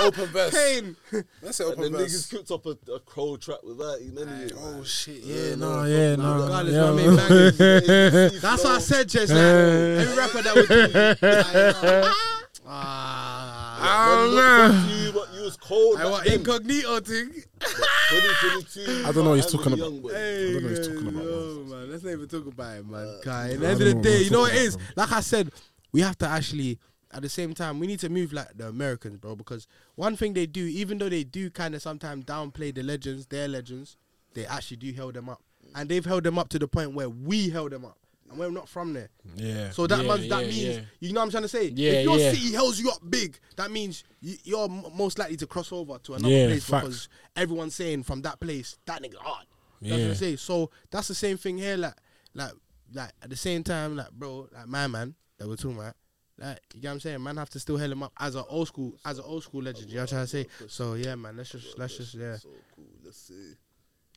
open 0.00 0.26
verse. 0.26 0.54
Pain. 0.54 0.96
That's 1.42 1.60
it. 1.60 1.64
And 1.66 1.72
Open 1.78 1.82
then 1.92 1.92
verse. 2.02 2.12
niggas 2.26 2.30
cooked 2.30 2.50
up 2.50 2.66
a, 2.66 2.92
a 2.92 3.00
crow 3.00 3.36
trap 3.36 3.58
without 3.64 4.00
him 4.00 4.18
anyway. 4.18 4.50
Oh 4.58 4.82
shit! 4.84 5.16
Yeah, 5.22 5.34
Yeah, 5.50 5.54
no, 5.56 5.82
no, 5.82 5.84
yeah, 5.86 6.16
no, 6.16 6.36
no. 6.36 6.42
Regardless, 6.44 6.74
yeah. 6.74 6.92
man, 6.92 6.96
make 6.96 7.58
bangers. 7.58 8.42
That's 8.42 8.64
what 8.64 8.72
I 8.72 8.78
said, 8.78 9.08
just 9.08 9.32
like 9.32 9.40
every 9.42 10.16
rapper 10.16 10.42
that 10.42 10.54
would 10.54 10.68
do 10.68 10.74
it. 10.94 11.22
like, 12.02 12.12
Ah, 12.68 13.62
Oh, 13.78 14.32
Man, 14.34 14.34
man. 14.34 14.70
look, 14.72 14.90
you, 15.04 15.12
but 15.12 15.34
you 15.36 15.42
was 15.44 15.56
cold. 15.56 16.00
I 16.00 16.10
want 16.10 16.24
then. 16.24 16.34
incognito 16.40 16.98
thing. 17.00 17.30
2022. 17.60 19.02
I 19.06 19.12
don't 19.12 19.24
know 19.24 19.30
what 19.30 19.34
he's 19.36 19.46
talking 19.52 19.72
about. 19.74 19.92
young. 19.92 20.10
Hey, 20.10 20.48
I 20.48 20.52
don't 20.52 20.62
know 20.62 20.68
what 20.68 20.76
he's 20.78 20.88
talking 20.88 21.08
about, 21.08 21.24
no, 21.24 21.64
man. 21.76 21.90
Let's 21.90 22.02
not 22.02 22.10
even 22.12 22.28
talk 22.28 22.46
about 22.46 22.76
it, 22.76 22.86
man. 22.86 23.06
Uh, 23.06 23.20
Guy, 23.22 23.50
at 23.52 23.60
the 23.60 23.68
end 23.68 23.82
of 23.82 23.86
the 23.86 23.94
day, 23.94 24.22
you 24.22 24.30
know 24.30 24.40
what 24.40 24.52
it 24.54 24.62
is? 24.62 24.76
talking 24.76 24.86
Like 24.96 25.12
I 25.12 25.20
said, 25.20 25.50
we 25.92 26.00
have 26.00 26.18
to 26.18 26.28
actually, 26.28 26.78
at 27.16 27.22
the 27.22 27.28
same 27.28 27.54
time, 27.54 27.78
we 27.80 27.86
need 27.86 27.98
to 28.00 28.08
move 28.08 28.32
like 28.32 28.56
the 28.56 28.68
Americans, 28.68 29.16
bro. 29.16 29.34
Because 29.34 29.66
one 29.94 30.16
thing 30.16 30.34
they 30.34 30.46
do, 30.46 30.64
even 30.64 30.98
though 30.98 31.08
they 31.08 31.24
do 31.24 31.48
kind 31.50 31.74
of 31.74 31.80
sometimes 31.82 32.24
downplay 32.26 32.74
the 32.74 32.82
legends, 32.82 33.26
their 33.26 33.48
legends, 33.48 33.96
they 34.34 34.44
actually 34.46 34.76
do 34.76 34.92
held 34.92 35.14
them 35.14 35.28
up, 35.28 35.40
and 35.74 35.88
they've 35.88 36.04
held 36.04 36.24
them 36.24 36.38
up 36.38 36.48
to 36.50 36.58
the 36.58 36.68
point 36.68 36.92
where 36.94 37.08
we 37.08 37.48
held 37.48 37.72
them 37.72 37.84
up, 37.86 37.96
and 38.28 38.38
we're 38.38 38.50
not 38.50 38.68
from 38.68 38.92
there. 38.92 39.08
Yeah. 39.34 39.70
So 39.70 39.86
that 39.86 40.02
yeah, 40.04 40.08
man, 40.08 40.28
that 40.28 40.40
yeah, 40.44 40.50
means 40.50 40.76
yeah. 40.76 40.80
you 41.00 41.12
know 41.14 41.20
what 41.20 41.24
I'm 41.24 41.30
trying 41.30 41.42
to 41.44 41.48
say. 41.48 41.68
Yeah, 41.68 41.92
if 41.92 42.04
your 42.04 42.18
city 42.18 42.54
holds 42.54 42.78
you 42.80 42.90
up 42.90 43.00
big, 43.08 43.38
that 43.56 43.70
means 43.70 44.04
you, 44.20 44.36
you're 44.44 44.64
m- 44.64 44.84
most 44.94 45.18
likely 45.18 45.36
to 45.38 45.46
cross 45.46 45.72
over 45.72 45.96
to 45.98 46.14
another 46.14 46.46
place 46.48 46.64
facts. 46.68 46.84
because 46.84 47.08
everyone's 47.34 47.74
saying 47.74 48.02
from 48.02 48.20
that 48.22 48.38
place 48.40 48.76
that 48.84 49.02
nigga 49.02 49.16
hard. 49.16 49.46
Know 49.80 49.88
what 49.90 49.92
I'm 49.94 49.98
Yeah. 49.98 50.04
trying 50.04 50.08
to 50.12 50.16
say. 50.18 50.36
So 50.36 50.70
that's 50.90 51.08
the 51.08 51.14
same 51.14 51.38
thing 51.38 51.56
here. 51.58 51.76
Like, 51.78 51.94
like, 52.34 52.52
like 52.92 53.12
at 53.22 53.30
the 53.30 53.36
same 53.36 53.62
time, 53.62 53.96
like, 53.96 54.10
bro, 54.10 54.48
like 54.52 54.66
my 54.66 54.86
man 54.86 55.14
that 55.38 55.48
we're 55.48 55.56
talking 55.56 55.78
about. 55.78 55.94
Like, 56.38 56.60
you 56.74 56.82
know 56.82 56.90
what 56.90 56.94
I'm 56.94 57.00
saying? 57.00 57.22
Man, 57.22 57.36
have 57.38 57.50
to 57.50 57.60
still 57.60 57.78
hail 57.78 57.90
him 57.90 58.02
up 58.02 58.12
as 58.18 58.34
an 58.34 58.44
old 58.48 58.68
school, 58.68 58.92
as 59.04 59.18
an 59.18 59.24
old 59.26 59.42
school 59.42 59.62
legend. 59.62 59.88
You 59.88 59.96
know 59.96 60.02
what 60.02 60.12
I'm 60.12 60.26
trying 60.26 60.44
to 60.44 60.50
say? 60.60 60.66
So 60.68 60.94
yeah, 60.94 61.14
man, 61.14 61.36
let's 61.36 61.50
just, 61.50 61.78
let's 61.78 61.96
just, 61.96 62.14
yeah. 62.14 62.36
So 62.36 62.50
cool. 62.74 62.84
Let's 63.02 63.18
see. 63.18 63.54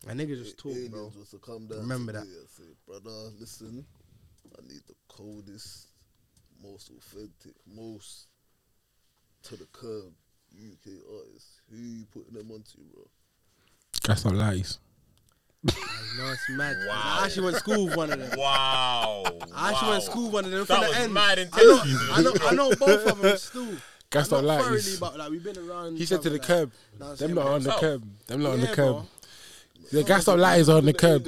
My 0.06 0.14
nigga 0.14 0.38
just 0.38 0.58
talk, 0.58 0.72
Aliens 0.72 0.90
bro. 0.90 1.12
was 1.18 1.30
to 1.32 1.38
come 1.40 1.68
down 1.68 1.80
Remember 1.80 2.14
today 2.14 2.26
that. 2.26 2.40
and 2.40 2.50
say, 2.50 2.64
brother, 2.88 3.32
listen, 3.40 3.86
I 4.58 4.62
need 4.68 4.82
the 4.88 4.96
coldest, 5.08 5.88
most 6.62 6.90
authentic, 6.90 7.56
most 7.68 8.28
to 9.44 9.56
the 9.56 9.66
curb 9.72 10.14
UK 10.54 10.92
artists. 11.14 11.62
Who 11.70 11.78
you 11.78 12.06
putting 12.12 12.34
them 12.34 12.52
onto, 12.52 12.78
bro? 12.94 13.04
That's 14.06 14.26
not 14.26 14.36
lies. 14.36 14.80
No, 15.64 16.32
it's 16.32 16.50
mad. 16.50 16.76
Wow. 16.88 17.18
I 17.20 17.26
actually 17.26 17.44
went 17.44 17.56
to 17.56 17.60
school 17.60 17.86
with 17.86 17.96
one 17.96 18.12
of 18.12 18.20
them. 18.20 18.40
Wow. 18.40 19.24
I 19.56 19.72
actually 19.72 19.88
wow. 19.88 19.92
went 19.92 20.04
to 20.06 20.12
school 20.12 20.24
with 20.26 20.34
one 20.34 20.46
of 20.46 20.52
them 20.52 20.60
That 20.62 20.68
from 20.68 20.80
was 20.82 20.92
the 20.92 21.00
end. 21.00 21.14
mad 21.14 21.50
I 21.54 21.64
know. 21.64 21.82
I 22.14 22.22
know, 22.22 22.34
I 22.48 22.56
know 22.56 22.70
both 22.76 23.08
of 23.08 23.22
them 23.22 23.38
still. 23.38 23.68
That's 24.12 24.32
I'm 24.32 24.46
not 24.46 24.56
not 24.58 24.64
thoroughly, 24.64 24.78
lies. 24.78 25.00
but 25.00 25.18
like 25.18 25.30
we've 25.30 25.44
been 25.44 25.58
around. 25.58 25.98
He 25.98 26.06
said 26.06 26.22
to 26.24 26.30
the 26.30 26.38
like, 26.38 26.48
curb. 26.48 26.72
no, 27.00 27.06
I'm 27.12 27.16
Them 27.16 27.34
not 27.36 27.48
on 27.48 27.64
the 27.64 27.72
So- 27.72 27.80
curb. 27.80 28.04
Them 28.28 28.42
not 28.44 28.52
on 28.54 28.62
the 28.62 28.68
curb. 28.68 29.06
The 29.92 30.04
gas 30.04 30.22
stop 30.24 30.38
lights 30.40 30.70
on 30.70 30.86
the 30.86 30.94
curb. 30.94 31.26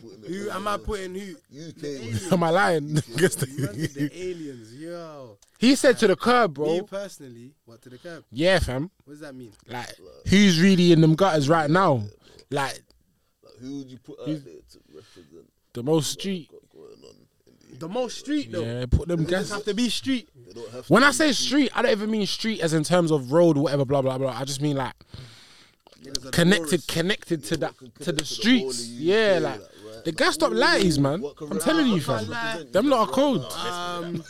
Who 0.00 0.06
you 0.06 0.10
putting 0.16 0.20
them 0.22 0.32
Who 0.32 0.50
on, 0.50 0.56
am 0.56 0.68
I 0.68 0.76
bro? 0.76 0.84
putting 0.86 1.14
who? 1.14 1.32
UK. 1.68 2.32
Am 2.32 2.42
I 2.42 2.50
lying? 2.50 2.94
Guess 3.16 3.34
the- 3.36 4.10
aliens, 4.14 4.74
yo. 4.74 5.38
he 5.58 5.74
said 5.74 5.98
to 5.98 6.06
the 6.08 6.16
curb, 6.16 6.58
Me 6.58 6.80
bro. 6.80 6.82
personally, 6.86 7.52
what 7.64 7.82
to 7.82 7.90
the 7.90 7.98
curb? 7.98 8.24
Yeah, 8.30 8.58
fam. 8.58 8.90
What 9.04 9.12
does 9.14 9.20
that 9.20 9.34
mean? 9.34 9.52
Like, 9.68 9.94
who's 10.28 10.60
really 10.60 10.92
in 10.92 11.00
them 11.00 11.14
gutters 11.14 11.48
right 11.48 11.70
now? 11.70 12.02
Like, 12.50 12.82
Like, 13.42 13.54
who 13.60 13.78
would 13.78 13.90
you 13.90 13.98
put 13.98 14.18
out 14.20 14.26
there 14.26 14.34
to 14.36 14.78
represent 14.92 15.50
the 15.72 15.82
most 15.82 16.10
street. 16.12 16.48
what 16.50 16.62
going 16.70 16.92
on 17.04 17.16
in 17.46 17.54
the 17.72 17.78
The 17.78 17.88
most 17.88 18.18
street 18.18 18.52
though. 18.52 18.62
Yeah, 18.62 18.86
put 18.88 19.08
them 19.08 19.22
It 19.22 19.28
gas. 19.28 19.50
have 19.50 19.64
to 19.64 19.74
be 19.74 19.88
street. 19.88 20.28
They 20.46 20.52
don't 20.52 20.70
have 20.70 20.88
When 20.88 21.02
to 21.02 21.08
I 21.08 21.10
say 21.10 21.32
street, 21.32 21.70
I 21.74 21.82
don't 21.82 21.90
even 21.92 22.10
mean 22.10 22.26
street 22.26 22.60
as 22.60 22.74
in 22.74 22.84
terms 22.84 23.10
of 23.10 23.32
road, 23.32 23.56
whatever, 23.56 23.84
blah 23.84 24.02
blah 24.02 24.18
blah. 24.18 24.30
I 24.38 24.44
just 24.44 24.60
mean 24.62 24.76
like 24.76 24.94
Niggas 26.02 26.26
are 26.26 26.30
connected, 26.30 26.66
tourists. 26.68 26.94
connected 26.94 27.44
to 27.44 27.56
that, 27.56 27.70
to 27.72 27.76
connect 27.78 27.98
the 27.98 28.04
to 28.04 28.12
the 28.12 28.24
streets. 28.24 28.60
whole 28.62 28.70
of 28.70 29.00
Yeah, 29.00 29.38
like 29.40 29.42
like, 29.42 29.60
right? 29.60 29.68
The 30.04 30.10
Like, 30.10 30.16
gas 30.16 30.34
stop 30.34 30.52
ooh, 30.52 30.56
lighties, 30.56 30.98
man. 30.98 31.24
I'm 31.50 31.58
telling 31.58 31.86
you, 31.88 31.96
I 31.96 32.00
fam. 32.00 32.18
can't 32.18 32.28
lie. 32.30 32.64
Them 32.72 32.88
lot 32.88 33.08
are 33.08 33.12
cold. 33.12 33.44
Um, 33.44 34.24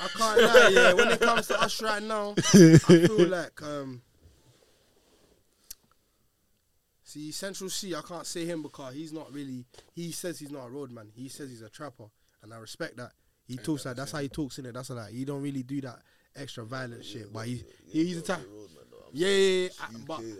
I 0.00 0.08
can't 0.08 0.42
lie. 0.42 0.68
Yeah, 0.72 0.92
when 0.92 1.08
it 1.10 1.20
comes 1.20 1.46
to 1.48 1.60
us 1.60 1.80
right 1.82 2.02
now, 2.02 2.34
I 2.36 2.40
feel 2.42 3.26
like 3.28 3.62
um. 3.62 4.02
See, 7.02 7.30
Central 7.30 7.70
Cee, 7.70 7.94
I 7.94 8.02
can't 8.02 8.26
say 8.26 8.44
him 8.44 8.62
because 8.62 8.94
he's 8.94 9.12
not 9.12 9.32
really. 9.32 9.64
He 9.94 10.10
says 10.12 10.38
he's 10.38 10.50
not 10.50 10.66
a 10.66 10.70
roadman. 10.70 11.10
He 11.14 11.28
says 11.28 11.48
he's 11.50 11.62
a 11.62 11.68
trapper, 11.70 12.04
and 12.42 12.52
I 12.52 12.58
respect 12.58 12.96
that. 12.96 13.12
He 13.46 13.56
talks 13.56 13.86
like 13.86 13.94
that's 13.96 14.10
how 14.12 14.18
he 14.18 14.28
talks 14.28 14.58
in 14.58 14.66
it. 14.66 14.74
That's 14.74 14.90
like 14.90 15.12
he 15.12 15.24
don't 15.24 15.40
really 15.40 15.62
do 15.62 15.80
that 15.82 16.00
extra 16.34 16.64
violent 16.64 17.04
shit. 17.04 17.32
But 17.32 17.46
he, 17.46 17.62
he 17.90 18.06
he's 18.06 18.18
a 18.18 18.22
type. 18.22 18.40
Yeah, 19.12 19.28
yeah, 19.28 19.62
yeah. 19.62 19.68
I- 19.80 19.86
But, 20.06 20.18
like- 20.24 20.34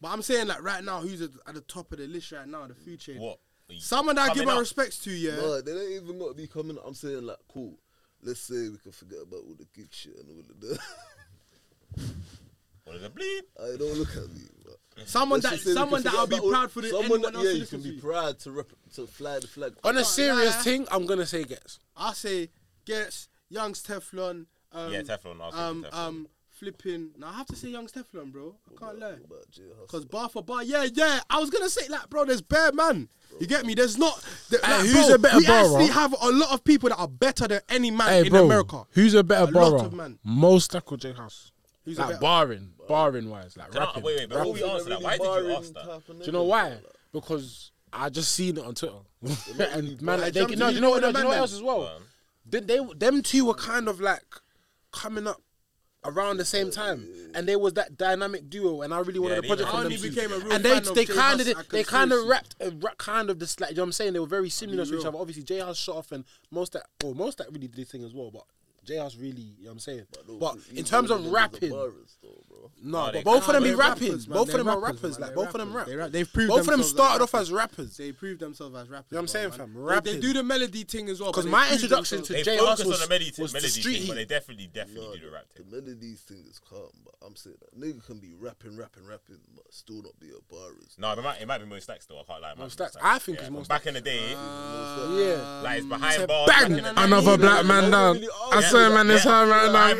but 0.00 0.08
I'm 0.08 0.22
saying 0.22 0.46
like 0.46 0.62
right 0.62 0.84
now, 0.84 1.00
who's 1.00 1.22
at, 1.22 1.30
at 1.48 1.54
the 1.54 1.62
top 1.62 1.90
of 1.92 1.98
the 1.98 2.06
list 2.06 2.30
right 2.32 2.46
now? 2.46 2.66
The 2.66 2.74
food 2.74 3.00
chain. 3.00 3.18
What? 3.18 3.38
Someone 3.78 4.16
that 4.16 4.30
I 4.30 4.34
give 4.34 4.44
my 4.44 4.58
respects 4.58 4.98
to, 5.00 5.10
yeah. 5.10 5.36
No, 5.36 5.60
they 5.60 5.72
don't 5.72 5.92
even 5.92 6.18
got 6.18 6.28
to 6.28 6.34
be 6.34 6.46
coming. 6.46 6.78
I'm 6.84 6.94
saying 6.94 7.22
like, 7.22 7.38
cool. 7.52 7.74
Let's 8.22 8.40
say 8.40 8.68
we 8.68 8.76
can 8.78 8.92
forget 8.92 9.20
about 9.22 9.40
all 9.46 9.54
the 9.58 9.66
gig 9.74 9.88
shit 9.90 10.14
and 10.16 10.28
all 10.28 10.40
of 10.40 10.60
that. 10.60 10.78
What 12.84 12.96
is 12.96 13.02
it? 13.02 13.14
Bleep. 13.14 13.42
I 13.62 13.76
don't 13.76 13.98
look 13.98 14.10
at 14.10 14.28
me. 14.34 14.42
But 14.64 15.08
Someone 15.08 15.40
that 15.40 15.52
just 15.52 15.64
say 15.64 15.70
we 15.70 15.74
someone 15.74 16.02
that 16.02 16.14
I'll 16.14 16.26
be 16.26 16.38
proud 16.38 16.70
for. 16.70 16.80
The, 16.82 16.88
Someone 16.88 17.22
that 17.22 17.34
else 17.34 17.44
yeah, 17.44 17.52
you 17.52 17.66
can 17.66 17.82
be 17.82 17.92
proud 17.92 18.38
to 18.40 18.50
rep, 18.50 18.66
to 18.94 19.06
fly 19.06 19.38
the 19.38 19.46
flag. 19.46 19.74
On 19.84 19.96
a 19.96 20.04
serious 20.04 20.56
lie. 20.56 20.62
thing, 20.62 20.86
I'm 20.90 21.06
gonna 21.06 21.26
say 21.26 21.44
Ghetts. 21.44 21.78
I 21.96 22.12
say 22.12 22.50
Ghetts, 22.84 23.28
Youngs 23.48 23.82
Teflon. 23.82 24.46
Um, 24.72 24.92
Yeah, 24.92 25.02
Teflon 25.02 25.40
flipping. 26.60 27.10
Now 27.18 27.28
I 27.28 27.32
have 27.32 27.46
to 27.46 27.56
say 27.56 27.68
Youngs 27.68 27.90
Teflon, 27.92 28.30
bro. 28.30 28.54
I 28.70 28.78
can't 28.78 28.98
lie. 28.98 29.14
Because 29.82 30.04
bar 30.04 30.28
for 30.28 30.42
bar, 30.44 30.62
yeah, 30.62 30.86
yeah. 30.92 31.20
I 31.28 31.38
was 31.40 31.50
gonna 31.50 31.70
say 31.70 31.88
like, 31.88 32.08
bro, 32.10 32.24
there's 32.26 32.42
bare 32.42 32.72
man. 32.72 33.08
You 33.40 33.46
get 33.46 33.64
me? 33.64 33.74
There's 33.74 33.96
not. 33.96 34.22
The, 34.50 34.58
Hey, 34.62 34.70
like, 34.72 34.80
who's 34.86 35.06
bro, 35.06 35.14
a 35.14 35.18
better 35.18 35.38
we 35.38 35.46
actually 35.46 35.86
have 35.88 36.14
a 36.20 36.28
lot 36.30 36.52
of 36.52 36.62
people 36.62 36.90
that 36.90 36.98
are 36.98 37.08
better 37.08 37.48
than 37.48 37.60
any 37.70 37.90
man 37.90 38.08
Hey, 38.08 38.20
in 38.26 38.28
bro, 38.28 38.44
America. 38.44 38.84
who's 38.90 39.14
a 39.14 39.24
better 39.24 39.48
A 39.48 39.52
Most 39.52 39.92
man. 39.94 40.18
J 40.98 41.12
Hus? 41.12 41.52
Who's 41.84 41.96
a 41.98 42.02
Like 42.02 42.08
better- 42.10 42.20
barring, 42.20 42.72
barring 42.86 43.30
wise, 43.30 43.56
like 43.56 43.74
rapping. 43.74 44.02
wait, 44.02 44.18
wait, 44.20 44.28
before 44.28 44.52
we 44.52 44.62
answer 44.62 44.90
that, 44.90 45.02
why 45.02 45.16
did 45.16 45.22
you 45.22 45.52
ask 45.52 45.72
that? 45.72 46.02
Do 46.06 46.24
you 46.26 46.32
know 46.32 46.44
why? 46.44 46.78
Because 47.12 47.72
I 47.92 48.10
just 48.10 48.32
seen 48.32 48.58
it 48.58 48.64
on 48.64 48.74
Twitter, 48.74 48.94
and 49.72 50.00
man, 50.02 50.20
they, 50.32 50.44
no, 50.56 50.68
you 50.68 50.80
know 50.80 50.90
what? 50.90 51.00
no, 51.02 51.08
you 51.08 51.12
know 51.14 51.24
what 51.26 51.38
else 51.38 51.54
as 51.54 51.62
well? 51.62 51.98
They, 52.46 52.60
they, 52.60 52.78
them 52.96 53.22
two 53.22 53.46
were 53.46 53.54
kind 53.54 53.88
of 53.88 54.00
like 54.00 54.22
coming 54.92 55.26
up 55.26 55.40
around 56.04 56.38
the 56.38 56.44
same 56.44 56.70
time, 56.70 57.06
and 57.34 57.46
there 57.46 57.58
was 57.58 57.74
that 57.74 57.98
dynamic 57.98 58.48
duo, 58.48 58.82
and 58.82 58.92
I 58.94 58.98
really 59.00 59.18
wanted 59.18 59.38
a 59.38 59.42
project 59.48 59.68
from 59.70 59.76
them. 59.84 59.92
too. 60.10 60.16
and 60.54 60.64
they 60.64 60.70
they 60.94 61.04
kind 61.14 61.40
of 61.40 61.46
they 61.70 61.84
kind 61.84 62.12
of 62.12 62.26
rapped 62.26 62.54
a 62.60 62.70
ra- 62.70 62.94
kind 62.98 63.28
of 63.30 63.38
this 63.38 63.60
like 63.60 63.70
you 63.70 63.76
know 63.76 63.82
what 63.82 63.86
I'm 63.88 63.92
saying 63.92 64.12
they 64.14 64.18
were 64.20 64.26
very 64.26 64.48
similar 64.50 64.84
to 64.84 64.90
each 64.98 65.04
other. 65.08 65.18
Obviously, 65.18 65.42
J 65.42 65.58
Hus 65.60 65.76
shot 65.78 65.96
off 65.96 66.12
and 66.12 66.24
MoStack 66.52 66.82
or 67.04 67.14
MoStack 67.14 67.46
really 67.48 67.68
did 67.68 67.74
the 67.76 67.84
thing 67.84 68.02
as 68.04 68.14
well, 68.14 68.30
but 68.30 68.44
J 68.84 68.96
Hus 68.96 69.16
really 69.16 69.42
you 69.58 69.64
know 69.64 69.70
what 69.70 69.72
I'm 69.72 69.78
saying. 69.80 70.06
But, 70.38 70.56
in 70.78 70.84
terms 70.84 71.10
of 71.10 71.26
rapping, 71.32 71.70
no, 72.82 73.10
but 73.12 73.24
both 73.24 73.46
of 73.48 73.54
them 73.54 73.62
be 73.62 73.74
rapping. 73.74 74.18
both 74.28 74.48
of 74.48 74.58
them 74.58 74.68
are 74.68 74.78
rappers. 74.78 75.18
Like 75.18 75.34
both 75.34 75.54
of 75.54 75.60
them 75.60 75.74
rap. 75.74 75.86
They've 76.10 76.30
proved 76.30 76.48
both 76.48 76.60
of 76.60 76.66
them 76.66 76.82
started 76.82 77.22
off 77.22 77.34
as 77.34 77.52
rappers. 77.52 77.96
They 77.96 78.12
proved 78.12 78.40
themselves 78.40 78.74
as 78.76 78.88
rappers. 78.88 79.06
You 79.10 79.16
know 79.16 79.22
what 79.22 79.34
I'm 79.34 79.52
saying, 79.52 79.52
fam? 79.52 80.00
They 80.04 80.18
do 80.18 80.32
the 80.32 80.42
melody 80.42 80.84
thing 80.84 81.08
as 81.08 81.20
well. 81.20 81.30
Because 81.30 81.46
my 81.46 81.70
introduction 81.72 82.22
to 82.22 82.42
J 82.42 82.56
Hus 82.58 82.84
was 82.84 83.52
the 83.52 83.60
street, 83.60 84.04
but 84.08 84.14
they 84.14 84.24
definitely, 84.24 84.68
definitely 84.72 85.18
do 85.18 85.26
the 85.26 85.32
rap 85.32 85.44
thing. 85.54 85.66
The 85.70 85.76
melody 85.76 86.14
thing 86.14 86.44
is 86.48 86.58
calm, 86.58 86.90
but 87.04 87.14
I'm 87.24 87.36
saying 87.36 87.56
that 87.60 87.78
nigga 87.78 88.04
can 88.04 88.18
be 88.18 88.34
rapping, 88.38 88.76
rapping, 88.76 89.06
rapping, 89.06 89.38
but 89.54 89.64
still 89.70 90.02
not 90.02 90.18
be 90.18 90.28
a 90.28 90.54
barist. 90.54 90.98
No, 90.98 91.12
it 91.12 91.46
might, 91.46 91.58
be 91.58 91.64
more 91.66 91.80
stacks 91.80 92.06
though. 92.06 92.20
I 92.20 92.24
can't 92.24 92.42
lie. 92.42 92.54
More 92.56 92.70
stacks. 92.70 92.96
I 93.02 93.18
think 93.18 93.38
it's 93.38 93.50
more. 93.50 93.62
Back 93.64 93.86
in 93.86 93.94
the 93.94 94.00
day, 94.00 94.34
uh, 94.34 95.16
yeah, 95.16 95.60
like 95.62 95.78
it's 95.78 95.86
behind 95.86 96.26
bars. 96.26 96.48
Bang! 96.48 96.80
Another 96.96 97.38
black 97.38 97.64
man 97.66 97.90
down. 97.90 98.24
I 98.52 98.62
swear, 98.62 98.90
man, 98.90 99.10
it's 99.10 99.24
her 99.24 99.46
right 99.46 99.70
now, 99.70 99.90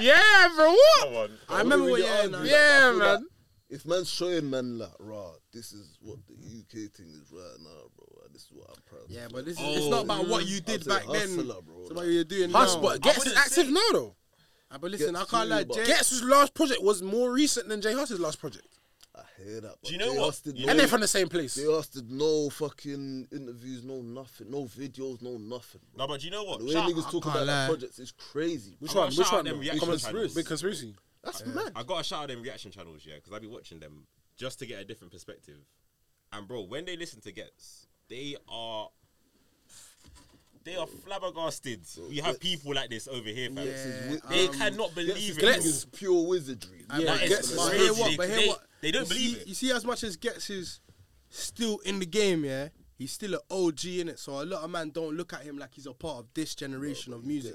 yeah, 0.00 0.48
bro. 0.54 0.72
What? 0.72 1.30
I 1.58 1.62
remember 1.62 1.90
what 1.90 2.00
you 2.00 2.30
like, 2.30 2.48
Yeah, 2.48 2.92
man. 2.92 3.26
If 3.70 3.84
man's 3.84 4.10
showing 4.10 4.48
man 4.48 4.78
like, 4.78 4.88
rah, 4.98 5.32
this 5.52 5.72
is 5.72 5.98
what 6.00 6.18
the 6.26 6.34
UK 6.34 6.90
thing 6.90 7.08
is 7.10 7.30
right 7.30 7.58
now, 7.60 7.90
bro. 7.96 8.06
This 8.32 8.42
is 8.42 8.48
what 8.52 8.68
I'm 8.70 8.82
proud 8.86 9.04
of. 9.04 9.10
Yeah, 9.10 9.26
but 9.30 9.44
this 9.44 9.58
is, 9.58 9.62
oh, 9.62 9.74
it's 9.74 9.88
not 9.88 10.04
about 10.04 10.26
what 10.26 10.46
you 10.46 10.60
did 10.60 10.86
back 10.86 11.02
then. 11.12 11.36
Bro, 11.36 11.62
it's 11.82 11.92
what 11.92 12.06
you're 12.06 12.24
doing 12.24 12.50
now. 12.50 12.80
But 12.80 13.02
Ghetts 13.02 13.26
is 13.26 13.36
active 13.36 13.70
now, 13.70 13.80
though. 13.92 14.14
Ah, 14.70 14.78
but 14.80 14.90
listen, 14.90 15.16
I 15.16 15.24
can't 15.24 15.48
lie. 15.48 15.64
Ghetts' 15.64 16.22
last 16.22 16.54
project 16.54 16.82
was 16.82 17.02
more 17.02 17.32
recent 17.32 17.68
than 17.68 17.80
J 17.80 17.92
Hus's 17.94 18.20
last 18.20 18.38
project. 18.38 18.66
I 19.14 19.22
hear 19.42 19.60
that. 19.62 19.74
Do 19.82 19.92
you 19.92 19.98
know 19.98 20.14
what? 20.14 20.40
You 20.44 20.66
no, 20.66 20.70
and 20.70 20.78
they're 20.78 20.86
from 20.86 21.00
the 21.00 21.08
same 21.08 21.28
place. 21.28 21.54
They 21.54 21.66
asked 21.66 21.94
did 21.94 22.10
no 22.10 22.50
fucking 22.50 23.28
interviews, 23.32 23.82
no 23.82 24.00
nothing, 24.00 24.50
no 24.50 24.64
videos, 24.64 25.20
no 25.20 25.36
nothing. 25.36 25.80
Bro. 25.94 26.06
No, 26.06 26.12
but 26.12 26.20
do 26.20 26.26
you 26.26 26.30
know 26.30 26.44
what? 26.44 26.60
The 26.60 26.66
way 26.66 26.72
Shout 26.72 26.90
niggas 26.90 27.10
talk 27.10 27.24
about 27.24 27.38
lie. 27.40 27.44
that 27.46 27.68
projects 27.68 27.98
is 27.98 28.12
crazy. 28.12 28.76
Which 28.78 28.94
I 28.94 29.00
one? 29.00 29.08
Which 29.08 29.32
one? 29.32 29.44
Them 29.44 29.58
reaction 29.58 29.88
conspiracy. 29.88 30.34
Big 30.34 30.46
conspiracy. 30.46 30.94
That's 31.24 31.44
mad. 31.46 31.72
I 31.74 31.82
got 31.82 32.00
a 32.00 32.04
shout 32.04 32.22
out 32.22 32.28
them 32.28 32.42
reaction 32.42 32.70
channels, 32.70 33.02
yeah, 33.06 33.16
because 33.16 33.32
I 33.32 33.38
be 33.38 33.46
watching 33.46 33.80
them 33.80 34.06
just 34.36 34.58
to 34.60 34.66
get 34.66 34.80
a 34.80 34.84
different 34.84 35.12
perspective. 35.12 35.58
And 36.32 36.46
bro, 36.46 36.62
when 36.62 36.84
they 36.84 36.96
listen 36.96 37.20
to 37.22 37.32
Ghetts, 37.32 37.86
they 38.08 38.36
are 38.48 38.88
they 40.64 40.76
are 40.76 40.86
flabbergasted. 40.86 41.80
We 42.08 42.18
have 42.18 42.38
people 42.40 42.74
like 42.74 42.90
this 42.90 43.08
over 43.08 43.28
here, 43.28 43.48
fam. 43.50 43.66
Yeah, 43.66 44.16
they 44.28 44.48
um, 44.48 44.54
cannot 44.54 44.94
believe 44.94 45.38
it. 45.38 45.40
Ghetts 45.40 45.64
is 45.64 45.84
pure 45.86 46.26
wizardry. 46.26 46.84
Yeah, 46.98 47.16
Ghetts 47.26 47.54
but 47.54 47.74
hear 47.74 47.92
what? 47.94 48.16
But 48.16 48.28
hear 48.28 48.48
what? 48.48 48.64
They, 48.80 48.88
they 48.88 48.92
don't 48.92 49.08
you 49.08 49.08
believe 49.08 49.36
see, 49.36 49.40
it. 49.40 49.46
You 49.48 49.54
see, 49.54 49.72
as 49.72 49.84
much 49.84 50.04
as 50.04 50.16
Ghetts 50.16 50.50
is 50.50 50.80
still 51.30 51.78
in 51.78 51.98
the 51.98 52.06
game, 52.06 52.44
yeah 52.44 52.68
he's 52.98 53.12
still 53.12 53.34
an 53.34 53.40
OG 53.50 53.84
in 53.86 54.08
it. 54.08 54.18
So 54.18 54.42
a 54.42 54.44
lot 54.44 54.64
of 54.64 54.70
man 54.70 54.90
don't 54.90 55.16
look 55.16 55.32
at 55.32 55.42
him 55.42 55.56
like 55.56 55.72
he's 55.72 55.86
a 55.86 55.94
part 55.94 56.18
of 56.18 56.26
this 56.34 56.54
generation 56.54 57.12
well, 57.12 57.20
of 57.20 57.26
music. 57.26 57.54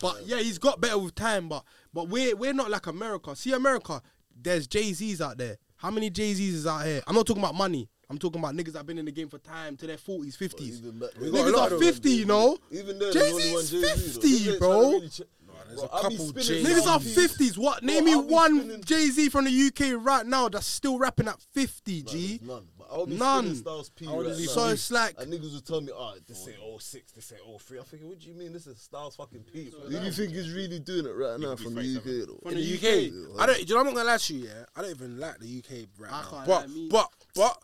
But 0.00 0.26
yeah, 0.26 0.36
he's 0.36 0.58
got 0.58 0.80
better 0.80 0.98
with 0.98 1.14
time. 1.14 1.48
But 1.48 1.64
but 1.92 2.08
we're 2.08 2.36
we're 2.36 2.52
not 2.52 2.70
like 2.70 2.86
America. 2.86 3.34
See 3.34 3.52
America, 3.52 4.02
there's 4.40 4.66
Jay 4.66 4.92
Z's 4.92 5.20
out 5.20 5.38
there. 5.38 5.56
How 5.76 5.90
many 5.90 6.10
Jay 6.10 6.34
Z's 6.34 6.54
is 6.54 6.66
out 6.66 6.84
here? 6.84 7.02
I'm 7.06 7.14
not 7.14 7.26
talking 7.26 7.42
about 7.42 7.54
money. 7.54 7.88
I'm 8.10 8.18
talking 8.18 8.38
about 8.38 8.54
niggas 8.54 8.72
that've 8.72 8.86
been 8.86 8.98
in 8.98 9.06
the 9.06 9.12
game 9.12 9.28
for 9.28 9.38
time 9.38 9.76
to 9.78 9.86
their 9.86 9.96
forties, 9.96 10.36
fifties. 10.36 10.80
Niggas 10.80 11.54
are 11.56 11.78
fifty, 11.78 12.10
you 12.10 12.26
know. 12.26 12.58
Even 12.70 12.98
then, 12.98 13.12
Jay 13.12 13.32
Z's 13.32 13.70
fifty, 13.70 14.58
bro. 14.58 14.92
Really 14.92 15.08
ch- 15.08 15.22
there's 15.68 15.80
Bro, 15.80 15.88
a 15.88 15.96
I 15.96 16.02
couple 16.02 16.32
Jay-Z. 16.32 16.64
Niggas 16.64 16.86
are 16.86 17.00
fifties. 17.00 17.58
What? 17.58 17.80
Bro, 17.82 17.86
Name 17.94 18.04
me 18.04 18.16
one 18.16 18.82
Jay 18.84 19.06
Z 19.06 19.28
from 19.28 19.44
the 19.46 19.66
UK 19.66 20.04
right 20.04 20.26
now 20.26 20.48
that's 20.48 20.66
still 20.66 20.98
rapping 20.98 21.28
at 21.28 21.40
fifty. 21.52 22.02
G. 22.02 22.40
None. 22.42 22.66
None. 23.08 23.54
Styles 23.56 23.90
P 23.90 24.06
right. 24.06 24.34
So 24.36 24.68
it's 24.68 24.90
like 24.90 25.16
And 25.18 25.32
niggas 25.32 25.52
will 25.54 25.60
tell 25.60 25.80
me, 25.80 25.90
oh, 25.94 26.14
this 26.28 26.46
ain't 26.46 26.58
06, 26.80 27.12
this 27.12 27.32
ain't 27.32 27.60
03. 27.60 27.78
I'm 27.78 27.84
what 28.08 28.18
do 28.20 28.28
you 28.28 28.34
mean? 28.34 28.52
This 28.52 28.66
is 28.66 28.78
Styles 28.78 29.16
fucking 29.16 29.44
P. 29.52 29.72
Who 29.82 29.90
do 29.90 30.04
you 30.04 30.12
think 30.12 30.32
he's 30.32 30.52
really 30.52 30.78
doing 30.78 31.06
it 31.06 31.10
right 31.10 31.38
now 31.40 31.56
from 31.56 31.74
the 31.74 31.80
UK 31.80 32.42
from 32.42 32.54
the 32.54 32.74
UK. 32.74 33.40
I 33.40 33.46
don't. 33.46 33.68
You 33.68 33.74
know, 33.74 33.80
I'm 33.80 33.86
not 33.86 33.94
gonna 33.94 34.08
lie 34.08 34.16
to 34.18 34.34
you. 34.34 34.46
Yeah, 34.46 34.64
I 34.76 34.82
don't 34.82 34.90
even 34.90 35.18
like 35.18 35.38
the 35.38 35.58
UK 35.58 35.88
rap. 35.98 36.46
But 36.46 36.68
but 36.90 37.08
but 37.34 37.58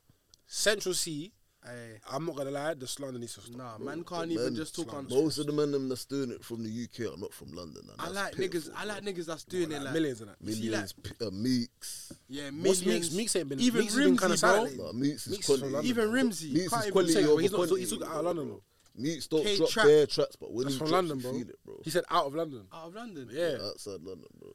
Central 0.47 0.95
Cee 0.95 1.33
Hey, 1.63 2.01
I'm 2.11 2.25
not 2.25 2.37
gonna 2.37 2.51
lie, 2.51 2.73
the 2.73 2.87
slander 2.87 3.19
needs 3.19 3.35
to 3.35 3.43
stop. 3.43 3.55
Nah, 3.57 3.77
Bro, 3.77 3.87
man 3.87 4.05
can't 4.05 4.29
the 4.29 4.35
even 4.35 4.57
just 4.57 4.75
talk 4.75 4.95
on. 4.95 5.07
Most 5.11 5.37
of 5.39 5.47
the 5.47 5.53
men 5.53 5.71
them 5.73 5.91
that's 5.91 6.07
doing 6.07 6.31
it 6.31 6.43
from 6.43 6.63
the 6.65 6.71
UK 6.71 7.13
are 7.13 7.19
not 7.19 7.35
from 7.35 7.53
London. 7.53 7.83
And 7.83 8.01
I 8.01 8.05
that's 8.05 8.15
like 8.15 8.35
niggas. 8.35 8.53
pitiful, 8.53 8.73
I 8.77 8.85
like 8.87 9.03
niggas 9.05 9.27
that's 9.27 9.45
doing 9.45 9.71
it 9.71 9.83
like 9.83 9.95
M1llionz 9.95 10.21
of 10.23 10.29
that. 10.29 10.55
see, 10.55 10.69
M1llionz, 10.69 10.95
P- 11.03 11.25
uh, 11.27 11.31
Meekz. 11.31 12.13
Yeah, 12.29 12.51
What's 12.51 12.81
Meekz? 12.83 13.11
Meekz 13.11 13.37
ain't 13.39 13.49
been. 13.51 13.61
Even 13.61 13.83
Meekz 13.87 13.95
Rimzee, 13.95 14.41
bro. 14.77 14.87
Nah, 14.87 14.93
Meekz 14.93 15.27
is 15.29 15.39
Meekz 15.39 15.45
from. 15.47 15.61
London. 15.73 15.85
Even 15.85 16.09
Rimzee. 16.11 16.55
Meekz 16.55 16.87
is 16.87 16.91
quality 16.93 17.13
say 17.13 17.21
it, 17.21 17.27
he's 17.27 17.29
not. 17.29 17.41
He's 17.41 17.51
quantity, 17.51 17.87
talking 17.87 18.07
out 18.09 18.17
of. 18.17 18.25
London. 18.25 18.49
Though. 18.49 18.63
Meekz 19.03 19.29
don't 19.29 19.43
drop 19.45 19.69
K-Trap. 19.69 19.87
their 19.87 20.07
tracks, 20.07 20.37
but 20.37 20.53
when 20.53 20.65
That's 20.65 20.75
he 20.75 20.79
from 20.79 20.89
drops, 20.89 21.09
London, 21.09 21.21
feel 21.33 21.49
it, 21.51 21.59
bro. 21.65 21.75
He 21.85 21.91
said 21.91 22.05
out 22.11 22.27
of 22.27 22.35
London. 22.35 22.67
Out 22.73 22.87
of 22.89 22.95
London. 22.95 23.29
Yeah. 23.31 23.59
Outside 23.63 24.01
London, 24.03 24.29
bro. 24.39 24.51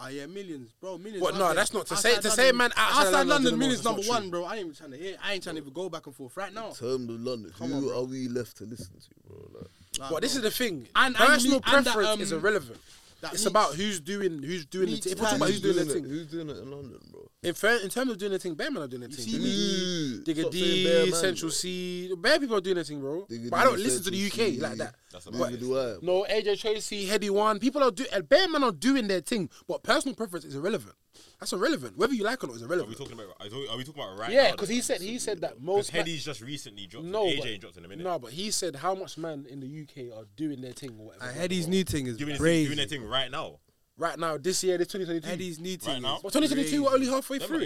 I 0.00 0.12
hear 0.12 0.28
M1llionz, 0.28 0.68
bro. 0.80 0.98
M1llionz. 0.98 1.20
What? 1.20 1.34
No, 1.36 1.54
that's 1.54 1.72
not 1.72 1.86
to 1.86 1.96
say. 1.96 2.16
To 2.16 2.30
say, 2.30 2.52
man, 2.52 2.70
outside, 2.76 3.06
outside 3.06 3.26
London, 3.26 3.58
M1llionz 3.58 3.84
number 3.84 4.02
one, 4.02 4.30
bro. 4.30 4.44
I 4.44 4.56
ain't 4.56 4.60
even 4.60 4.74
trying 4.74 4.90
to 4.92 4.96
hear. 4.96 5.16
I 5.22 5.34
ain't 5.34 5.42
trying 5.42 5.56
to 5.56 5.62
even 5.62 5.72
go 5.72 5.88
back 5.88 6.06
and 6.06 6.14
forth 6.14 6.36
right 6.36 6.52
now. 6.52 6.70
Terms 6.70 7.08
of 7.10 7.20
London, 7.20 7.52
Come 7.58 7.72
who 7.72 7.90
on, 7.90 7.96
are 7.96 8.04
we 8.04 8.28
left 8.28 8.56
to 8.58 8.64
listen 8.64 8.94
to, 8.98 9.08
bro? 9.26 9.48
Like, 9.54 9.70
like, 9.98 10.00
what? 10.00 10.08
Bro. 10.10 10.20
This 10.20 10.36
is 10.36 10.42
the 10.42 10.50
thing. 10.50 10.88
And, 10.94 11.14
Personal 11.14 11.56
and, 11.56 11.64
preference 11.64 11.96
and 11.96 12.06
um, 12.08 12.20
is 12.20 12.32
irrelevant. 12.32 12.80
That 13.22 13.32
it's 13.32 13.46
about 13.46 13.74
who's 13.74 13.98
doing 14.00 14.42
who's 14.42 14.66
doing 14.66 14.90
the 14.90 14.96
thing. 14.96 15.12
If 15.12 15.20
we're 15.20 15.36
about 15.36 15.48
who's 15.48 15.60
doing 15.60 15.76
the 15.76 15.84
thing, 15.86 16.04
who's 16.04 16.26
doing 16.26 16.50
it 16.50 16.58
in 16.58 16.70
London, 16.70 16.98
bro? 17.10 17.30
In, 17.42 17.54
in 17.82 17.88
terms 17.90 18.10
of 18.10 18.18
doing 18.18 18.32
the 18.32 18.38
thing, 18.38 18.54
bare 18.54 18.70
men 18.70 18.82
are 18.82 18.86
doing 18.88 19.02
the 19.02 19.08
thing. 19.08 19.24
Digga 19.24 20.22
Digga 20.24 20.40
Stop 20.40 20.52
D, 20.52 21.10
Central. 21.12 21.50
Cee, 21.50 22.12
bare 22.18 22.38
people 22.38 22.56
are 22.56 22.60
doing 22.60 22.76
the 22.76 22.84
thing, 22.84 23.00
bro. 23.00 23.26
Digga 23.30 23.50
But 23.50 23.56
I 23.56 23.64
don't 23.64 23.78
listen 23.78 24.02
to 24.04 24.10
the 24.10 24.28
C. 24.28 24.56
UK 24.56 24.62
like 24.62 24.78
that. 24.78 24.94
That's 25.10 25.26
a 25.26 25.30
But- 25.30 26.02
No, 26.02 26.26
AJ 26.28 26.60
Tracey, 26.60 27.06
Headie 27.06 27.30
One, 27.30 27.58
people 27.58 27.82
are 27.82 27.90
doing. 27.90 28.08
Bare 28.28 28.48
men 28.48 28.62
are 28.64 28.72
doing 28.72 29.06
their 29.08 29.20
thing, 29.20 29.48
but 29.66 29.82
personal 29.82 30.14
preference 30.14 30.44
is 30.44 30.54
irrelevant. 30.54 30.94
That's 31.38 31.52
irrelevant. 31.52 31.98
Whether 31.98 32.14
you 32.14 32.24
like 32.24 32.42
or 32.42 32.46
not 32.46 32.56
is 32.56 32.62
Are 32.62 32.66
irrelevant. 32.66 32.98
we 32.98 33.04
talking 33.04 33.20
about? 33.20 33.36
Are 33.40 33.76
we 33.76 33.84
talking 33.84 34.02
about 34.02 34.18
right? 34.18 34.32
yeah, 34.32 34.52
because 34.52 34.70
he 34.70 34.80
said 34.80 35.00
he 35.02 35.18
said 35.18 35.42
that 35.42 35.60
most 35.60 35.92
because 35.92 36.24
just 36.24 36.40
recently 36.40 36.86
dropped. 36.86 37.06
No, 37.06 37.26
AJ 37.26 37.38
but, 37.38 37.60
dropped 37.60 37.76
in 37.76 37.84
a 37.84 37.88
minute. 37.88 38.04
no, 38.04 38.18
but 38.18 38.32
he 38.32 38.50
said 38.50 38.76
how 38.76 38.94
much 38.94 39.18
man 39.18 39.46
in 39.50 39.60
the 39.60 39.66
UK 39.82 40.16
are 40.16 40.24
doing 40.36 40.62
their 40.62 40.72
thing 40.72 40.96
or 40.98 41.06
whatever. 41.08 41.30
Headie's 41.32 41.68
new 41.68 41.84
thing 41.84 42.06
is 42.06 42.16
doing 42.16 42.36
crazy. 42.36 42.66
doing 42.66 42.78
their 42.78 42.86
thing 42.86 43.04
right 43.06 43.30
now. 43.30 43.58
right 43.98 44.18
now 44.18 44.38
this 44.38 44.64
year, 44.64 44.78
this 44.78 44.88
2022. 44.88 45.28
Headie's 45.28 45.60
new 45.60 45.76
thing. 45.76 46.02
but 46.02 46.32
2022 46.32 46.84
we're 46.84 46.94
only 46.94 47.06
halfway 47.06 47.38
through. 47.38 47.56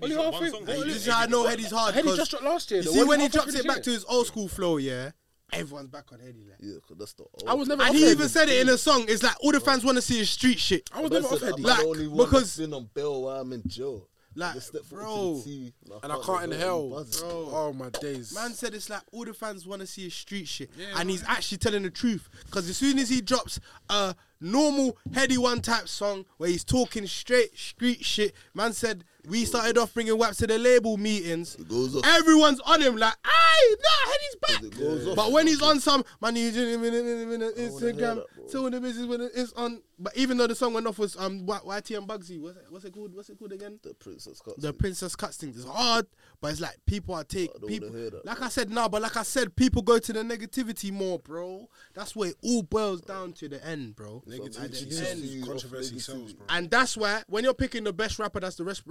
Only 0.00 0.14
halfway- 0.14 0.50
through. 0.50 0.84
This 0.84 0.96
is 0.96 1.06
how 1.06 1.22
I 1.22 1.26
know 1.26 1.44
Headie's 1.46 1.72
hard. 1.72 1.94
Heady 1.94 2.14
just 2.14 2.30
dropped 2.30 2.44
last 2.44 2.70
year. 2.70 2.82
You 2.82 2.92
see 2.92 3.04
when 3.04 3.18
he 3.20 3.28
drops 3.28 3.52
dropped 3.52 3.64
it 3.64 3.68
back 3.68 3.82
to 3.82 3.90
his 3.90 4.04
old 4.04 4.28
school 4.28 4.48
flow, 4.48 4.76
yeah 4.76 5.10
everyone's 5.52 5.88
back 5.88 6.12
on 6.12 6.20
Eddie. 6.20 6.46
Like. 6.48 6.58
Yeah, 6.60 6.76
cause 6.86 6.96
that's 6.98 7.12
the. 7.14 7.24
Old 7.24 7.44
I 7.46 7.54
was 7.54 7.68
never. 7.68 7.82
And 7.82 7.94
he 7.94 8.10
even 8.10 8.28
said 8.28 8.48
it 8.48 8.60
in 8.60 8.68
a 8.68 8.78
song. 8.78 9.04
It's 9.08 9.22
like 9.22 9.36
all 9.42 9.52
the 9.52 9.60
fans 9.60 9.84
want 9.84 9.96
to 9.96 10.02
see 10.02 10.18
his 10.18 10.30
street 10.30 10.58
shit. 10.58 10.88
I 10.92 11.00
was 11.00 11.10
never 11.10 11.26
off 11.26 11.42
Eddie. 11.42 11.62
Like, 11.62 11.86
because 12.16 12.56
been 12.56 12.74
on 12.74 12.88
Bill, 12.94 13.22
while 13.22 13.40
I'm 13.40 13.52
in 13.52 13.62
jail. 13.66 14.08
Like, 14.34 14.56
bro, 14.88 15.42
and, 15.44 15.72
I 15.92 15.98
and 16.04 16.12
I 16.12 16.18
can't 16.24 16.52
inhale. 16.52 17.04
Oh 17.22 17.74
my 17.74 17.90
days. 17.90 18.34
Man 18.34 18.54
said 18.54 18.72
it's 18.72 18.88
like 18.88 19.02
all 19.12 19.26
the 19.26 19.34
fans 19.34 19.66
want 19.66 19.82
to 19.82 19.86
see 19.86 20.04
his 20.04 20.14
street 20.14 20.48
shit, 20.48 20.70
yeah, 20.74 20.86
and 20.86 20.96
man. 20.96 21.08
he's 21.10 21.24
actually 21.28 21.58
telling 21.58 21.82
the 21.82 21.90
truth. 21.90 22.30
Because 22.46 22.66
as 22.70 22.78
soon 22.78 22.98
as 22.98 23.10
he 23.10 23.20
drops 23.20 23.60
a 23.90 24.14
normal 24.40 24.96
Headie 25.10 25.36
One 25.36 25.60
type 25.60 25.86
song 25.86 26.24
where 26.38 26.48
he's 26.48 26.64
talking 26.64 27.06
straight 27.06 27.58
street 27.58 28.06
shit, 28.06 28.32
man 28.54 28.72
said 28.72 29.04
we 29.28 29.44
started 29.44 29.78
off 29.78 29.94
bringing 29.94 30.18
Waps 30.18 30.38
to 30.38 30.48
the 30.48 30.58
label 30.58 30.96
meetings. 30.96 31.54
It 31.54 31.68
goes 31.68 31.94
off. 31.94 32.04
Everyone's 32.04 32.58
on 32.60 32.80
him 32.82 32.96
like, 32.96 33.14
hey, 33.24 33.76
nah, 33.76 34.10
Henny's 34.10 34.36
back. 34.40 34.62
It 34.64 34.78
goes 34.78 35.06
off. 35.06 35.16
But 35.16 35.30
when 35.30 35.46
he's 35.46 35.62
on 35.62 35.78
some, 35.78 36.04
man, 36.20 36.34
he's 36.34 36.56
in 36.56 36.80
Instagram, 36.80 38.22
so 38.46 38.50
telling 38.50 38.72
the 38.72 38.80
business 38.80 39.06
when 39.06 39.20
it's 39.20 39.52
on 39.52 39.80
but 40.02 40.16
even 40.16 40.36
though 40.36 40.46
the 40.48 40.54
song 40.54 40.74
went 40.74 40.86
off 40.86 40.98
was 40.98 41.16
um 41.16 41.46
YT 41.46 41.90
and 41.92 42.08
Bugsey, 42.08 42.40
what's 42.40 42.56
it, 42.56 42.64
what's 42.70 42.84
it 42.84 42.92
called? 42.92 43.14
What's 43.14 43.30
it 43.30 43.38
called 43.38 43.52
again? 43.52 43.78
The 43.82 43.94
Princess 43.94 44.40
Cuts. 44.40 44.60
The 44.60 44.72
thing. 44.72 44.78
Princess 44.78 45.14
Cuts 45.14 45.36
thing 45.36 45.50
is 45.50 45.64
hard, 45.64 46.06
but 46.40 46.50
it's 46.50 46.60
like 46.60 46.76
people 46.86 47.14
are 47.14 47.24
take 47.24 47.50
people. 47.66 47.90
That, 47.90 48.24
like 48.24 48.38
bro. 48.38 48.46
I 48.46 48.48
said, 48.48 48.70
now, 48.70 48.82
nah, 48.82 48.88
but 48.88 49.02
like 49.02 49.16
I 49.16 49.22
said, 49.22 49.54
people 49.54 49.82
go 49.82 49.98
to 49.98 50.12
the 50.12 50.20
negativity 50.20 50.92
more, 50.92 51.18
bro. 51.18 51.68
That's 51.94 52.16
where 52.16 52.30
it 52.30 52.36
all 52.42 52.62
boils 52.64 53.00
down 53.02 53.32
to 53.34 53.48
the 53.48 53.64
end, 53.64 53.94
bro. 53.94 54.22
Negativity, 54.28 54.92
so, 54.92 55.04
end. 55.04 55.46
controversy 55.46 55.98
sells, 56.00 56.32
bro. 56.32 56.46
And 56.48 56.68
that's 56.68 56.96
why 56.96 57.22
when 57.28 57.44
you're 57.44 57.54
picking 57.54 57.84
the 57.84 57.92
best 57.92 58.18
rapper, 58.18 58.40
that's 58.40 58.56
the 58.56 58.64
best, 58.64 58.82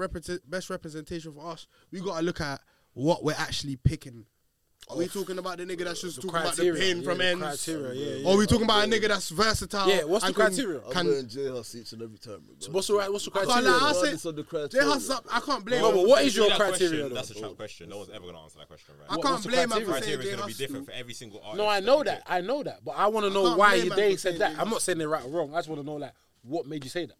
best 0.49 0.69
representation 0.69 1.33
for 1.33 1.51
us. 1.51 1.67
We 1.91 1.99
gotta 1.99 2.23
look 2.23 2.39
at 2.39 2.61
what 2.93 3.23
we're 3.23 3.35
actually 3.37 3.75
picking 3.75 4.25
are 4.89 4.97
we 4.97 5.07
talking 5.07 5.37
about 5.37 5.57
the 5.57 5.65
nigga 5.65 5.85
that's 5.85 6.01
just 6.01 6.17
The 6.17 6.23
talking 6.23 6.41
about 6.41 6.55
the 6.55 6.63
criteria, 6.63 6.81
pain 6.81 6.97
yeah, 6.97 7.03
from 7.09 7.17
the 7.19 7.25
ends? 7.27 7.41
criteria, 7.41 7.93
yeah, 7.93 8.15
yeah. 8.17 8.27
Or 8.27 8.33
are 8.33 8.37
we 8.37 8.45
talking 8.45 8.65
about 8.65 8.83
a 8.83 8.87
nigga 8.87 9.07
that's 9.07 9.29
versatile? 9.29 9.87
Yeah, 9.87 10.03
what's 10.03 10.23
the 10.23 10.27
and 10.27 10.35
can- 10.35 10.45
criteria? 10.47 10.81
I'm 10.85 10.91
Can, 10.91 11.07
wearing 11.07 11.27
J 11.29 11.47
Hus 11.47 11.75
each 11.75 11.93
and 11.93 12.01
every 12.01 12.17
time. 12.17 12.41
bro. 12.45 12.55
So 12.59 12.71
what's 12.71 12.87
the 12.87 12.93
right? 12.95 13.09
What's 13.11 13.23
the 13.25 13.31
I 13.31 13.33
can't 13.35 13.47
criteria? 13.51 13.71
lie, 13.71 13.77
I 13.77 13.79
though? 13.79 13.93
say- 13.93 13.99
Regardless 14.01 14.25
of 14.25 14.35
the 14.35 14.43
J 14.43 14.47
criteria. 14.49 14.87
Hus 14.89 15.09
up. 15.09 15.25
I 15.31 15.39
can't 15.39 15.65
blame 15.65 15.81
No, 15.81 15.89
him. 15.89 15.95
but 15.95 16.07
what 16.07 16.25
is 16.25 16.35
your 16.35 16.49
that 16.49 16.57
criteria 16.59 16.89
question. 16.89 17.13
That's 17.13 17.31
a 17.31 17.35
trap 17.35 17.55
question. 17.55 17.89
No 17.89 17.97
one's 17.99 18.09
ever 18.09 18.25
gonna 18.25 18.41
answer 18.41 18.57
that 18.59 18.67
question, 18.67 18.95
right? 18.99 19.07
I 19.09 19.15
What- 19.15 19.23
can't 19.23 19.33
what's 19.35 19.45
blame 19.47 19.59
him 19.63 19.69
for 19.69 19.75
criteria? 19.75 19.85
saying 19.85 20.01
criteria 20.17 20.33
is 20.33 20.35
gonna 20.39 20.47
be 20.47 20.53
different 20.55 20.85
for 20.87 20.91
every 20.91 21.13
single 21.13 21.39
artist. 21.39 21.57
No, 21.57 21.67
I 21.67 21.79
know 21.79 21.97
you 21.99 22.03
that. 22.05 22.23
I 22.27 22.41
know 22.41 22.63
that. 22.63 22.83
But 22.83 22.91
I 22.97 23.07
want 23.07 23.25
to 23.27 23.29
know 23.29 23.55
why 23.55 23.75
you 23.75 23.91
they 23.91 24.17
said 24.17 24.39
that. 24.39 24.59
I'm 24.59 24.69
not 24.69 24.81
saying 24.81 24.97
they're 24.97 25.07
right 25.07 25.23
or 25.23 25.29
wrong. 25.29 25.53
I 25.53 25.59
just 25.59 25.69
want 25.69 25.79
to 25.79 25.85
know 25.85 25.95
like 25.95 26.13
what 26.41 26.65
made 26.65 26.83
you 26.83 26.89
say 26.89 27.05
that. 27.05 27.17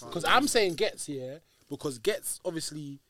Because 0.00 0.24
I'm 0.26 0.46
saying 0.46 0.74
Gets 0.74 1.06
here 1.06 1.40
because 1.70 1.98
Gets 1.98 2.38
obviously, 2.44 3.00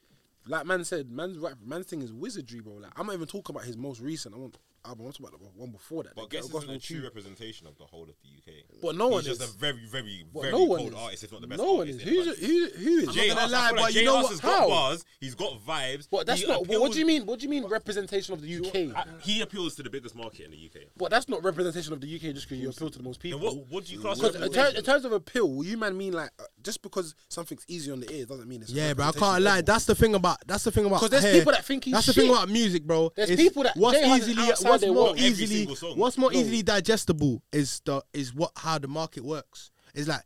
like 0.46 0.66
man 0.66 0.84
said, 0.84 1.10
man's 1.10 1.38
rap, 1.38 1.58
man's 1.64 1.86
thing 1.86 2.02
is 2.02 2.12
wizardry, 2.12 2.60
bro. 2.60 2.74
Like 2.74 2.92
I'm 2.96 3.06
not 3.06 3.14
even 3.14 3.26
talking 3.26 3.54
about 3.54 3.66
his 3.66 3.76
most 3.76 4.00
recent. 4.00 4.34
I 4.34 4.38
want 4.38 4.58
album. 4.84 5.06
I'm 5.06 5.12
talking 5.12 5.26
about 5.26 5.40
the 5.40 5.60
one 5.60 5.70
before 5.70 6.02
that. 6.04 6.14
But 6.14 6.22
the 6.30 6.36
Ghetto 6.36 6.48
Gospel 6.48 6.70
isn't 6.70 6.74
a 6.74 6.78
true 6.80 7.02
representation 7.02 7.66
of 7.66 7.76
the 7.78 7.84
whole 7.84 8.02
of 8.04 8.14
the 8.22 8.28
UK. 8.36 8.64
But 8.82 8.96
no 8.96 9.08
one 9.08 9.22
He's 9.22 9.38
just 9.38 9.42
is. 9.42 9.54
a 9.54 9.58
very, 9.58 9.84
very, 9.86 10.24
But 10.32 10.40
very 10.42 10.52
no 10.52 10.64
one 10.64 10.78
cold 10.80 10.92
is. 10.92 10.98
artist, 10.98 11.24
if 11.24 11.32
not 11.32 11.40
the 11.40 11.46
best 11.46 11.58
no 11.62 11.72
one 11.74 11.80
artist 11.88 12.00
is. 12.00 12.06
in 12.06 12.08
the 12.08 12.14
Who's 12.14 12.26
country. 12.26 12.46
who, 12.46 12.68
who 13.02 13.08
is? 13.10 13.14
Jay 13.14 13.28
gonna 13.28 13.40
Hus, 13.40 13.52
I 13.52 13.56
lie, 13.56 13.66
feel 13.68 13.76
but 13.76 13.82
like 13.82 13.94
you 13.94 14.04
know 14.04 14.14
Hus 14.16 14.22
what? 14.24 14.30
has 14.32 14.40
How? 14.40 14.58
got 14.60 14.68
bars, 14.68 15.04
he's 15.20 15.34
got 15.34 15.52
vibes. 15.66 16.08
But 16.10 16.26
that's 16.26 16.40
he 16.40 16.46
not. 16.46 16.66
What 16.66 16.92
do 16.92 16.98
you 16.98 17.06
mean? 17.06 17.26
What 17.26 17.38
do 17.38 17.44
you 17.44 17.50
mean 17.50 17.64
representation 17.66 18.34
of 18.34 18.42
the 18.42 18.56
UK? 18.56 18.96
I- 18.96 19.04
He 19.22 19.40
appeals 19.40 19.74
to 19.76 19.82
the 19.82 19.90
biggest 19.90 20.14
market 20.14 20.46
in 20.46 20.50
the 20.50 20.56
UK. 20.58 20.88
But 20.96 21.10
that's 21.10 21.28
not 21.28 21.44
representation 21.44 21.92
of 21.92 22.00
the 22.00 22.14
UK 22.14 22.34
just 22.34 22.48
because 22.48 22.62
you 22.62 22.68
appeal 22.70 22.90
to 22.90 22.98
the 22.98 23.04
most 23.04 23.20
people. 23.20 23.38
Then 23.38 23.48
what, 23.48 23.66
what 23.68 23.84
do 23.86 23.92
you 23.92 24.00
class 24.00 24.22
as 24.22 24.32
Because 24.32 24.46
in, 24.46 24.52
ter- 24.52 24.78
in 24.78 24.84
terms 24.84 25.04
of 25.04 25.12
appeal, 25.12 25.62
you 25.64 25.76
man 25.76 25.96
mean 25.96 26.12
like 26.12 26.30
uh, 26.40 26.44
just 26.62 26.82
because 26.82 27.14
something's 27.28 27.64
easy 27.68 27.90
on 27.90 28.00
the 28.00 28.12
ear 28.12 28.24
doesn't 28.26 28.48
mean 28.48 28.62
it's 28.62 28.70
Yeah, 28.72 28.94
bro, 28.94 29.06
I 29.06 29.12
can't 29.12 29.42
lie. 29.42 29.60
That's 29.60 29.84
the 29.84 29.94
thing 29.94 30.14
about. 30.14 30.38
That's 30.46 30.64
the 30.64 30.70
thing 30.70 30.86
about. 30.86 31.00
'Cause 31.00 31.10
there's 31.10 31.22
hair. 31.22 31.34
people 31.34 31.52
that 31.52 31.64
think 31.64 31.84
he's 31.84 31.94
That's 31.94 32.06
the 32.06 32.12
thing 32.12 32.24
shit. 32.26 32.32
about 32.36 32.48
music, 32.48 32.84
bro. 32.86 33.12
There's 33.14 33.30
It's 33.30 33.42
people 33.42 33.62
that- 33.64 33.76
what's 33.76 33.98
J 33.98 34.08
Hus 34.08 34.22
is 34.22 34.28
easily 34.30 34.48
outside 34.50 34.71
what's 34.72 34.86
more. 34.86 35.16
Easily 35.16 35.66
what's 35.94 36.18
more 36.18 36.32
No. 36.32 36.38
easily 36.38 36.62
digestible 36.62 37.42
is 37.52 37.80
the 37.84 38.02
is 38.12 38.34
what 38.34 38.52
how 38.56 38.78
the 38.78 38.88
market 38.88 39.24
works. 39.24 39.70
It's 39.94 40.08
like, 40.08 40.22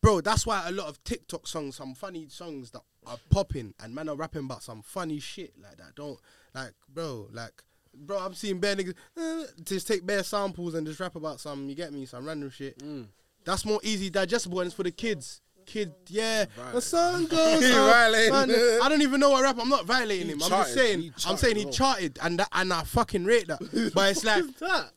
bro, 0.00 0.20
that's 0.20 0.46
why 0.46 0.68
a 0.68 0.72
lot 0.72 0.88
of 0.88 1.02
TikTok 1.04 1.46
songs, 1.46 1.76
some 1.76 1.94
funny 1.94 2.28
songs 2.28 2.70
that 2.72 2.82
are 3.06 3.18
popping, 3.30 3.74
and 3.80 3.94
man 3.94 4.08
are 4.08 4.16
rapping 4.16 4.44
about 4.44 4.62
some 4.62 4.82
funny 4.82 5.20
shit 5.20 5.52
like 5.62 5.76
that. 5.78 5.94
Don't 5.94 6.18
like, 6.54 6.72
bro, 6.92 7.28
like. 7.32 7.62
Bro, 7.96 8.18
I'm 8.18 8.34
seeing 8.34 8.58
bare 8.58 8.74
niggas 8.74 8.94
eh, 9.16 9.44
just 9.62 9.86
take 9.86 10.04
bare 10.04 10.24
samples 10.24 10.74
and 10.74 10.84
just 10.84 10.98
rap 10.98 11.14
about 11.14 11.38
some. 11.38 11.68
You 11.68 11.76
get 11.76 11.92
me? 11.92 12.06
Some 12.06 12.26
random 12.26 12.50
shit. 12.50 12.76
Mm. 12.80 13.06
That's 13.44 13.64
more 13.64 13.78
easy 13.84 14.10
digestible 14.10 14.58
and 14.58 14.66
it's 14.66 14.74
for 14.74 14.82
the 14.82 14.90
kids. 14.90 15.40
Kid, 15.66 15.94
yeah. 16.08 16.44
The 16.44 16.50
Violate. 16.62 16.82
sun 16.82 17.26
goes 17.26 17.64
He 17.64 17.72
up. 17.72 18.82
I 18.84 18.88
don't 18.88 19.02
even 19.02 19.20
know 19.20 19.30
what 19.30 19.42
rap. 19.42 19.56
I'm 19.60 19.68
not 19.68 19.84
violating 19.86 20.26
He 20.26 20.32
him. 20.32 20.42
I'm 20.42 20.50
just 20.50 20.74
saying. 20.74 21.12
I'm 21.26 21.36
saying 21.36 21.56
he 21.56 21.64
charted, 21.64 21.74
charted, 21.74 22.18
and 22.22 22.38
that, 22.38 22.48
and 22.52 22.72
I 22.72 22.82
fucking 22.84 23.24
rate 23.24 23.48
that. 23.48 23.60
But 23.94 24.10
it's 24.10 24.24
like 24.24 24.44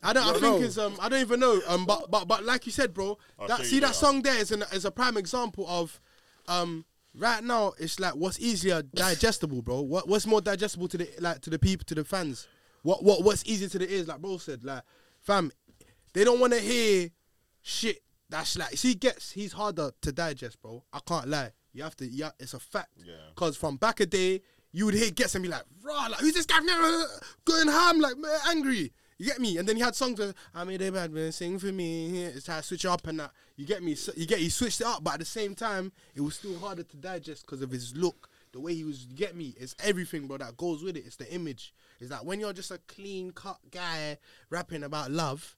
I 0.04 0.14
don't. 0.14 0.24
I 0.26 0.32
don't 0.32 0.42
think 0.42 0.60
know. 0.60 0.66
it's 0.66 0.78
um. 0.78 0.96
I 1.00 1.10
don't 1.10 1.22
even 1.22 1.40
know. 1.40 1.60
Um. 1.68 1.86
But 1.86 2.10
but 2.12 2.28
but 2.28 2.44
like 2.44 2.66
you 2.66 2.72
said, 2.72 2.94
bro. 2.94 3.18
That 3.48 3.66
see 3.66 3.80
that 3.80 3.88
later. 3.88 3.94
song 3.94 4.22
there 4.22 4.38
is 4.38 4.52
an 4.52 4.64
is 4.74 4.86
a 4.86 4.92
prime 4.92 5.18
example 5.18 5.66
of, 5.68 6.00
um. 6.48 6.86
Right 7.20 7.44
now, 7.44 7.74
it's 7.80 8.00
like 8.00 8.14
what's 8.14 8.40
easier 8.40 8.84
digestible, 8.84 9.64
bro. 9.64 9.82
What 9.82 10.08
what's 10.08 10.28
more 10.28 10.40
digestible 10.40 10.88
to 10.90 10.98
the 11.00 11.10
like 11.20 11.42
to 11.42 11.50
the 11.50 11.58
people 11.58 11.84
to 11.86 11.96
the 11.96 12.04
fans. 12.04 12.48
What 12.84 13.04
what 13.04 13.24
what's 13.24 13.44
easier 13.46 13.68
to 13.70 13.80
the 13.80 13.92
ears, 13.92 14.08
like 14.08 14.22
bro 14.22 14.38
said, 14.38 14.64
like 14.64 14.84
fam, 15.22 15.52
they 16.14 16.24
don't 16.24 16.40
want 16.40 16.54
to 16.54 16.60
hear 16.60 17.10
shit 17.64 18.04
that's 18.30 18.58
like 18.58 18.78
see 18.78 18.94
Ghetts 18.94 19.32
he's 19.32 19.54
harder 19.54 19.92
to 20.02 20.12
digest, 20.12 20.62
bro. 20.62 20.84
I 20.92 21.00
can't 21.06 21.28
lie. 21.28 21.52
You 21.74 21.84
have 21.84 21.96
to 21.98 22.08
yeah, 22.08 22.32
it's 22.40 22.54
a 22.54 22.60
fact. 22.60 22.92
Yeah. 22.98 23.14
Cause 23.36 23.56
from 23.58 23.78
back 23.78 24.00
a 24.00 24.06
day, 24.06 24.42
you 24.72 24.86
would 24.86 24.94
hear 24.94 25.12
Ghetts 25.12 25.36
and 25.36 25.44
be 25.44 25.50
like, 25.50 25.64
raw, 25.84 26.08
like 26.08 26.20
who's 26.20 26.34
this 26.34 26.46
guy 26.46 26.60
going 27.46 27.68
ham, 27.68 28.00
like 28.00 28.16
angry. 28.48 28.92
You 29.18 29.26
get 29.26 29.40
me? 29.40 29.58
And 29.58 29.68
then 29.68 29.78
he 29.78 29.82
had 29.82 29.96
songs 29.96 30.20
where 30.20 30.34
I 30.54 30.64
made 30.64 30.82
a 30.82 30.92
bad 30.92 31.12
man 31.12 31.32
sing 31.32 31.58
for 31.58 31.72
me. 31.72 32.24
It's 32.24 32.46
how 32.46 32.58
to 32.58 32.64
switch 32.64 32.86
up 32.86 33.08
and 33.08 33.20
that. 33.20 33.32
You 33.56 33.66
get 33.66 33.82
me? 33.82 33.96
So, 33.96 34.12
you 34.16 34.28
get 34.28 34.38
he 34.40 34.50
switched 34.50 34.82
it 34.82 34.86
up, 34.86 35.04
but 35.04 35.16
at 35.16 35.20
the 35.20 35.26
same 35.26 35.56
time, 35.56 35.92
it 36.14 36.22
was 36.22 36.36
still 36.36 36.58
harder 36.60 36.84
to 36.84 36.98
digest 36.98 37.44
because 37.44 37.64
of 37.64 37.72
his 37.72 37.96
look, 37.96 38.30
the 38.54 38.60
way 38.60 38.76
he 38.76 38.84
was. 38.84 39.08
You 39.10 39.16
get 39.16 39.36
me? 39.36 39.56
It's 39.58 39.76
everything, 39.84 40.28
bro. 40.28 40.38
That 40.38 40.56
goes 40.56 40.84
with 40.84 40.96
it. 40.98 41.06
It's 41.08 41.16
the 41.16 41.32
image. 41.34 41.74
It's 42.00 42.12
that 42.12 42.26
when 42.26 42.40
you're 42.40 42.54
just 42.54 42.70
a 42.70 42.78
clean 42.88 43.32
cut 43.32 43.58
guy 43.72 44.20
rapping 44.52 44.84
about 44.84 45.10
love, 45.10 45.56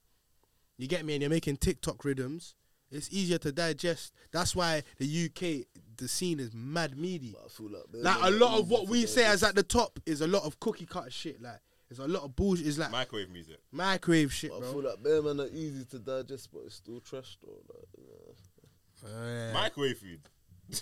you 0.78 0.88
get 0.88 1.04
me, 1.04 1.16
and 1.16 1.22
you're 1.22 1.30
making 1.30 1.58
TikTok 1.58 2.06
rhythms. 2.06 2.56
It's 2.92 3.10
easier 3.12 3.38
to 3.40 3.52
digest. 3.52 4.14
That's 4.32 4.56
why 4.56 4.84
the 4.98 5.26
UK, 5.26 5.68
the 5.98 6.08
scene 6.08 6.40
is 6.40 6.52
mad 6.54 6.98
meaty. 6.98 7.34
But 7.38 7.46
I 7.46 7.50
feel 7.50 7.70
like, 8.04 8.18
a 8.24 8.30
lot 8.32 8.60
of 8.60 8.70
what 8.70 8.88
we 8.88 9.06
say 9.06 9.22
digest. 9.24 9.44
as 9.44 9.50
at 9.50 9.56
the 9.56 9.64
top 9.64 10.00
is 10.06 10.22
a 10.22 10.28
lot 10.28 10.44
of 10.44 10.60
cookie 10.60 10.86
cutter 10.86 11.12
shit. 11.12 11.42
Like 11.42 11.60
it's 11.90 12.00
a 12.00 12.08
lot 12.08 12.24
of 12.24 12.36
bullshit. 12.36 12.68
It's 12.68 12.78
like 12.78 12.92
Microwave 12.92 13.30
music. 13.30 13.58
microwave 13.72 14.32
shit, 14.34 14.52
But 14.52 14.58
I 14.58 14.62
feel 14.72 14.82
bro. 14.82 14.90
like 14.92 15.04
bare 15.04 15.22
man 15.22 15.40
are 15.40 15.50
easy 15.54 15.86
to 15.86 16.00
digest, 16.00 16.50
but 16.52 16.62
it's 16.66 16.76
still 16.76 17.00
trash 17.00 17.38
though. 17.44 17.62
Like, 17.74 17.86
yeah, 19.04 19.54
Microwave 19.54 19.98
food. 19.98 20.20
yeah, 20.70 20.80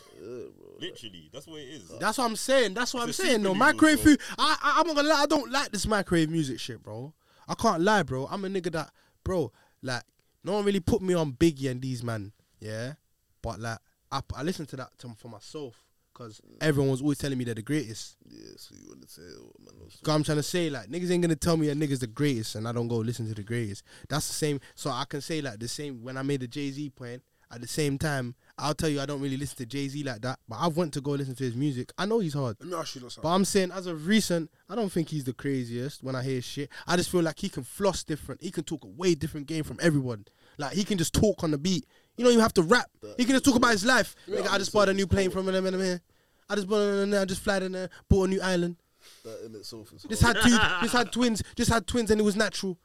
bro. 0.58 0.68
Literally, 0.80 1.30
that's 1.32 1.48
what 1.48 1.60
it 1.60 1.66
is. 1.70 1.90
That's 2.00 2.18
what 2.18 2.26
I'm 2.26 2.36
saying. 2.36 2.74
That's 2.74 2.94
what 2.94 3.08
It's 3.10 3.20
I'm 3.20 3.26
saying. 3.26 3.42
No 3.44 3.50
super 3.54 3.60
microwave 3.60 4.00
food. 4.00 4.20
I, 4.38 4.58
I 4.62 4.80
I'm 4.82 4.88
not 4.88 4.96
gonna 4.96 5.10
lie. 5.10 5.22
I 5.22 5.26
don't 5.26 5.52
like 5.52 5.72
this 5.72 5.86
microwave 5.88 6.30
music 6.30 6.60
shit, 6.60 6.82
bro. 6.82 7.14
I 7.48 7.54
can't 7.56 7.82
lie, 7.82 8.04
bro. 8.04 8.28
I'm 8.30 8.44
a 8.46 8.50
nigga 8.50 8.72
that, 8.74 8.92
bro. 9.24 9.52
Like 9.82 10.04
no 10.44 10.54
one 10.54 10.66
really 10.66 10.80
put 10.80 11.02
me 11.02 11.14
on 11.14 11.34
Biggie 11.34 11.70
and 11.70 11.82
these 11.82 12.04
man. 12.04 12.32
Yeah, 12.60 12.94
but 13.42 13.60
like 13.60 13.80
I 14.12 14.22
I 14.36 14.44
listen 14.44 14.66
to 14.68 14.76
that 14.78 14.98
to, 15.00 15.10
for 15.18 15.28
myself 15.30 15.84
because 16.14 16.42
mm. 16.42 16.58
everyone 16.62 16.92
was 16.92 17.02
always 17.02 17.18
telling 17.18 17.38
me 17.38 17.44
they're 17.44 17.56
the 17.56 17.62
greatest. 17.62 18.16
Yeah, 18.30 18.52
so 18.58 18.76
you 18.80 18.88
want 18.88 19.02
to 19.02 19.10
say 19.10 19.22
what 19.22 19.74
man 19.74 19.84
was 19.84 20.00
Cause 20.04 20.16
I'm 20.16 20.24
trying 20.24 20.38
to 20.38 20.44
say 20.44 20.70
like 20.70 20.88
niggas 20.88 21.12
ain't 21.12 21.22
gonna 21.22 21.36
tell 21.36 21.58
me 21.58 21.70
a 21.70 21.76
nigga's 21.76 22.00
the 22.00 22.08
greatest 22.08 22.56
and 22.56 22.68
I 22.68 22.72
don't 22.72 22.88
go 22.88 22.98
listen 22.98 23.28
to 23.28 23.36
the 23.36 23.44
greatest. 23.44 23.84
That's 24.10 24.28
the 24.28 24.34
same. 24.34 24.60
So 24.76 24.90
I 24.90 25.06
can 25.08 25.22
say 25.22 25.42
like 25.42 25.60
the 25.60 25.68
same 25.68 26.04
when 26.04 26.18
I 26.18 26.24
made 26.24 26.42
the 26.42 26.48
Jay 26.48 26.72
Z 26.72 26.90
point. 26.92 27.22
At 27.52 27.62
the 27.62 27.68
same 27.68 27.98
time, 27.98 28.36
I'll 28.58 28.74
tell 28.74 28.90
you 28.90 29.00
I 29.00 29.06
don't 29.06 29.22
really 29.22 29.38
listen 29.38 29.58
to 29.58 29.66
Jay 29.66 29.88
Z 29.88 30.04
like 30.04 30.22
that, 30.22 30.40
but 30.50 30.58
I've 30.60 30.76
went 30.76 30.94
to 30.96 31.02
go 31.02 31.12
listen 31.12 31.36
to 31.36 31.44
his 31.44 31.56
music. 31.56 31.94
I 31.98 32.06
know 32.06 32.20
he's 32.20 32.34
hard, 32.34 32.58
Let 32.60 32.70
me 32.70 32.76
ask 32.76 32.96
you 32.96 33.02
but. 33.22 33.30
I'm 33.30 33.46
saying 33.46 33.72
as 33.72 33.88
of 33.88 34.06
recent, 34.08 34.52
I 34.70 34.76
don't 34.76 34.92
think 34.92 35.10
he's 35.10 35.24
the 35.24 35.34
craziest 35.34 36.04
when 36.04 36.16
I 36.16 36.24
hear 36.24 36.42
shit. 36.42 36.70
I 36.86 36.98
just 36.98 37.10
feel 37.10 37.22
like 37.22 37.40
he 37.40 37.50
can 37.50 37.64
floss 37.64 38.04
different. 38.04 38.42
He 38.42 38.52
can 38.52 38.64
talk 38.64 38.84
a 38.84 38.88
way 38.88 39.16
different 39.16 39.48
game 39.48 39.64
from 39.64 39.78
everyone. 39.82 40.26
Like 40.58 40.74
he 40.74 40.84
can 40.84 40.98
just 40.98 41.14
talk 41.14 41.44
on 41.44 41.52
the 41.52 41.58
beat. 41.58 41.86
You 42.18 42.24
don't 42.26 42.34
even 42.34 42.42
have 42.42 42.54
to 42.56 42.64
rap. 42.64 42.90
He 43.16 43.24
can 43.26 43.34
just 43.34 43.46
talk 43.46 43.56
about 43.56 43.72
his 43.72 43.86
life. 43.86 44.16
Nigga, 44.28 44.48
I 44.52 44.58
just 44.58 44.74
bought 44.74 44.90
a 44.90 44.94
new 44.94 45.08
plane 45.08 45.30
from 45.30 45.48
him 45.48 45.80
here. 45.80 46.02
I 46.50 46.56
just 46.56 46.68
bought 46.68 46.82
and 46.82 47.14
I 47.16 47.26
just 47.26 47.42
flight 47.42 47.64
in 47.64 47.74
there, 47.74 47.90
bought 48.10 48.26
a 48.26 48.28
new 48.30 48.42
island. 48.42 48.78
that 49.24 49.46
in 49.46 49.56
itself 49.56 49.92
is 49.94 50.04
Just 50.04 50.22
hard, 50.24 50.38
had 50.38 50.44
two, 50.46 50.86
just 50.86 50.94
had 50.98 51.12
twins, 51.12 51.44
just 51.56 51.70
had 51.72 51.86
twins, 51.86 52.10
and 52.10 52.20
it 52.20 52.24
was 52.24 52.36
natural. 52.36 52.78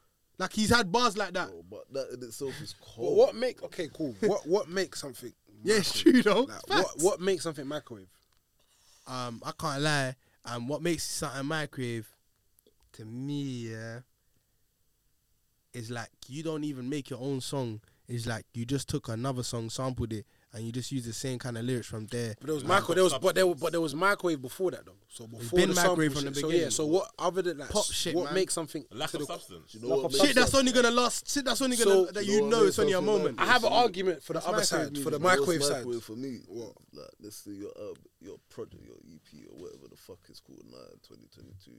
Like 0.42 0.52
he's 0.52 0.70
had 0.70 0.90
bars 0.90 1.16
like 1.16 1.32
that. 1.34 1.48
bro, 1.48 1.64
but 1.70 1.92
that 1.92 2.14
in 2.14 2.22
itself 2.26 2.60
is 2.60 2.74
But 2.96 3.12
what 3.12 3.34
make 3.36 3.62
okay 3.62 3.88
cool? 3.94 4.14
What 4.20 4.46
what 4.46 4.68
makes 4.68 5.00
something? 5.00 5.32
Yeah, 5.62 5.76
it's 5.76 6.00
true 6.00 6.20
though. 6.20 6.42
Like, 6.42 6.66
what 6.66 6.86
what 6.98 7.20
makes 7.20 7.44
something 7.44 7.66
microwave? 7.66 8.08
Um, 9.06 9.40
I 9.44 9.52
can't 9.58 9.82
lie. 9.82 10.16
Um, 10.44 10.66
what 10.66 10.82
makes 10.82 11.04
something 11.04 11.46
microwave 11.46 12.08
to 12.94 13.04
me, 13.04 13.70
yeah, 13.70 14.00
is 15.72 15.90
like 15.90 16.10
you 16.26 16.42
don't 16.42 16.64
even 16.64 16.88
make 16.88 17.10
your 17.10 17.20
own 17.20 17.40
song. 17.40 17.80
It's 18.08 18.26
like 18.26 18.44
you 18.52 18.64
just 18.64 18.88
took 18.88 19.08
another 19.08 19.44
song, 19.44 19.70
sampled 19.70 20.12
it, 20.12 20.26
and 20.54 20.64
you 20.64 20.72
just 20.72 20.92
use 20.92 21.04
the 21.04 21.12
same 21.12 21.38
kind 21.38 21.56
of 21.56 21.64
lyrics 21.64 21.86
from 21.86 22.06
there. 22.06 22.34
But 22.38 22.46
there 22.46 22.54
was 22.54 22.64
Like, 22.64 22.80
microwave. 22.82 22.94
There 22.96 23.04
was 23.04 23.12
but 23.14 23.34
there 23.34 23.44
substance. 23.44 23.60
but 23.62 23.72
there 23.72 23.80
was 23.80 23.94
microwave 23.94 24.42
before 24.42 24.70
that 24.72 24.84
though. 24.84 24.96
So 25.08 25.26
before 25.26 25.58
been 25.58 25.68
the 25.70 25.74
microwave 25.74 26.12
from 26.12 26.22
shit. 26.24 26.34
the 26.34 26.40
So 26.40 26.48
yeah. 26.50 26.68
So 26.68 26.86
what 26.86 27.10
other 27.18 27.42
than 27.42 27.58
like 27.58 27.70
Pop 27.70 27.84
shit, 27.86 28.14
what 28.14 28.26
man. 28.26 28.34
makes 28.34 28.54
something 28.54 28.84
Lack 28.92 29.10
to 29.10 29.16
of 29.16 29.20
the- 29.20 29.26
substance. 29.32 29.74
You 29.74 29.80
know 29.80 29.88
Lack 29.88 29.96
what 29.96 30.04
of 30.06 30.12
makes 30.12 30.24
Shit, 30.26 30.34
that's 30.36 30.54
only 30.54 30.72
gonna 30.72 30.90
last. 30.90 31.30
Shit, 31.30 31.44
that's 31.44 31.62
only 31.62 31.76
gonna 31.76 31.90
So- 31.90 32.04
that 32.12 32.26
You 32.26 32.32
you 32.32 32.40
know 32.42 32.48
know 32.60 32.64
it's 32.66 32.78
only 32.78 32.92
a 32.92 32.96
something 32.96 33.14
moment. 33.14 33.40
I 33.40 33.46
have 33.46 33.64
an 33.64 33.72
argument 33.72 34.22
for 34.22 34.32
the 34.34 34.46
other 34.46 34.62
side, 34.64 34.96
for 34.98 35.10
the 35.10 35.18
You 35.18 35.22
microwave 35.24 35.64
side. 35.64 35.84
for 36.02 36.16
me. 36.16 36.40
What? 36.48 36.74
Like, 36.92 37.10
let's 37.20 37.36
say 37.36 37.52
your 37.52 37.72
uh, 37.78 37.94
your 38.20 38.36
project, 38.50 38.84
your 38.84 38.96
EP 39.08 39.46
or 39.50 39.56
whatever 39.56 39.88
the 39.88 39.96
fuck 39.96 40.18
it's 40.28 40.40
called 40.40 40.64
now 40.70 40.78
2022. 41.08 41.72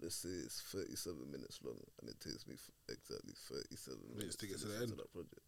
Let's 0.00 0.16
say 0.16 0.28
it's 0.28 0.60
37 0.72 1.30
minutes 1.30 1.58
long 1.64 1.80
and 2.00 2.10
it 2.10 2.20
takes 2.20 2.46
me 2.46 2.54
f- 2.54 2.70
exactly 2.88 3.32
37 3.48 3.96
minutes 4.16 4.36
to 4.36 4.46
get 4.46 4.58
to 4.60 4.66
the 4.68 4.76
end 4.76 4.92
of 4.92 4.98
that 4.98 5.10
project. 5.12 5.40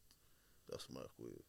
That's 0.70 0.88
microwave. 0.88 1.44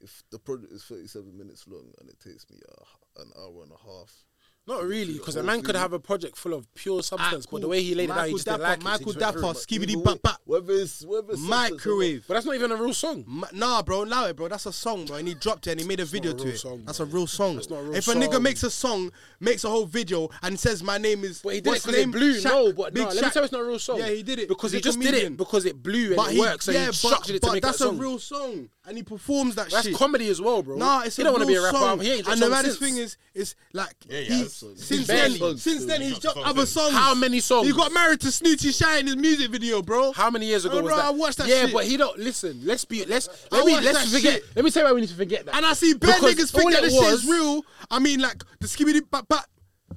If 0.00 0.22
the 0.30 0.38
project 0.38 0.72
is 0.72 0.82
37 0.84 1.36
minutes 1.36 1.66
long 1.68 1.92
and 2.00 2.08
it 2.08 2.18
takes 2.20 2.48
me 2.50 2.58
a, 2.68 3.20
an 3.22 3.30
hour 3.38 3.62
and 3.62 3.72
a 3.72 3.76
half, 3.86 4.24
Not 4.66 4.84
really, 4.84 5.14
because 5.14 5.36
a 5.36 5.42
man 5.42 5.62
could 5.62 5.74
have 5.74 5.92
a 5.92 5.98
project 5.98 6.36
full 6.38 6.54
of 6.54 6.72
pure 6.74 6.98
ah, 6.98 7.02
substance, 7.02 7.46
but 7.46 7.60
the 7.60 7.68
way 7.68 7.82
he 7.82 7.94
laid 7.94 8.04
it 8.04 8.10
out, 8.12 8.26
he 8.28 8.32
Michael 8.32 8.36
just 8.38 8.46
didn't 8.46 8.60
Dapaah, 8.60 8.62
like 8.68 8.78
it. 8.78 8.84
Michael 8.84 9.12
just 9.12 9.18
Dapaah, 9.18 9.50
it. 9.50 9.56
skibbity 9.66 9.90
Either 9.96 10.02
bap 10.04 10.22
bap. 10.22 10.40
Whether 10.44 10.72
it's 10.74 11.04
whether 11.04 11.32
it's 11.32 11.40
substance 11.40 11.44
or 11.44 11.48
not, 11.50 11.70
Microwave. 11.72 12.24
But 12.28 12.34
that's 12.34 12.46
not 12.46 12.54
even 12.54 12.72
a 12.72 12.76
real 12.76 12.94
song. 12.94 13.24
Ma- 13.26 13.48
Nah, 13.52 13.82
bro, 13.82 14.04
allow 14.04 14.26
it, 14.26 14.36
bro. 14.36 14.48
That's 14.48 14.66
a 14.66 14.72
song, 14.72 15.06
bro. 15.06 15.16
And 15.16 15.28
he 15.28 15.34
dropped 15.34 15.66
it 15.66 15.72
and 15.72 15.80
he 15.80 15.86
made 15.86 16.00
a 16.00 16.04
video 16.04 16.30
not 16.32 16.40
a 16.40 16.42
to 16.42 16.44
real 16.46 16.54
it. 16.54 16.58
song, 16.58 16.82
That's 16.86 16.98
bro. 16.98 17.06
a 17.06 17.10
real 17.10 17.26
song. 17.26 17.54
That's 17.56 17.70
not 17.70 17.76
a 17.80 17.82
real 17.82 17.94
if 17.96 18.08
a 18.08 18.12
nigga 18.14 18.32
song. 18.34 18.42
makes 18.42 18.62
a 18.62 18.70
song, 18.70 19.12
makes 19.40 19.64
a 19.64 19.68
whole 19.70 19.86
video, 19.86 20.28
and 20.42 20.58
says 20.60 20.82
my 20.82 20.98
name 20.98 21.24
is. 21.24 21.40
But 21.42 21.54
he 21.54 21.60
did 21.60 21.66
it 21.66 21.70
what's 21.70 21.82
because 21.86 21.98
it 21.98 22.02
name? 22.02 22.10
blew. 22.12 22.34
Shaq- 22.36 22.44
no, 22.44 22.72
but 22.72 22.94
Big 22.94 23.02
no, 23.02 23.08
let 23.08 23.16
me 23.16 23.22
Shaq. 23.28 23.32
tell 23.32 23.42
you 23.42 23.44
it's 23.44 23.52
not 23.52 23.60
a 23.62 23.64
real 23.64 23.78
song. 23.78 23.98
Yeah, 23.98 24.08
he 24.10 24.22
did 24.22 24.38
it. 24.40 24.48
Because 24.48 24.72
he 24.72 24.78
He's 24.78 24.86
a 24.86 24.88
just 24.88 25.00
did 25.00 25.06
comedian. 25.08 25.32
it 25.34 25.36
because 25.36 25.64
it 25.66 25.82
blew 25.82 26.06
and 26.08 26.16
But 26.16 26.32
it 26.34 26.38
worked, 26.38 26.62
so 26.64 26.72
yeah, 26.72 26.86
he 26.86 26.92
structured 26.92 27.26
but, 27.26 27.34
it 27.34 27.40
to 27.40 27.46
but 27.48 27.52
make 27.54 27.62
that's 27.64 27.78
that 27.78 27.84
song. 27.84 27.98
a 27.98 28.02
real 28.02 28.18
song. 28.18 28.68
And 28.90 28.98
and 28.98 28.98
he 28.98 29.02
performs 29.04 29.54
that 29.54 29.66
shit. 29.66 29.72
That's 29.72 29.86
shit. 29.86 29.96
comedy 29.96 30.28
as 30.28 30.40
well, 30.40 30.62
bro. 30.64 30.76
Nah, 30.76 31.02
it's 31.04 31.14
he 31.14 31.22
a 31.22 31.24
don't 31.24 31.34
want 31.34 31.42
to 31.42 31.46
be 31.46 31.54
a 31.54 31.62
rapper. 31.62 31.78
song. 31.78 32.00
He 32.00 32.10
ain't 32.10 32.24
dropped 32.24 32.32
and 32.32 32.42
the 32.42 32.46
songs 32.46 32.50
maddest 32.50 32.78
since. 32.80 32.90
thing 32.92 33.02
is, 33.02 33.16
is 33.34 33.54
like 33.72 33.94
Yeah, 34.08 34.18
yeah, 34.18 34.34
he, 34.34 34.42
that's 34.42 34.54
songs. 34.54 34.84
since 34.84 34.98
He's 34.98 35.06
then, 35.06 35.38
barely- 35.38 35.56
since 35.58 35.84
then 35.86 36.00
he's 36.00 36.10
He's 36.10 36.18
dropped 36.18 36.36
dropped 36.38 36.48
other 36.50 36.66
songs 36.66 36.90
songs. 36.92 36.94
How 36.94 37.14
many 37.14 37.38
songs? 37.40 37.66
He 37.68 37.72
got 37.72 37.92
married 37.92 38.20
to 38.22 38.26
Snoochie 38.28 38.76
Shy 38.76 38.98
in 38.98 39.06
his 39.06 39.16
music 39.16 39.50
video, 39.52 39.80
bro. 39.80 40.10
How 40.12 40.28
many 40.28 40.46
years 40.46 40.64
ago 40.64 40.78
Oh, 40.78 40.82
was 40.82 40.88
bro, 40.90 40.96
that? 40.96 41.04
I 41.06 41.10
watched 41.10 41.38
that 41.38 41.46
Yeah, 41.46 41.66
shit. 41.66 41.72
but 41.74 41.84
he 41.84 41.96
don't 41.96 42.18
listen. 42.18 42.60
Let's 42.64 42.84
be. 42.84 43.04
Let's 43.04 43.28
I 43.52 43.56
let 43.58 43.66
me 43.66 43.72
watched 43.72 43.84
let's 43.84 43.98
that 44.10 44.16
forget. 44.16 44.32
shit. 44.42 44.56
Let 44.56 44.64
me 44.64 44.70
tell 44.72 44.82
you 44.82 44.88
why 44.88 44.92
we 44.94 45.00
need 45.02 45.08
to 45.10 45.14
forget 45.14 45.46
that. 45.46 45.54
And 45.54 45.64
I 45.64 45.72
see 45.74 45.94
bad 45.94 46.16
Because 46.16 46.34
niggas 46.34 46.50
think 46.52 46.72
that 46.72 46.78
it 46.80 46.82
this 46.86 46.94
shit 46.94 47.02
was- 47.12 47.24
is 47.24 47.30
real. 47.30 47.62
I 47.92 47.98
mean, 48.00 48.18
like 48.20 48.42
the 48.58 48.66
skibidi 48.66 49.02
but 49.08 49.26
but 49.28 49.46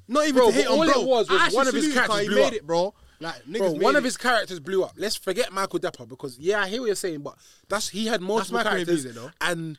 not 0.07 0.23
even 0.23 0.35
Bro, 0.35 0.47
to 0.51 0.53
hate 0.55 0.65
but 0.65 0.73
on 0.73 0.77
all 0.79 1.01
it 1.01 1.07
was 1.07 1.29
was 1.29 1.39
I 1.39 1.45
actually 1.45 1.55
one 1.57 1.67
of 1.67 1.73
his 1.73 1.83
salute 1.85 1.95
him 1.97 1.99
'cause 1.99 2.07
characters 2.09 2.21
he 2.21 2.27
blew 2.27 2.41
made 2.43 2.47
up. 2.47 2.53
it, 2.53 2.67
bro. 2.67 2.93
Like 3.19 3.44
niggas 3.45 3.57
Bro, 3.57 3.73
made 3.73 3.81
one 3.81 3.95
of 3.95 4.03
it. 4.03 4.07
his 4.07 4.18
characters 4.18 4.60
blew 4.60 4.84
up. 4.84 4.94
Let's 4.98 5.15
forget 5.15 5.52
Michael 5.52 5.80
Dapaah 5.80 6.07
because 6.07 6.38
yeah, 6.40 6.61
I 6.61 6.68
hear 6.68 6.81
what 6.81 6.88
you're 6.88 6.95
saying, 6.95 7.22
but 7.22 7.35
that's 7.69 7.90
he 7.90 8.07
had 8.07 8.22
multiple 8.22 8.57
microwave 8.57 8.85
characters 8.88 9.06
music, 9.06 9.22
though. 9.22 9.31
and 9.41 9.77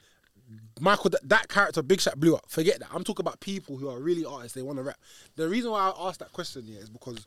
Michael 0.80 1.10
that, 1.10 1.28
that 1.28 1.48
character 1.48 1.82
Big 1.82 2.00
Shaq 2.00 2.16
blew 2.16 2.34
up. 2.34 2.44
Forget 2.48 2.80
that. 2.80 2.88
I'm 2.92 3.04
talking 3.04 3.24
about 3.24 3.40
people 3.40 3.76
who 3.76 3.88
are 3.88 3.98
really 3.98 4.24
artists. 4.24 4.54
They 4.54 4.62
want 4.62 4.78
to 4.78 4.82
rap. 4.82 4.98
The 5.36 5.48
reason 5.48 5.70
why 5.70 5.90
I 5.90 6.08
asked 6.08 6.20
that 6.20 6.32
question 6.32 6.64
yeah 6.66 6.78
is 6.80 6.90
because 6.90 7.26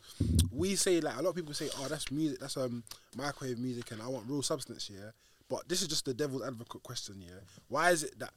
we 0.52 0.76
say 0.76 1.00
like 1.02 1.18
a 1.18 1.22
lot 1.22 1.30
of 1.30 1.36
people 1.36 1.54
say, 1.54 1.70
oh, 1.80 1.88
that's 1.88 2.12
music, 2.12 2.40
that's 2.40 2.58
um 2.58 2.84
microwave 3.16 3.58
music, 3.60 3.92
and 3.92 4.02
I 4.02 4.08
want 4.08 4.26
real 4.28 4.42
substance. 4.42 4.88
here. 4.88 5.14
but 5.50 5.68
this 5.70 5.82
is 5.82 5.88
just 5.88 6.06
the 6.06 6.14
devil's 6.14 6.44
advocate 6.44 6.84
question. 6.84 7.22
here. 7.22 7.42
why 7.70 7.92
is 7.92 8.04
it 8.04 8.20
that 8.20 8.32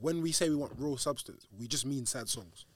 when 0.00 0.20
we 0.22 0.32
say 0.32 0.50
we 0.50 0.56
want 0.56 0.72
real 0.78 0.96
substance, 0.96 1.46
we 1.58 1.66
just 1.66 1.86
mean 1.86 2.06
sad 2.06 2.28
songs? 2.28 2.66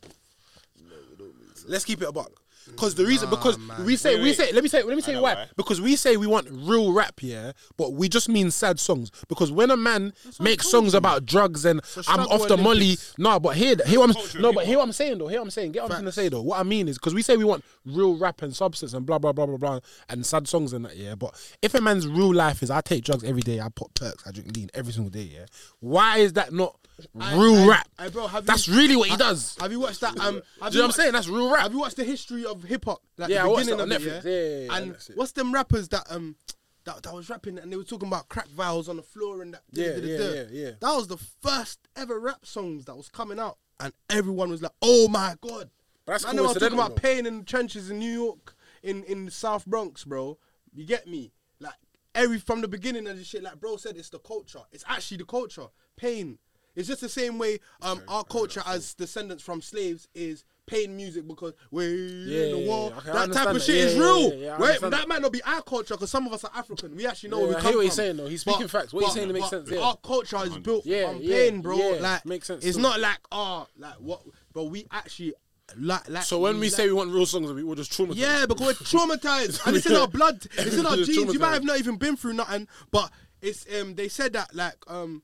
No, 0.83 0.95
we 1.11 1.17
don't 1.17 1.39
mean 1.39 1.55
sad. 1.55 1.71
Let's 1.71 1.85
keep 1.85 2.01
it 2.03 2.09
a 2.09 2.13
buck. 2.13 2.33
Because 2.67 2.95
the 2.95 3.07
reason, 3.07 3.31
because 3.31 3.59
we 3.85 3.97
say, 3.97 4.15
Wait, 4.17 4.21
we 4.23 4.29
wait. 4.31 4.37
say, 4.37 4.53
let 4.53 4.63
me 4.63 4.69
say, 4.69 4.83
let 4.83 4.97
me 4.97 5.03
say 5.03 5.13
know 5.15 5.23
why. 5.23 5.35
why. 5.35 5.47
Because 5.57 5.81
we 5.81 5.97
say 5.97 6.17
we 6.17 6.27
want 6.27 6.49
real 6.51 6.93
rap, 6.93 7.21
yeah, 7.23 7.53
but 7.77 7.93
we 7.95 8.09
just 8.09 8.29
mean 8.29 8.51
sad 8.51 8.79
songs. 8.81 9.11
Because 9.29 9.51
when 9.53 9.71
a 9.71 9.77
man 9.77 10.13
makes 10.41 10.69
songs 10.69 10.93
about 10.95 11.25
drugs 11.27 11.65
and 11.65 11.81
I'm 11.97 12.03
struggle 12.03 12.33
off 12.33 12.49
the 12.49 12.57
molly, 12.57 12.77
Olympics. 12.87 13.15
no, 13.19 13.39
but 13.41 13.57
hear, 13.57 13.77
hear 13.87 14.01
what 14.01 14.11
I'm, 14.11 14.15
Culture, 14.15 14.41
no, 14.41 14.53
but 14.53 14.67
hear 14.67 14.79
what 14.79 14.85
I'm 14.85 14.93
saying 14.93 15.19
though. 15.19 15.29
Hear 15.29 15.39
what 15.39 15.45
I'm 15.47 15.51
saying. 15.51 15.73
Get 15.73 15.83
what 15.83 15.93
I'm 15.93 15.97
trying 15.97 16.05
to 16.07 16.13
say 16.13 16.29
though. 16.29 16.43
What 16.43 16.59
I 16.59 16.63
mean 16.65 16.89
is 16.89 16.99
because 16.99 17.15
we 17.15 17.23
say 17.23 17.37
we 17.37 17.45
want 17.45 17.65
real 17.85 18.17
rap 18.17 18.43
and 18.43 18.55
substance 18.55 18.93
and 18.95 19.07
blah 19.07 19.19
blah 19.19 19.33
blah 19.33 19.47
blah 19.47 19.57
blah 19.57 19.81
and 20.09 20.25
sad 20.27 20.49
songs 20.49 20.73
and 20.73 20.85
that, 20.87 20.97
yeah. 20.97 21.15
But 21.15 21.35
if 21.63 21.75
a 21.75 21.81
man's 21.81 22.07
real 22.07 22.35
life 22.35 22.63
is 22.63 22.71
I 22.71 22.81
take 22.81 23.05
drugs 23.05 23.25
every 23.25 23.43
day, 23.43 23.61
I 23.61 23.69
put 23.69 23.95
perks, 23.95 24.25
I 24.27 24.33
drink 24.33 24.57
lean 24.57 24.71
every 24.75 24.93
single 24.93 25.11
day, 25.11 25.31
yeah. 25.33 25.47
Why 25.81 26.19
is 26.19 26.33
that 26.35 26.53
not 26.53 26.77
real 27.15 27.57
I- 27.65 27.67
rap? 27.69 27.89
I- 27.99 28.09
bro, 28.09 28.27
have 28.27 28.43
you- 28.45 28.47
That's 28.47 28.69
really 28.69 28.97
what 28.97 29.09
he 29.09 29.17
does. 29.17 29.57
Have 29.61 29.71
you 29.73 29.81
watched 29.81 30.01
that? 30.01 30.19
Um, 30.19 30.21
have 30.21 30.25
Do 30.25 30.31
you 30.31 30.39
know 30.39 30.43
what 30.63 30.75
I'm 30.77 30.83
watched- 30.89 30.97
saying? 30.97 31.13
That's 31.13 31.29
real 31.29 31.51
rap. 31.53 31.63
Have 31.65 31.73
you 31.73 31.79
watched 31.81 31.97
the 31.97 32.05
history 32.05 32.45
of 32.45 32.56
hip 32.65 32.85
hop? 32.85 33.01
Like 33.19 33.31
Yeah, 33.31 33.41
I 33.41 33.43
the 33.45 33.49
watched 33.51 33.67
beginning 33.67 33.93
of 33.93 33.93
it, 33.93 34.03
Netflix. 34.03 34.25
Yeah, 34.25 34.31
yeah, 34.31 34.59
yeah, 34.67 34.77
and 34.83 34.93
that's 34.95 35.11
it. 35.11 35.17
what's 35.17 35.33
them 35.33 35.53
rappers 35.53 35.89
that 35.91 36.07
um 36.11 36.37
that, 36.85 37.03
that 37.03 37.13
was 37.13 37.29
rapping 37.29 37.59
and 37.59 37.73
they 37.73 37.77
were 37.77 37.83
talking 37.85 38.07
about 38.09 38.29
crack 38.29 38.49
vials 38.49 38.89
on 38.89 38.97
the 38.97 39.03
floor 39.03 39.43
and 39.43 39.55
that. 39.55 39.63
Yeah, 39.73 39.97
yeah, 39.97 40.19
yeah, 40.19 40.45
yeah. 40.51 40.71
That 40.81 40.95
was 40.95 41.09
the 41.09 41.17
first 41.17 41.81
ever 41.97 42.19
rap 42.21 42.47
songs 42.47 42.85
that 42.85 42.97
was 42.97 43.09
coming 43.09 43.39
out, 43.41 43.59
and 43.81 43.93
everyone 44.09 44.51
was 44.51 44.63
like, 44.63 44.73
"Oh 44.81 45.09
my 45.09 45.35
god!" 45.41 45.71
But 46.05 46.13
that's 46.13 46.25
Man, 46.25 46.37
they 46.37 46.43
were 46.43 46.47
talking 46.49 46.61
coincidental, 46.61 46.79
about 46.87 46.97
though. 46.97 47.09
pain 47.09 47.27
in 47.27 47.39
the 47.39 47.45
trenches 47.45 47.91
in 47.91 47.99
New 47.99 48.13
York, 48.13 48.55
in 48.85 49.03
in 49.05 49.25
the 49.25 49.31
South 49.33 49.67
Bronx, 49.67 50.05
bro. 50.05 50.39
You 50.73 50.85
get 50.85 51.09
me? 51.09 51.33
Like 51.59 51.75
every 52.15 52.39
from 52.39 52.61
the 52.61 52.69
beginning 52.69 53.09
of 53.09 53.17
the 53.19 53.25
shit, 53.25 53.43
like 53.43 53.59
bro 53.59 53.77
said, 53.79 53.97
it's 53.97 54.11
the 54.11 54.21
culture. 54.21 54.61
It's 54.71 54.85
actually 54.87 55.17
the 55.17 55.25
culture. 55.25 55.67
Pain. 55.97 56.39
It's 56.77 56.89
just 56.89 57.01
the 57.01 57.09
same 57.09 57.39
way 57.39 57.59
um 57.83 58.01
our 58.07 58.23
culture 58.25 58.63
as 58.67 58.95
descendants 58.95 59.43
from 59.43 59.61
slaves 59.63 60.07
is 60.15 60.45
pain 60.67 60.97
music 60.97 61.27
because 61.29 61.55
we're 61.71 61.89
Yeah, 61.95 62.45
in 62.47 62.51
the 62.65 62.69
war. 62.69 62.93
yeah. 63.07 63.13
That 63.13 63.33
type 63.33 63.47
of 63.49 63.55
that. 63.55 63.63
shit 63.63 63.77
Yeah, 63.77 63.83
is 63.85 63.99
real. 63.99 64.17
I 64.53 64.59
Wait, 64.59 64.67
understand 64.69 64.93
that 64.95 65.09
might 65.09 65.23
not 65.23 65.33
be 65.33 65.43
our 65.45 65.63
culture 65.63 65.95
because 65.95 66.11
some 66.11 66.27
of 66.27 66.33
us 66.33 66.43
are 66.45 66.51
African. 66.57 66.97
We 66.97 67.07
actually 67.07 67.31
know 67.31 67.39
where 67.39 67.49
we 67.51 67.55
I 67.55 67.61
come 67.61 67.69
hear 67.69 67.77
what 67.77 67.85
he's 67.85 67.95
saying, 67.95 68.17
though. 68.17 68.27
He's 68.27 68.41
speaking 68.41 68.67
facts. 68.69 68.93
What 68.93 69.05
he's 69.05 69.15
saying 69.15 69.33
makes 69.33 69.49
sense. 69.49 69.71
Our 69.73 69.97
culture 69.99 70.39
is 70.45 70.59
built 70.59 70.85
on 70.87 71.21
pain, 71.21 71.61
bro. 71.63 71.77
like 72.01 72.27
makes 72.27 72.49
sense 72.49 72.65
It's 72.65 72.77
not 72.79 72.99
like 73.01 73.19
oh, 73.33 73.67
like 73.79 73.95
what? 74.01 74.23
But 74.53 74.65
we 74.65 74.87
actually 74.91 75.35
like. 75.77 76.09
like 76.11 76.25
So 76.25 76.41
when 76.41 76.59
we 76.59 76.67
like- 76.67 76.73
say 76.75 76.87
we 76.89 76.95
want 76.95 77.13
real 77.13 77.27
songs, 77.27 77.53
we 77.53 77.63
we're 77.63 77.77
just 77.77 77.93
traumatized. 77.93 78.17
yeah, 78.17 78.47
because 78.47 78.67
we're 78.67 78.73
traumatized, 79.01 79.65
and 79.67 79.77
it's 79.77 79.87
in 79.87 79.95
our 79.95 80.09
blood. 80.09 80.45
It's 80.59 80.77
in 80.77 80.85
our 80.91 80.97
genes. 80.97 81.33
You 81.33 81.39
might 81.39 81.53
have 81.55 81.65
not 81.65 81.79
even 81.79 81.97
been 81.97 82.17
through 82.17 82.33
nothing, 82.35 82.67
but 82.91 83.11
it's 83.41 83.65
um. 83.81 83.95
They 83.95 84.09
said 84.09 84.33
that 84.33 84.53
like 84.53 84.75
um, 84.89 85.23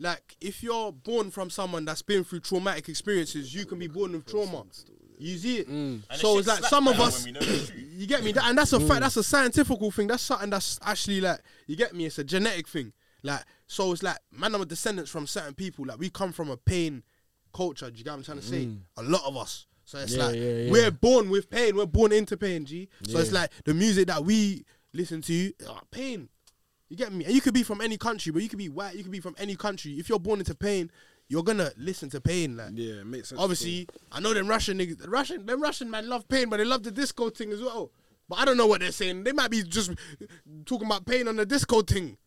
like 0.00 0.36
if 0.40 0.62
you're 0.62 0.90
born 0.92 1.30
from 1.30 1.50
someone 1.50 1.84
that's 1.84 2.02
been 2.02 2.24
through 2.24 2.40
traumatic 2.40 2.88
experiences, 2.88 3.54
you 3.54 3.66
can 3.66 3.78
be 3.78 3.86
born 3.86 4.12
with 4.12 4.26
trauma. 4.26 4.64
You 5.18 5.36
see 5.36 5.58
it. 5.58 5.68
Mm. 5.68 6.02
And 6.08 6.18
So 6.20 6.38
it's 6.38 6.48
like 6.48 6.64
some 6.64 6.88
of 6.88 6.98
us. 6.98 7.24
when 7.24 7.34
we 7.34 7.40
know 7.40 7.46
the 7.46 7.66
truth. 7.66 7.72
You 8.00 8.06
get 8.06 8.24
me? 8.24 8.32
That, 8.32 8.44
and 8.46 8.56
that's 8.56 8.72
a 8.72 8.80
fact. 8.80 8.92
Mm. 8.92 9.00
That's 9.00 9.16
a 9.18 9.22
scientific 9.22 9.78
thing. 9.92 10.06
That's 10.06 10.22
something 10.22 10.48
that's 10.48 10.78
actually 10.82 11.20
like 11.20 11.40
you 11.66 11.76
get 11.76 11.94
me. 11.94 12.06
It's 12.06 12.18
a 12.18 12.24
genetic 12.24 12.66
thing. 12.66 12.94
Like 13.22 13.42
so, 13.66 13.92
it's 13.92 14.02
like 14.02 14.16
man, 14.32 14.54
I'm 14.54 14.62
a 14.62 14.64
descendants 14.66 15.10
from 15.10 15.26
certain 15.26 15.52
people. 15.52 15.84
Like 15.84 15.98
we 15.98 16.08
come 16.08 16.32
from 16.32 16.50
a 16.50 16.56
pain 16.56 17.02
culture. 17.52 17.90
Do 17.90 17.98
you 17.98 18.04
get 18.04 18.10
what 18.12 18.16
I'm 18.16 18.22
trying 18.24 18.38
to 18.38 18.44
say? 18.46 18.64
Mm. 18.66 18.78
A 18.96 19.02
lot 19.02 19.22
of 19.26 19.36
us. 19.36 19.66
So 19.84 19.98
it's 19.98 20.14
Yeah, 20.16 20.24
like 20.26 20.36
yeah, 20.36 20.42
yeah. 20.42 20.70
we're 20.72 20.90
born 20.90 21.28
with 21.28 21.50
pain. 21.50 21.76
We're 21.76 21.84
born 21.84 22.12
into 22.12 22.38
pain. 22.38 22.64
G. 22.64 22.88
So 23.06 23.18
it's 23.18 23.32
like 23.32 23.50
the 23.66 23.74
music 23.74 24.06
that 24.06 24.24
we 24.24 24.64
listen 24.94 25.20
to, 25.22 25.52
uh, 25.68 25.80
pain. 25.90 26.30
You 26.90 26.96
get 26.96 27.12
me? 27.12 27.24
And 27.24 27.32
you 27.32 27.40
could 27.40 27.54
be 27.54 27.62
from 27.62 27.80
any 27.80 27.96
country, 27.96 28.32
but 28.32 28.42
you 28.42 28.48
could 28.48 28.58
be 28.58 28.68
white. 28.68 28.96
You 28.96 29.04
could 29.04 29.12
be 29.12 29.20
from 29.20 29.36
any 29.38 29.54
country. 29.54 29.92
If 29.92 30.08
you're 30.08 30.18
born 30.18 30.40
into 30.40 30.56
pain, 30.56 30.90
you're 31.28 31.44
gonna 31.44 31.70
listen 31.76 32.10
to 32.10 32.20
pain. 32.20 32.56
Like 32.56 32.72
yeah, 32.74 32.94
it 32.94 33.06
makes 33.06 33.28
sense. 33.28 33.40
Obviously, 33.40 33.88
I 34.10 34.18
know 34.18 34.34
them 34.34 34.48
Russian 34.48 34.78
niggas. 34.78 34.98
the 34.98 35.08
Russian, 35.08 35.46
them 35.46 35.62
Russian 35.62 35.88
man 35.88 36.08
love 36.08 36.28
pain, 36.28 36.50
but 36.50 36.56
they 36.56 36.64
love 36.64 36.82
the 36.82 36.90
disco 36.90 37.30
thing 37.30 37.52
as 37.52 37.62
well. 37.62 37.92
But 38.28 38.40
I 38.40 38.44
don't 38.44 38.56
know 38.56 38.66
what 38.66 38.80
they're 38.80 38.90
saying. 38.90 39.22
They 39.22 39.32
might 39.32 39.50
be 39.52 39.62
just 39.62 39.92
talking 40.66 40.86
about 40.86 41.06
pain 41.06 41.28
on 41.28 41.36
the 41.36 41.46
disco 41.46 41.82
thing. 41.82 42.18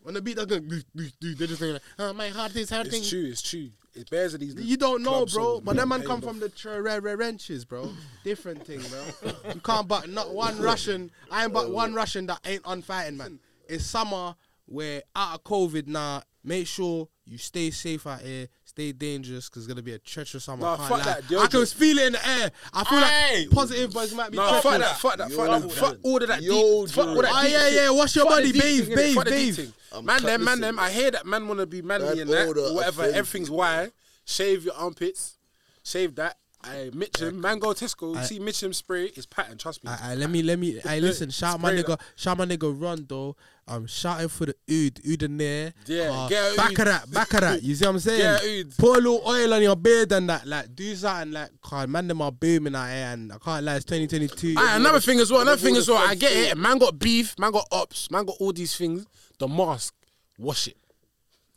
When 0.00 0.14
the 0.14 0.22
beat 0.22 0.36
does 0.36 0.46
go, 0.46 0.58
"Doo, 0.58 0.82
doo, 0.96 1.08
doo," 1.20 1.34
they're 1.34 1.46
just 1.46 1.60
saying, 1.60 1.74
like, 1.74 1.82
"Oh, 1.98 2.12
my 2.14 2.28
heart 2.28 2.56
is 2.56 2.70
hurting." 2.70 2.94
it's 2.94 3.10
true. 3.10 3.26
It's 3.26 3.42
true. 3.42 3.70
It 3.94 4.08
bears 4.08 4.32
these. 4.38 4.54
You 4.54 4.78
don't 4.78 5.02
know, 5.02 5.26
bro. 5.26 5.60
But 5.60 5.76
them 5.76 5.90
man 5.90 6.02
come 6.02 6.20
bro. 6.20 6.30
from 6.30 6.40
the 6.40 6.48
trenches, 6.48 7.66
bro. 7.66 7.90
Different 8.24 8.66
thing, 8.66 8.80
bro. 8.80 9.32
You 9.52 9.60
can't 9.60 9.86
but 9.86 10.08
not 10.08 10.32
one 10.34 10.58
Russian. 10.62 11.10
I 11.30 11.44
ain't 11.44 11.52
but 11.52 11.70
one 11.70 11.92
Russian 11.92 12.26
that 12.26 12.40
ain't 12.46 12.64
on 12.64 12.80
fighting, 12.80 13.18
man. 13.18 13.38
It's 13.68 13.84
summer. 13.84 14.34
We're 14.66 15.02
out 15.14 15.34
of 15.34 15.44
COVID 15.44 15.86
now. 15.86 16.22
Make 16.44 16.66
sure 16.66 17.08
you 17.24 17.38
stay 17.38 17.70
safe 17.70 18.06
out 18.06 18.20
here. 18.20 18.48
Stay 18.64 18.92
dangerous 18.92 19.48
because 19.48 19.64
it's 19.64 19.72
gonna 19.72 19.82
be 19.82 19.92
a 19.92 19.98
treacherous 19.98 20.44
summer. 20.44 20.62
Nah, 20.62 20.74
I 20.74 20.76
can't 20.76 20.88
fuck 20.88 21.02
that, 21.04 21.38
I 21.38 21.46
can 21.46 21.66
feel 21.66 21.98
it 21.98 22.06
in 22.06 22.12
the 22.14 22.28
air. 22.28 22.50
I 22.72 22.84
feel 22.84 22.98
Aye. 22.98 23.38
like 23.40 23.50
positive 23.50 23.92
buzz 23.92 24.14
might 24.14 24.30
be. 24.30 24.38
No, 24.38 24.48
treacherous. 24.48 24.62
fuck 24.62 24.78
that, 24.80 24.96
fuck 24.96 25.16
that, 25.18 25.32
fuck 25.32 25.62
that, 25.62 25.72
fuck 25.72 25.96
all 26.02 26.22
of 26.22 26.28
that 26.28 26.40
deep, 26.40 26.88
fuck 26.90 27.06
all 27.08 27.22
that 27.22 27.30
Oh, 27.32 27.42
yeah, 27.46 27.68
yeah, 27.68 27.90
wash 27.90 28.16
your 28.16 28.24
Fuck 28.24 28.36
the 28.36 28.40
body, 28.40 28.52
deep 28.52 28.62
bathe, 28.62 28.86
thing, 28.86 28.96
bathe, 28.96 29.14
Fuck 29.14 29.24
the 29.26 29.30
deep 29.30 29.56
bathe. 29.56 30.04
Man, 30.04 30.22
them, 30.22 30.44
man, 30.44 30.60
them. 30.60 30.78
I 30.78 30.90
hear 30.90 31.10
that 31.10 31.26
man 31.26 31.46
wanna 31.46 31.66
be 31.66 31.82
manly 31.82 32.08
That 32.08 32.18
and 32.18 32.30
that, 32.30 32.56
or 32.56 32.74
whatever. 32.74 33.02
Everything's 33.02 33.50
me. 33.50 33.56
why. 33.56 33.90
Shave 34.24 34.64
your 34.64 34.74
armpits, 34.74 35.36
shave 35.84 36.14
that. 36.16 36.38
I 36.64 36.90
Mitchum, 36.92 37.34
man, 37.34 37.58
go 37.58 37.68
Tesco. 37.68 38.22
see 38.24 38.38
Mitchum 38.38 38.74
spray 38.74 39.06
is 39.06 39.26
pattern. 39.26 39.58
Trust 39.58 39.84
me. 39.84 39.90
I, 39.90 40.14
let 40.14 40.30
me 40.30 40.42
let 40.42 40.58
me. 40.58 40.80
I 40.84 40.98
listen. 41.00 41.30
Shout 41.30 41.60
my 41.60 41.72
nigga. 41.72 42.00
Shout 42.16 42.38
my 42.38 42.46
nigga 42.46 42.72
Rondo. 42.80 43.36
I'm 43.66 43.86
shouting 43.86 44.28
for 44.28 44.46
the 44.46 44.54
oud, 44.70 44.94
Udinair. 45.04 45.72
Yeah, 45.86 46.10
uh, 46.10 46.28
get 46.28 46.56
back 46.56 46.78
of 46.78 46.84
that, 46.84 47.10
back 47.10 47.32
of 47.34 47.40
that. 47.40 47.62
You 47.62 47.74
see 47.74 47.84
what 47.84 47.92
I'm 47.92 47.98
saying? 48.00 48.66
Get. 48.66 48.76
Put 48.76 48.98
a 48.98 49.00
little 49.00 49.22
oil 49.26 49.54
on 49.54 49.62
your 49.62 49.76
beard 49.76 50.12
and 50.12 50.28
that. 50.28 50.46
Like 50.46 50.74
do 50.74 50.94
something. 50.94 51.32
Like, 51.32 51.50
God, 51.68 51.88
man, 51.88 52.08
them 52.08 52.22
are 52.22 52.32
booming 52.32 52.74
out 52.74 52.88
here, 52.88 53.10
and 53.12 53.32
I 53.32 53.38
can't 53.38 53.64
lie. 53.64 53.76
It's 53.76 53.84
2022. 53.84 54.54
Aye, 54.58 54.76
another 54.76 55.00
thing 55.00 55.20
as 55.20 55.30
well. 55.30 55.42
Another 55.42 55.60
thing 55.60 55.76
as 55.76 55.88
well. 55.88 55.98
I 55.98 56.14
get 56.14 56.32
it. 56.32 56.58
Man 56.58 56.78
got 56.78 56.98
beef. 56.98 57.38
Man 57.38 57.52
got 57.52 57.66
ops. 57.70 58.10
Man 58.10 58.24
got 58.24 58.36
all 58.40 58.52
these 58.52 58.76
things. 58.76 59.06
The 59.38 59.48
mask. 59.48 59.94
Wash 60.38 60.68
it. 60.68 60.76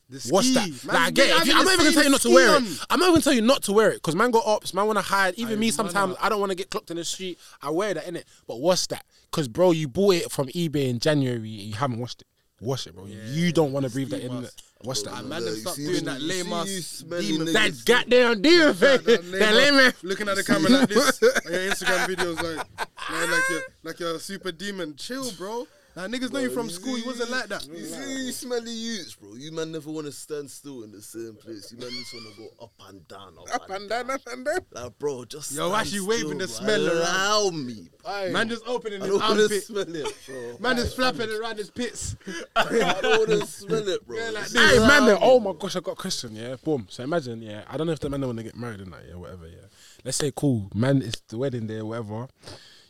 The 0.08 0.28
What's 0.30 0.48
ski. 0.48 0.54
that? 0.56 0.70
Man, 0.86 0.96
Like, 0.96 1.08
I 1.08 1.12
get 1.12 1.28
it. 1.28 1.30
having 1.34 1.42
If 1.42 1.48
you- 1.48 1.54
I'm 1.54 1.60
the 1.60 1.66
not 1.66 1.74
even 1.74 1.86
gonna 1.86 1.94
tell 1.96 2.04
you 2.04 2.10
not 2.12 2.22
to 2.22 2.30
wear 2.30 2.56
on. 2.56 2.64
it. 2.66 2.80
I'm 2.92 3.00
not 3.00 3.06
even 3.06 3.14
gonna 3.14 3.22
tell 3.24 3.34
you 3.34 3.42
not 3.42 3.64
to 3.64 3.74
wear 3.74 3.90
it 3.92 3.94
because 3.96 4.16
man 4.16 4.30
got 4.32 4.46
ops. 4.46 4.74
Man 4.74 4.86
want 4.86 4.98
to 4.98 5.02
hide. 5.02 5.34
Even 5.38 5.54
Aye, 5.54 5.60
me 5.60 5.72
sometimes 5.72 6.16
are- 6.16 6.26
I 6.26 6.30
don't 6.30 6.40
want 6.40 6.52
to 6.52 6.56
get 6.56 6.70
clocked 6.70 6.92
in 6.92 6.98
the 6.98 7.04
street. 7.06 7.40
I 7.62 7.72
wear 7.72 7.94
that 7.96 8.08
in 8.08 8.16
it. 8.16 8.28
But 8.48 8.60
what's 8.60 8.86
that? 8.88 9.04
Because 9.32 9.48
bro, 9.48 9.72
you 9.72 9.88
bought 9.88 10.14
it 10.16 10.32
from 10.32 10.48
eBay 10.50 10.90
in 10.90 11.00
January. 11.00 11.50
You 11.50 11.74
haven't 11.74 11.98
washed 12.00 12.22
it. 12.22 12.28
Wash 12.62 12.88
it, 12.88 12.96
bro. 12.96 13.06
you 13.06 13.52
don't 13.52 13.74
want 13.74 13.86
to 13.86 13.92
breathe 13.92 14.10
that 14.12 14.22
in. 14.22 14.32
innit? 14.32 14.52
Wash 14.84 15.02
that. 15.02 15.26
man, 15.26 15.44
them 15.44 15.54
you 15.56 15.60
stop 15.62 15.76
doing 15.76 16.06
that 16.06 16.22
lame 16.22 16.54
ass 16.54 17.04
demon- 17.20 17.52
That 17.54 17.74
goddamn 17.86 18.42
demon 18.42 18.74
face. 18.76 19.02
That 19.02 19.32
That 19.32 19.54
lame. 19.56 19.94
Looking 20.04 20.30
at 20.30 20.36
the 20.38 20.44
camera 20.44 20.70
like 20.70 20.90
this 20.90 21.22
on 21.46 21.52
your 21.52 21.62
Instagram 21.72 22.06
videos, 22.16 22.36
like, 22.38 22.68
like, 22.68 23.30
like 23.30 23.42
you're 23.50 23.62
like 23.84 24.00
you're 24.00 24.16
a 24.16 24.20
super 24.20 24.52
demon. 24.54 24.96
Chill, 24.96 25.32
bro. 25.32 25.68
Like 25.96 26.12
niggas 26.12 26.34
know 26.34 26.40
you 26.40 26.50
from 26.50 26.70
school. 26.70 26.98
You 26.98 27.06
wasn't 27.06 27.32
like 27.32 27.48
that. 27.48 27.66
You 27.68 27.86
see, 27.86 28.26
you 28.26 28.32
smelly 28.34 28.72
youths, 28.72 29.16
bro. 29.16 29.36
You 29.36 29.54
man 29.54 29.72
never 29.72 29.90
want 29.90 30.08
to 30.08 30.12
stand 30.12 30.52
still 30.52 30.84
in 30.84 30.92
the 30.92 31.02
same 31.02 31.36
place. 31.36 31.72
You 31.72 31.78
man 31.78 31.90
just 31.90 32.14
want 32.14 32.36
to 32.36 32.42
go 32.42 32.50
up 32.66 32.72
and 32.90 33.08
down, 33.08 33.36
up, 33.40 33.56
Up 33.56 33.70
and 33.70 33.88
down, 33.90 34.10
up 34.10 34.22
and 34.28 34.44
down. 34.46 34.60
Like, 34.72 35.00
bro, 35.00 35.24
just 35.24 35.54
Yo, 35.54 35.70
stand 35.70 35.82
actually 35.82 36.02
waving 36.02 36.38
the 36.40 36.50
smell 36.50 36.86
bro. 36.86 36.98
around. 37.00 37.08
Allow 37.08 37.50
me. 37.52 37.88
Man 38.34 38.50
just 38.50 38.64
opening 38.68 39.02
I 39.02 39.06
his 39.06 39.14
don't 39.14 39.22
want 39.22 39.40
armpit. 39.40 39.64
smell 39.64 39.96
it, 39.96 40.16
bro. 40.28 40.58
Man 40.60 40.76
just 40.76 40.96
flapping 40.96 41.30
around 41.32 41.58
his 41.58 41.72
pits. 41.72 42.16
I 42.56 43.00
don't 43.02 43.28
want 43.28 43.42
to 43.42 43.48
smell 43.48 43.88
it, 43.88 44.06
bro. 44.06 44.18
Yeah, 44.18 44.30
like 44.32 44.52
Hey 44.52 44.60
man, 44.60 44.78
allow 44.78 45.06
then, 45.06 45.16
me, 45.16 45.20
oh 45.22 45.40
my 45.40 45.54
gosh, 45.58 45.76
I 45.76 45.80
got 45.80 45.92
a 45.92 45.96
question. 45.96 46.36
Yeah, 46.36 46.56
boom. 46.64 46.88
So 46.90 47.04
imagine, 47.04 47.42
yeah, 47.42 47.64
I 47.70 47.78
don't 47.78 47.88
know 47.88 47.94
if 47.94 48.00
the 48.00 48.10
man 48.10 48.22
want 48.22 48.38
to 48.38 48.44
get 48.44 48.56
married 48.56 48.82
or 48.82 48.86
not, 48.86 49.00
yeah, 49.08 49.16
whatever. 49.16 49.48
Yeah, 49.48 49.68
let's 50.04 50.18
say 50.18 50.32
cool, 50.36 50.70
man, 50.76 51.02
it's 51.02 51.22
the 51.30 51.38
wedding 51.38 51.68
day, 51.68 51.82
whatever. 51.82 52.28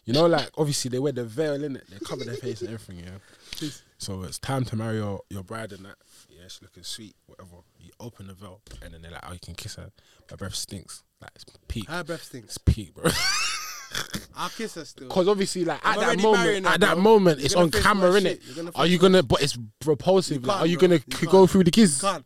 You 0.06 0.14
know, 0.14 0.28
like 0.28 0.50
obviously 0.58 0.90
they 0.90 1.00
wear 1.00 1.12
the 1.12 1.26
veil 1.26 1.64
in 1.64 1.76
it, 1.76 1.84
they 1.90 1.98
cover 2.06 2.24
their 2.24 2.36
face 2.36 2.62
and 2.62 2.72
everything. 2.74 3.04
Yeah, 3.06 3.70
So 3.98 4.22
it's 4.24 4.38
time 4.40 4.64
to 4.66 4.76
marry 4.76 4.98
your, 4.98 5.22
your 5.30 5.44
bride 5.44 5.72
and 5.72 5.84
that. 5.86 5.96
Yeah, 6.30 6.44
she's 6.44 6.62
looking 6.62 6.84
sweet, 6.84 7.16
whatever. 7.26 7.58
You 7.80 7.92
open 8.00 8.28
the 8.28 8.34
veil, 8.34 8.62
and 8.84 8.94
then 8.94 9.02
they're 9.02 9.12
like, 9.12 9.24
oh, 9.28 9.34
you 9.34 9.40
can 9.40 9.56
kiss 9.56 9.76
her. 9.76 9.90
My 10.30 10.36
breath 10.38 10.54
stinks. 10.56 11.04
Like, 11.22 11.32
it's 11.36 11.46
peak. 11.68 11.90
Her 11.90 12.04
breath 12.04 12.24
stinks. 12.24 12.48
It's 12.50 12.58
peak, 12.60 12.94
bro. 12.94 13.10
I'll 14.36 14.50
kiss 14.50 14.76
her 14.76 14.84
still. 14.86 15.08
Because 15.08 15.28
obviously, 15.28 15.64
like 15.66 15.80
I'm 15.84 16.00
at 16.00 16.18
that 16.18 16.22
moment, 16.22 16.66
at 16.66 16.80
that 16.82 16.94
bro. 16.96 17.02
moment, 17.04 17.40
You're 17.40 17.46
it's 17.46 17.56
on 17.56 17.72
camera, 17.72 18.12
innit? 18.12 18.72
Are 18.76 18.86
you 18.86 18.98
gonna? 18.98 19.24
But 19.24 19.42
it's 19.42 19.58
repulsive. 19.86 20.46
Like, 20.46 20.62
are 20.62 20.68
you 20.68 20.78
bro. 20.78 20.90
gonna 20.90 21.02
You 21.22 21.28
go 21.28 21.32
can't. 21.40 21.50
through 21.50 21.64
the 21.64 21.72
kiss? 21.72 22.02
You 22.04 22.10
can't. 22.10 22.26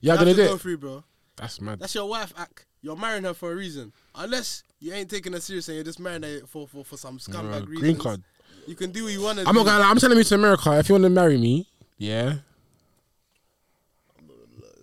You're 0.00 0.14
You 0.14 0.18
gonna 0.20 0.34
do 0.34 0.46
go 0.46 0.54
it. 0.54 0.60
through, 0.60 0.78
bro. 0.78 1.04
That's 1.36 1.60
mad. 1.60 1.78
That's 1.80 1.94
your 1.94 2.08
wife, 2.08 2.32
act. 2.36 2.66
You're 2.82 2.96
marrying 2.96 3.24
her 3.24 3.34
for 3.34 3.52
a 3.52 3.56
reason. 3.56 3.92
Unless 4.14 4.64
you 4.80 4.92
ain't 4.92 5.08
taking 5.08 5.32
her 5.32 5.40
serious 5.40 5.68
and 5.68 5.76
you're 5.76 5.84
just 5.84 6.00
marrying 6.00 6.22
her 6.24 6.40
for, 6.46 6.66
for, 6.66 6.84
for 6.84 6.96
some 6.96 7.18
scumbag 7.18 7.60
reasons. 7.68 7.80
green 7.80 7.96
card. 7.96 8.22
You 8.66 8.74
can 8.74 8.90
do 8.92 9.04
what 9.04 9.12
you 9.12 9.20
want 9.22 9.38
to 9.38 9.48
I'm 9.48 9.54
not 9.54 9.66
gonna 9.66 9.78
lie. 9.80 9.90
I'm 9.90 9.98
telling 9.98 10.18
you 10.18 10.24
to 10.24 10.34
America. 10.34 10.78
If 10.78 10.88
you 10.88 10.94
want 10.94 11.04
to 11.04 11.10
marry 11.10 11.38
me, 11.38 11.68
yeah. 11.98 12.34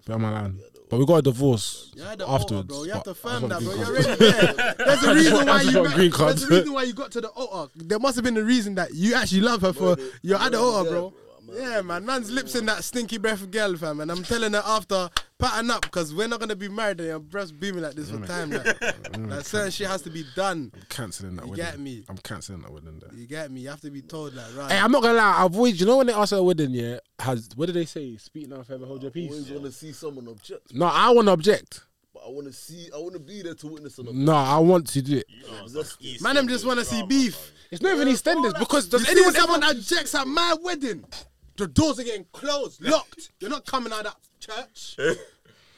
Be 0.06 0.14
on 0.14 0.22
my 0.22 0.32
line. 0.32 0.60
But 0.90 0.98
we 1.00 1.06
got 1.06 1.18
a 1.18 1.22
divorce 1.22 1.92
You 1.96 2.02
had 2.02 2.18
the 2.18 2.28
afterwards. 2.28 2.52
altar, 2.54 2.68
bro. 2.68 2.84
You 2.84 2.92
have 2.94 3.04
to 3.04 3.10
but 3.12 3.18
firm 3.18 3.50
that, 3.50 3.62
want 3.62 3.66
bro. 3.66 3.76
You're 3.76 3.86
already 3.86 4.16
there. 4.16 4.76
There's 4.78 5.04
a 5.04 5.10
I 5.10 5.14
just 5.14 5.16
reason 5.16 5.46
why 5.48 5.62
you. 5.62 5.80
want 5.82 5.94
green 5.94 6.12
There's 6.12 6.44
a 6.44 6.48
reason 6.48 6.74
why 6.74 6.84
you 6.84 6.94
got 6.94 7.12
to 7.12 7.22
the 7.22 7.28
altar. 7.30 7.72
There 7.76 8.00
must 8.00 8.16
have 8.16 8.24
been 8.26 8.38
a 8.38 8.42
reason 8.44 8.76
that 8.76 8.94
you 8.96 9.14
actually 9.14 9.42
love 9.42 9.62
her 9.62 9.72
for. 9.74 9.98
You're 10.24 10.40
at 10.40 10.52
the 10.52 10.60
altar, 10.60 10.90
bro. 10.90 11.14
Yeah, 11.56 11.82
man. 11.82 12.06
Man's 12.06 12.30
lips 12.32 12.56
in 12.56 12.66
that 12.68 12.84
stinky 12.84 13.18
breath 13.18 13.50
girl, 13.52 13.76
fam. 13.78 14.00
And 14.02 14.12
I'm 14.12 14.24
telling 14.24 14.54
her 14.54 14.62
after, 14.66 15.10
pattern 15.38 15.72
up, 15.72 15.82
because 15.84 16.14
we're 16.14 16.28
not 16.28 16.40
gonna 16.40 16.56
be 16.56 16.70
married 16.70 17.00
and 17.00 17.10
your 17.10 17.20
breasts 17.20 17.52
beaming 17.52 17.82
like 17.84 17.96
this 17.96 18.10
for 18.12 18.26
time. 18.26 18.52
Like, 18.52 18.82
like 19.18 19.46
certain 19.46 19.72
shit 19.72 19.88
has 19.88 20.02
to 20.04 20.10
be 20.10 20.26
done. 20.36 20.72
I'm 20.76 20.82
cancelling 20.90 21.36
that 21.38 21.48
wedding. 21.48 21.58
You 21.58 21.64
wedding. 21.64 21.78
get 21.78 21.80
me? 21.80 22.04
I'm 22.10 22.18
cancelling 22.18 22.62
that 22.62 22.72
wedding. 22.72 23.00
There. 23.00 23.14
You 23.18 23.28
get 23.28 23.52
me? 23.52 23.62
You 23.62 23.70
have 23.70 23.82
to 23.82 23.92
be 23.92 24.02
told 24.02 24.34
like, 24.36 24.46
right. 24.56 24.72
Hey, 24.72 24.80
I'm 24.80 24.92
not 24.92 25.02
gonna 25.02 25.16
lie. 25.18 25.44
I've 25.44 25.56
always, 25.56 25.80
you 25.80 25.86
know, 25.86 25.98
when 25.98 26.08
they 26.08 26.14
ask 26.14 26.34
at 26.34 26.40
a 26.40 26.44
wedding, 26.44 26.72
yeah, 26.72 26.98
has 27.20 27.50
what 27.56 27.68
do 27.68 27.72
they 27.74 27.86
say? 27.86 28.18
Speak 28.18 28.48
now, 28.50 28.64
forever 28.64 28.86
hold 28.86 29.02
your 29.04 29.12
I 29.16 29.20
always 29.20 29.44
peace. 29.46 29.52
want 29.52 29.66
to 29.66 29.72
see 29.72 29.92
someone 29.92 30.28
object, 30.28 30.74
No, 30.74 30.86
I 30.88 31.10
want 31.12 31.28
to 31.28 31.32
object. 31.34 31.82
but 32.14 32.24
I 32.26 32.30
want 32.30 32.48
to 32.48 32.54
see. 32.54 32.90
I 32.94 32.98
want 32.98 33.14
to 33.14 33.20
be 33.20 33.42
there 33.42 33.56
to 33.56 33.68
witness 33.68 33.98
an 33.98 34.08
object. 34.08 34.18
No, 34.26 34.34
I 34.34 34.58
want 34.58 34.88
to 34.88 35.02
do 35.02 35.18
it. 35.18 35.26
You 35.30 35.44
know, 35.52 35.64
it's 35.64 35.74
That's- 35.74 35.98
like 36.02 36.22
Man, 36.22 36.36
them 36.36 36.48
just 36.48 36.66
want 36.66 36.80
to 36.80 36.86
see 36.86 37.02
beef. 37.04 37.34
bro. 37.34 37.44
It's 37.72 37.82
not 37.84 37.94
even 37.94 38.08
EastEnders 38.08 38.58
because 38.58 38.88
does 38.88 39.08
anyone 39.08 39.32
someone 39.34 39.64
ever? 39.64 39.74
objects 39.78 40.16
at 40.16 40.28
my 40.28 40.56
wedding? 40.64 41.06
The 41.60 41.68
doors 41.68 42.00
are 42.00 42.04
getting 42.04 42.26
closed, 42.32 42.82
locked. 42.82 43.32
You're 43.42 43.50
not 43.50 43.66
coming 43.66 43.92
out 43.92 44.06
of 44.06 44.16
that 44.16 44.18
church. 44.40 44.98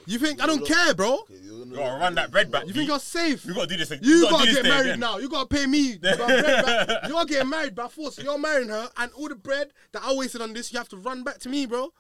You 0.07 0.17
think 0.17 0.41
I 0.41 0.47
don't 0.47 0.65
care, 0.65 0.95
bro? 0.95 1.19
You're 1.29 1.59
gonna 1.59 1.75
gotta 1.75 1.99
run 1.99 2.15
that 2.15 2.31
bread 2.31 2.51
back. 2.51 2.65
You 2.65 2.73
think 2.73 2.87
you're 2.89 2.97
safe? 2.99 3.45
You 3.45 3.53
gotta 3.53 3.67
do 3.67 3.77
this. 3.77 3.89
Thing. 3.89 3.99
You 4.01 4.23
gotta 4.23 4.45
gotta 4.47 4.51
get 4.53 4.63
married 4.63 4.87
again. 4.87 4.99
now. 4.99 5.17
You 5.19 5.29
gotta 5.29 5.45
pay 5.47 5.67
me. 5.67 5.91
You 5.93 5.99
got 5.99 6.17
bread 6.17 6.65
back. 6.65 7.07
You're 7.07 7.25
getting 7.25 7.49
married 7.49 7.75
by 7.75 7.87
force. 7.87 8.17
You're 8.17 8.39
marrying 8.39 8.69
her, 8.69 8.89
and 8.97 9.11
all 9.13 9.29
the 9.29 9.35
bread 9.35 9.71
that 9.91 10.01
I 10.03 10.11
wasted 10.15 10.41
on 10.41 10.53
this, 10.53 10.73
you 10.73 10.79
have 10.79 10.89
to 10.89 10.97
run 10.97 11.23
back 11.23 11.37
to 11.41 11.49
me, 11.49 11.67
bro. 11.67 11.93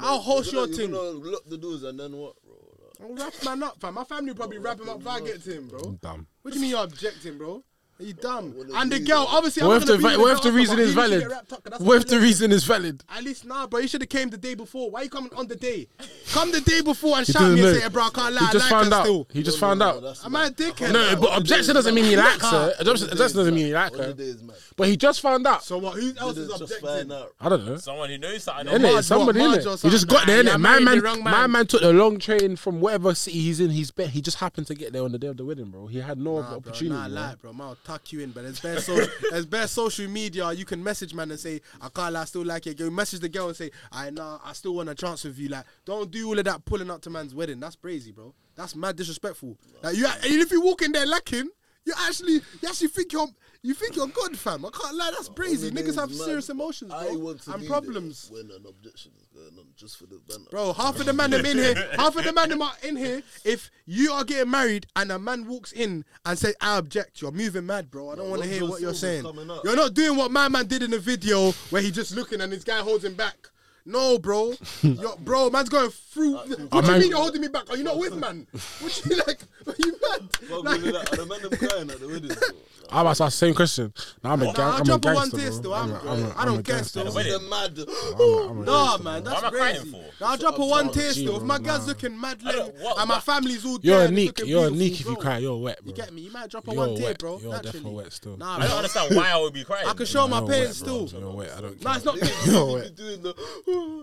I'll 0.00 0.16
married. 0.16 0.22
host 0.24 0.52
your 0.52 0.66
gonna- 0.66 0.76
thing. 0.76 0.90
You're 0.90 1.14
lock 1.32 1.42
the 1.46 1.56
doors 1.56 1.84
and 1.84 2.00
then 2.00 2.16
what, 2.16 2.34
bro? 2.42 2.54
Like, 2.98 3.08
I'll 3.08 3.14
wrap 3.14 3.44
man 3.44 3.62
up, 3.62 3.80
fam. 3.80 3.94
My 3.94 4.04
family 4.04 4.32
will 4.32 4.36
probably 4.36 4.58
wrap 4.58 4.80
him 4.80 4.88
up 4.88 5.00
if 5.00 5.06
I 5.06 5.20
get 5.20 5.42
to 5.44 5.52
him, 5.52 5.68
bro. 5.68 5.98
Damn. 6.02 6.26
What 6.42 6.50
do 6.52 6.56
you 6.58 6.62
mean 6.62 6.70
you're 6.70 6.82
objecting, 6.84 7.38
bro? 7.38 7.62
Are 8.00 8.02
you 8.02 8.14
dumb? 8.14 8.54
And 8.74 8.90
the 8.90 8.98
girl, 9.00 9.26
there. 9.26 9.34
obviously, 9.36 9.62
I'm 9.62 9.68
What 9.68 9.76
if 9.82 9.84
the 9.86 9.98
gonna 9.98 10.18
with 10.18 10.18
what 10.20 10.32
if 10.36 10.42
the 10.42 10.52
reason 10.52 10.78
is 10.78 10.94
valid? 10.94 11.20
get 11.20 11.30
wrapped 11.30 11.52
up, 11.52 11.62
'cause 11.62 11.70
that's 11.72 11.82
What 11.82 11.96
if 11.98 12.06
the 12.06 12.18
reason 12.18 12.50
is 12.50 12.64
valid? 12.64 13.04
At 13.14 13.22
least 13.24 13.44
nah, 13.44 13.66
bro. 13.66 13.80
You 13.80 13.88
should 13.88 14.00
have 14.00 14.08
came 14.08 14.30
the 14.30 14.38
day 14.38 14.54
before. 14.54 14.90
Why 14.90 15.02
you 15.02 15.10
coming 15.10 15.32
on 15.34 15.46
the 15.48 15.56
day? 15.56 15.88
Come 16.32 16.50
the 16.50 16.60
day 16.62 16.80
before 16.80 17.18
and 17.18 17.26
He 17.26 17.32
shout 17.32 17.42
me 17.42 17.48
didn't 17.56 17.64
and 17.64 17.72
know. 17.74 17.78
say, 17.78 17.82
hey, 17.84 17.88
bro, 17.90 18.02
I 18.04 18.10
can't 18.10 18.34
lie. 18.34 18.40
He 18.40 18.46
I 18.46 18.52
just 18.52 18.70
like 18.70 18.70
found 18.80 18.94
out. 18.94 19.04
Still. 19.04 19.26
He 19.32 19.42
just 19.42 19.58
no, 19.60 19.66
found 19.66 19.78
no, 19.80 19.84
out. 19.86 20.02
that's 20.02 20.24
Am 20.24 20.32
mad. 20.32 20.40
I 20.40 20.46
a 20.46 20.50
dickhead? 20.72 20.92
No, 20.92 21.16
but 21.16 21.38
objection 21.38 21.74
doesn't 21.74 21.94
mean 21.94 22.04
he 22.04 22.16
likes 22.16 22.42
her. 22.50 22.74
On 22.80 22.86
Objection 22.88 23.16
doesn't 23.16 23.54
mean 23.54 23.66
he 23.66 23.74
likes 23.74 23.96
her. 23.98 24.12
day 24.14 24.24
is 24.24 24.42
mad. 24.42 24.56
But 24.76 24.88
he 24.88 24.96
just 24.96 25.20
found 25.20 25.46
out. 25.46 25.62
So 25.64 25.76
what? 25.78 25.94
Who 26.00 26.12
else 26.18 26.36
is 26.38 26.48
just 26.48 26.62
objecting? 26.62 27.12
out. 27.12 27.34
I 27.40 27.48
don't 27.50 27.66
know. 27.66 27.76
Someone 27.76 28.08
who 28.08 28.16
knows 28.18 28.42
something. 28.44 28.66
No, 28.66 28.72
Innit? 28.72 28.92
Marge, 28.92 29.04
somebody 29.04 29.38
what, 29.40 29.44
in 29.44 29.50
Marge 29.52 29.60
it. 29.60 29.66
or 29.66 29.76
He 29.76 29.90
just 29.90 30.08
something? 30.08 30.16
got 30.16 30.26
there, 30.26 30.42
Nah, 30.42 30.50
innit? 30.50 30.52
you 30.54 30.58
My 30.58 30.70
married 30.70 30.84
man, 30.84 30.96
the 30.98 31.02
wrong 31.04 31.22
my 31.24 31.30
man. 31.32 31.50
man 31.52 31.66
took 31.66 31.80
the 31.82 31.92
long 31.92 32.18
train 32.18 32.56
from 32.56 32.80
whatever 32.80 33.14
city 33.14 33.38
he's 33.40 33.60
in. 33.60 33.70
He's 33.70 33.90
bet 33.90 34.08
he 34.10 34.20
just 34.22 34.38
happened 34.38 34.66
to 34.68 34.74
get 34.74 34.92
there 34.92 35.02
on 35.02 35.12
the 35.12 35.18
day 35.18 35.26
of 35.26 35.36
the 35.36 35.44
wedding, 35.44 35.66
bro. 35.70 35.86
He 35.86 35.98
had 36.00 36.18
no 36.18 36.40
Nah, 36.40 36.48
bro, 36.48 36.56
opportunity. 36.58 36.88
nah, 36.96 37.08
bro. 37.08 37.14
lie, 37.14 37.34
bro. 37.40 37.52
Man, 37.52 37.66
I'll 37.68 37.76
tuck 37.90 38.12
you 38.12 38.20
in. 38.20 38.30
But 38.30 38.44
as 38.44 38.58
social, 38.58 39.06
there's 39.30 39.46
bare 39.54 39.66
social 39.66 40.08
media. 40.08 40.52
You 40.52 40.64
can 40.64 40.82
message 40.82 41.14
man 41.14 41.30
and 41.30 41.40
say, 41.40 41.60
I 41.80 41.88
can't 41.88 42.14
lie, 42.14 42.22
I 42.22 42.24
still 42.24 42.44
like 42.44 42.66
it. 42.66 42.78
Go 42.78 42.90
message 42.90 43.20
the 43.20 43.28
girl 43.28 43.48
and 43.48 43.56
say, 43.56 43.70
I 43.92 44.10
nah, 44.10 44.38
I 44.44 44.52
still 44.52 44.74
want 44.74 44.88
a 44.88 44.94
chance 44.94 45.24
with 45.24 45.38
you. 45.38 45.48
Like, 45.48 45.64
don't 45.84 46.10
do 46.10 46.28
all 46.28 46.38
of 46.38 46.44
that 46.44 46.64
pulling 46.64 46.90
up 46.90 47.00
to 47.02 47.10
man's 47.10 47.34
wedding. 47.34 47.60
That's 47.60 47.76
crazy, 47.76 48.12
bro. 48.12 48.34
That's 48.56 48.76
mad 48.76 48.96
disrespectful. 48.96 49.56
Like, 49.82 49.96
you, 49.96 50.06
and 50.06 50.24
if 50.24 50.50
you 50.50 50.60
walk 50.60 50.82
in 50.82 50.92
there 50.92 51.06
lacking, 51.06 51.48
you 51.84 51.94
actually, 52.06 52.34
you 52.34 52.68
actually 52.68 52.88
think 52.88 53.12
you're, 53.12 53.26
you 53.62 53.74
think 53.74 53.96
you're 53.96 54.06
good, 54.08 54.38
fam. 54.38 54.64
I 54.64 54.70
can't 54.70 54.94
lie, 54.96 55.10
that's 55.14 55.28
crazy. 55.30 55.68
On 55.68 55.74
the 55.74 55.82
day 55.82 55.88
Niggas 55.88 55.96
have 55.96 56.14
serious 56.14 56.48
emotions, 56.50 56.92
I 56.92 57.06
bro, 57.14 57.34
and 57.54 57.66
problems. 57.66 58.30
when 58.30 58.50
an 58.50 58.64
objection 58.68 59.12
is 59.18 59.26
going 59.40 59.58
on, 59.58 59.66
just 59.76 59.96
for 59.96 60.06
the 60.06 60.20
banner. 60.28 60.44
Bro, 60.50 60.74
half 60.74 60.98
of 61.00 61.06
the 61.06 61.12
man 61.12 61.30
them 61.30 61.44
in 61.44 61.58
here, 61.58 61.74
half 61.96 62.16
of 62.16 62.24
the 62.24 62.32
man 62.32 62.48
them 62.48 62.62
are 62.62 62.72
in 62.82 62.96
here. 62.96 63.22
If 63.44 63.70
you 63.86 64.12
are 64.12 64.24
getting 64.24 64.50
married 64.50 64.86
and 64.96 65.10
a 65.10 65.18
man 65.18 65.46
walks 65.46 65.72
in 65.72 66.04
and 66.24 66.38
says, 66.38 66.54
"I 66.60 66.78
object," 66.78 67.20
you're 67.22 67.32
moving 67.32 67.66
mad, 67.66 67.90
bro. 67.90 68.10
I 68.10 68.16
don't 68.16 68.30
want 68.30 68.42
to 68.42 68.48
hear 68.48 68.66
what 68.66 68.80
you're 68.80 68.94
saying. 68.94 69.24
You're 69.64 69.76
not 69.76 69.94
doing 69.94 70.16
what 70.16 70.30
my 70.30 70.48
man 70.48 70.66
did 70.66 70.82
in 70.82 70.90
the 70.90 70.98
video 70.98 71.52
where 71.70 71.82
he 71.82 71.90
just 71.90 72.14
looking 72.14 72.40
and 72.40 72.52
this 72.52 72.64
guy 72.64 72.78
holds 72.80 73.04
him 73.04 73.14
back. 73.14 73.36
No, 73.86 74.18
bro. 74.18 74.52
Yo, 74.82 75.16
bro, 75.20 75.50
man's 75.50 75.68
going 75.68 75.90
through. 75.90 76.36
Uh, 76.36 76.40
what 76.46 76.48
do 76.48 76.76
you 76.76 76.82
man- 76.82 77.00
mean 77.00 77.10
you're 77.10 77.18
holding 77.18 77.40
me 77.40 77.48
back? 77.48 77.70
Are 77.70 77.76
you 77.76 77.84
not 77.84 77.98
with 77.98 78.14
man? 78.16 78.46
What 78.80 79.04
you 79.06 79.16
like? 79.16 79.40
Are 79.66 79.74
you 79.78 79.92
mad? 80.08 80.36
Fuck 80.36 80.64
Like- 80.64 80.82
with 80.82 80.92
that. 80.94 81.12
Are 81.12 81.16
the 81.16 81.48
them 81.48 81.58
crying 81.68 81.90
at 81.90 82.00
the 82.00 82.06
wedding? 82.08 82.28
bro? 82.38 82.48
Ah, 82.92 82.98
I'm 83.00 83.06
about 83.06 83.16
to 83.16 83.24
ask 83.24 83.38
the 83.38 83.46
same 83.46 83.54
question. 83.54 83.92
Nah, 84.24 84.32
I'm 84.32 84.42
a, 84.42 84.44
Nah, 84.46 84.52
gang, 84.52 84.66
I'll 84.66 84.72
I'm 84.74 84.80
a 84.80 84.84
drop 84.84 85.04
a 85.04 85.14
one 85.14 85.30
gangster, 85.30 85.36
tear 85.38 85.46
bro. 85.50 85.58
still. 85.58 85.74
I'm 85.74 85.92
I'm- 85.92 85.94
a- 85.94 86.10
I'm 86.10 86.24
a- 86.24 86.28
I 86.30 86.40
I'm 86.42 86.46
don't 86.48 86.62
care 86.66 86.74
gangster, 86.76 87.00
still. 87.00 87.12
bro. 87.12 87.22
They're 87.22 87.38
mad. 87.40 87.78
I'm 87.78 88.58
a 88.60 88.64
Nah, 88.64 88.96
gangster, 88.98 89.04
man, 89.04 89.22
bro. 89.22 89.30
that's 89.30 89.42
What 89.42 89.44
am 89.44 89.44
I 89.44 89.50
crying 89.58 89.76
crazy. 89.76 89.90
for? 89.90 90.24
Now 90.24 90.30
I'll 90.30 90.36
drop 90.36 90.58
a 90.58 90.66
one 90.66 90.90
tear 90.92 91.12
still. 91.12 91.30
If 91.30 91.38
bro, 91.38 91.46
my 91.46 91.56
nah. 91.58 91.62
girl's 91.64 91.86
looking 91.86 92.20
mad 92.20 92.38
I 92.44 92.48
lame 92.48 92.56
don't- 92.58 92.74
what- 92.80 92.98
and 92.98 93.08
my 93.08 93.14
what- 93.14 93.22
family's 93.24 93.64
all 93.64 93.78
dead. 93.78 93.84
You're 93.84 93.94
there 93.96 94.02
a 94.04 94.06
and 94.08 94.16
neek. 94.16 94.26
looking 94.26 94.46
You're 94.48 94.58
a 94.66 94.70
beautiful, 94.70 94.78
neek 94.84 94.92
if 94.92 95.06
you 95.06 95.14
bro. 95.14 95.22
cry. 95.22 95.38
You're 95.38 95.56
wet, 95.58 95.78
bro. 95.84 95.88
You 95.90 95.94
get 95.96 96.12
me? 96.12 96.20
You 96.22 96.30
might 96.32 96.50
drop 96.50 96.66
a 96.68 96.70
You're 96.72 96.76
one 96.86 96.96
tear, 96.96 97.04
wet. 97.06 97.18
bro. 97.18 97.30
You're 97.38 97.50
naturally. 97.52 97.62
definitely 97.72 97.92
wet 97.94 98.12
still. 98.12 98.36
Nah, 98.36 98.54
I 98.56 98.58
don't 98.58 98.68
bro. 98.68 98.76
understand 98.78 99.16
why 99.16 99.30
I 99.30 99.36
would 99.40 99.52
be 99.54 99.64
crying. 99.64 99.86
I 99.86 99.94
can 99.94 100.06
show 100.06 100.26
my 100.26 100.38
You're 100.40 100.48
parents 100.48 100.82
bro. 100.82 101.06
still. 101.06 101.20
You're 101.20 101.30
wet. 101.30 101.50
I 101.56 101.60
don't 101.60 101.80
Nah, 101.84 101.90
care. 101.90 101.96
it's 101.96 102.04
not. 102.04 102.46
You're 102.46 102.72
wet. 102.74 102.96
doing 102.96 103.22
the. 103.22 103.34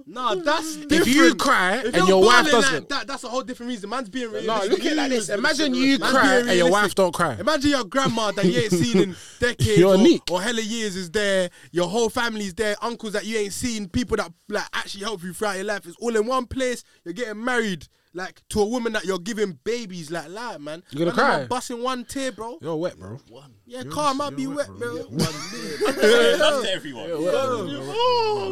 Nah, 0.06 0.36
that's 0.36 0.76
different. 0.78 0.92
If 0.94 1.08
you 1.08 1.36
cry 1.36 1.78
If 1.78 1.86
and 1.88 1.96
you're 1.98 2.08
your 2.08 2.24
wife 2.26 2.44
like 2.44 2.52
doesn't. 2.52 2.90
that, 2.90 3.08
that's 3.08 3.24
a 3.24 3.28
whole 3.30 3.42
different 3.44 3.70
reason. 3.70 3.90
Man's 3.90 4.10
being 4.10 4.32
No, 4.32 4.40
realistic. 4.40 4.72
look 4.72 4.80
at 4.86 4.92
it 4.94 4.96
like 4.96 5.10
this. 5.10 5.30
Imagine 5.30 5.74
you 5.74 6.00
Man's 6.00 6.12
cry 6.14 6.36
being 6.38 6.50
and 6.50 6.58
your 6.58 6.66
wife 6.72 6.74
realistic. 6.76 6.96
don't 6.98 7.14
cry. 7.14 7.34
Imagine 7.40 7.70
your 7.72 7.84
grandma 7.84 8.32
that 8.32 8.46
you 8.46 8.60
ain't 8.60 8.72
seen 8.72 8.98
in 9.02 9.16
decades 9.40 9.78
You're 9.78 9.98
or, 9.98 10.20
or 10.32 10.42
hella 10.42 10.62
years 10.62 10.96
is 10.96 11.12
there. 11.12 11.50
Your 11.72 11.88
whole 11.90 12.10
family's 12.10 12.54
there. 12.54 12.76
Uncles 12.82 13.14
that 13.14 13.26
you 13.26 13.38
ain't 13.38 13.54
seen. 13.54 13.90
People 13.90 14.18
that 14.18 14.32
like 14.50 14.64
actually 14.74 15.04
help 15.04 15.24
you 15.24 15.34
throughout 15.34 15.56
your 15.58 15.66
life. 15.66 15.86
It's 15.86 15.98
all 16.00 16.16
in 16.16 16.26
one 16.26 16.46
place. 16.46 16.84
You're 17.04 17.14
getting 17.14 17.44
married. 17.44 17.88
Like 18.18 18.42
to 18.50 18.62
a 18.62 18.66
woman 18.66 18.94
that 18.94 19.06
you're 19.06 19.20
giving 19.20 19.60
babies, 19.64 20.10
like, 20.10 20.28
like 20.30 20.60
man. 20.60 20.82
You 20.90 21.06
gonna 21.06 21.16
Man, 21.16 21.26
I'm 21.34 21.40
not 21.42 21.50
Busting 21.50 21.84
one 21.84 22.04
tear, 22.04 22.32
bro. 22.32 22.58
You're 22.60 22.76
wet, 22.76 22.98
bro. 22.98 23.20
Yeah, 23.68 23.84
car 23.84 24.16
might 24.16 24.36
be 24.36 24.48
wet, 24.48 24.70
bro. 24.76 25.04
That's 25.12 26.62
to 26.64 26.70
everyone. 26.74 27.10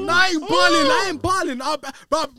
Nah, 0.06 0.14
I 0.14 0.30
ain't 0.34 0.48
balling. 0.48 0.92
I 0.92 1.06
ain't 1.10 1.22
balling. 1.22 1.62
I, 1.64 1.78
but 2.12 2.30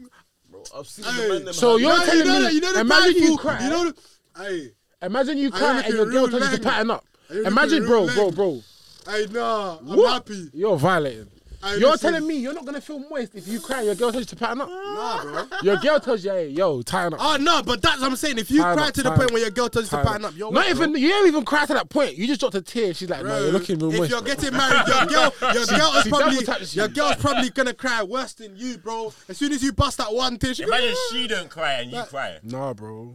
Bro, 0.49 0.63
I've 0.79 0.87
seen 0.87 1.05
Hey. 1.05 1.23
the 1.23 1.29
man 1.35 1.45
them. 1.47 1.55
So 1.55 1.73
have- 1.73 1.81
you're 1.81 1.97
Nah, 1.99 2.05
telling 2.05 2.19
you 2.19 2.25
know 2.27 2.39
me- 2.39 2.45
that- 2.45 2.55
you 2.55 2.61
know 2.61 2.73
the 2.75 2.81
imagine 2.81 3.13
bad 3.15 3.21
you 3.23 3.27
fool- 3.27 3.39
cry. 3.39 3.65
You 3.65 3.71
know, 3.71 3.91
the, 3.91 4.43
hey, 4.43 4.73
Imagine 5.03 5.37
you 5.39 5.43
Are 5.43 5.47
you 5.47 5.51
cry 5.51 5.81
and 5.81 5.95
your 5.95 6.05
girl 6.07 6.27
real 6.29 6.29
tells 6.29 6.43
you 6.53 6.59
to 6.59 6.63
lame? 6.63 6.63
pattern 6.63 6.91
up. 6.93 7.05
Are 7.29 7.35
you 7.35 7.45
Imagine, 7.45 7.71
looking 7.83 7.87
bro, 7.89 8.05
real 8.07 8.15
bro, 8.15 8.25
lame? 8.51 8.63
bro. 9.07 9.13
hey, 9.13 9.27
nah, 9.33 9.79
I'm 9.79 9.87
What? 9.97 10.13
happy. 10.13 10.49
You're 10.55 10.77
violating. 10.77 11.29
Hey, 11.67 11.79
You're 11.81 11.91
listen. 11.91 12.13
telling 12.13 12.29
me 12.29 12.37
you're 12.37 12.53
not 12.55 12.65
gonna 12.65 12.81
feel 12.81 12.99
moist 13.11 13.35
if 13.35 13.49
you 13.49 13.61
cry. 13.61 13.83
Your 13.83 13.95
girl 13.95 14.13
tells 14.13 14.23
you 14.23 14.27
to 14.27 14.37
pattern 14.37 14.61
up. 14.61 14.69
Nah, 14.69 15.23
bro. 15.23 15.45
Your 15.63 15.77
girl 15.79 15.99
tells 16.01 16.25
you, 16.25 16.31
hey, 16.31 16.49
yo, 16.49 16.83
tighten 16.83 17.15
up. 17.15 17.21
Ah, 17.23 17.35
oh 17.39 17.43
no, 17.43 17.63
but 17.63 17.83
that's 17.83 18.01
what 18.01 18.11
I'm 18.11 18.17
saying. 18.17 18.39
If 18.39 18.51
you 18.51 18.63
Time 18.63 18.77
cry 18.77 18.89
up, 18.89 18.95
to 18.95 19.03
the 19.03 19.09
time 19.09 19.19
point 19.19 19.31
up, 19.31 19.35
where 19.35 19.43
your 19.43 19.51
girl 19.51 19.69
tells 19.69 19.87
you 19.87 19.91
to 19.91 19.97
Tighten 19.97 20.13
pattern 20.13 20.25
up, 20.27 20.37
you're 20.37 20.53
not 20.53 20.61
wet, 20.67 20.71
even. 20.77 20.93
bro. 20.93 21.01
You 21.01 21.09
don't 21.09 21.27
even 21.29 21.45
cry 21.45 21.67
to 21.67 21.75
that 21.75 21.89
point. 21.91 22.17
You 22.17 22.27
just 22.27 22.41
dropped 22.41 22.55
a 22.55 22.63
tear. 22.63 22.95
She's 22.95 23.11
like, 23.11 23.23
no, 23.23 23.29
Bro, 23.29 23.39
you're 23.41 23.53
looking 23.53 23.79
real 23.79 23.91
if 23.93 23.99
moist. 23.99 24.11
you're 24.11 24.23
bro. 24.23 24.35
getting 24.35 24.53
married, 24.57 24.87
your 24.89 25.07
girl, 25.07 25.33
your 25.55 25.67
girl 25.67 25.93
is 25.97 26.03
she 26.05 26.09
probably 26.11 26.31
double 26.35 26.43
taps 26.47 26.75
you. 26.77 26.83
your 26.83 26.89
girl's 26.89 27.17
probably 27.17 27.51
gonna 27.51 27.75
cry 27.75 28.03
worse 28.03 28.33
than 28.35 28.57
you, 28.57 28.79
bro. 28.79 29.13
As 29.29 29.37
soon 29.39 29.53
as 29.53 29.63
you 29.63 29.73
bust 29.73 29.99
that 29.99 30.13
one 30.13 30.39
tear, 30.39 30.55
she 30.55 30.63
Imagine 30.63 30.95
she 31.11 31.27
don't 31.27 31.49
cry 31.51 31.73
and 31.81 31.91
you 31.91 32.03
cry. 32.05 32.39
Nah, 32.43 32.75
bro. 32.75 33.15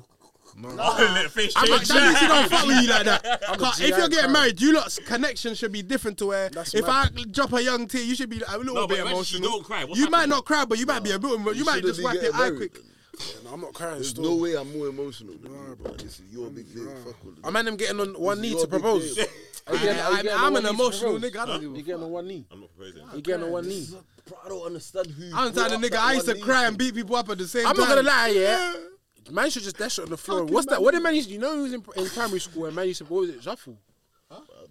Oh, 0.64 1.11
little 1.14 1.30
face 1.32 1.53
I'm 1.56 1.65
change. 1.68 1.80
like, 1.80 1.88
that 1.88 2.07
means 2.07 2.19
she 2.19 2.28
don't 2.28 2.49
fuck 2.49 2.65
with 2.68 2.82
you 2.84 2.90
like 2.90 3.06
that. 3.06 3.44
I'm 3.48 3.56
a 3.56 3.57
Cause 3.57 3.78
GI 3.78 3.84
if 3.86 3.98
you're 3.98 4.10
getting 4.10 4.23
crowd. 4.26 4.34
married, 4.34 4.61
you 4.61 4.73
lot's 4.73 4.99
connection 4.99 5.56
should 5.56 5.72
be 5.72 5.82
different 5.82 6.18
to 6.19 6.26
where 6.28 6.49
That's 6.49 6.73
if 6.73 6.86
mad. 6.86 7.14
I 7.18 7.23
drop 7.32 7.53
a 7.53 7.64
young 7.64 7.88
tear, 7.88 8.02
you 8.03 8.15
should 8.15 8.30
be 8.30 8.40
like, 8.40 8.49
a 8.53 8.57
little 8.57 8.76
No, 8.76 8.82
but 8.88 8.95
bit 8.95 8.99
imagine 9.02 9.23
she 9.23 9.38
emotional. 9.38 9.57
don't 9.60 9.64
cry. 9.65 9.86
What's 9.86 9.99
you 9.99 10.10
might 10.10 10.18
happening? 10.19 10.30
not 10.38 10.45
cry, 10.45 10.65
but 10.65 10.78
you 10.78 10.86
might 10.86 11.03
be 11.03 11.11
a 11.11 11.19
bit. 11.19 11.30
You, 11.32 11.38
might 11.40 11.56
shouldn't 11.56 11.84
just 11.86 11.99
be 11.99 12.03
wipe 12.06 12.14
your 12.15 12.22
getting 12.23 12.36
eye 12.36 12.40
married 12.49 12.57
quick. 12.57 12.73
then. 12.73 12.84
I'm 13.53 13.61
not 13.61 13.73
crying. 13.73 13.94
There's 13.95 14.10
still. 14.10 14.23
no 14.23 14.36
way 14.36 14.56
I'm 14.56 14.76
more 14.78 14.88
emotional 14.88 15.34
than 15.36 15.52
you, 15.52 15.76
bro. 15.82 15.91
This 15.94 16.19
is 16.19 16.23
your 16.32 16.49
big 16.49 16.65
thing. 16.68 16.86
Fuck 17.06 17.15
all 17.23 17.32
of 17.32 17.38
I 17.40 17.48
that. 17.48 17.52
man, 17.52 17.65
them 17.65 17.76
getting 17.76 17.99
on 17.99 18.14
one 18.19 18.41
knee 18.41 18.49
is 18.53 18.61
to 18.61 18.68
big 18.68 18.82
propose. 18.82 19.15
day, 19.15 19.26
Are 19.68 19.76
you 19.76 19.80
getting- 19.82 19.99
are 20.02 20.11
you 20.11 20.18
I, 20.18 20.22
getting 20.23 20.38
I'm 20.40 20.45
an 20.48 20.53
one 20.53 20.64
knee 20.64 20.69
to 20.69 20.69
emotional 20.69 21.11
propose? 21.19 21.32
nigga. 21.32 21.40
I 21.40 21.45
don't 21.45 21.61
You 21.61 21.69
give 21.69 21.78
a 21.78 21.82
getting 21.84 22.03
on 22.03 22.11
one 22.11 22.28
knee? 22.28 22.45
I'm 22.52 22.60
not 22.61 22.69
proposing. 22.78 23.03
You 23.15 23.22
getting 23.22 23.44
on 23.44 23.52
one 23.52 23.68
knee? 23.68 23.88
Bro, 24.28 24.38
I 24.45 24.49
don't 24.49 24.65
understand 24.65 25.07
who. 25.07 25.26
I'm 25.28 25.32
brought 25.52 25.53
telling 25.69 25.73
up 25.86 25.91
nigga, 25.91 25.98
I 25.98 26.14
used 26.14 26.26
to 26.28 26.36
cry 26.40 26.65
and 26.65 26.78
beat 26.78 26.95
people 26.95 27.15
up 27.15 27.30
at 27.30 27.38
the 27.38 27.48
same 27.48 27.64
time. 27.64 27.72
I'm 27.72 27.76
time. 27.78 27.88
not 27.90 27.95
gonna 27.95 28.07
lie, 28.07 28.28
yeah. 28.30 28.73
Man 29.32 29.49
should 29.49 29.64
just 29.64 29.78
dash 29.78 29.98
it 29.99 30.03
on 30.03 30.10
the 30.10 30.18
floor. 30.18 30.40
Fucking 30.41 30.53
What's 30.53 30.66
that? 30.68 30.74
man. 30.76 30.84
What 30.84 30.91
did 30.94 31.03
man 31.03 31.16
used? 31.16 31.30
You 31.30 31.40
know, 31.40 31.56
who 31.56 31.64
was 31.64 31.74
in, 31.74 31.84
in 31.95 32.06
primary 32.10 32.40
school 32.40 32.66
and 32.66 32.76
man 32.76 32.88
used 32.88 32.99
to 32.99 33.06
what 33.06 33.22
was 33.22 33.30
it? 33.30 33.44
Shuffle. 33.44 33.78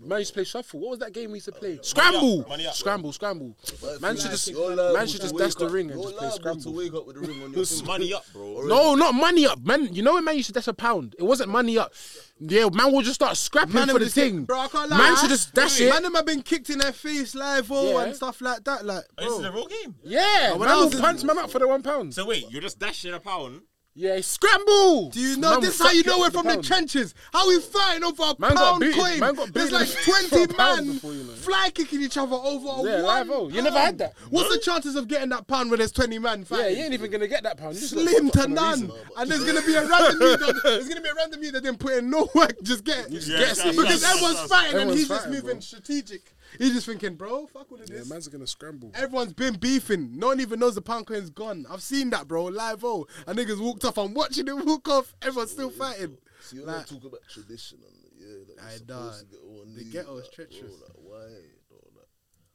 Man 0.03 0.21
used 0.21 0.31
to 0.31 0.35
play 0.37 0.45
shuffle. 0.45 0.81
What 0.81 0.91
was 0.93 0.99
that 1.01 1.13
game 1.13 1.31
we 1.31 1.37
used 1.37 1.45
to 1.45 1.53
play? 1.53 1.75
Uh, 1.79 1.83
scramble, 1.83 2.47
money 2.49 2.65
up, 2.67 2.73
bro. 2.73 2.73
scramble, 2.73 3.13
scramble. 3.13 3.55
Man 4.01 4.17
should 4.17 4.31
just 4.31 4.49
You're 4.49 4.95
man 4.95 5.07
should 5.07 5.21
just 5.21 5.37
dash 5.37 5.55
the 5.57 5.69
ring 5.69 5.91
and 5.91 6.01
just 6.01 6.17
play 6.17 6.29
liable 6.29 6.55
to 6.55 6.61
scramble. 6.63 6.73
wake 6.79 6.95
up 6.95 7.07
with 7.07 7.17
the 7.17 7.29
ring 7.29 7.43
on 7.43 7.53
your 7.53 7.67
finger. 7.67 7.85
Money 7.85 8.15
up, 8.15 8.25
bro. 8.33 8.63
No, 8.63 8.95
not 8.95 9.15
money 9.15 9.47
up, 9.47 9.61
man. 9.63 9.93
You 9.93 10.03
know 10.03 10.15
when 10.15 10.25
man 10.25 10.37
used 10.39 10.47
to 10.47 10.55
dash 10.55 10.69
a 10.69 10.73
pound? 10.73 11.15
It 11.19 11.25
wasn't 11.25 11.51
money 11.51 11.77
up. 11.77 11.93
Yeah, 12.39 12.71
man 12.73 12.91
will 12.91 13.03
just 13.03 13.17
start 13.17 13.37
scrapping 13.37 13.75
Man, 13.75 13.89
for 13.89 13.99
the 13.99 14.07
just 14.07 14.15
thing. 14.15 14.45
bro, 14.45 14.61
I 14.61 14.69
can't 14.69 14.89
lie. 14.89 14.97
Man 14.97 15.17
should 15.19 15.29
just 15.29 15.53
dash 15.53 15.79
Man, 15.81 15.91
it. 15.91 16.03
them 16.05 16.15
have 16.15 16.25
been 16.25 16.41
kicked 16.41 16.71
in 16.71 16.79
their 16.79 16.93
face 16.93 17.35
live, 17.35 17.71
oh, 17.71 17.99
Yeah. 17.99 18.05
and 18.05 18.17
stuff 18.17 18.41
like 18.41 18.65
that. 18.65 18.87
Like, 18.87 19.05
oh, 19.19 19.23
This 19.25 19.33
is 19.35 19.39
bro. 19.41 19.49
a 19.51 19.53
real 19.53 19.67
game. 19.67 19.95
Yeah, 20.03 20.53
when 20.53 20.61
man 20.61 20.69
I 20.71 20.77
will 20.77 20.91
in- 20.91 20.99
punch 20.99 21.23
man 21.25 21.37
up 21.37 21.51
for 21.51 21.59
the 21.59 21.69
one 21.69 21.83
pound. 21.83 22.15
So 22.15 22.25
wait, 22.27 22.47
you're 22.51 22.63
just 22.63 22.79
dashing 22.79 23.13
a 23.13 23.21
pound. 23.21 23.61
Yeah, 24.01 24.19
scramble. 24.23 25.11
Do 25.11 25.21
you 25.21 25.37
know 25.37 25.51
Man 25.51 25.61
this? 25.61 25.79
will 25.79 25.87
How 25.89 25.93
you 25.93 26.03
know 26.05 26.21
we're 26.21 26.31
from 26.31 26.47
the 26.47 26.55
pound. 26.55 26.65
trenches? 26.65 27.15
How 27.35 27.47
we 27.49 27.61
fighting 27.61 28.03
over 28.03 28.23
a 28.23 28.35
Man 28.39 28.55
got 28.55 28.81
pound 28.81 28.95
coin? 28.95 29.21
man 29.21 29.35
got 29.35 29.53
There's 29.53 29.71
like 29.73 29.89
twenty 30.05 30.47
pound 30.55 30.87
man 30.87 30.95
before, 30.95 31.13
you 31.13 31.25
know. 31.25 31.33
fly 31.35 31.69
kicking 31.75 32.01
each 32.01 32.17
other 32.17 32.35
over 32.35 32.67
a 32.67 32.83
Yeah, 32.83 33.03
one 33.03 33.03
live, 33.03 33.31
oh. 33.31 33.49
You 33.51 33.61
never 33.61 33.79
had 33.79 33.99
that? 33.99 34.15
What's 34.31 34.49
the 34.51 34.59
chances 34.59 34.97
of 34.97 35.07
getting 35.07 35.29
that 35.29 35.47
pound 35.47 35.69
when 35.69 35.81
there's 35.81 35.93
twenty 35.93 36.19
man 36.19 36.39
Yeah, 36.39 36.45
fighting? 36.47 36.79
you 36.79 36.85
ain't 36.85 36.95
even 36.95 37.11
gonna 37.11 37.29
get 37.29 37.43
that 37.43 37.59
pound. 37.59 37.75
Just 37.77 37.95
got 37.95 38.09
Slim 38.09 38.31
to 38.31 38.41
up 38.43 38.49
no 38.49 38.55
none, 38.55 38.81
reason. 38.81 38.97
and 39.19 39.31
there's 39.31 39.45
gonna 39.45 39.67
be 39.67 39.75
a 39.75 39.87
random 39.87 40.19
you 40.23 40.37
that 40.39 40.61
there's 40.65 40.89
gonna 40.89 41.01
be 41.03 41.09
a 41.11 41.15
random 41.15 41.43
you 41.43 41.53
that 41.53 41.63
didn't 41.63 41.79
put 41.79 41.93
in 41.93 42.09
no 42.09 42.27
work. 42.35 42.57
Just 42.63 42.85
get, 42.85 43.11
Yeah, 43.11 43.21
get 43.21 43.57
that's- 43.57 43.77
because 43.77 44.03
everyone's 44.03 44.35
that's- 44.37 44.49
fighting 44.49 44.71
and 44.81 44.91
everyone's 44.91 44.99
he's 45.01 45.09
just 45.09 45.29
moving 45.29 45.43
bro. 45.43 45.61
strategic. 45.61 46.23
He's 46.59 46.73
just 46.75 46.87
thinking, 46.87 47.15
bro, 47.15 47.47
fuck 47.47 47.71
all 47.71 47.81
of 47.81 47.89
Yeah, 47.89 47.99
this. 47.99 48.11
man's 48.11 48.29
gonna 48.29 48.47
scramble. 48.47 48.91
Everyone's 48.95 49.33
been 49.33 49.55
beefing. 49.55 50.19
No 50.19 50.29
one 50.29 50.41
even 50.41 50.61
knows 50.61 50.75
the 50.75 50.83
pound 50.83 51.07
coin's 51.07 51.31
gone. 51.31 51.67
I've 51.71 51.83
seen 51.83 52.11
that, 52.11 52.27
bro. 52.29 52.45
Live, 52.45 52.85
oh, 52.85 53.07
and 53.27 53.39
niggas 53.39 53.61
walked 53.61 53.85
off. 53.85 53.99
I'm 53.99 54.15
watching 54.15 54.49
it 54.49 54.55
walk 54.67 54.89
off. 54.89 55.15
Everyone's 55.23 55.51
still 55.53 55.71
fighting. 55.71 56.19
See, 56.43 56.57
you're 56.57 56.67
Like- 56.67 56.77
not 56.77 56.87
talking 56.87 57.07
about 57.07 57.21
tradition 57.29 57.79
and 57.87 57.97
yeah, 58.19 58.37
like 58.49 58.65
Aye, 58.67 58.71
you're 58.77 58.87
dog. 58.87 59.15
supposed 59.15 59.31
to 59.31 59.37
get 59.37 59.75
The 59.77 59.85
ghetto 59.93 60.17
is 60.17 60.25
like, 60.25 60.33
treacherous. 60.33 60.61
Bro, 60.77 60.87
like, 60.87 60.97
why, 60.97 61.27
bro, 61.69 61.79
like, 61.97 62.09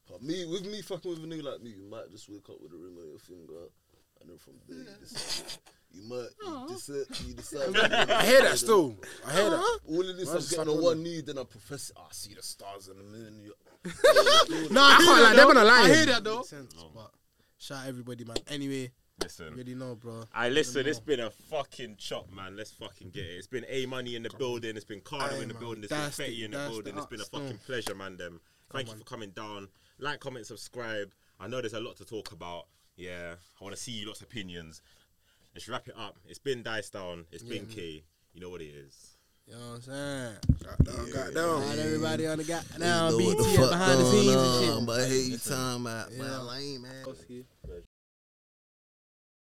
but 0.08 0.22
me, 0.22 0.44
with 0.46 0.66
me 0.66 0.82
fucking 0.82 1.10
with 1.10 1.24
a 1.24 1.26
nigga 1.26 1.42
like 1.44 1.62
me, 1.62 1.70
you 1.70 1.82
might 1.90 2.10
just 2.10 2.28
wake 2.28 2.48
up 2.50 2.56
with 2.60 2.72
a 2.72 2.76
ring 2.76 2.96
on 3.00 3.08
your 3.08 3.18
finger, 3.18 3.68
and 4.20 4.30
then 4.30 4.38
from 4.38 4.54
there, 4.68 4.78
you, 4.78 4.84
decide, 5.02 5.58
you 5.92 6.02
might, 6.08 6.28
you 6.40 6.46
uh-huh. 6.46 6.66
decide, 6.68 7.26
you 7.26 7.34
decide. 7.34 7.76
I 8.10 8.24
hear 8.26 8.42
that 8.42 8.58
still. 8.58 8.96
I 9.26 9.32
hear 9.32 9.50
that. 9.50 9.78
All 9.88 10.08
of 10.08 10.16
this, 10.16 10.28
I'm 10.30 10.38
getting 10.40 10.58
on 10.60 10.66
so 10.66 10.82
one 10.82 11.02
knee, 11.02 11.20
then 11.22 11.38
I 11.38 11.44
profess, 11.44 11.90
I 11.96 12.02
see 12.12 12.34
the 12.34 12.42
stars 12.42 12.88
and 12.88 12.98
the 13.00 13.04
moon. 13.04 13.50
You- 14.48 14.68
Nah, 14.70 14.80
I 14.82 14.92
I 14.92 14.96
can't 14.96 15.04
hear 15.04 15.14
lie, 15.14 15.20
that 15.22 15.36
them 15.36 15.48
though. 15.48 15.54
man 15.54 15.56
are 15.66 15.70
I 15.70 15.88
hear 15.94 16.06
that 16.06 16.24
though. 16.24 16.44
But 16.94 17.10
shout 17.58 17.78
out 17.82 17.88
everybody, 17.88 18.24
man. 18.24 18.36
Anyway, 18.48 18.90
Listen. 19.22 19.46
you 19.46 19.52
already 19.52 19.74
know, 19.74 19.94
bro. 19.94 20.24
I 20.34 20.48
listen, 20.48 20.86
it's 20.86 21.00
been 21.00 21.20
a 21.20 21.30
fucking 21.30 21.96
chop, 21.98 22.30
man. 22.32 22.56
Let's 22.56 22.72
fucking 22.72 23.10
get 23.10 23.24
it. 23.24 23.36
It's 23.38 23.46
been 23.46 23.64
Aymuni 23.64 24.14
in 24.14 24.22
the 24.22 24.30
building, 24.38 24.76
it's 24.76 24.84
been 24.84 25.00
Ca7do 25.00 25.42
in 25.42 25.48
the 25.48 25.54
man. 25.54 25.60
building, 25.62 25.82
it's 25.84 25.92
been 25.92 26.00
That's 26.00 26.16
the- 26.16 26.22
Fetti 26.24 26.44
in 26.44 26.50
the 26.52 26.56
building. 26.58 26.94
the 26.94 27.00
It's 27.00 27.06
been 27.10 27.20
a 27.20 27.24
fucking 27.24 27.58
pleasure, 27.66 27.94
man. 27.94 28.16
Them. 28.16 28.40
Thank 28.72 28.88
you 28.90 28.96
for 28.98 29.04
coming 29.04 29.30
down. 29.30 29.68
Like, 29.98 30.20
comment, 30.20 30.46
subscribe. 30.46 31.12
I 31.40 31.46
know 31.48 31.60
there's 31.60 31.72
a 31.74 31.80
lot 31.80 31.96
to 31.96 32.04
talk 32.04 32.32
about. 32.32 32.66
Yeah, 32.96 33.34
I 33.60 33.64
want 33.64 33.76
to 33.76 33.80
see 33.82 33.92
you 33.92 34.06
lots 34.06 34.20
of 34.20 34.26
opinions. 34.26 34.80
Let's 35.54 35.68
wrap 35.68 35.88
it 35.88 35.94
up. 35.96 36.18
It's 36.26 36.38
been 36.38 36.62
Dice 36.62 36.90
Down. 36.90 37.24
It's 37.32 37.42
been 37.42 37.66
key. 37.66 38.04
You 38.34 38.40
know 38.40 38.50
what 38.50 38.60
it 38.60 38.66
is. 38.66 39.15
You 39.46 39.54
know 39.54 39.60
what 39.60 39.74
I'm 39.76 39.82
saying? 39.82 40.36
Goddamn, 40.64 41.12
goddamn. 41.12 41.34
Shout 41.34 41.72
out 41.72 41.78
everybody 41.78 42.26
on 42.26 42.38
the 42.38 42.44
got 42.44 42.64
You 42.72 42.78
now 42.80 43.10
know 43.10 43.16
what 43.16 43.38
the 43.38 43.44
behind 43.70 44.00
the 44.00 44.10
scenes 44.10 44.34
on, 44.34 44.64
and 44.64 44.64
shit. 44.78 44.86
But 44.86 45.00
I 45.00 45.06
hate 45.06 45.30
you 45.30 45.38
talking 45.38 45.80
about, 45.86 46.10
Yeah. 46.10 46.22
man, 46.22 46.46
lame, 46.46 46.82
man. 46.82 47.04
shit. 47.04 47.46
Pleasure. 47.64 47.85